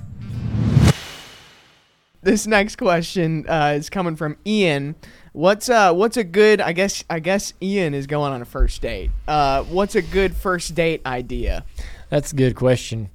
This 2.22 2.46
next 2.46 2.76
question 2.76 3.44
uh, 3.48 3.74
is 3.76 3.90
coming 3.90 4.14
from 4.14 4.36
Ian. 4.46 4.94
What's 5.32 5.68
uh 5.68 5.92
what's 5.92 6.16
a 6.16 6.22
good 6.22 6.60
I 6.60 6.72
guess 6.74 7.02
I 7.10 7.18
guess 7.18 7.54
Ian 7.60 7.92
is 7.92 8.06
going 8.06 8.32
on 8.32 8.40
a 8.40 8.44
first 8.44 8.80
date. 8.80 9.10
Uh 9.26 9.64
what's 9.64 9.96
a 9.96 10.02
good 10.02 10.36
first 10.36 10.76
date 10.76 11.04
idea? 11.04 11.64
That's 12.08 12.32
a 12.32 12.36
good 12.36 12.54
question. 12.54 13.10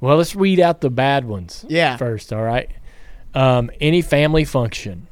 Well, 0.00 0.18
let's 0.18 0.34
weed 0.34 0.60
out 0.60 0.82
the 0.82 0.90
bad 0.90 1.24
ones. 1.24 1.64
Yeah. 1.66 1.96
First, 1.96 2.32
all 2.32 2.42
right. 2.42 2.70
Um, 3.34 3.70
any 3.80 4.02
family 4.02 4.44
function. 4.44 5.06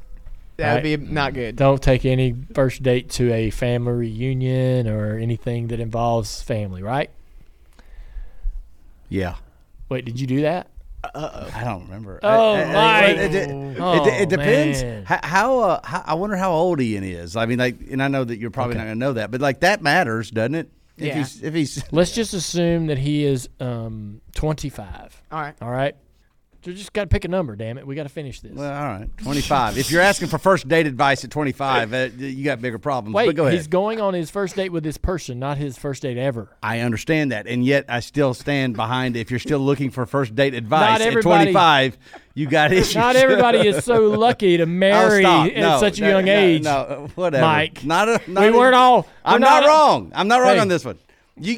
That'd 0.57 0.83
Right. 0.83 0.99
be 0.99 1.11
not 1.13 1.33
good. 1.33 1.55
Don't 1.55 1.81
take 1.81 2.03
any 2.05 2.35
first 2.53 2.83
date 2.83 3.09
to 3.11 3.31
a 3.33 3.49
family 3.49 3.93
reunion 3.93 4.87
or 4.89 5.17
anything 5.17 5.67
that 5.67 5.79
involves 5.79 6.41
family, 6.41 6.83
right? 6.83 7.09
Yeah. 9.07 9.35
Wait, 9.87 10.05
did 10.05 10.19
you 10.19 10.27
do 10.27 10.41
that? 10.41 10.67
I 11.15 11.61
don't 11.63 11.83
remember. 11.85 12.19
Oh, 12.21 12.55
I- 12.55 12.61
I- 12.63 12.73
Mike. 12.73 13.17
It, 13.17 13.35
it- 13.35 13.49
it- 13.49 13.77
Oh, 13.79 14.05
it 14.05 14.27
depends. 14.29 14.83
man. 14.83 15.05
How, 15.05 15.19
how, 15.23 15.59
uh, 15.61 15.79
how 15.85 16.03
I 16.05 16.13
wonder 16.15 16.35
how 16.35 16.51
old 16.51 16.81
Ian 16.81 17.05
is. 17.05 17.37
I 17.37 17.45
mean, 17.45 17.57
like, 17.57 17.77
and 17.89 18.03
I 18.03 18.09
know 18.09 18.25
that 18.25 18.37
you're 18.37 18.51
probably 18.51 18.71
Okay. 18.73 18.79
not 18.79 18.85
going 18.85 18.95
to 18.95 18.99
know 18.99 19.13
that, 19.13 19.31
but 19.31 19.39
like 19.39 19.61
that 19.61 19.81
matters, 19.81 20.29
doesn't 20.29 20.55
it? 20.55 20.69
If 20.97 21.05
Yeah. 21.05 21.13
he's 21.19 21.41
if 21.41 21.53
he's 21.53 21.81
Let's 21.93 22.11
just 22.13 22.33
assume 22.33 22.87
that 22.87 22.97
he 22.97 23.23
is 23.23 23.47
um, 23.61 24.19
25. 24.35 25.23
All 25.31 25.39
right. 25.41 25.55
All 25.61 25.71
right. 25.71 25.95
So 26.65 26.73
just 26.73 26.91
got 26.91 27.03
to 27.03 27.07
pick 27.07 27.23
a 27.23 27.29
number, 27.29 27.55
damn 27.55 27.77
it. 27.77 27.87
We 27.87 27.95
got 27.95 28.03
to 28.03 28.09
finish 28.09 28.41
this. 28.41 28.51
well, 28.51 28.69
all 28.69 28.87
right, 28.99 29.09
twenty 29.17 29.39
five. 29.39 29.77
if 29.77 29.89
you're 29.91 30.01
asking 30.01 30.27
for 30.27 30.37
first 30.37 30.67
date 30.67 30.87
advice 30.87 31.23
at 31.23 31.31
twenty 31.31 31.53
five, 31.53 31.93
uh, 31.93 32.09
you 32.17 32.43
got 32.43 32.59
bigger 32.61 32.77
problems. 32.77 33.13
Wait, 33.15 33.27
but 33.27 33.35
go 33.35 33.43
ahead. 33.45 33.53
he's 33.57 33.67
going 33.67 34.01
on 34.01 34.13
his 34.13 34.29
first 34.29 34.57
date 34.57 34.69
with 34.73 34.83
this 34.83 34.97
person, 34.97 35.39
not 35.39 35.57
his 35.57 35.77
first 35.77 36.01
date 36.01 36.17
ever. 36.17 36.49
I 36.61 36.79
understand 36.81 37.31
that, 37.31 37.47
and 37.47 37.63
yet 37.65 37.85
I 37.87 38.01
still 38.01 38.33
stand 38.33 38.75
behind. 38.75 39.15
If 39.15 39.31
you're 39.31 39.39
still 39.39 39.59
looking 39.59 39.89
for 39.89 40.05
first 40.05 40.35
date 40.35 40.53
advice 40.53 40.99
at 40.99 41.21
25, 41.21 41.97
you 42.33 42.45
got 42.47 42.73
issues. 42.73 42.93
Not 42.95 43.15
everybody 43.15 43.65
is 43.65 43.85
so 43.85 44.09
lucky 44.09 44.57
to 44.57 44.63
Oh, 44.63 44.65
marry 44.65 45.21
stop. 45.23 45.47
at 45.47 45.55
No, 45.57 45.79
such 45.79 45.99
a 45.99 46.01
no, 46.01 46.09
young 46.09 46.25
no, 46.25 46.33
age. 46.39 46.63
No, 46.63 47.09
whatever. 47.15 47.45
Mike. 47.45 47.85
Not 47.85 48.09
a. 48.09 48.21
Not 48.27 48.43
we 48.43 48.51
weren't 48.51 48.75
all. 48.75 49.03
we're 49.03 49.07
I'm 49.23 49.39
not, 49.39 49.63
a- 49.63 49.67
wrong. 49.67 50.11
I'm 50.13 50.27
not 50.27 50.41
wrong 50.41 50.55
Hey. 50.55 50.59
on 50.59 50.67
this 50.67 50.83
one. 50.83 50.99
You 51.41 51.53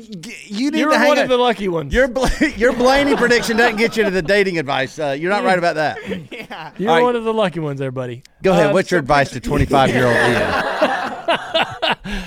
you 0.45 0.71
need 0.71 0.79
You're 0.79 0.91
to 0.91 0.97
hang 0.97 1.07
one 1.09 1.17
on. 1.17 1.23
of 1.23 1.29
the 1.29 1.37
lucky 1.37 1.67
ones. 1.67 1.93
Your 1.93 2.07
Bla- 2.07 2.29
your 2.55 2.73
Blaney 2.73 3.15
prediction 3.15 3.57
doesn't 3.57 3.77
get 3.77 3.97
you 3.97 4.03
to 4.03 4.11
the 4.11 4.21
dating 4.21 4.59
advice. 4.59 4.99
Uh, 4.99 5.15
you're 5.19 5.29
not 5.31 5.43
right 5.43 5.57
about 5.57 5.75
that. 5.75 5.97
Yeah. 6.31 6.71
You're 6.77 6.89
all 6.89 6.95
right. 6.97 7.03
one 7.03 7.15
of 7.15 7.23
the 7.23 7.33
lucky 7.33 7.59
ones 7.59 7.79
there, 7.79 7.91
buddy. 7.91 8.23
Go 8.43 8.51
ahead. 8.51 8.67
Uh, 8.69 8.73
What's 8.73 8.91
your 8.91 8.99
advice 8.99 9.31
to 9.31 9.39
25 9.39 9.89
year 9.89 10.05
old 10.05 10.15
Ian? 10.15 10.51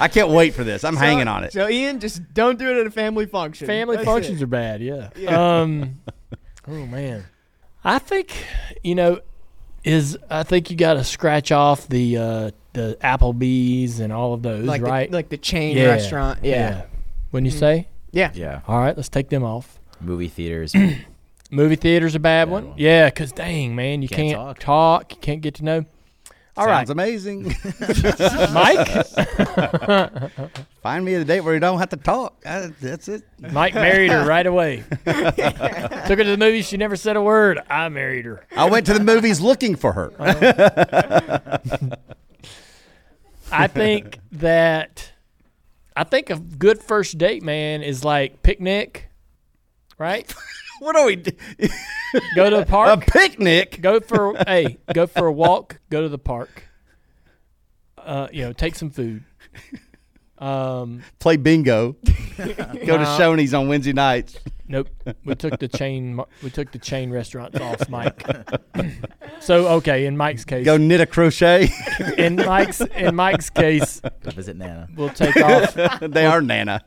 I 0.01 0.09
can't 0.13 0.29
wait 0.31 0.55
for 0.55 0.65
this. 0.65 0.85
I'm 0.85 0.97
hanging 0.97 1.29
on 1.29 1.45
it. 1.45 1.53
So 1.53 1.69
Ian, 1.69 2.01
just 2.01 2.33
don't 2.35 2.59
do 2.59 2.69
it 2.71 2.81
at 2.81 2.87
a 2.87 2.91
family 2.91 3.27
function. 3.27 3.67
Family 3.67 3.97
That's 3.97 4.07
functions 4.07 4.41
it. 4.41 4.45
are 4.45 4.49
bad, 4.49 4.81
yeah. 4.81 5.11
Yeah. 5.17 5.61
Um, 5.61 6.01
oh 6.69 6.87
man, 6.87 7.25
I 7.85 7.99
think 7.99 8.35
you 8.83 8.95
know 8.95 9.21
is 9.85 10.17
I 10.31 10.43
think 10.43 10.71
you 10.71 10.77
got 10.77 10.95
to 10.95 11.05
scratch 11.05 11.53
off 11.53 11.87
the 11.89 12.17
uh, 12.17 12.51
the 12.73 12.97
Applebee's 13.01 14.01
and 14.01 14.13
all 14.13 14.33
of 14.35 14.43
those, 14.43 14.65
like 14.65 14.83
right? 14.83 15.11
the, 15.11 15.17
like 15.17 15.29
the 15.29 15.37
chain 15.39 15.77
Yeah, 15.77 15.87
restaurant. 15.87 16.41
Yeah. 16.43 16.87
Wouldn't 17.35 17.53
you 17.53 17.59
say? 17.59 17.89
Yeah. 18.13 18.31
Yeah. 18.33 18.61
All 18.69 18.79
right, 18.79 18.97
let's 18.97 19.09
take 19.09 19.29
them 19.29 19.43
off. 19.43 19.81
Movie 20.01 20.29
theaters. 20.29 20.73
Movie 21.51 21.75
theater's 21.75 22.15
a 22.15 22.21
bad 22.21 22.45
Bad 22.45 22.53
one. 22.53 22.69
one. 22.69 22.79
Yeah, 22.79 23.07
because 23.07 23.33
dang 23.33 23.75
man, 23.75 24.03
you 24.03 24.09
Can't 24.09 24.29
can't, 24.29 24.37
talk. 24.37 24.59
talk. 24.61 25.13
You 25.15 25.19
can't 25.21 25.41
get 25.41 25.55
to 25.57 25.65
know. 25.65 25.85
All 26.57 26.67
right, 26.67 26.87
Sounds 26.87 26.91
amazing. 26.91 27.43
Mike. 28.53 28.87
Find 30.81 31.05
me 31.05 31.15
a 31.15 31.25
date 31.25 31.41
where 31.41 31.55
you 31.55 31.59
don't 31.61 31.81
have 31.81 31.89
to 31.89 31.97
talk. 31.97 32.41
Uh, 32.47 32.69
that's 32.81 33.09
it. 33.09 33.25
Mike 33.41 33.75
married 33.75 34.13
her 34.13 34.25
right 34.25 34.47
away. 34.47 34.85
Took 35.05 35.17
her 35.17 36.17
to 36.17 36.25
the 36.25 36.37
movies. 36.39 36.69
She 36.69 36.77
never 36.77 36.95
said 36.95 37.17
a 37.17 37.23
word. 37.23 37.59
I 37.69 37.89
married 37.89 38.27
her. 38.27 38.47
I 38.57 38.71
went 38.71 38.87
to 38.87 38.95
the 38.95 39.03
movies 39.03 39.41
looking 39.41 39.75
for 39.75 39.93
her. 39.95 40.13
I 43.51 43.67
think 43.67 44.21
that 44.31 45.11
I 45.97 46.05
think 46.05 46.31
a 46.31 46.37
good 46.39 46.83
first 46.83 47.19
date, 47.19 47.43
man, 47.43 47.83
is 47.83 48.05
like 48.05 48.43
picnic, 48.43 49.11
right? 49.99 50.33
what 50.81 50.97
are 50.97 51.07
we? 51.07 51.17
do- 51.17 51.31
Go 52.37 52.51
to 52.51 52.57
the 52.57 52.67
park. 52.69 53.07
A 53.07 53.11
picnic? 53.11 53.81
go 53.81 54.01
for 54.01 54.35
hey, 54.47 54.79
go 54.93 55.07
for 55.07 55.27
a 55.27 55.33
walk. 55.33 55.81
Go 55.91 56.03
to 56.03 56.09
the 56.09 56.19
park. 56.19 56.65
Uh, 57.97 58.29
you 58.33 58.43
know, 58.43 58.53
take 58.53 58.75
some 58.75 58.91
food. 58.91 59.25
Um, 60.39 61.03
Play 61.21 61.37
bingo. 61.37 61.93
Go 62.37 62.47
to 62.47 63.05
Nah. 63.05 63.19
Shoney's 63.19 63.55
on 63.55 63.69
Wednesday 63.69 63.93
nights. 63.93 64.37
nope. 64.67 64.89
We 65.25 65.35
took 65.37 65.59
the 65.61 65.69
chain. 65.69 66.21
We 66.43 66.51
took 66.51 66.73
the 66.73 66.79
chain 66.79 67.11
restaurants 67.11 67.59
off, 67.61 67.89
Mike. 67.89 68.27
so 69.41 69.69
okay, 69.77 70.07
in 70.07 70.17
Mike's 70.17 70.45
case, 70.45 70.65
Go 70.65 70.77
knit 70.77 71.01
a 71.01 71.07
crochet. 71.07 71.69
in 72.19 72.37
Mike's 72.37 72.81
in 72.81 73.15
Mike's 73.15 73.49
case, 73.51 74.01
Go 74.01 74.31
visit 74.33 74.57
Nana. 74.57 74.89
we'll 74.97 75.11
take 75.11 75.37
off. 75.37 75.75
they 76.01 76.27
are 76.27 76.41
Nana. 76.43 76.83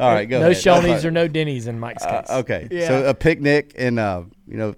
All 0.00 0.12
right, 0.12 0.24
go 0.28 0.40
no 0.40 0.50
ahead. 0.50 0.56
Shoney's 0.62 1.04
or 1.04 1.12
no 1.12 1.28
Denny's 1.28 1.68
in 1.68 1.78
Mike's 1.78 2.04
case. 2.04 2.26
Uh, 2.28 2.38
okay, 2.40 2.66
Yeah. 2.70 2.88
so 2.88 3.04
a 3.08 3.14
picnic 3.14 3.74
and 3.78 4.00
uh, 4.00 4.24
you 4.48 4.56
know, 4.56 4.74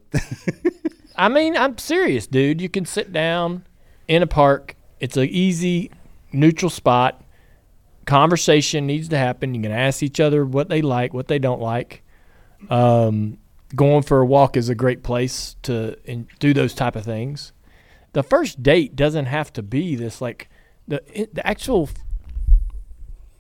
I 1.16 1.30
mean, 1.30 1.56
I'm 1.56 1.78
serious, 1.78 2.26
dude. 2.26 2.60
You 2.60 2.68
can 2.68 2.84
sit 2.84 3.12
down 3.14 3.64
in 4.08 4.22
a 4.22 4.26
park. 4.26 4.76
It's 5.00 5.16
an 5.16 5.28
easy, 5.30 5.90
neutral 6.32 6.70
spot. 6.70 7.22
Conversation 8.04 8.86
needs 8.86 9.08
to 9.08 9.18
happen. 9.18 9.54
You 9.54 9.62
can 9.62 9.72
ask 9.72 10.02
each 10.02 10.20
other 10.20 10.44
what 10.44 10.68
they 10.68 10.82
like, 10.82 11.12
what 11.12 11.28
they 11.28 11.38
don't 11.38 11.60
like. 11.60 12.02
Um, 12.70 13.38
going 13.74 14.02
for 14.02 14.20
a 14.20 14.26
walk 14.26 14.56
is 14.56 14.68
a 14.68 14.74
great 14.74 15.02
place 15.02 15.56
to 15.62 15.98
and 16.06 16.26
do 16.38 16.54
those 16.54 16.74
type 16.74 16.96
of 16.96 17.04
things. 17.04 17.52
The 18.12 18.22
first 18.22 18.62
date 18.62 18.96
doesn't 18.96 19.26
have 19.26 19.52
to 19.54 19.62
be 19.62 19.96
this 19.96 20.20
like 20.20 20.48
the 20.86 21.02
the 21.32 21.46
actual 21.46 21.88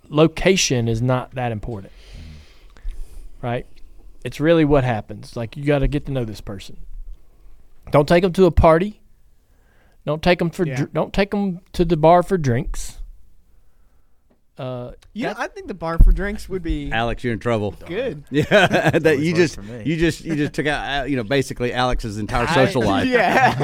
location 0.08 0.88
is 0.88 1.00
not 1.00 1.34
that 1.34 1.52
important, 1.52 1.92
right? 3.40 3.66
It's 4.24 4.40
really 4.40 4.64
what 4.64 4.84
happens. 4.84 5.36
Like 5.36 5.56
you 5.56 5.64
got 5.64 5.80
to 5.80 5.88
get 5.88 6.06
to 6.06 6.12
know 6.12 6.24
this 6.24 6.40
person. 6.40 6.78
Don't 7.90 8.08
take 8.08 8.22
them 8.22 8.32
to 8.32 8.46
a 8.46 8.50
party. 8.50 9.00
Don't 10.06 10.22
take 10.22 10.38
them 10.38 10.48
for. 10.50 10.64
Yeah. 10.66 10.76
Dr- 10.76 10.92
don't 10.94 11.12
take 11.12 11.30
them 11.32 11.60
to 11.72 11.84
the 11.84 11.96
bar 11.98 12.22
for 12.22 12.38
drinks. 12.38 12.98
Uh, 14.58 14.92
Yeah, 15.12 15.34
I 15.36 15.48
think 15.48 15.66
the 15.68 15.74
bar 15.74 15.98
for 15.98 16.12
drinks 16.12 16.48
would 16.48 16.62
be 16.62 16.90
Alex, 16.90 17.22
you're 17.22 17.34
in 17.34 17.38
trouble. 17.38 17.72
good. 17.86 18.24
Yeah, 18.30 18.98
that 18.98 19.18
you 19.18 19.34
just 19.34 19.58
you 19.84 19.96
just 19.98 20.24
you 20.24 20.34
just 20.34 20.54
took 20.54 20.66
out 20.66 21.02
uh, 21.02 21.04
you 21.04 21.16
know 21.16 21.24
basically 21.24 21.74
Alex's 21.74 22.16
entire 22.16 22.46
I- 22.48 22.54
social 22.54 22.82
life. 22.92 23.06
Yeah. 23.06 23.54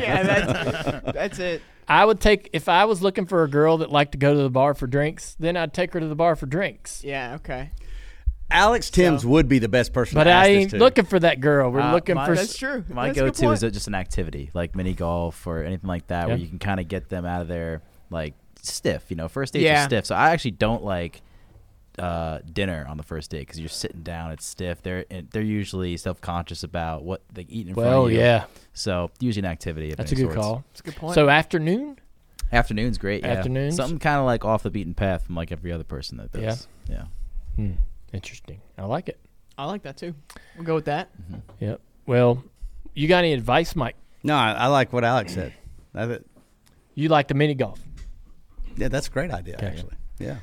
yeah, 0.00 0.22
that's, 0.22 1.12
that's 1.12 1.38
it. 1.38 1.60
I 1.86 2.04
would 2.04 2.20
take 2.20 2.48
if 2.52 2.68
I 2.68 2.84
was 2.86 3.02
looking 3.02 3.26
for 3.26 3.42
a 3.44 3.48
girl 3.50 3.78
that 3.78 3.90
liked 3.90 4.12
to 4.12 4.18
go 4.18 4.32
to 4.34 4.40
the 4.42 4.50
bar 4.50 4.72
for 4.74 4.86
drinks. 4.86 5.36
Then 5.38 5.56
I'd 5.58 5.74
take 5.74 5.92
her 5.92 6.00
to 6.00 6.06
the 6.08 6.14
bar 6.14 6.36
for 6.36 6.46
drinks. 6.46 7.02
Yeah, 7.04 7.34
okay. 7.36 7.70
Alex 8.50 8.88
Timms 8.90 9.26
would 9.26 9.48
be 9.48 9.58
the 9.58 9.68
best 9.68 9.92
person. 9.92 10.14
But 10.14 10.24
to 10.24 10.30
ask 10.30 10.46
I 10.46 10.48
this 10.54 10.60
ain't 10.62 10.70
to. 10.70 10.78
looking 10.78 11.04
for 11.04 11.18
that 11.20 11.40
girl. 11.40 11.70
We're 11.70 11.80
Uh, 11.80 11.92
looking 11.92 12.14
my- 12.14 12.26
for. 12.26 12.34
That's 12.34 12.56
true. 12.56 12.84
My 12.88 13.08
That's 13.12 13.40
go-to 13.40 13.52
is 13.52 13.60
just 13.72 13.88
an 13.88 13.94
activity 13.94 14.50
like 14.54 14.74
mini 14.74 14.94
golf 14.94 15.46
or 15.46 15.62
anything 15.62 15.88
like 15.88 16.06
that, 16.06 16.28
where 16.28 16.36
you 16.36 16.46
can 16.48 16.58
kind 16.58 16.80
of 16.80 16.88
get 16.88 17.08
them 17.10 17.26
out 17.26 17.42
of 17.42 17.48
their 17.48 17.82
like 18.10 18.34
stiff. 18.62 19.04
You 19.10 19.16
know, 19.16 19.28
first 19.28 19.52
dates 19.52 19.64
Yeah. 19.64 19.82
are 19.82 19.86
stiff. 19.86 20.06
So 20.06 20.14
I 20.14 20.30
actually 20.30 20.52
don't 20.52 20.82
like 20.82 21.20
uh, 21.98 22.38
dinner 22.52 22.86
on 22.88 22.96
the 22.96 23.02
first 23.02 23.28
date 23.30 23.40
because 23.40 23.58
you're 23.58 23.68
sitting 23.68 24.02
down. 24.02 24.30
It's 24.30 24.46
stiff. 24.46 24.82
They're 24.82 25.04
they're 25.32 25.42
usually 25.42 25.96
self-conscious 25.96 26.62
about 26.62 27.02
what 27.02 27.22
they 27.32 27.42
eat 27.48 27.66
in 27.68 27.74
front 27.74 27.88
well, 27.88 28.06
of 28.06 28.12
you. 28.12 28.18
yeah, 28.18 28.44
So 28.72 29.10
usually 29.18 29.44
an 29.46 29.50
activity. 29.50 29.90
Of 29.90 29.96
that's 29.96 30.12
a 30.12 30.14
good 30.14 30.22
sorts. 30.26 30.36
call. 30.36 30.64
That's 30.68 30.80
a 30.80 30.82
good 30.84 30.96
point. 30.96 31.14
So 31.16 31.28
afternoon. 31.28 31.98
Afternoon's 32.52 32.98
great. 32.98 33.24
Yeah. 33.24 33.42
Something 33.70 33.98
kind 33.98 34.18
of 34.20 34.24
like 34.26 34.44
off 34.44 34.62
the 34.62 34.70
beaten 34.70 34.94
path 34.94 35.24
from 35.26 35.34
like 35.34 35.50
every 35.52 35.70
other 35.72 35.82
person 35.84 36.16
that 36.18 36.30
Yeah. 36.34 36.46
does. 36.46 36.68
Yeah. 36.88 37.04
Hmm. 37.56 37.72
Interesting. 38.12 38.60
I 38.76 38.84
like 38.84 39.08
it. 39.08 39.18
I 39.56 39.64
like 39.66 39.82
that 39.82 39.96
too. 39.96 40.14
We'll 40.56 40.64
go 40.64 40.74
with 40.74 40.86
that. 40.86 41.10
Yep. 41.60 41.80
Well, 42.06 42.42
you 42.94 43.08
got 43.08 43.18
any 43.18 43.32
advice, 43.32 43.74
Mike? 43.76 43.96
No, 44.22 44.34
I, 44.36 44.52
I 44.52 44.66
like 44.68 44.92
what 44.92 45.04
Alex 45.04 45.34
said. 45.34 45.52
I, 45.94 46.06
th- 46.06 46.22
You 46.94 47.08
like 47.08 47.28
the 47.28 47.34
mini 47.34 47.54
golf. 47.54 47.80
yeah, 48.76 48.88
that's 48.88 49.08
a 49.08 49.10
great 49.10 49.30
idea 49.30 49.56
Okay. 49.56 49.66
actually. 49.66 49.94
Yeah. 50.18 50.36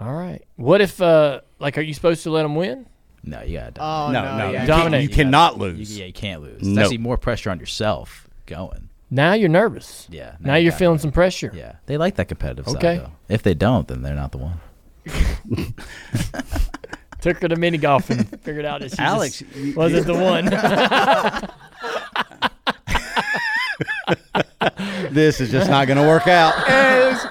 All 0.00 0.12
right. 0.14 0.42
What 0.56 0.80
if, 0.80 1.00
uh, 1.02 1.40
like, 1.58 1.76
are 1.78 1.82
you 1.82 1.92
supposed 1.94 2.22
to 2.22 2.30
let 2.30 2.42
them 2.42 2.54
win? 2.54 2.86
No, 3.24 3.42
you 3.42 3.58
gotta. 3.58 3.80
Oh 3.82 4.10
no, 4.12 4.22
no, 4.24 4.38
no, 4.38 4.50
yeah. 4.52 4.64
Dominate. 4.66 5.02
you 5.02 5.08
You 5.08 5.14
cannot 5.14 5.54
You, 5.56 5.60
lose. 5.62 5.98
yeah, 5.98 6.06
you 6.06 6.12
can't 6.12 6.40
lose. 6.40 6.58
It's 6.58 6.66
No. 6.66 6.82
actually 6.82 6.98
more 6.98 7.18
pressure 7.18 7.50
on 7.50 7.58
yourself 7.58 8.28
going. 8.46 8.88
Now 9.10 9.32
you're 9.32 9.48
nervous. 9.48 10.06
Yeah. 10.10 10.36
Now 10.38 10.54
you're 10.54 10.70
feeling 10.72 10.94
win. 10.94 11.00
some 11.00 11.12
pressure. 11.12 11.50
Yeah, 11.54 11.76
they 11.86 11.96
like 11.98 12.14
that 12.16 12.28
competitive 12.28 12.68
Okay. 12.68 12.98
side 12.98 13.06
though. 13.06 13.12
If 13.28 13.42
they 13.42 13.54
don't, 13.54 13.88
then 13.88 14.02
they're 14.02 14.14
not 14.14 14.30
the 14.32 14.38
one. 14.38 14.60
Took 17.20 17.42
her 17.42 17.48
to 17.48 17.56
mini 17.56 17.78
golf 17.78 18.10
and 18.10 18.28
figured 18.42 18.64
out 18.64 18.80
that 18.80 18.92
she 18.92 18.98
Alex, 18.98 19.40
just 19.40 19.56
you- 19.56 19.74
wasn't 19.74 20.06
the 20.06 20.14
one. 20.14 20.44
this 25.12 25.40
is 25.40 25.50
just 25.50 25.70
not 25.70 25.86
going 25.86 25.98
to 25.98 26.06
work 26.06 26.26
out. 26.28 26.54
It 26.68 27.12
was, 27.12 27.26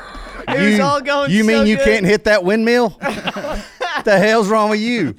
it 0.48 0.60
was 0.62 0.78
you, 0.78 0.84
all 0.84 1.02
going. 1.02 1.32
you 1.32 1.44
mean 1.44 1.58
so 1.58 1.64
you 1.64 1.76
good. 1.78 1.86
can't 1.86 2.06
hit 2.06 2.24
that 2.26 2.44
windmill? 2.44 2.90
the 3.00 4.18
hell's 4.18 4.48
wrong 4.50 4.70
with 4.70 4.80
you? 4.82 5.16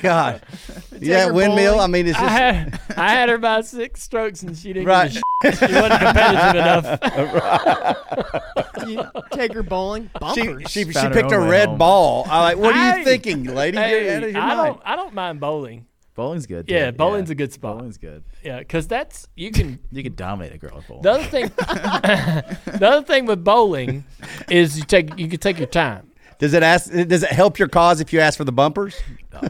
God, 0.00 0.42
yeah, 1.00 1.26
her 1.26 1.32
windmill. 1.32 1.74
bowling. 1.74 1.80
I 1.84 1.86
mean, 1.88 2.06
it's 2.06 2.18
I 2.18 2.22
just 2.22 2.32
had 2.32 2.80
I 2.98 3.10
had 3.10 3.28
her 3.28 3.34
about 3.36 3.66
six 3.66 4.02
strokes 4.02 4.42
and 4.42 4.56
she 4.56 4.72
didn't. 4.72 4.86
right. 4.88 5.10
Give 5.12 5.22
a 5.44 5.56
she 5.56 5.72
wasn't 5.74 6.00
competitive 6.00 6.54
enough. 6.56 7.96
You 8.86 9.04
take 9.32 9.52
her 9.52 9.62
bowling. 9.62 10.04
She 10.04 10.18
Bumpers. 10.18 10.70
she, 10.70 10.84
she 10.84 10.92
Found 10.92 11.14
her 11.14 11.20
picked 11.22 11.32
a 11.32 11.38
red 11.38 11.68
home. 11.68 11.78
ball. 11.78 12.26
I 12.28 12.42
like. 12.42 12.56
What 12.58 12.74
are 12.74 12.92
Hey, 12.92 12.98
you 13.00 13.04
thinking, 13.04 13.44
lady? 13.44 13.76
Hey, 13.76 14.04
Get 14.04 14.16
out 14.16 14.22
of 14.24 14.30
your 14.32 14.40
I 14.40 14.54
mind. 14.54 14.66
don't 14.74 14.82
I 14.84 14.96
don't 14.96 15.14
mind 15.14 15.40
bowling. 15.40 15.86
Bowling's 16.14 16.46
good. 16.46 16.68
Yeah, 16.68 16.90
too. 16.90 16.96
bowling's 16.96 17.30
a 17.30 17.34
good 17.34 17.52
spot. 17.52 17.76
Bowling's 17.78 17.98
good. 17.98 18.24
Yeah, 18.42 18.58
because 18.58 18.88
that's 18.88 19.28
you 19.36 19.50
can. 19.52 19.78
You 19.92 20.02
can 20.02 20.14
dominate 20.14 20.54
a 20.54 20.58
girl 20.58 20.78
at 20.78 20.86
bowling. 20.88 21.02
The 21.02 21.10
other 21.12 21.24
thing, 21.24 21.48
the 21.56 22.86
other 22.88 23.02
thing 23.06 23.26
with 23.26 23.44
bowling 23.44 24.04
is 24.50 24.76
you 24.78 24.84
take 24.84 25.18
you 25.18 25.28
can 25.28 25.38
take 25.40 25.58
your 25.58 25.66
time. 25.68 26.09
Does 26.40 26.54
it 26.54 26.62
ask? 26.62 26.90
Does 26.90 27.22
it 27.22 27.30
help 27.30 27.58
your 27.58 27.68
cause 27.68 28.00
if 28.00 28.12
you 28.14 28.20
ask 28.20 28.38
for 28.38 28.44
the 28.44 28.52
bumpers? 28.52 28.98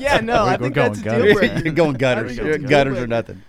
yeah, 0.00 0.20
no, 0.22 0.44
I 0.44 0.52
We're 0.56 0.58
think 0.58 0.74
going 0.74 0.92
that's 0.94 1.00
a 1.00 1.02
deal 1.02 1.34
breaker. 1.34 1.58
You're 1.64 1.74
going 1.74 1.92
gutters. 1.94 2.38
I 2.38 2.52
think 2.52 2.66
gutters 2.68 2.98
or 2.98 3.06
nothing. 3.06 3.42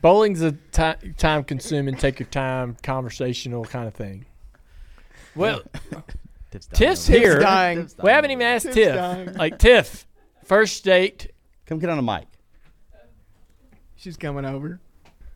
Bowling's 0.00 0.42
a 0.42 0.50
ti- 0.72 1.12
time 1.16 1.44
consuming, 1.44 1.94
take 1.94 2.18
your 2.18 2.28
time, 2.28 2.76
conversational 2.82 3.64
kind 3.64 3.86
of 3.86 3.94
thing. 3.94 4.26
Well, 5.36 5.62
Tiff's 6.72 7.06
here. 7.06 7.38
dying. 7.38 7.88
We 8.02 8.10
haven't 8.10 8.32
even 8.32 8.42
asked 8.44 8.72
Tiff. 8.72 8.96
dying. 8.96 9.32
Like 9.34 9.58
Tiff, 9.60 10.04
first 10.44 10.84
date. 10.84 11.30
Come 11.66 11.78
get 11.78 11.90
on 11.90 11.98
a 11.98 12.02
mic. 12.02 12.26
She's 13.94 14.16
coming 14.16 14.44
over. 14.44 14.80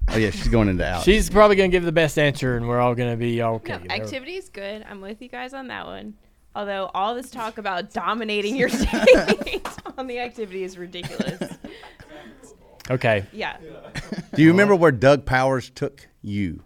Oh 0.08 0.16
yeah, 0.16 0.30
she's 0.30 0.48
going 0.48 0.68
into 0.68 0.84
out. 0.84 1.04
She's 1.04 1.30
probably 1.30 1.54
gonna 1.54 1.68
give 1.68 1.84
the 1.84 1.92
best 1.92 2.18
answer, 2.18 2.56
and 2.56 2.66
we're 2.66 2.80
all 2.80 2.96
gonna 2.96 3.16
be 3.16 3.40
okay. 3.40 3.72
No, 3.74 3.78
There- 3.78 3.92
activity 3.96 4.34
is 4.34 4.48
good. 4.48 4.84
I'm 4.90 5.00
with 5.00 5.22
you 5.22 5.28
guys 5.28 5.54
on 5.54 5.68
that 5.68 5.86
one. 5.86 6.14
Although 6.56 6.90
all 6.94 7.14
this 7.14 7.30
talk 7.30 7.58
about 7.58 7.92
dominating 7.92 8.56
your 8.56 8.70
date 8.70 9.66
on 9.98 10.06
the 10.06 10.18
activity 10.18 10.64
is 10.64 10.78
ridiculous. 10.78 11.52
Okay. 12.90 13.26
Yeah. 13.30 13.58
Do 14.32 14.40
you 14.40 14.48
remember 14.48 14.74
where 14.74 14.90
Doug 14.90 15.26
Powers 15.26 15.68
took 15.68 16.08
you? 16.22 16.62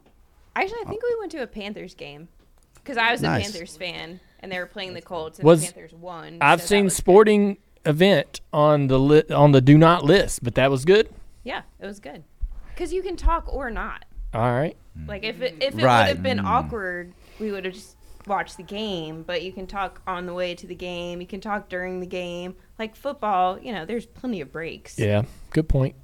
Actually, 0.55 0.79
I 0.83 0.89
think 0.89 1.03
we 1.03 1.17
went 1.19 1.33
to 1.33 1.43
a 1.43 1.47
Panthers 1.49 1.95
game 1.97 2.29
because 2.75 2.99
I 2.99 3.11
was 3.11 3.25
a 3.25 3.27
Panthers 3.27 3.77
fan, 3.77 4.21
and 4.39 4.53
they 4.53 4.61
were 4.61 4.67
playing 4.67 4.95
the 4.95 5.03
Colts, 5.03 5.41
and 5.41 5.47
Was- 5.47 5.67
the 5.67 5.73
Panthers 5.73 5.93
won. 5.93 6.39
I've 6.41 6.61
so 6.61 6.63
that 6.63 6.69
seen 6.69 6.85
was- 6.85 6.95
sporting 6.95 7.59
event 7.85 8.43
on 8.53 8.87
the 8.87 8.99
li- 8.99 9.29
on 9.35 9.51
the 9.51 9.61
do 9.61 9.77
not 9.77 10.05
list, 10.05 10.45
but 10.45 10.55
that 10.55 10.71
was 10.71 10.85
good. 10.85 11.09
Yeah, 11.43 11.63
it 11.81 11.87
was 11.87 11.99
good. 11.99 12.23
Because 12.69 12.93
you 12.93 13.03
can 13.03 13.17
talk 13.17 13.53
or 13.53 13.71
not. 13.71 14.05
All 14.33 14.53
right. 14.53 14.77
Like 15.09 15.25
if 15.25 15.41
it 15.41 15.57
if 15.61 15.77
it 15.77 15.83
Right. 15.83 16.03
would 16.03 16.09
have 16.17 16.23
been 16.23 16.39
mm. 16.39 16.45
awkward, 16.45 17.13
we 17.41 17.51
would 17.51 17.65
have 17.65 17.75
just 17.75 17.97
watched 18.27 18.57
the 18.57 18.63
game. 18.63 19.23
But 19.23 19.43
you 19.43 19.53
can 19.53 19.67
talk 19.67 20.01
on 20.07 20.27
the 20.27 20.35
way 20.35 20.55
to 20.55 20.67
the 20.67 20.75
game. 20.75 21.21
You 21.21 21.27
can 21.27 21.41
talk 21.41 21.69
during 21.69 22.01
the 22.01 22.07
game. 22.07 22.57
Like 22.79 22.97
football, 22.97 23.59
you 23.59 23.73
know, 23.73 23.85
there's 23.85 24.07
plenty 24.07 24.41
of 24.41 24.53
breaks. 24.53 24.99
Yeah. 24.99 25.23
Good 25.51 25.69
point. 25.69 25.95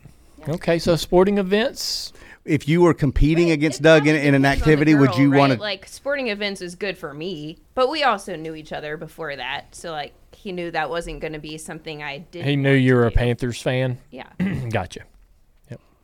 Okay, 0.48 0.78
so 0.78 0.94
sporting 0.96 1.38
events. 1.38 2.12
If 2.44 2.68
you 2.68 2.80
were 2.82 2.94
competing 2.94 3.48
It- 3.48 3.54
against 3.54 3.82
Doug 3.82 4.06
in, 4.06 4.14
in 4.14 4.34
an 4.34 4.42
depends 4.42 4.44
on 4.44 4.66
the 4.66 4.70
activity, 4.70 4.94
would 4.94 5.16
you 5.16 5.32
right? 5.32 5.38
want 5.38 5.52
to? 5.54 5.58
like 5.58 5.88
sporting 5.88 6.28
events 6.28 6.60
is 6.60 6.76
good 6.76 6.96
for 6.96 7.12
me, 7.12 7.58
but 7.74 7.90
we 7.90 8.04
also 8.04 8.36
knew 8.36 8.54
each 8.54 8.72
other 8.72 8.96
before 8.96 9.34
that, 9.34 9.74
so 9.74 9.90
like 9.90 10.12
he 10.30 10.52
knew 10.52 10.70
that 10.70 10.88
wasn't 10.88 11.18
going 11.20 11.32
to 11.32 11.40
be 11.40 11.58
something 11.58 12.04
I 12.04 12.18
did. 12.18 12.44
He 12.44 12.54
knew 12.54 12.72
you 12.74 12.94
were 12.94 13.06
a 13.06 13.10
Panthers 13.10 13.60
fan. 13.60 13.98
Yeah, 14.12 14.28
gotcha. 14.70 15.00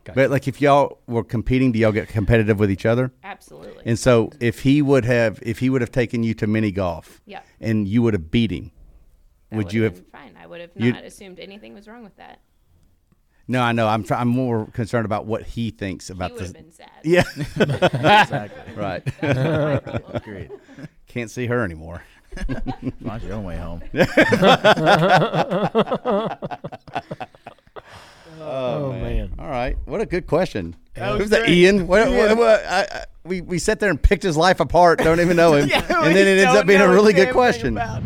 Yep. 0.05 0.15
Gotcha. 0.15 0.15
But 0.15 0.31
like, 0.31 0.47
if 0.49 0.59
y'all 0.61 0.99
were 1.07 1.23
competing, 1.23 1.71
do 1.71 1.79
y'all 1.79 1.91
get 1.93 2.09
competitive 2.09 2.59
with 2.59 2.69
each 2.69 2.85
other? 2.85 3.11
absolutely. 3.23 3.83
And 3.85 3.97
so, 3.97 4.31
if 4.39 4.59
he 4.59 4.81
would 4.81 5.05
have, 5.05 5.39
if 5.41 5.59
he 5.59 5.69
would 5.69 5.81
have 5.81 5.91
taken 5.91 6.23
you 6.23 6.33
to 6.35 6.47
mini 6.47 6.71
golf, 6.71 7.21
Yeah. 7.25 7.41
and 7.61 7.87
you 7.87 8.01
would 8.01 8.13
have 8.13 8.29
beat 8.29 8.51
him, 8.51 8.71
That 9.49 9.55
would 9.57 9.73
you 9.73 9.83
would've 9.83 9.97
have? 9.97 10.11
been 10.11 10.19
fine? 10.19 10.35
I 10.41 10.45
would 10.47 10.59
have 10.61 10.75
not 10.75 11.03
assumed 11.05 11.39
anything 11.39 11.73
was 11.73 11.87
wrong 11.87 12.03
with 12.03 12.17
that. 12.17 12.39
No, 13.47 13.61
I 13.61 13.71
know. 13.73 13.87
I'm. 13.89 14.03
Try, 14.05 14.19
I'm 14.21 14.29
more 14.29 14.67
concerned 14.67 15.05
about 15.05 15.25
what 15.25 15.43
he 15.43 15.69
thinks 15.69 16.09
about 16.09 16.31
would 16.33 16.41
this. 16.41 16.53
been 16.53 16.71
sad. 16.71 16.89
Yeah, 17.03 17.23
exactly. 17.57 18.73
right. 18.75 19.03
That's. 19.21 20.01
Agreed. 20.13 20.49
Can't 21.07 21.29
see 21.29 21.45
her 21.47 21.63
anymore. 21.63 22.03
Find 23.05 23.21
your 23.23 23.33
own 23.33 23.43
way 23.43 23.57
home. 23.57 23.81
Oh 28.43 28.91
man. 28.93 29.33
All 29.39 29.49
right. 29.49 29.77
What 29.85 30.01
a 30.01 30.05
good 30.05 30.27
question. 30.27 30.75
was 30.95 31.19
Who's 31.19 31.29
that? 31.31 31.41
great. 31.41 31.57
Ian. 31.57 31.87
What, 31.87 32.09
what, 32.09 32.37
what, 32.37 32.65
I, 32.65 32.81
I, 32.81 33.05
we 33.23 33.41
we 33.41 33.59
sat 33.59 33.79
there 33.79 33.89
and 33.89 34.01
picked 34.01 34.23
his 34.23 34.37
life 34.37 34.59
apart. 34.59 34.99
Don't 34.99 35.19
even 35.19 35.37
know 35.37 35.53
him, 35.55 35.69
Yeah, 35.69 35.85
and 36.03 36.15
then 36.15 36.27
it 36.27 36.41
ends 36.41 36.55
up 36.55 36.65
being 36.65 36.81
a 36.81 36.87
a 36.87 36.93
really 36.93 37.13
good 37.13 37.31
question. 37.31 37.77
Uh, 37.77 38.01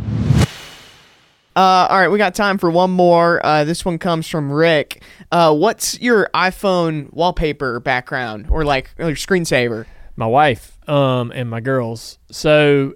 all 1.55 1.99
right, 1.99 2.09
we 2.09 2.19
got 2.19 2.35
time 2.35 2.59
for 2.59 2.69
one 2.69 2.91
more. 2.91 3.43
Uh, 3.43 3.63
this 3.63 3.83
one 3.83 3.97
comes 3.97 4.27
from 4.27 4.51
Rick. 4.51 5.01
Uh, 5.31 5.55
what's 5.55 5.99
your 5.99 6.29
iPhone 6.35 7.11
wallpaper 7.11 7.79
background 7.79 8.47
or 8.51 8.63
like 8.63 8.91
or 8.99 9.07
your 9.07 9.15
screensaver? 9.15 9.87
my 10.17 10.25
wife 10.25 10.77
um, 10.89 11.31
and 11.33 11.49
my 11.49 11.61
girls. 11.61 12.17
So 12.29 12.95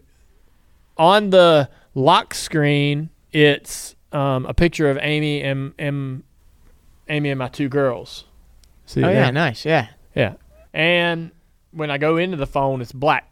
on 0.97 1.30
the 1.30 1.69
lock 1.93 2.34
screen, 2.34 3.09
it's 3.31 3.95
um, 4.11 4.45
a 4.45 4.53
picture 4.53 4.89
of 4.89 4.97
Amy 5.01 5.41
and, 5.41 5.73
and 5.80 6.23
Amy 7.10 7.30
and 7.30 7.40
my 7.40 7.48
two 7.49 7.69
girls. 7.69 8.26
See 8.86 9.03
Oh 9.03 9.10
it 9.10 9.14
yeah, 9.14 9.32
nice. 9.32 9.65
Yeah, 9.65 9.88
yeah. 10.15 10.34
And 10.73 11.32
when 11.72 11.90
I 11.91 11.98
go 11.98 12.18
into 12.18 12.38
the 12.38 12.48
phone, 12.48 12.82
it's 12.82 12.91
black. 12.91 13.30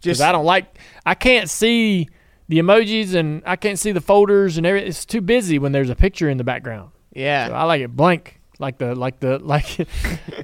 just 0.00 0.20
I 0.20 0.32
don't 0.32 0.44
like, 0.44 0.78
I 1.04 1.14
can't 1.14 1.48
see 1.50 2.08
the 2.48 2.58
emojis 2.58 3.14
and 3.14 3.42
I 3.46 3.56
can't 3.56 3.78
see 3.78 3.92
the 3.92 4.00
folders 4.00 4.56
and 4.56 4.66
everything. 4.66 4.88
It's 4.88 5.04
too 5.04 5.20
busy 5.20 5.58
when 5.58 5.72
there's 5.72 5.90
a 5.90 5.94
picture 5.94 6.28
in 6.28 6.36
the 6.38 6.44
background. 6.44 6.90
yeah, 7.12 7.48
So 7.48 7.54
I 7.54 7.64
like 7.64 7.82
it 7.82 7.94
blank, 7.94 8.40
like 8.58 8.78
the 8.78 8.94
like 8.94 9.20
the 9.20 9.38
like 9.42 9.86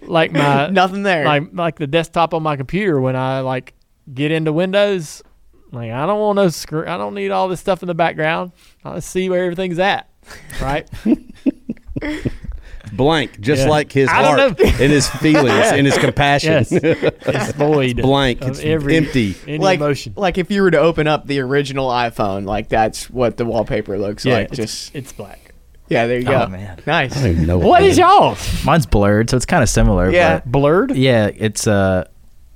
like 0.03 0.32
my 0.32 0.66
nothing 0.70 1.03
there. 1.03 1.24
like 1.24 1.44
like 1.53 1.77
the 1.78 1.86
desktop 1.86 2.32
on 2.35 2.43
my 2.43 2.57
computer 2.57 3.01
when 3.01 3.16
I 3.16 3.40
like 3.40 3.74
get 4.12 4.31
into 4.31 4.53
Windows. 4.53 5.23
Like 5.73 5.90
I 5.90 6.07
don't 6.07 6.20
want 6.20 6.36
no 6.36 6.48
screen. 6.48 6.86
I 6.89 6.97
don't 6.97 7.15
need 7.15 7.31
all 7.31 7.48
this 7.48 7.61
stuff 7.61 7.82
in 7.82 7.89
the 7.89 7.94
background. 7.94 8.53
I 8.85 8.90
want 8.90 9.03
to 9.03 9.09
see 9.09 9.28
where 9.28 9.43
everything's 9.44 9.78
at. 9.78 10.09
Right? 10.62 10.89
Blank, 12.93 13.40
just 13.40 13.64
Yeah. 13.64 13.68
like 13.70 13.90
his 13.90 14.09
I 14.09 14.23
heart 14.23 14.39
know. 14.39 14.64
and 14.64 14.93
his 14.93 15.09
feelings 15.09 15.48
and 15.73 15.85
his 15.86 15.98
compassion. 15.98 16.52
yes. 16.52 16.70
It's 16.73 17.52
void. 17.52 17.97
Blank. 18.01 18.43
It's 18.43 18.60
every 18.60 18.97
empty. 18.97 19.35
Any 19.47 19.59
like 19.59 19.81
emotion. 19.81 20.12
like 20.16 20.39
if 20.39 20.51
you 20.52 20.62
were 20.62 20.70
to 20.70 20.78
open 20.78 21.09
up 21.09 21.27
the 21.27 21.40
original 21.40 21.89
iPhone, 21.89 22.47
like 22.47 22.68
that's 22.68 23.10
what 23.10 23.36
the 23.36 23.44
wallpaper 23.44 23.98
looks 23.98 24.24
Yeah. 24.24 24.35
like. 24.35 24.48
it's, 24.51 24.56
Just 24.56 24.94
it's 24.94 25.12
black. 25.12 25.52
yeah, 25.89 26.06
there 26.06 26.18
you 26.20 26.24
go. 26.24 26.44
Oh, 26.47 26.48
man. 26.48 26.78
nice. 26.86 27.16
I 27.16 27.23
don't 27.23 27.31
even 27.32 27.47
know 27.47 27.59
What 27.59 27.82
is 27.82 27.98
y'all's? 27.98 28.64
Mine's 28.64 28.86
blurred, 28.86 29.31
so 29.31 29.36
it's 29.36 29.47
kind 29.47 29.64
of 29.64 29.68
similar. 29.68 30.09
Yeah. 30.10 30.39
But 30.39 30.52
Blurred. 30.52 30.97
yeah, 30.97 31.31
it's 31.35 31.66
uh, 31.66 32.05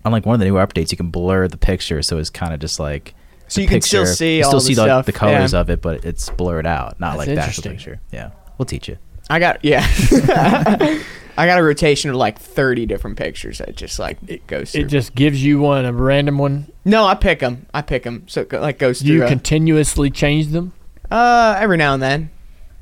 unlike 0.05 0.27
one 0.27 0.35
of 0.35 0.41
the 0.41 0.47
newer 0.47 0.65
updates, 0.65 0.93
you 0.93 0.97
can 0.97 1.11
blur 1.11 1.49
the 1.49 1.57
picture, 1.59 2.03
so 2.03 2.19
it's 2.19 2.31
kind 2.31 2.55
of 2.55 2.61
just 2.61 2.79
like. 2.79 3.15
So 3.49 3.57
the 3.57 3.63
you 3.63 3.69
can 3.69 3.81
still 3.81 4.07
see 4.07 4.39
you 4.39 4.45
all 4.45 4.51
still 4.51 4.61
the 4.61 4.65
see 4.67 4.75
the, 4.75 4.85
stuff, 4.85 5.07
the 5.07 5.13
colors 5.13 5.55
yeah. 5.55 5.61
of 5.61 5.71
it, 5.71 5.83
but 5.83 6.05
it's 6.05 6.31
blurred 6.31 6.69
out, 6.69 7.01
not 7.01 7.17
That's 7.17 7.27
like 7.27 7.35
the 7.35 7.43
actual 7.43 7.63
picture. 7.65 8.01
Yeah, 8.13 8.31
we'll 8.59 8.67
teach 8.67 8.89
you. 8.89 8.97
I 9.31 9.39
got 9.39 9.65
yeah. 9.65 9.87
I 11.39 11.47
got 11.47 11.59
a 11.59 11.63
rotation 11.63 12.11
of 12.11 12.17
like 12.17 12.39
thirty 12.39 12.85
different 12.87 13.17
pictures 13.17 13.59
that 13.59 13.75
just 13.77 13.99
like 13.99 14.19
it 14.27 14.47
goes 14.47 14.73
through. 14.73 14.83
It 14.83 14.89
just 14.89 15.15
gives 15.15 15.43
you 15.43 15.61
one, 15.61 15.85
a 15.85 15.93
random 15.93 16.37
one. 16.39 16.71
no, 16.85 17.07
I 17.07 17.15
pick 17.15 17.39
them. 17.41 17.67
I 17.73 17.81
pick 17.83 18.03
them. 18.03 18.25
So 18.27 18.43
it 18.43 18.53
like 18.53 18.79
goes 18.79 19.01
Do 19.01 19.13
you 19.13 19.21
through. 19.21 19.29
continuously 19.29 20.11
change 20.11 20.49
them? 20.49 20.73
uh, 21.11 21.57
every 21.59 21.77
now 21.77 21.95
and 21.95 22.03
then. 22.03 22.31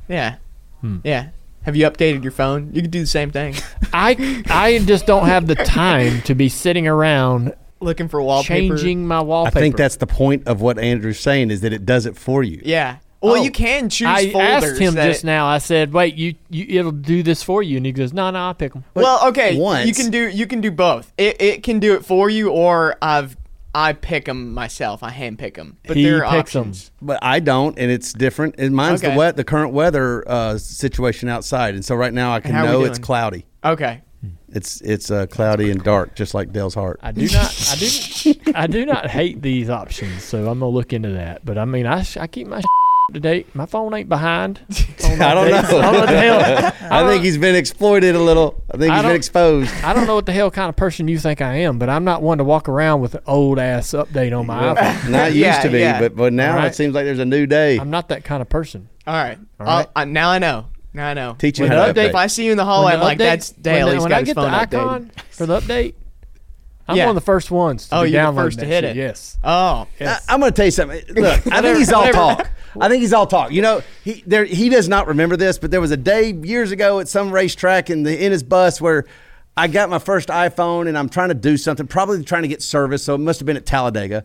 Yeah, 0.09 0.37
Hmm. 0.81 0.99
yeah. 1.05 1.29
Have 1.63 1.77
you 1.77 1.85
updated 1.89 2.23
your 2.23 2.33
phone? 2.33 2.71
You 2.73 2.81
can 2.83 2.91
do 2.91 3.01
the 3.01 3.07
same 3.07 3.31
thing. 3.31 3.55
I 3.93 4.43
I 4.49 4.79
just 4.87 5.07
don't 5.07 5.27
have 5.27 5.47
the 5.47 5.55
time 5.55 6.23
to 6.23 6.35
be 6.35 6.49
sitting 6.49 6.89
around 6.89 7.55
Looking 7.81 8.09
for 8.09 8.21
wallpaper. 8.23 8.75
changing 8.77 9.07
my 9.07 9.21
wallpaper. 9.21 9.59
I 9.59 9.61
think 9.61 9.77
that's 9.77 9.97
the 9.97 10.07
point 10.07 10.49
of 10.49 10.61
what 10.63 10.79
Andrew's 10.79 11.21
saying 11.21 11.51
is 11.51 11.61
that 11.61 11.73
it 11.73 11.85
does 11.85 12.07
it 12.07 12.17
for 12.17 12.43
you. 12.43 12.61
Yeah. 12.65 12.97
Well, 13.21 13.33
Oh. 13.33 13.43
you 13.43 13.51
can 13.51 13.89
choose 13.89 14.07
I 14.09 14.31
folders. 14.31 14.65
asked 14.65 14.79
him 14.79 14.95
that- 14.95 15.07
just 15.09 15.25
now. 15.25 15.47
I 15.47 15.59
said, 15.59 15.93
"Wait, 15.93 16.15
you, 16.15 16.35
you 16.51 16.67
it'll 16.79 16.93
do 16.93 17.23
this 17.25 17.43
for 17.43 17.63
you," 17.63 17.77
and 17.77 17.85
he 17.85 17.91
goes, 17.93 18.13
"No, 18.13 18.31
no, 18.31 18.39
I'll 18.39 18.55
pick 18.55 18.73
them." 18.75 18.85
Well, 18.95 19.27
okay. 19.29 19.53
You 19.85 19.93
can 19.93 20.11
do 20.11 20.29
you 20.29 20.47
can 20.47 20.61
do 20.61 20.71
both. 20.71 21.13
It 21.19 21.37
it 21.41 21.63
can 21.65 21.81
do 21.81 21.95
it 21.95 22.05
for 22.05 22.31
you, 22.31 22.51
or 22.51 22.97
I've 23.03 23.37
I 23.75 23.93
pick 23.93 24.25
them 24.25 24.55
myself. 24.55 25.03
I 25.03 25.11
hand 25.11 25.39
pick 25.39 25.55
them. 25.55 25.77
But 25.87 25.97
He 25.97 26.05
there 26.05 26.25
are 26.25 26.31
picks 26.37 26.55
'em. 26.57 26.61
options. 26.63 26.91
But 27.03 27.19
I 27.23 27.41
don't, 27.41 27.79
and 27.79 27.91
it's 27.91 28.13
different. 28.13 28.55
And 28.59 28.75
mine's 28.75 29.03
Okay. 29.03 29.13
the 29.13 29.19
wet, 29.19 29.37
the 29.37 29.45
current 29.45 29.73
weather 29.73 30.25
uh, 30.29 30.57
situation 30.59 31.29
outside, 31.29 31.75
and 31.75 31.85
so 31.85 31.95
right 31.95 32.15
now 32.15 32.33
I 32.33 32.41
can 32.41 32.53
how 32.53 32.61
are 32.61 32.67
we 32.67 32.73
know 32.73 32.85
it's 32.85 32.99
cloudy. 32.99 33.45
Okay. 33.65 34.01
It's 34.51 34.81
it's 34.81 35.11
uh, 35.11 35.27
cloudy 35.27 35.71
and 35.71 35.83
dark, 35.85 36.15
just 36.15 36.35
like 36.35 36.53
Dale's 36.53 36.75
heart. 36.75 36.99
I 37.03 37.13
do 37.13 37.27
not, 37.29 37.69
I 37.71 37.77
do, 37.77 38.35
I 38.55 38.67
do 38.67 38.87
not 38.87 39.11
hate 39.11 39.43
these 39.43 39.69
options. 39.69 40.25
So 40.25 40.39
I'm 40.39 40.61
gonna 40.61 40.69
look 40.69 40.93
into 40.93 41.11
that. 41.11 41.45
But 41.45 41.59
I 41.59 41.65
mean, 41.67 41.85
I, 41.87 42.03
sh- 42.03 42.17
I 42.17 42.27
keep 42.27 42.47
my 42.47 42.63
up 43.09 43.15
to 43.15 43.21
date. 43.21 43.55
My 43.55 43.65
phone 43.67 43.95
ain't 43.95 44.09
behind. 44.09 44.61
on 45.05 45.23
I 45.23 45.35
don't 45.35 45.51
know. 45.51 45.57
I 45.57 45.63
don't 45.63 45.71
know 45.93 45.99
what 46.01 46.09
the 46.09 46.19
hell. 46.19 46.75
I 46.93 47.09
think 47.09 47.25
he's 47.25 47.39
been 47.39 47.55
exploited 47.57 48.15
a 48.15 48.19
little. 48.21 48.63
I 48.73 48.77
think 48.77 48.93
I 48.93 48.97
he's 48.97 49.03
been 49.05 49.17
exposed. 49.17 49.75
I 49.83 49.95
don't 49.95 50.07
know 50.07 50.15
what 50.17 50.27
the 50.27 50.33
hell 50.33 50.51
kind 50.51 50.69
of 50.69 50.77
person 50.77 51.09
you 51.09 51.19
think 51.19 51.41
I 51.41 51.55
am, 51.61 51.79
but 51.79 51.89
I'm 51.89 52.05
not 52.05 52.21
one 52.23 52.37
to 52.39 52.45
walk 52.45 52.69
around 52.69 53.01
with 53.01 53.15
an 53.15 53.23
old 53.27 53.59
ass 53.59 53.89
update 53.93 54.39
on 54.39 54.47
my 54.47 54.75
iPhone. 54.75 55.09
Not 55.11 55.27
used 55.29 55.37
Yeah, 55.39 55.63
to 55.63 55.69
be, 55.71 55.79
yeah. 55.79 56.01
but 56.01 56.17
but 56.17 56.33
now 56.35 56.53
All 56.53 56.57
right. 56.59 56.67
it 56.67 56.75
seems 56.75 56.95
like 56.95 57.05
there's 57.07 57.19
a 57.19 57.25
new 57.25 57.47
day. 57.47 57.79
I'm 57.79 57.91
not 57.91 58.09
that 58.11 58.25
kind 58.25 58.43
of 58.43 58.49
person. 58.51 58.89
All 59.07 59.15
right. 59.15 59.39
All 59.59 59.67
I'll- 59.69 59.77
right. 59.79 59.89
I, 59.97 60.05
now 60.05 60.29
I 60.31 60.39
know. 60.39 60.67
Now 60.93 61.09
I 61.09 61.15
know. 61.15 61.35
Teach 61.39 61.59
you 61.59 61.65
When 61.65 61.73
how 61.73 61.87
to 61.87 61.93
update- 61.95 62.07
update. 62.07 62.09
If 62.11 62.15
I 62.15 62.27
see 62.27 62.45
you 62.45 62.51
in 62.53 62.57
the 62.59 62.65
hallway, 62.65 62.93
When 62.93 63.01
I'm 63.01 63.05
like, 63.05 63.17
update- 63.17 63.21
that's 63.21 63.51
Dale. 63.53 63.87
When, 63.87 63.95
He's 63.97 64.03
when 64.03 64.11
got 64.11 64.17
I 64.17 64.21
his 64.21 64.27
get 64.29 64.35
the 64.37 64.41
icon 64.43 65.07
updated. 65.17 65.21
for 65.31 65.47
the 65.47 65.61
update, 65.61 65.95
I'm 66.89 66.97
Yeah. 66.97 67.05
one 67.07 67.11
of 67.17 67.23
the 67.23 67.27
first 67.27 67.51
ones. 67.51 67.89
To 67.89 67.97
Oh, 67.99 68.03
be 68.05 68.11
you're 68.11 68.27
the 68.27 68.33
first 68.33 68.59
to 68.61 68.65
hit 68.67 68.85
shit. 68.85 68.97
it. 68.97 68.97
Yes. 68.97 69.39
Oh. 69.45 69.87
yes. 69.99 70.25
I, 70.29 70.35
am 70.35 70.41
going 70.41 70.53
to 70.53 70.57
tell 70.57 70.65
you 70.67 70.71
something. 70.71 71.03
Look, 71.11 71.47
I 71.53 71.61
think 71.63 71.79
he's 71.79 71.93
all 71.93 72.11
talk. 72.13 72.49
I 72.81 72.89
think 72.89 73.01
he's 73.01 73.13
all 73.13 73.27
talk. 73.27 73.53
You 73.53 73.63
know, 73.63 73.83
he 74.05 74.23
there 74.27 74.45
he 74.45 74.69
does 74.69 74.89
not 74.89 75.07
remember 75.07 75.37
this, 75.37 75.59
but 75.59 75.71
there 75.71 75.81
was 75.81 75.91
a 75.91 75.97
day 75.97 76.33
years 76.33 76.71
ago 76.71 77.01
at 77.01 77.09
some 77.09 77.31
racetrack 77.31 77.91
in 77.91 78.03
the 78.03 78.25
in 78.25 78.33
his 78.33 78.43
bus 78.43 78.81
where 78.81 79.05
I 79.57 79.67
got 79.67 79.91
my 79.91 79.99
first 79.99 80.29
iPhone 80.29 80.89
and 80.89 80.97
I'm 80.97 81.09
trying 81.09 81.29
to 81.29 81.35
do 81.35 81.57
something, 81.57 81.87
probably 81.87 82.23
trying 82.25 82.43
to 82.43 82.49
get 82.49 82.63
service. 82.63 83.03
So 83.03 83.15
it 83.15 83.19
must 83.19 83.41
have 83.41 83.47
been 83.47 83.57
at 83.57 83.67
Talladega, 83.67 84.25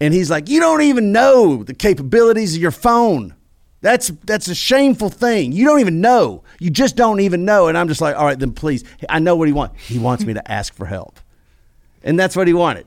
and 0.00 0.12
he's 0.12 0.30
like, 0.30 0.48
"You 0.48 0.60
don't 0.60 0.82
even 0.82 1.12
know 1.12 1.62
the 1.62 1.74
capabilities 1.74 2.54
of 2.56 2.62
your 2.62 2.70
phone." 2.70 3.34
That's 3.80 4.08
that's 4.24 4.48
a 4.48 4.54
shameful 4.54 5.10
thing. 5.10 5.52
You 5.52 5.66
don't 5.66 5.80
even 5.80 6.00
know. 6.00 6.42
You 6.58 6.70
just 6.70 6.96
don't 6.96 7.20
even 7.20 7.44
know. 7.44 7.68
And 7.68 7.76
I'm 7.76 7.86
just 7.86 8.00
like, 8.00 8.16
all 8.16 8.24
right, 8.24 8.38
then 8.38 8.52
please. 8.52 8.82
I 9.10 9.18
know 9.18 9.36
what 9.36 9.46
he 9.46 9.52
wants. 9.52 9.78
He 9.86 9.98
wants 9.98 10.24
me 10.24 10.32
to 10.32 10.50
ask 10.50 10.72
for 10.74 10.86
help, 10.86 11.20
and 12.02 12.18
that's 12.18 12.34
what 12.34 12.46
he 12.46 12.54
wanted. 12.54 12.86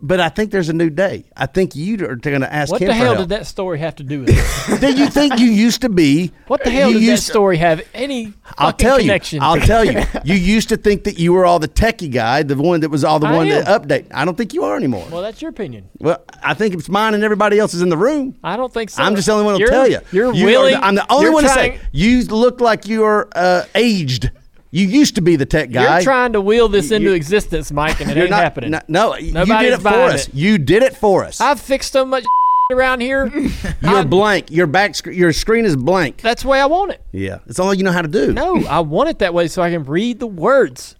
But 0.00 0.20
I 0.20 0.28
think 0.28 0.50
there's 0.50 0.68
a 0.68 0.72
new 0.72 0.90
day. 0.90 1.24
I 1.36 1.46
think 1.46 1.74
you 1.74 1.94
are 2.06 2.16
going 2.16 2.40
to 2.42 2.52
ask 2.52 2.68
him. 2.70 2.72
What 2.74 2.80
the 2.86 2.94
hell 2.94 3.16
did 3.16 3.28
that 3.30 3.46
story 3.46 3.78
have 3.78 3.96
to 3.96 4.02
do 4.02 4.20
with 4.20 4.30
it? 4.30 4.80
Did 4.80 4.98
you 4.98 5.06
think 5.08 5.38
you 5.38 5.46
used 5.46 5.80
to 5.82 5.88
be? 5.88 6.32
What 6.46 6.62
the 6.62 6.70
hell 6.70 6.92
did 6.92 7.02
that 7.08 7.18
story 7.20 7.56
have 7.56 7.80
any 7.94 8.34
connection? 8.54 8.58
I'll 8.58 8.72
tell 8.72 9.00
you. 9.00 9.18
I'll 9.40 9.60
tell 9.60 9.84
you. 9.84 10.02
You 10.24 10.34
used 10.34 10.68
to 10.68 10.76
think 10.76 11.04
that 11.04 11.18
you 11.18 11.32
were 11.32 11.46
all 11.46 11.58
the 11.58 11.68
techie 11.68 12.12
guy, 12.12 12.42
the 12.42 12.54
one 12.56 12.80
that 12.80 12.90
was 12.90 13.02
all 13.02 13.18
the 13.18 13.26
I 13.28 13.32
one 13.36 13.48
that 13.48 13.66
am. 13.66 13.80
update. 13.80 14.06
I 14.12 14.24
don't 14.26 14.36
think 14.36 14.52
you 14.52 14.64
are 14.64 14.76
anymore. 14.76 15.06
Well, 15.10 15.22
that's 15.22 15.40
your 15.40 15.48
opinion. 15.50 15.88
Well, 15.98 16.22
I 16.42 16.52
think 16.54 16.74
it's 16.74 16.88
mine 16.90 17.14
and 17.14 17.24
everybody 17.24 17.58
else 17.58 17.72
is 17.72 17.80
in 17.80 17.88
the 17.88 17.96
room. 17.96 18.36
I 18.44 18.56
don't 18.58 18.72
think 18.72 18.90
so. 18.90 19.02
I'm 19.02 19.14
just 19.16 19.26
the 19.26 19.32
only 19.32 19.46
one 19.46 19.58
to 19.58 19.66
tell 19.66 19.88
you. 19.88 20.00
You're 20.12 20.34
You 20.34 20.44
willing. 20.46 20.74
the- 20.74 20.84
I'm 20.84 20.94
the 20.94 21.10
only 21.10 21.30
one 21.30 21.44
trying, 21.44 21.72
to 21.72 21.78
say 21.78 21.84
you 21.92 22.24
look 22.24 22.60
like 22.60 22.86
you 22.86 23.04
are 23.04 23.28
uh, 23.34 23.64
aged. 23.74 24.30
You 24.74 24.88
used 24.88 25.14
to 25.14 25.20
be 25.20 25.36
the 25.36 25.46
tech 25.46 25.70
guy. 25.70 25.98
You're 25.98 26.02
trying 26.02 26.32
to 26.32 26.40
wheel 26.40 26.66
this 26.68 26.90
into 26.90 27.10
you- 27.10 27.14
existence, 27.14 27.70
Mike, 27.70 28.00
and 28.00 28.10
it 28.10 28.16
ain't 28.16 28.30
not- 28.30 28.42
happening. 28.42 28.70
No, 28.72 28.80
no 28.88 29.14
you 29.14 29.32
did 29.32 29.72
it 29.74 29.80
for 29.80 29.88
us. 29.88 30.26
it. 30.26 30.34
You 30.34 30.58
did 30.58 30.82
it 30.82 30.96
for 30.96 31.24
us. 31.24 31.40
I've 31.40 31.60
fixed 31.60 31.92
so 31.92 32.04
much 32.04 32.24
around 32.72 33.00
here. 33.00 33.26
You're 33.80 33.98
I- 33.98 34.02
blank. 34.04 34.50
Your 34.50 34.66
back. 34.66 34.96
Sc- 34.96 35.06
your 35.06 35.32
screen 35.32 35.64
is 35.64 35.76
blank. 35.76 36.22
That's 36.22 36.42
the 36.42 36.48
way 36.48 36.60
I 36.60 36.66
want 36.66 36.90
it. 36.90 37.00
Yeah, 37.12 37.38
it's 37.46 37.60
all 37.60 37.72
you 37.72 37.84
know 37.84 37.92
how 37.92 38.02
to 38.02 38.08
do. 38.08 38.32
No, 38.32 38.64
I 38.66 38.80
want 38.80 39.10
it 39.10 39.20
that 39.20 39.32
way 39.32 39.46
so 39.46 39.62
I 39.62 39.70
can 39.70 39.84
read 39.84 40.18
the 40.18 40.26
words 40.26 40.96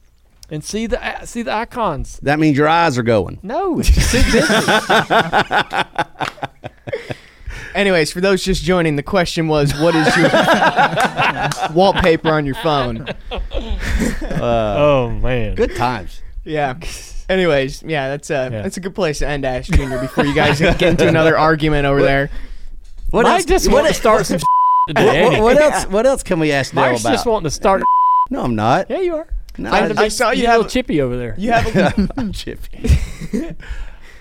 and 0.51 0.63
see 0.63 0.87
the 0.87 1.25
see 1.25 1.43
the 1.43 1.53
icons. 1.53 2.21
That 2.23 2.39
means 2.39 2.57
your 2.57 2.69
eyes 2.69 2.97
are 2.97 3.03
going. 3.03 3.41
No, 3.43 3.81
it's 3.81 3.89
too 4.13 4.23
busy. 4.31 4.55
Anyways, 7.75 8.13
for 8.13 8.21
those 8.21 8.45
just 8.45 8.63
joining, 8.63 8.97
the 8.97 9.03
question 9.03 9.49
was, 9.49 9.73
what 9.81 9.95
is 9.97 10.17
your 10.17 10.31
wallpaper 11.75 12.31
on 12.31 12.47
your 12.47 12.55
phone? 12.57 13.07
Uh, 13.31 14.75
oh 14.79 15.11
man. 15.21 15.55
Good 15.57 15.75
times. 15.77 16.23
Yeah. 16.45 16.75
Anyways, 17.29 17.83
yeah, 17.83 18.09
that's 18.11 18.31
a 18.31 18.49
Yeah. 18.53 18.63
that's 18.63 18.77
a 18.77 18.81
good 18.81 18.95
place 18.95 19.19
to 19.21 19.29
end 19.29 19.45
Ask 19.45 19.73
Junior 19.73 19.99
before 19.99 20.25
you 20.25 20.35
guys 20.35 20.61
get 20.61 20.81
into 20.83 21.09
another 21.09 21.37
argument 21.49 21.87
over 21.87 22.03
there. 22.03 22.31
What 23.11 23.23
Mike 23.25 23.33
else? 23.41 23.45
just 23.47 23.67
what, 23.69 23.83
want 23.83 23.89
to 23.89 23.95
start 23.95 24.27
some 24.27 24.39
today. 24.89 25.25
what, 25.25 25.33
ain't 25.35 25.43
what 25.43 25.57
else? 25.61 25.85
What 25.87 26.07
else 26.07 26.23
can 26.23 26.39
we 26.39 26.53
ask 26.53 26.73
Dale 26.75 26.83
Mike's 26.91 27.01
about? 27.01 27.13
just 27.13 27.27
wanting 27.27 27.45
to 27.45 27.51
start. 27.51 27.83
no, 28.31 28.43
I'm 28.43 28.55
not. 28.55 28.89
Yeah, 28.91 29.01
you 29.01 29.17
are. 29.17 29.27
No, 29.59 29.71
I- 29.73 29.79
Trying 29.81 29.95
to 29.95 30.01
I 30.03 30.09
saw 30.09 30.31
you 30.31 30.45
a 30.45 30.47
have- 30.49 30.57
little 30.59 30.71
chippy 30.71 31.01
over 31.01 31.17
there. 31.17 31.35
You 31.39 31.53
have 31.53 31.75
a, 31.99 32.09
I'm 32.17 32.33
chippy. 32.33 32.91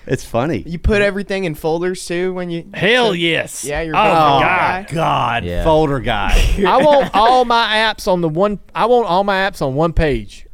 It's 0.06 0.24
funny. 0.24 0.62
you 0.66 0.78
put 0.78 1.00
everything 1.02 1.44
in 1.44 1.54
folders 1.54 2.04
too 2.04 2.34
when 2.34 2.50
you 2.50 2.68
Hell 2.74 3.14
yes. 3.14 3.64
Yeah, 3.64 3.80
you're 3.82 3.96
Oh 3.96 3.98
both 4.02 4.12
my 4.12 4.40
god. 4.42 4.86
guy. 4.88 4.94
God, 4.94 5.44
Yeah. 5.44 5.64
folder 5.64 6.00
guy. 6.00 6.32
I 6.66 6.78
want 6.84 7.10
all 7.14 7.44
my 7.44 7.74
apps 7.76 8.06
on 8.06 8.20
the 8.20 8.28
one. 8.28 8.58
I 8.74 8.86
want 8.86 9.06
all 9.06 9.24
my 9.24 9.36
apps 9.36 9.62
on 9.62 9.74
one 9.74 9.92
page, 9.92 10.46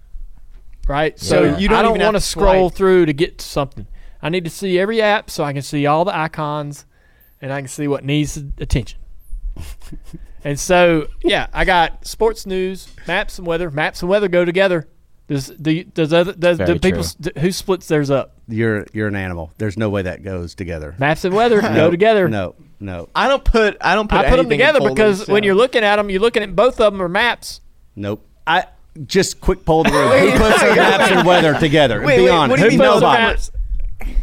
right? 0.86 1.18
So 1.18 1.56
you 1.56 1.68
don't 1.68 1.78
I 1.78 1.82
don't 1.82 1.96
even 1.96 2.04
want 2.06 2.16
to 2.16 2.20
to 2.20 2.26
scroll 2.26 2.68
swipe. 2.70 2.76
through 2.76 3.06
to 3.06 3.12
get 3.12 3.38
to 3.38 3.44
something. 3.44 3.86
I 4.22 4.28
need 4.28 4.44
to 4.44 4.50
see 4.50 4.78
every 4.78 5.00
app 5.00 5.30
so 5.30 5.44
I 5.44 5.52
can 5.52 5.62
see 5.62 5.86
all 5.86 6.04
the 6.04 6.14
icons, 6.16 6.84
and 7.40 7.52
I 7.52 7.60
can 7.60 7.68
see 7.68 7.88
what 7.88 8.04
needs 8.04 8.36
attention. 8.36 8.98
and 10.44 10.58
so, 10.60 11.08
yeah, 11.22 11.46
I 11.52 11.64
got 11.64 12.06
sports 12.06 12.44
news, 12.46 12.88
maps 13.06 13.38
and 13.38 13.46
weather. 13.46 13.70
Maps 13.70 14.02
and 14.02 14.08
weather 14.10 14.28
go 14.28 14.44
together. 14.44 14.88
Does 15.30 15.46
do, 15.46 15.84
does 15.84 16.12
other 16.12 16.32
does 16.32 16.58
do 16.58 16.78
people 16.80 17.04
true. 17.04 17.30
s- 17.34 17.40
who 17.40 17.52
splits 17.52 17.86
theirs 17.86 18.10
up? 18.10 18.32
You're 18.48 18.84
you're 18.92 19.06
an 19.08 19.14
animal. 19.14 19.52
There's 19.58 19.76
no 19.76 19.88
way 19.88 20.02
that 20.02 20.24
goes 20.24 20.54
together. 20.56 20.96
Maps 20.98 21.24
and 21.24 21.32
weather 21.34 21.62
No, 21.62 21.68
go 21.74 21.90
together. 21.90 22.28
No, 22.28 22.56
no, 22.80 23.08
I 23.14 23.28
don't 23.28 23.44
put 23.44 23.76
I 23.80 23.94
don't 23.94 24.08
put 24.10 24.18
I 24.18 24.28
put 24.28 24.36
them 24.38 24.48
together 24.48 24.80
folders, 24.80 24.94
because 25.20 25.28
when 25.28 25.44
you're 25.44 25.54
looking 25.54 25.84
at 25.84 25.96
them, 25.96 26.10
you're 26.10 26.20
looking 26.20 26.42
at 26.42 26.56
both 26.56 26.80
of 26.80 26.92
them 26.92 27.00
are 27.00 27.08
maps. 27.08 27.60
nope. 27.94 28.26
I 28.44 28.66
just 29.06 29.40
quick 29.40 29.64
poll 29.64 29.84
the 29.84 29.90
room. 29.92 30.10
Who 30.10 30.30
puts 30.32 30.62
maps 30.62 31.12
and 31.12 31.24
weather 31.26 31.56
together? 31.60 32.02
Wait, 32.02 32.16
Be 32.16 32.24
wait, 32.24 32.30
honest. 32.30 32.50
what 32.50 32.56
do 32.58 32.64
you 32.74 32.82
Who 32.82 32.92
mean 32.92 33.00
maps. 33.00 33.50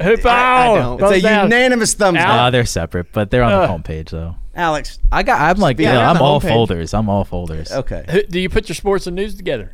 Who? 0.02 0.18
I 0.28 0.74
don't. 0.76 1.00
thumbs 1.00 1.12
It's 1.14 1.20
a 1.24 1.28
down. 1.30 1.44
unanimous 1.46 1.94
thumbs 1.94 2.18
Al- 2.18 2.26
down. 2.28 2.40
Uh, 2.40 2.50
they're 2.50 2.66
separate, 2.66 3.14
but 3.14 3.32
they're 3.32 3.44
on 3.44 3.52
the 3.52 3.58
Ugh. 3.60 3.82
homepage 3.82 4.10
though. 4.10 4.36
Alex, 4.56 5.00
I 5.12 5.24
got. 5.24 5.40
I'm 5.40 5.58
like, 5.62 5.80
Yeah, 5.80 5.94
you 5.94 6.00
know, 6.00 6.02
I'm 6.06 6.22
all 6.22 6.42
homepage. 6.42 6.50
folders. 6.50 6.94
I'm 6.94 7.08
all 7.10 7.24
folders. 7.24 7.72
okay. 7.72 8.04
Who- 8.10 8.24
Do 8.24 8.40
you 8.42 8.50
put 8.50 8.68
your 8.68 8.76
sports 8.76 9.08
and 9.08 9.16
news 9.16 9.36
together? 9.36 9.72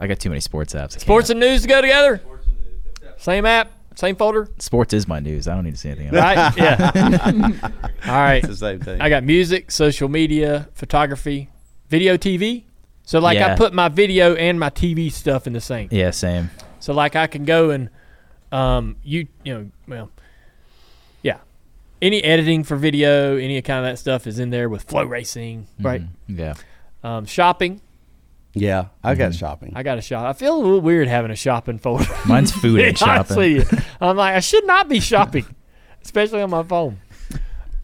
I 0.00 0.06
got 0.06 0.18
too 0.20 0.28
many 0.30 0.40
sports 0.40 0.74
apps. 0.74 0.98
Sports 1.00 1.30
and 1.30 1.40
news 1.40 1.62
to 1.62 1.68
go 1.68 1.80
together. 1.80 2.20
Same 3.16 3.44
app, 3.46 3.72
same 3.96 4.14
folder, 4.14 4.48
sports 4.58 4.94
is 4.94 5.08
my 5.08 5.18
news. 5.18 5.48
I 5.48 5.54
don't 5.54 5.64
need 5.64 5.72
to 5.72 5.76
see 5.76 5.88
anything 5.90 6.14
else. 6.14 6.16
right? 6.16 6.56
yeah. 6.56 7.70
All 8.06 8.12
right. 8.12 8.36
It's 8.36 8.46
the 8.48 8.56
same 8.56 8.80
thing. 8.80 9.00
I 9.00 9.08
got 9.08 9.24
music, 9.24 9.70
social 9.72 10.08
media, 10.08 10.68
photography, 10.74 11.48
video, 11.88 12.16
TV. 12.16 12.64
So 13.02 13.18
like 13.18 13.38
I 13.38 13.56
put 13.56 13.72
my 13.72 13.88
video 13.88 14.34
and 14.34 14.60
my 14.60 14.70
TV 14.70 15.10
stuff 15.10 15.46
in 15.46 15.52
the 15.52 15.60
same. 15.60 15.88
Yeah, 15.90 16.10
same. 16.10 16.50
So 16.78 16.92
like 16.92 17.16
I 17.16 17.26
can 17.26 17.44
go 17.44 17.70
and 17.70 17.88
um 18.52 18.96
you 19.02 19.26
you 19.44 19.52
know 19.52 19.70
well 19.86 20.10
yeah 21.20 21.36
any 22.00 22.24
editing 22.24 22.64
for 22.64 22.76
video 22.76 23.36
any 23.36 23.60
kind 23.60 23.84
of 23.84 23.90
that 23.92 23.98
stuff 23.98 24.26
is 24.26 24.38
in 24.38 24.48
there 24.48 24.70
with 24.70 24.86
FloRacing 24.86 25.64
right 25.80 26.00
Mhm. 26.00 26.08
Yeah. 26.38 26.54
um, 27.04 27.26
shopping 27.26 27.82
yeah, 28.60 28.86
I 29.02 29.14
got 29.14 29.30
Mm-hmm. 29.30 29.38
shopping. 29.38 29.72
I 29.76 29.82
got 29.82 29.98
a 29.98 30.02
shop 30.02 30.24
I 30.24 30.32
feel 30.32 30.54
a 30.54 30.58
little 30.60 30.80
weird 30.80 31.08
having 31.08 31.30
a 31.30 31.36
shopping 31.36 31.78
folder 31.78 32.06
Mine's 32.26 32.52
food 32.52 32.80
and 32.84 32.96
shopping. 32.98 33.36
Honestly, 33.38 33.78
I'm 34.00 34.16
like 34.16 34.34
I 34.34 34.40
should 34.40 34.66
not 34.66 34.88
be 34.88 35.00
shopping 35.12 35.44
especially 36.02 36.42
on 36.42 36.50
my 36.50 36.62
phone 36.62 36.98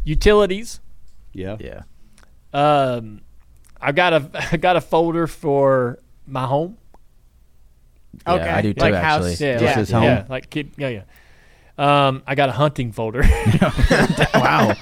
utilities 0.04 0.80
Yeah. 1.32 1.56
Yeah. 1.60 1.82
um 2.52 3.20
I've 3.80 3.94
got 3.94 4.12
a 4.12 4.30
I 4.52 4.56
got 4.56 4.76
a 4.76 4.80
folder 4.80 5.26
for 5.26 5.98
my 6.26 6.46
home 6.46 6.76
Okay, 8.26 8.48
I 8.48 8.62
do 8.62 8.72
too, 8.72 8.80
like 8.80 8.94
actually. 8.94 9.30
house. 9.32 9.40
yeah 9.40 9.52
Just 9.58 9.64
like, 9.64 9.76
his 9.76 9.90
home? 9.90 10.02
yeah 10.04 10.24
like 10.28 10.48
kid 10.50 10.70
yeah 10.76 10.88
yeah 10.88 11.02
um 11.76 12.22
I 12.26 12.34
got 12.36 12.48
a 12.48 12.52
hunting 12.52 12.92
folder 12.92 13.22
wow. 14.34 14.74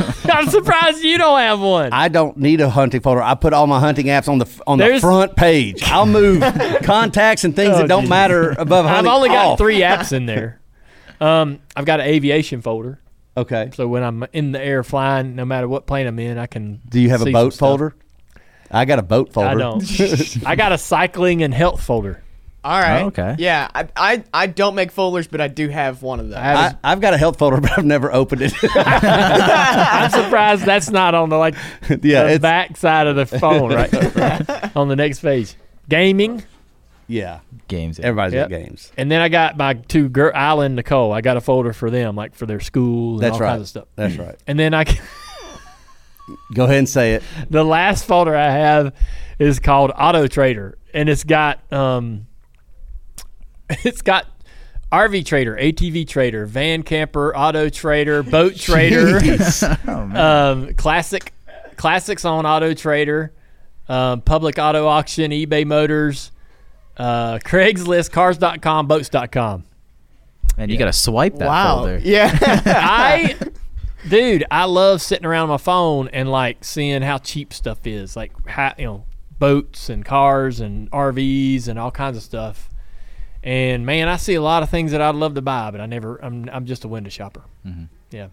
I'm 0.24 0.48
surprised 0.48 1.02
you 1.02 1.18
don't 1.18 1.38
have 1.38 1.60
one. 1.60 1.92
I 1.92 2.08
don't 2.08 2.36
need 2.36 2.60
a 2.60 2.70
hunting 2.70 3.00
folder. 3.00 3.22
I 3.22 3.34
put 3.34 3.52
all 3.52 3.66
my 3.66 3.80
hunting 3.80 4.06
apps 4.06 4.28
on 4.28 4.38
the 4.38 4.48
on 4.66 4.78
the 4.78 4.98
front 5.00 5.36
page. 5.36 5.82
I'll 5.84 6.06
move 6.06 6.40
contacts 6.82 7.44
and 7.44 7.54
things 7.54 7.74
Oh, 7.74 7.78
that 7.78 7.88
don't 7.88 8.02
geez. 8.02 8.10
matter 8.10 8.50
above 8.50 8.86
hunting. 8.86 8.88
I've 8.88 8.94
hunting. 8.94 9.12
only 9.12 9.28
got 9.28 9.46
off. 9.46 9.58
three 9.58 9.80
apps 9.82 10.12
in 10.12 10.26
there. 10.26 10.60
Um, 11.20 11.60
I've 11.76 11.84
got 11.84 12.00
an 12.00 12.06
aviation 12.06 12.62
folder, 12.62 13.00
Okay. 13.36 13.70
so 13.74 13.86
when 13.86 14.02
I'm 14.02 14.24
in 14.32 14.50
the 14.52 14.60
air 14.60 14.82
flying, 14.82 15.36
no 15.36 15.44
matter 15.44 15.68
what 15.68 15.86
plane 15.86 16.06
I'm 16.06 16.18
in, 16.18 16.36
I 16.38 16.46
can. 16.46 16.80
Do 16.88 17.00
you 17.00 17.10
have 17.10 17.20
a 17.20 17.24
see 17.24 17.32
boat 17.32 17.52
stuff. 17.52 17.60
folder? 17.68 17.94
I 18.70 18.84
got 18.86 18.98
a 18.98 19.02
boat 19.02 19.32
folder. 19.32 19.50
I 19.50 19.54
don't. 19.54 20.46
I 20.46 20.56
got 20.56 20.72
a 20.72 20.78
cycling 20.78 21.42
and 21.42 21.52
health 21.52 21.82
folder. 21.82 22.22
All 22.64 22.78
right. 22.80 23.02
Oh, 23.02 23.06
okay. 23.06 23.34
Yeah, 23.38 23.68
I, 23.74 23.88
I 23.96 24.24
I 24.32 24.46
don't 24.46 24.74
make 24.76 24.92
folders, 24.92 25.26
but 25.26 25.40
I 25.40 25.48
do 25.48 25.68
have 25.68 26.02
one 26.02 26.20
of 26.20 26.28
those. 26.28 26.36
I 26.36 26.42
have 26.42 26.78
I, 26.84 26.92
I've 26.92 27.00
got 27.00 27.12
a 27.12 27.18
health 27.18 27.38
folder, 27.38 27.60
but 27.60 27.76
I've 27.76 27.84
never 27.84 28.12
opened 28.12 28.42
it. 28.42 28.52
I'm 28.76 30.10
surprised 30.10 30.64
that's 30.64 30.88
not 30.90 31.14
on 31.14 31.28
the 31.28 31.36
like 31.36 31.54
yeah, 31.88 32.24
the 32.24 32.32
it's, 32.34 32.42
back 32.42 32.76
side 32.76 33.06
of 33.08 33.16
the 33.16 33.26
phone, 33.26 33.72
right? 33.74 34.76
on 34.76 34.88
the 34.88 34.96
next 34.96 35.20
page, 35.20 35.54
gaming, 35.88 36.44
yeah. 37.08 37.40
Games. 37.68 37.98
Everybody's 37.98 38.34
Yep. 38.34 38.50
got 38.50 38.56
games. 38.56 38.92
and 38.96 39.10
then 39.10 39.20
I 39.22 39.28
got 39.28 39.56
my 39.56 39.74
two 39.74 40.08
girl, 40.08 40.30
Isla 40.34 40.66
and 40.66 40.76
Nicole. 40.76 41.10
I 41.12 41.20
got 41.20 41.36
a 41.36 41.40
folder 41.40 41.72
for 41.72 41.90
them, 41.90 42.14
like 42.16 42.34
for 42.34 42.46
their 42.46 42.60
school 42.60 43.14
and 43.14 43.22
That's 43.22 43.34
all 43.34 43.40
right. 43.40 43.48
kinds 43.50 43.62
of 43.62 43.68
stuff. 43.68 43.88
That's 43.96 44.16
right. 44.16 44.36
And 44.46 44.58
then 44.58 44.74
I. 44.74 44.84
Go 46.54 46.64
ahead 46.64 46.76
and 46.76 46.88
say 46.88 47.14
it. 47.14 47.22
the 47.50 47.64
last 47.64 48.04
folder 48.04 48.34
I 48.36 48.50
have 48.50 48.94
is 49.38 49.58
called 49.58 49.90
Auto 49.98 50.26
Trader, 50.28 50.78
and 50.94 51.08
it's 51.08 51.24
got 51.24 51.60
um, 51.72 52.26
it's 53.84 54.02
got 54.02 54.26
RV 54.90 55.24
Trader, 55.24 55.56
ATV 55.56 56.06
Trader, 56.06 56.46
Van 56.46 56.82
Camper, 56.82 57.36
Auto 57.36 57.68
Trader, 57.68 58.22
Boat 58.22 58.56
Trader, 58.56 59.18
um, 60.16 60.74
classic 60.74 61.32
classics 61.76 62.24
on 62.24 62.44
Auto 62.46 62.74
Trader, 62.74 63.32
um, 63.88 64.20
Public 64.20 64.58
Auto 64.58 64.86
Auction, 64.86 65.30
eBay 65.30 65.66
Motors, 65.66 66.30
uh, 66.96 67.38
Craigslist, 67.38 68.12
Cars.com, 68.12 68.86
Boats.com. 68.86 69.64
And 70.58 70.70
you 70.70 70.76
got 70.76 70.86
to 70.86 70.92
swipe 70.92 71.36
that 71.36 71.48
wow. 71.48 71.76
folder. 71.76 71.98
Yeah. 72.02 72.38
I, 72.42 73.36
dude, 74.08 74.44
I 74.50 74.66
love 74.66 75.00
sitting 75.00 75.24
around 75.24 75.48
my 75.48 75.56
phone 75.56 76.08
and 76.08 76.30
like 76.30 76.62
seeing 76.62 77.00
how 77.00 77.16
cheap 77.18 77.54
stuff 77.54 77.86
is, 77.86 78.16
like 78.16 78.32
how, 78.46 78.74
you 78.76 78.84
know, 78.84 79.04
boats 79.38 79.88
and 79.88 80.04
cars 80.04 80.60
and 80.60 80.90
RVs 80.90 81.68
and 81.68 81.78
all 81.78 81.90
kinds 81.90 82.18
of 82.18 82.22
stuff. 82.22 82.68
And 83.42 83.84
man, 83.84 84.08
I 84.08 84.16
see 84.16 84.34
a 84.34 84.42
lot 84.42 84.62
of 84.62 84.70
things 84.70 84.92
that 84.92 85.00
I'd 85.00 85.14
love 85.16 85.34
to 85.34 85.42
buy, 85.42 85.70
but 85.70 85.80
I 85.80 85.86
never. 85.86 86.16
I'm 86.24 86.48
I'm 86.52 86.64
just 86.66 86.84
a 86.84 86.88
window 86.88 87.10
shopper. 87.10 87.42
Mm-hmm. 87.66 87.84
Yeah. 88.10 88.28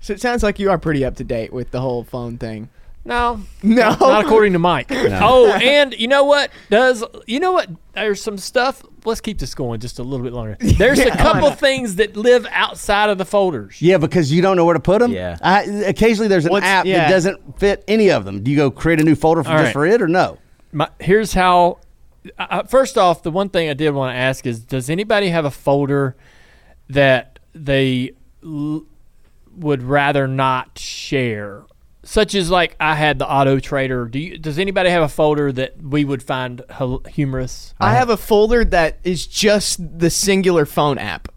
so 0.00 0.12
it 0.12 0.20
sounds 0.20 0.42
like 0.42 0.58
you 0.58 0.70
are 0.70 0.78
pretty 0.78 1.04
up 1.04 1.16
to 1.16 1.24
date 1.24 1.52
with 1.52 1.70
the 1.70 1.80
whole 1.80 2.04
phone 2.04 2.38
thing. 2.38 2.68
No, 3.06 3.40
No. 3.62 3.90
not 4.00 4.24
according 4.24 4.54
to 4.54 4.58
Mike. 4.58 4.86
Oh, 4.92 5.52
and 5.52 5.92
you 5.98 6.08
know 6.08 6.24
what? 6.24 6.50
Does 6.70 7.04
you 7.26 7.38
know 7.40 7.52
what? 7.52 7.68
There's 7.94 8.22
some 8.22 8.38
stuff. 8.38 8.82
Let's 9.04 9.20
keep 9.20 9.38
this 9.38 9.54
going 9.54 9.80
just 9.80 9.98
a 9.98 10.02
little 10.02 10.24
bit 10.24 10.32
longer. 10.32 10.56
There's 10.78 10.98
a 11.00 11.06
Yeah, 11.06 11.16
why 11.16 11.32
couple 11.32 11.50
things 11.50 11.96
that 11.96 12.16
live 12.16 12.46
outside 12.50 13.10
of 13.10 13.18
the 13.18 13.26
folders. 13.26 13.82
Yeah, 13.82 13.98
because 13.98 14.32
you 14.32 14.40
don't 14.40 14.56
know 14.56 14.64
where 14.64 14.72
to 14.74 14.80
put 14.80 15.00
them. 15.00 15.12
Yeah. 15.12 15.36
I, 15.42 15.64
occasionally, 15.64 16.28
there's 16.28 16.46
an 16.46 16.52
What's- 16.52 16.64
app 16.64 16.86
yeah. 16.86 17.00
that 17.00 17.10
doesn't 17.10 17.58
fit 17.60 17.84
any 17.88 18.10
of 18.10 18.24
them. 18.24 18.42
Do 18.42 18.50
you 18.50 18.56
go 18.56 18.70
create 18.70 19.00
a 19.00 19.04
new 19.04 19.14
folder 19.14 19.42
for 19.44 19.50
All 19.50 19.56
just 19.58 19.66
right. 19.66 19.72
for 19.74 19.84
it 19.86 20.00
or 20.00 20.08
no? 20.08 20.38
my, 20.72 20.88
here's 20.98 21.34
how 21.34 21.80
uh, 22.38 22.62
first 22.64 22.96
off, 22.98 23.22
the 23.22 23.30
one 23.30 23.48
thing 23.48 23.68
I 23.68 23.74
did 23.74 23.90
want 23.90 24.14
to 24.14 24.18
ask 24.18 24.46
is, 24.46 24.60
does 24.60 24.88
anybody 24.90 25.28
have 25.28 25.44
a 25.44 25.50
folder 25.50 26.16
that 26.88 27.38
they 27.54 28.12
l- 28.44 28.84
would 29.56 29.82
rather 29.82 30.26
not 30.26 30.78
share? 30.78 31.64
Such 32.02 32.34
as 32.34 32.50
like 32.50 32.76
I 32.78 32.96
had 32.96 33.18
the 33.18 33.26
Auto 33.30 33.58
Trader. 33.58 34.04
Do 34.06 34.18
you? 34.18 34.36
Does 34.38 34.58
anybody 34.58 34.90
have 34.90 35.02
a 35.02 35.08
folder 35.08 35.50
that 35.52 35.82
we 35.82 36.04
would 36.04 36.22
find 36.22 36.60
hel- 36.68 37.02
humorous? 37.08 37.74
I 37.80 37.94
have 37.94 38.10
a 38.10 38.16
folder 38.18 38.62
that 38.66 38.98
is 39.04 39.26
just 39.26 39.98
the 39.98 40.10
singular 40.10 40.66
phone 40.66 40.98
app. 40.98 41.28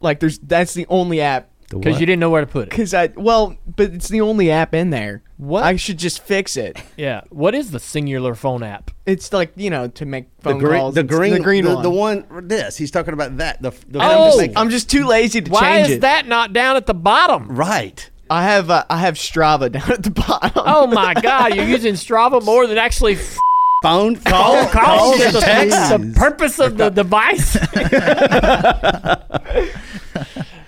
Like 0.00 0.20
there's 0.20 0.38
that's 0.38 0.72
the 0.72 0.86
only 0.88 1.20
app 1.20 1.50
Because 1.68 2.00
you 2.00 2.06
didn't 2.06 2.20
know 2.20 2.30
where 2.30 2.40
to 2.40 2.46
put 2.46 2.68
it. 2.68 2.70
cuz 2.70 2.94
I 2.94 3.08
well, 3.14 3.56
but 3.66 3.90
it's 3.92 4.08
the 4.08 4.22
only 4.22 4.50
app 4.50 4.74
in 4.74 4.88
there. 4.88 5.22
What? 5.38 5.64
I 5.64 5.76
should 5.76 5.98
just 5.98 6.22
fix 6.22 6.56
it. 6.56 6.78
Yeah. 6.96 7.20
What 7.28 7.54
is 7.54 7.70
the 7.70 7.78
singular 7.78 8.34
phone 8.34 8.62
app? 8.62 8.90
It's 9.04 9.32
like, 9.34 9.52
you 9.54 9.68
know, 9.68 9.88
to 9.88 10.06
make 10.06 10.34
The 10.38 10.50
phone 10.50 10.58
green, 10.58 10.80
calls. 10.80 10.94
the 10.94 11.02
green, 11.02 11.34
the 11.34 11.40
green 11.40 11.64
the, 11.64 11.74
one. 11.74 11.82
the 11.82 11.90
one. 11.90 12.48
This 12.48 12.76
he's 12.78 12.90
talking 12.90 13.12
about 13.12 13.36
that. 13.36 13.60
The, 13.60 13.70
the 13.88 13.98
And 14.00 14.02
I'm, 14.02 14.18
Oh! 14.18 14.40
just, 14.40 14.56
I'm 14.58 14.70
just 14.70 14.88
too 14.90 15.04
lazy 15.06 15.42
to 15.42 15.44
change 15.44 15.48
it. 15.48 15.52
Why 15.52 15.60
change 15.76 15.88
is 15.88 15.96
it. 15.96 16.00
that 16.00 16.26
not 16.26 16.52
down 16.54 16.76
at 16.76 16.86
the 16.86 16.94
bottom? 16.94 17.48
right. 17.54 18.10
I 18.28 18.42
have 18.42 18.70
uh, 18.70 18.84
I 18.90 18.98
have 19.00 19.14
Strava 19.14 19.70
down 19.72 19.92
at 19.92 20.02
the 20.02 20.10
bottom. 20.10 20.50
Oh 20.56 20.88
my 20.88 21.14
God! 21.14 21.54
You're 21.54 21.64
using 21.64 21.94
Strava 21.94 22.42
more 22.44 22.66
than 22.66 22.76
actually 22.76 23.12
f- 23.14 23.38
Phone 23.84 24.16
call, 24.24 24.66
calls 24.66 24.72
calls 24.72 25.18
the, 25.18 25.26
and 25.26 25.70
texts. 25.70 25.90
the 25.90 26.12
purpose 26.18 26.58
of 26.58 26.76
the 26.76 26.88
device. 26.90 27.52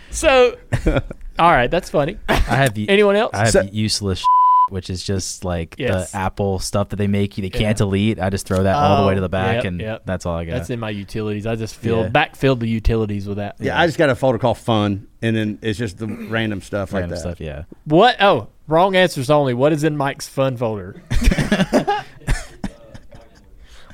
so, 0.11 0.57
all 1.39 1.51
right, 1.51 1.69
that's 1.70 1.90
funny. 1.90 2.19
I 2.28 2.35
have 2.35 2.77
Anyone 2.77 3.16
else? 3.16 3.31
I 3.35 3.39
have 3.39 3.51
So- 3.51 3.62
useless, 3.73 4.23
which 4.70 4.90
is 4.90 5.03
just 5.05 5.45
like 5.45 5.74
Yes. 5.78 6.12
the 6.12 6.19
Apple 6.19 6.59
stuff 6.59 6.89
that 6.90 6.97
they 6.97 7.07
make 7.07 7.36
you. 7.39 7.43
They 7.43 7.49
Yeah. 7.59 7.66
can't 7.66 7.78
delete. 7.78 8.20
I 8.20 8.31
just 8.31 8.47
throw 8.47 8.62
that 8.62 8.77
all 8.77 9.03
the 9.03 9.09
way 9.09 9.15
to 9.15 9.20
Oh, 9.20 9.23
the 9.23 9.28
back, 9.28 9.57
yep, 9.57 9.65
and 9.65 9.81
yep. 9.81 10.03
that's 10.05 10.27
all 10.27 10.36
I 10.36 10.45
got. 10.45 10.53
That's 10.53 10.70
in 10.70 10.78
my 10.81 10.90
utilities. 10.90 11.47
I 11.47 11.55
just 11.57 11.74
filled 11.77 12.07
Yeah. 12.07 12.11
backfilled 12.27 12.61
the 12.61 12.69
utilities 12.69 13.27
with 13.28 13.39
that. 13.39 13.57
Yeah, 13.59 13.78
I 13.81 13.86
just 13.86 13.99
got 13.99 14.11
a 14.11 14.15
folder 14.15 14.39
called 14.39 14.59
Fun, 14.59 15.07
and 15.23 15.36
then 15.36 15.59
it's 15.62 15.78
just 15.78 15.99
the 15.99 16.07
random 16.07 16.61
stuff 16.62 16.93
like 16.93 17.01
Random 17.01 17.16
that. 17.16 17.20
stuff. 17.20 17.40
Yeah. 17.40 17.62
What? 17.85 18.16
Oh, 18.20 18.49
wrong 18.66 18.95
answers 18.97 19.31
only. 19.31 19.55
What 19.55 19.73
is 19.73 19.85
in 19.85 19.97
Mike's 19.97 20.28
fun 20.28 20.57
folder? 20.57 21.03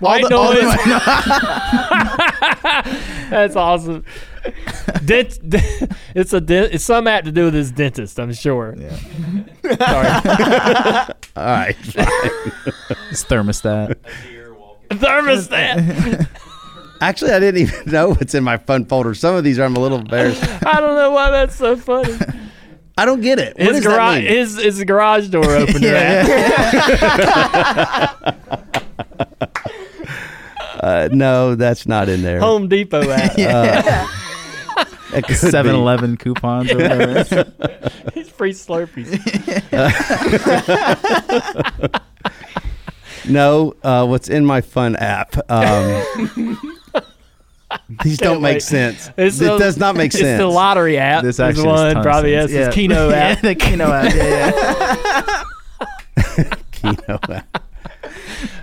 White 0.01 0.29
the- 0.29 0.37
all 0.37 0.53
the- 0.53 0.63
noise. 0.63 0.75
That's 3.31 3.57
awesome. 3.57 4.05
Dent, 5.05 5.39
it's 6.15 6.33
a 6.33 6.41
dent, 6.41 6.73
it's 6.73 6.85
some 6.85 7.07
app 7.07 7.25
to 7.25 7.33
do 7.33 7.45
with 7.47 7.55
his 7.55 7.71
dentist, 7.71 8.19
I'm 8.19 8.33
sure. 8.33 8.75
Yeah. 8.77 8.97
Sorry. 9.79 10.09
All 11.37 11.45
right. 11.45 11.77
It's 13.11 13.25
thermostat. 13.25 13.97
Thermostat. 14.91 16.29
Actually, 17.01 17.33
I 17.33 17.39
didn't 17.41 17.61
even 17.63 17.91
know 17.93 18.11
what's 18.11 18.35
in 18.35 18.45
my 18.45 18.57
fun 18.57 18.85
folder. 18.87 19.15
Some 19.15 19.35
of 19.35 19.45
these 19.45 19.59
are 19.59 19.65
I'm 19.65 19.77
a 19.77 19.81
little 19.81 19.99
embarrassed. 19.99 20.43
I 20.67 20.81
don't 20.81 20.97
know 20.97 21.11
why 21.11 21.31
that's 21.31 21.57
so 21.57 21.77
funny. 21.77 22.17
I 22.97 23.05
don't 23.05 23.21
get 23.21 23.39
it. 23.39 23.57
What 23.59 23.75
his 23.75 23.77
does 23.83 23.93
garage 23.93 24.15
that 24.15 24.23
mean? 24.25 24.33
his 24.33 24.57
his 24.57 24.85
garage 24.85 25.29
door 25.29 25.51
open? 25.51 25.83
yeah, 25.83 26.27
yeah. 26.27 28.15
uh, 30.81 31.09
no, 31.13 31.55
that's 31.57 31.87
not 31.87 32.09
in 32.09 32.23
there. 32.23 32.39
Home 32.41 32.69
Depot 32.69 33.11
app. 33.11 33.37
yeah. 33.37 33.83
Uh, 33.85 34.07
7 35.23 35.75
Eleven 35.75 36.17
coupons 36.17 36.71
or 36.73 36.77
whatever. 36.77 37.53
He's 38.15 38.29
free 38.29 38.53
Slurpees. 38.53 39.21
no, 43.29 43.75
uh, 43.83 44.07
what's 44.07 44.29
in 44.29 44.45
my 44.45 44.61
fun 44.61 44.97
app? 44.97 45.37
Um, 45.51 46.59
these 48.03 48.19
don't 48.19 48.43
make 48.43 48.55
wait. 48.55 48.63
sense. 48.63 49.11
It's 49.17 49.41
it 49.41 49.53
a, 49.53 49.59
does 49.59 49.77
not 49.77 49.97
make 49.97 50.13
sense. 50.13 50.25
It's 50.25 50.39
the 50.39 50.47
lottery 50.47 50.99
app. 50.99 51.23
This 51.23 51.41
actually 51.41 51.67
one 51.67 52.03
probably 52.03 52.33
yes. 52.33 52.51
Yeah. 52.51 52.71
Keno 52.71 53.11
app. 53.11 53.41
the 53.43 53.55
Keno 53.55 53.91
app. 53.91 54.15
Yeah, 54.15 55.45
yeah. 56.39 56.55
Keno 56.73 57.19
app. 57.31 57.67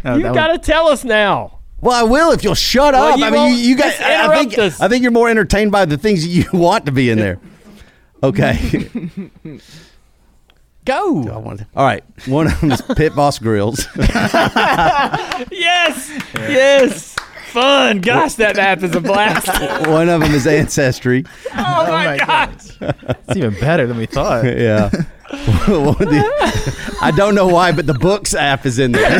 No, 0.03 0.15
you 0.15 0.23
got 0.23 0.48
to 0.48 0.57
tell 0.57 0.88
us 0.88 1.03
now. 1.03 1.60
Well, 1.81 1.99
I 1.99 2.03
will 2.07 2.31
if 2.31 2.43
you'll 2.43 2.53
shut 2.55 2.93
Well, 2.93 3.13
up. 3.13 3.17
you 3.19 3.25
I 3.25 3.29
mean, 3.31 3.57
you, 3.57 3.69
you 3.69 3.75
guys. 3.75 3.99
I, 3.99 4.27
I 4.27 4.37
think 4.39 4.57
us. 4.57 4.79
I 4.79 4.87
think 4.87 5.01
you're 5.01 5.11
more 5.11 5.29
entertained 5.29 5.71
by 5.71 5.85
the 5.85 5.97
things 5.97 6.25
you 6.25 6.45
want 6.53 6.85
to 6.85 6.91
be 6.91 7.09
in 7.09 7.17
there. 7.17 7.39
Okay. 8.23 8.89
Go. 10.85 11.27
I 11.31 11.37
want 11.37 11.59
to- 11.59 11.67
All 11.75 11.85
right. 11.85 12.03
One 12.27 12.47
of 12.47 12.59
them 12.59 12.71
is 12.71 12.81
Pit 12.95 13.15
Boss 13.15 13.37
Grills. 13.39 13.87
Yes. 15.51 16.09
Yes. 16.35 17.15
Fun. 17.47 17.99
Gosh, 18.01 18.35
that 18.35 18.57
app 18.57 18.81
is 18.81 18.95
a 18.95 19.01
blast. 19.01 19.47
One 19.87 20.07
of 20.09 20.21
them 20.21 20.31
is 20.33 20.47
Ancestry. 20.47 21.25
oh 21.51 21.87
my 21.87 22.15
oh, 22.15 22.17
gosh. 22.25 22.77
It's 22.81 23.35
even 23.37 23.53
better 23.59 23.85
than 23.87 23.97
we 23.97 24.05
thought. 24.05 24.45
Yeah. 24.45 24.89
The- 25.29 26.97
I 27.01 27.11
don't 27.11 27.35
know 27.35 27.47
why, 27.47 27.71
but 27.71 27.85
the 27.87 27.93
Books 27.93 28.33
app 28.33 28.65
is 28.65 28.79
in 28.79 28.91
there. 28.93 29.19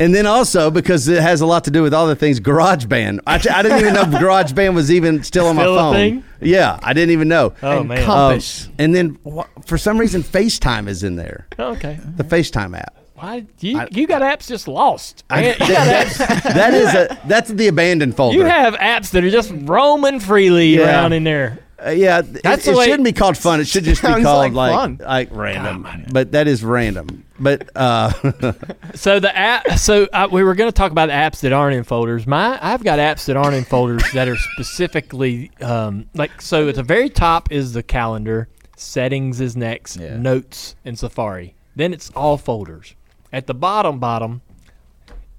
And 0.00 0.14
then 0.14 0.26
also 0.26 0.70
because 0.70 1.08
it 1.08 1.22
has 1.22 1.40
a 1.40 1.46
lot 1.46 1.64
to 1.64 1.70
do 1.70 1.82
with 1.82 1.92
all 1.94 2.06
the 2.06 2.16
things 2.16 2.40
GarageBand. 2.40 3.20
I, 3.26 3.34
I 3.34 3.62
didn't 3.62 3.80
even 3.80 3.94
know 3.94 4.04
GarageBand 4.04 4.74
was 4.74 4.90
even 4.90 5.22
still 5.22 5.46
on 5.46 5.56
Still 5.56 5.74
my 5.74 5.80
phone. 5.80 5.94
thing? 5.94 6.24
Yeah, 6.40 6.78
I 6.82 6.92
didn't 6.92 7.10
even 7.10 7.28
know. 7.28 7.52
Oh 7.62 7.80
And 7.80 7.88
man. 7.88 8.04
com- 8.04 8.32
Um, 8.34 8.40
and 8.78 8.94
then 8.94 9.18
wh- 9.26 9.46
for 9.66 9.76
some 9.78 9.98
reason, 9.98 10.22
FaceTime 10.22 10.88
is 10.88 11.02
in 11.02 11.16
there. 11.16 11.46
okay. 11.58 11.98
The 12.16 12.24
FaceTime 12.24 12.78
app. 12.78 12.96
Why 13.14 13.44
you 13.60 13.82
you 13.90 14.06
got 14.06 14.22
apps 14.22 14.46
just 14.48 14.66
lost? 14.66 15.24
I- 15.28 15.40
Man, 15.42 15.56
you 15.60 15.66
got 15.68 15.86
apps. 16.06 16.42
that 16.54 16.72
is 16.72 16.94
a 16.94 17.20
that's 17.26 17.50
the 17.50 17.68
abandoned 17.68 18.16
folder. 18.16 18.38
You 18.38 18.44
have 18.44 18.74
apps 18.74 19.10
that 19.10 19.22
are 19.24 19.30
just 19.30 19.52
roaming 19.54 20.20
freely 20.20 20.76
Yeah. 20.78 20.86
around 20.86 21.12
in 21.12 21.24
there. 21.24 21.58
Uh, 21.84 21.90
yeah, 21.90 22.22
th- 22.22 22.42
That's 22.42 22.62
it, 22.62 22.66
the 22.66 22.70
it 22.72 22.76
way- 22.78 22.84
shouldn't 22.86 23.04
be 23.04 23.12
called 23.12 23.36
fun. 23.38 23.60
It 23.60 23.66
should 23.66 23.84
just 23.84 24.02
be 24.02 24.08
Sounds 24.08 24.24
called 24.24 24.38
like 24.38 24.52
like 24.52 24.72
fun. 24.74 24.98
like 25.02 25.28
random. 25.32 26.06
But 26.12 26.32
that 26.32 26.46
is 26.48 26.62
random. 26.62 27.24
But 27.38 27.70
uh, 27.74 28.12
So 28.94 29.18
the 29.20 29.34
app. 29.36 29.78
So 29.78 30.06
uh, 30.12 30.28
we 30.30 30.42
were 30.44 30.54
going 30.54 30.68
to 30.68 30.74
talk 30.76 30.92
about 30.92 31.08
apps 31.08 31.40
that 31.40 31.52
aren't 31.52 31.74
in 31.76 31.84
folders. 31.84 32.26
My 32.26 32.58
I've 32.60 32.84
got 32.84 32.98
apps 32.98 33.24
that 33.26 33.36
aren't 33.36 33.54
in 33.54 33.64
folders 33.64 34.02
that 34.12 34.28
are 34.28 34.36
specifically 34.36 35.50
um, 35.62 36.06
like. 36.14 36.40
So 36.42 36.68
at 36.68 36.74
the 36.74 36.82
very 36.82 37.08
top 37.08 37.50
is 37.50 37.72
the 37.72 37.82
calendar. 37.82 38.48
Settings 38.76 39.40
is 39.40 39.56
next. 39.56 39.96
Yeah. 39.96 40.16
Notes 40.16 40.76
and 40.84 40.98
Safari. 40.98 41.54
Then 41.76 41.92
it's 41.92 42.10
all 42.10 42.36
folders. 42.36 42.94
At 43.32 43.46
the 43.46 43.54
bottom, 43.54 43.98
bottom, 43.98 44.42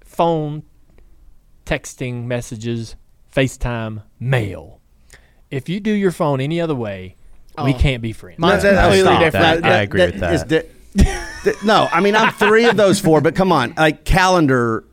phone, 0.04 0.64
texting, 1.66 2.26
messages, 2.26 2.96
FaceTime, 3.34 4.04
mail. 4.20 4.81
If 5.52 5.70
you 5.70 5.80
do 5.80 5.92
your 5.92 6.12
phone 6.12 6.40
any 6.42 6.60
other 6.62 6.76
way, 6.76 7.16
we 7.64 7.74
Oh. 7.74 7.78
can't 7.78 8.02
be 8.02 8.14
friends. 8.14 8.40
Mine's 8.40 8.64
that- 8.64 8.82
completely 8.82 9.12
stop. 9.12 9.20
different. 9.22 9.64
That- 9.64 9.72
I 9.72 9.82
agree 9.82 10.06
with 10.06 10.24
is 10.24 10.44
that. 10.46 10.68
di- 11.44 11.54
no, 11.66 11.88
I 11.92 12.00
mean 12.02 12.16
I'm 12.16 12.32
three 12.34 12.66
of 12.66 12.78
those 12.78 13.00
four, 13.00 13.22
but 13.22 13.36
come 13.36 13.52
on, 13.52 13.74
like 13.78 14.04
calendar. 14.06 14.84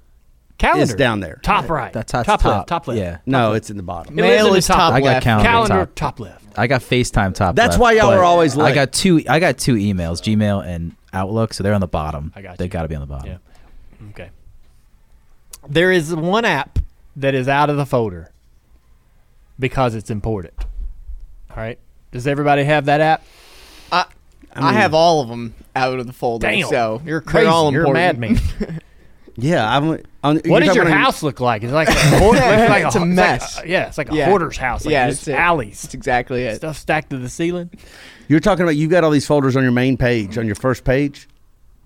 calendar 0.59 0.82
is 0.82 0.94
down 0.94 1.20
there. 1.20 1.39
Top 1.43 1.68
right. 1.68 1.93
That's 1.93 2.10
top, 2.12 2.26
top 2.26 2.44
left. 2.44 2.68
Top 2.68 2.86
left. 2.89 3.01
Yeah. 3.01 3.18
No, 3.26 3.52
it's 3.55 3.70
in 3.70 3.76
the 3.76 3.82
bottom. 3.82 4.18
It 4.18 4.22
lives 4.22 4.32
in 4.32 4.36
Mail 4.44 4.52
the 4.52 4.59
is 4.59 4.66
top 4.66 4.76
top 4.76 4.93
I 4.94 5.01
got 5.01 5.06
left. 5.06 5.24
calendar, 5.24 5.48
Calendar 5.48 5.86
top. 5.86 5.94
top 5.94 6.20
left. 6.20 6.44
I 6.59 6.66
got 6.66 6.80
FaceTime 6.80 7.35
top. 7.35 7.55
That's 7.55 7.70
left, 7.72 7.80
why 7.80 7.93
y'all 7.93 8.10
but 8.10 8.18
are 8.18 8.24
always 8.24 8.56
I 8.59 8.62
late. 8.64 8.74
got 8.74 8.93
two. 8.93 9.22
I 9.28 9.39
got 9.40 9.59
two 9.59 9.74
emails, 9.74 10.20
Gmail 10.20 10.66
and 10.66 10.97
Outlook, 11.12 11.55
so 11.55 11.62
they're 11.62 11.74
on 11.74 11.80
the 11.80 11.86
bottom. 11.86 12.32
I 12.35 12.43
got 12.43 12.59
They 12.59 12.64
you. 12.64 12.70
got 12.70 12.82
to 12.82 12.89
be 12.89 12.94
on 12.97 13.01
the 13.01 13.06
bottom. 13.06 13.28
Yeah. 13.30 14.09
Okay. 14.10 14.30
There 15.68 15.90
is 15.93 16.14
one 16.14 16.44
app 16.44 16.78
that 17.16 17.35
is 17.35 17.48
out 17.48 17.70
of 17.70 17.76
the 17.76 17.86
folder 17.86 18.30
because 19.59 19.94
it's 19.94 20.10
important. 20.10 20.55
All 21.51 21.56
right. 21.56 21.78
Does 22.12 22.26
everybody 22.26 22.64
have 22.64 22.86
that 22.86 23.01
app? 23.01 23.24
I, 23.93 24.06
I 24.55 24.72
have 24.72 24.94
all 24.94 25.20
of 25.22 25.28
them 25.28 25.55
out 25.76 25.98
of 25.98 26.06
the 26.06 26.12
folder. 26.12 26.47
Damn. 26.48 26.68
so 26.68 27.02
you're 27.05 27.20
they're 27.20 27.30
crazy. 27.32 27.47
all 27.47 27.72
You're 27.72 27.85
a 27.85 27.89
important. 27.90 28.20
madman. 28.20 28.80
Yeah, 29.40 29.76
I'm. 29.76 30.02
On, 30.24 30.40
what 30.47 30.64
does 30.64 30.74
your 30.74 30.85
about- 30.85 30.98
house 30.98 31.22
look 31.22 31.39
like? 31.39 31.62
It's 31.62 31.72
like 31.72 31.86
a, 31.86 31.93
hoard, 32.18 32.39
it's 32.39 32.44
like 32.70 32.85
It's 32.86 32.97
a 32.97 32.98
ho- 32.98 33.05
mess. 33.05 33.56
like 33.59 33.68
yeah, 33.68 33.86
it's 33.86 33.97
like 33.97 34.10
a 34.10 34.14
Yeah. 34.16 34.26
hoarder's 34.26 34.56
house. 34.56 34.85
Like 34.85 34.90
Yeah, 34.90 35.09
just 35.09 35.28
it's 35.28 35.39
alleys. 35.39 35.80
That's 35.82 35.94
exactly 35.94 36.43
it. 36.43 36.56
Stuff 36.56 36.76
stacked 36.76 37.10
to 37.10 37.18
the 37.18 37.28
ceiling. 37.28 37.70
You're 38.26 38.40
talking 38.40 38.64
about 38.64 38.74
you've 38.74 38.90
got 38.90 39.05
all 39.05 39.12
these 39.12 39.28
folders 39.28 39.56
on 39.56 39.62
your 39.62 39.70
main 39.70 39.97
page, 39.97 40.36
on 40.39 40.47
your 40.47 40.56
first 40.56 40.82
page. 40.82 41.28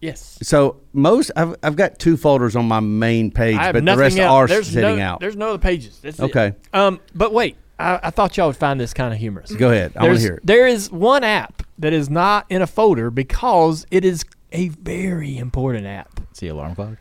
Yes. 0.01 0.39
So 0.43 0.81
most 0.95 1.31
I've 1.37 1.55
I've 1.63 1.77
got 1.77 1.99
two 1.99 2.17
folders 2.17 2.57
on 2.57 2.67
my 2.67 2.81
main 2.81 3.31
page, 3.31 3.59
but 3.59 3.85
the 3.85 3.97
rest 3.99 4.17
else. 4.19 4.31
are 4.33 4.47
there's 4.47 4.69
sitting 4.69 4.97
no, 4.97 5.03
out. 5.05 5.21
There's 5.21 5.37
no 5.37 5.51
other 5.51 5.59
pages. 5.59 5.99
That's 6.01 6.21
it. 6.21 6.23
Okay. 6.23 6.55
Um, 6.73 7.01
but 7.15 7.35
wait, 7.35 7.59
I, 7.83 8.01
I 8.05 8.11
thought 8.11 8.37
y'all 8.37 8.47
would 8.49 8.57
find 8.57 8.79
this 8.81 8.95
kind 8.95 9.13
of 9.13 9.19
humorous. 9.21 9.53
Go 9.53 9.71
ahead. 9.71 9.93
I 9.97 10.03
want 10.05 10.05
to 10.05 10.09
There's- 10.09 10.23
hear 10.23 10.35
it. 10.35 10.47
There 10.47 10.67
is 10.67 10.91
one 10.91 11.25
app 11.25 11.63
that 11.79 11.93
is 11.93 12.09
not 12.09 12.47
in 12.49 12.63
a 12.63 12.67
folder 12.67 13.11
because 13.11 13.87
it 13.91 14.05
is 14.05 14.25
a 14.53 14.69
very 14.69 15.37
important 15.39 15.87
app. 15.87 16.21
See 16.35 16.49
alarm 16.49 16.75
clock. 16.75 16.97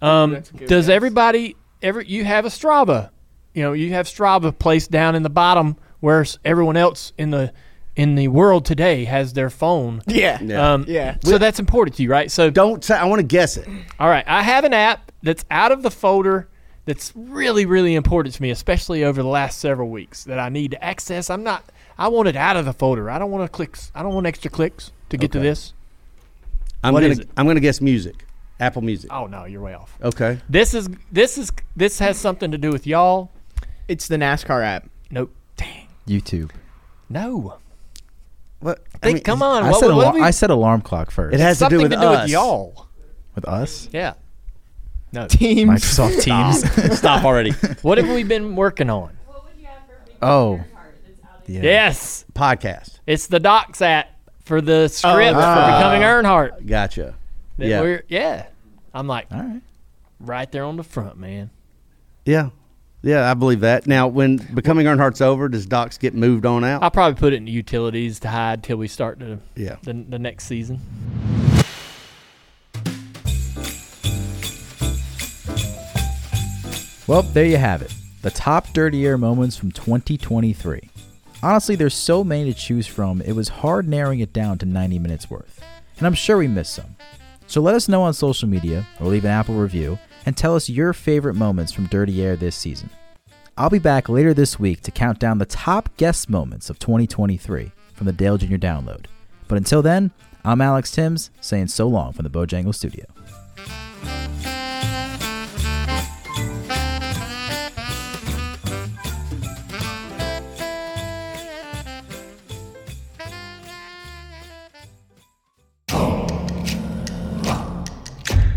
Um, 0.00 0.32
That's 0.32 0.50
a 0.50 0.52
good 0.54 0.68
does 0.68 0.86
guess. 0.86 0.94
everybody 0.94 1.56
ever? 1.82 2.00
You 2.00 2.24
have 2.24 2.44
a 2.44 2.48
Strava. 2.48 3.10
You 3.54 3.62
know, 3.64 3.72
you 3.72 3.90
have 3.94 4.06
Strava 4.06 4.56
placed 4.56 4.90
down 4.90 5.14
in 5.16 5.22
the 5.22 5.30
bottom 5.30 5.76
where 6.00 6.20
s- 6.20 6.38
everyone 6.44 6.76
else 6.76 7.12
in 7.18 7.30
the 7.30 7.52
in 7.96 8.14
the 8.14 8.28
world 8.28 8.64
today 8.64 9.04
has 9.06 9.32
their 9.32 9.50
phone. 9.50 10.02
Yeah. 10.06 10.38
Yeah. 10.40 10.72
Um, 10.74 10.84
Yeah. 10.86 11.16
So 11.24 11.36
that's 11.38 11.58
important 11.58 11.96
to 11.96 12.02
you, 12.04 12.10
right? 12.10 12.30
So 12.30 12.48
Don't 12.50 12.84
say. 12.84 12.94
I 12.96 13.06
want 13.06 13.18
to 13.18 13.26
guess 13.26 13.56
it. 13.56 13.66
all 13.98 14.08
right, 14.08 14.24
I 14.28 14.42
have 14.42 14.62
an 14.64 14.72
app 14.72 15.10
that's 15.24 15.44
out 15.50 15.72
of 15.72 15.82
the 15.82 15.90
folder 15.90 16.48
that's 16.88 17.12
really 17.14 17.64
really 17.66 17.94
important 17.94 18.34
to 18.34 18.42
me, 18.42 18.50
especially 18.50 19.04
over 19.04 19.22
the 19.22 19.28
last 19.28 19.58
several 19.60 19.88
weeks 19.90 20.24
that 20.24 20.38
I 20.38 20.48
need 20.48 20.72
to 20.72 20.82
access. 20.84 21.30
I'm 21.30 21.42
not. 21.44 21.64
I 21.96 22.08
want 22.08 22.28
it 22.28 22.36
out 22.36 22.56
of 22.56 22.64
the 22.64 22.72
folder. 22.72 23.10
I 23.10 23.18
don't 23.18 23.30
want 23.30 23.44
to 23.44 23.48
clicks. 23.48 23.90
I 23.94 24.02
don't 24.02 24.14
want 24.14 24.26
extra 24.26 24.50
clicks 24.50 24.92
to 25.10 25.16
get 25.16 25.32
to 25.32 25.38
this. 25.38 25.72
I'm 26.82 26.94
What 26.94 27.00
gonna? 27.02 27.16
I'm 27.36 27.46
gonna 27.46 27.60
guess 27.60 27.80
music. 27.80 28.24
Apple 28.60 28.82
Music. 28.82 29.12
Oh 29.12 29.26
no, 29.26 29.44
you're 29.44 29.60
way 29.62 29.74
off. 29.74 29.96
Okay. 30.02 30.40
This 30.48 30.74
is 30.74 30.88
this 31.12 31.38
is 31.38 31.52
this 31.76 31.98
has 32.00 32.18
something 32.18 32.50
to 32.50 32.58
do 32.58 32.70
with 32.70 32.86
y'all. 32.88 33.30
It's 33.86 34.08
the 34.08 34.16
NASCAR 34.16 34.64
app. 34.64 34.88
Nope. 35.10 35.32
Dang. 35.56 35.86
YouTube. 36.06 36.50
No. 37.08 37.58
What? 38.60 38.82
I 38.94 38.98
Think, 38.98 39.14
mean, 39.18 39.22
come 39.24 39.42
on. 39.42 39.62
I 39.62 39.70
what, 39.70 39.80
said 39.80 39.86
what 39.90 39.94
alar- 39.96 40.04
have 40.06 40.14
we- 40.16 40.22
I 40.22 40.30
said 40.32 40.50
alarm 40.50 40.80
clock 40.80 41.10
first. 41.12 41.34
It 41.34 41.40
has 41.40 41.60
to 41.60 41.68
do 41.68 41.78
with 41.78 41.92
to 41.92 41.96
do 41.96 42.02
us. 42.02 42.22
with 42.24 42.30
y'all. 42.32 42.86
with 43.36 43.46
us. 43.46 43.88
Yeah. 43.92 44.14
No. 45.12 45.26
Teams. 45.26 45.70
Microsoft 45.70 46.22
Teams. 46.82 46.98
Stop 46.98 47.24
already. 47.24 47.50
what 47.82 47.98
have 47.98 48.08
we 48.08 48.22
been 48.24 48.56
working 48.56 48.90
on? 48.90 49.16
oh. 50.22 50.60
Yeah. 51.46 51.62
Yes. 51.62 52.26
Podcast. 52.34 53.00
It's 53.06 53.26
the 53.26 53.40
Docs 53.40 53.80
app 53.80 54.08
for 54.44 54.60
the 54.60 54.88
script 54.88 55.32
for 55.34 55.40
Ah. 55.40 55.78
becoming 55.78 56.02
Earnhardt. 56.02 56.66
Gotcha. 56.66 57.14
That 57.56 57.66
Yeah. 57.66 57.80
we're- 57.80 58.02
yeah. 58.08 58.46
I'm 58.92 59.06
like 59.06 59.28
All 59.32 59.40
right. 59.40 59.62
right 60.20 60.52
there 60.52 60.64
on 60.64 60.76
the 60.76 60.82
front, 60.82 61.16
man. 61.18 61.48
Yeah. 62.26 62.50
Yeah, 63.00 63.30
I 63.30 63.34
believe 63.34 63.60
that. 63.60 63.86
Now, 63.86 64.08
when 64.08 64.36
becoming 64.52 64.86
Earnhardt's 64.86 65.20
over, 65.22 65.48
does 65.48 65.64
Docs 65.66 65.96
get 65.98 66.14
moved 66.14 66.44
on 66.44 66.64
out? 66.64 66.82
I'll 66.82 66.90
probably 66.90 67.18
put 67.18 67.32
it 67.32 67.36
in 67.36 67.46
utilities 67.46 68.18
to 68.20 68.28
hide 68.28 68.62
till 68.62 68.76
we 68.76 68.88
start 68.88 69.18
the 69.20 69.38
Yeah. 69.56 69.76
the, 69.84 69.92
the 69.94 70.18
next 70.18 70.44
season. 70.46 70.80
Well, 77.08 77.22
there 77.22 77.46
you 77.46 77.56
have 77.56 77.80
it. 77.80 77.94
The 78.20 78.30
top 78.30 78.74
dirty 78.74 79.06
air 79.06 79.16
moments 79.16 79.56
from 79.56 79.72
2023. 79.72 80.90
Honestly, 81.42 81.74
there's 81.74 81.94
so 81.94 82.22
many 82.22 82.52
to 82.52 82.58
choose 82.58 82.86
from, 82.86 83.22
it 83.22 83.32
was 83.32 83.48
hard 83.48 83.88
narrowing 83.88 84.20
it 84.20 84.34
down 84.34 84.58
to 84.58 84.66
90 84.66 84.98
minutes 84.98 85.30
worth. 85.30 85.58
And 85.96 86.06
I'm 86.06 86.12
sure 86.12 86.36
we 86.36 86.48
missed 86.48 86.74
some. 86.74 86.96
So 87.46 87.62
let 87.62 87.74
us 87.74 87.88
know 87.88 88.02
on 88.02 88.12
social 88.12 88.46
media 88.46 88.86
or 89.00 89.06
leave 89.06 89.24
an 89.24 89.30
Apple 89.30 89.54
review 89.54 89.98
and 90.26 90.36
tell 90.36 90.54
us 90.54 90.68
your 90.68 90.92
favorite 90.92 91.32
moments 91.32 91.72
from 91.72 91.86
Dirty 91.86 92.22
Air 92.22 92.36
this 92.36 92.54
season. 92.54 92.90
I'll 93.56 93.70
be 93.70 93.78
back 93.78 94.10
later 94.10 94.34
this 94.34 94.58
week 94.58 94.82
to 94.82 94.90
count 94.90 95.18
down 95.18 95.38
the 95.38 95.46
top 95.46 95.88
guest 95.96 96.28
moments 96.28 96.68
of 96.68 96.78
2023 96.78 97.72
from 97.94 98.06
the 98.06 98.12
Dale 98.12 98.36
Jr. 98.36 98.56
download. 98.56 99.06
But 99.48 99.56
until 99.56 99.80
then, 99.80 100.10
I'm 100.44 100.60
Alex 100.60 100.90
Timms 100.90 101.30
saying 101.40 101.68
so 101.68 101.88
long 101.88 102.12
from 102.12 102.24
the 102.24 102.30
Bojangle 102.30 102.74
studio. 102.74 103.06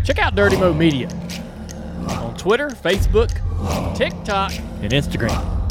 Check 0.04 0.18
out 0.18 0.34
Dirty 0.34 0.56
Mo 0.56 0.72
Media 0.72 1.08
on 2.08 2.36
Twitter, 2.36 2.68
Facebook, 2.70 3.30
TikTok, 3.96 4.52
and 4.82 4.92
Instagram. 4.92 5.61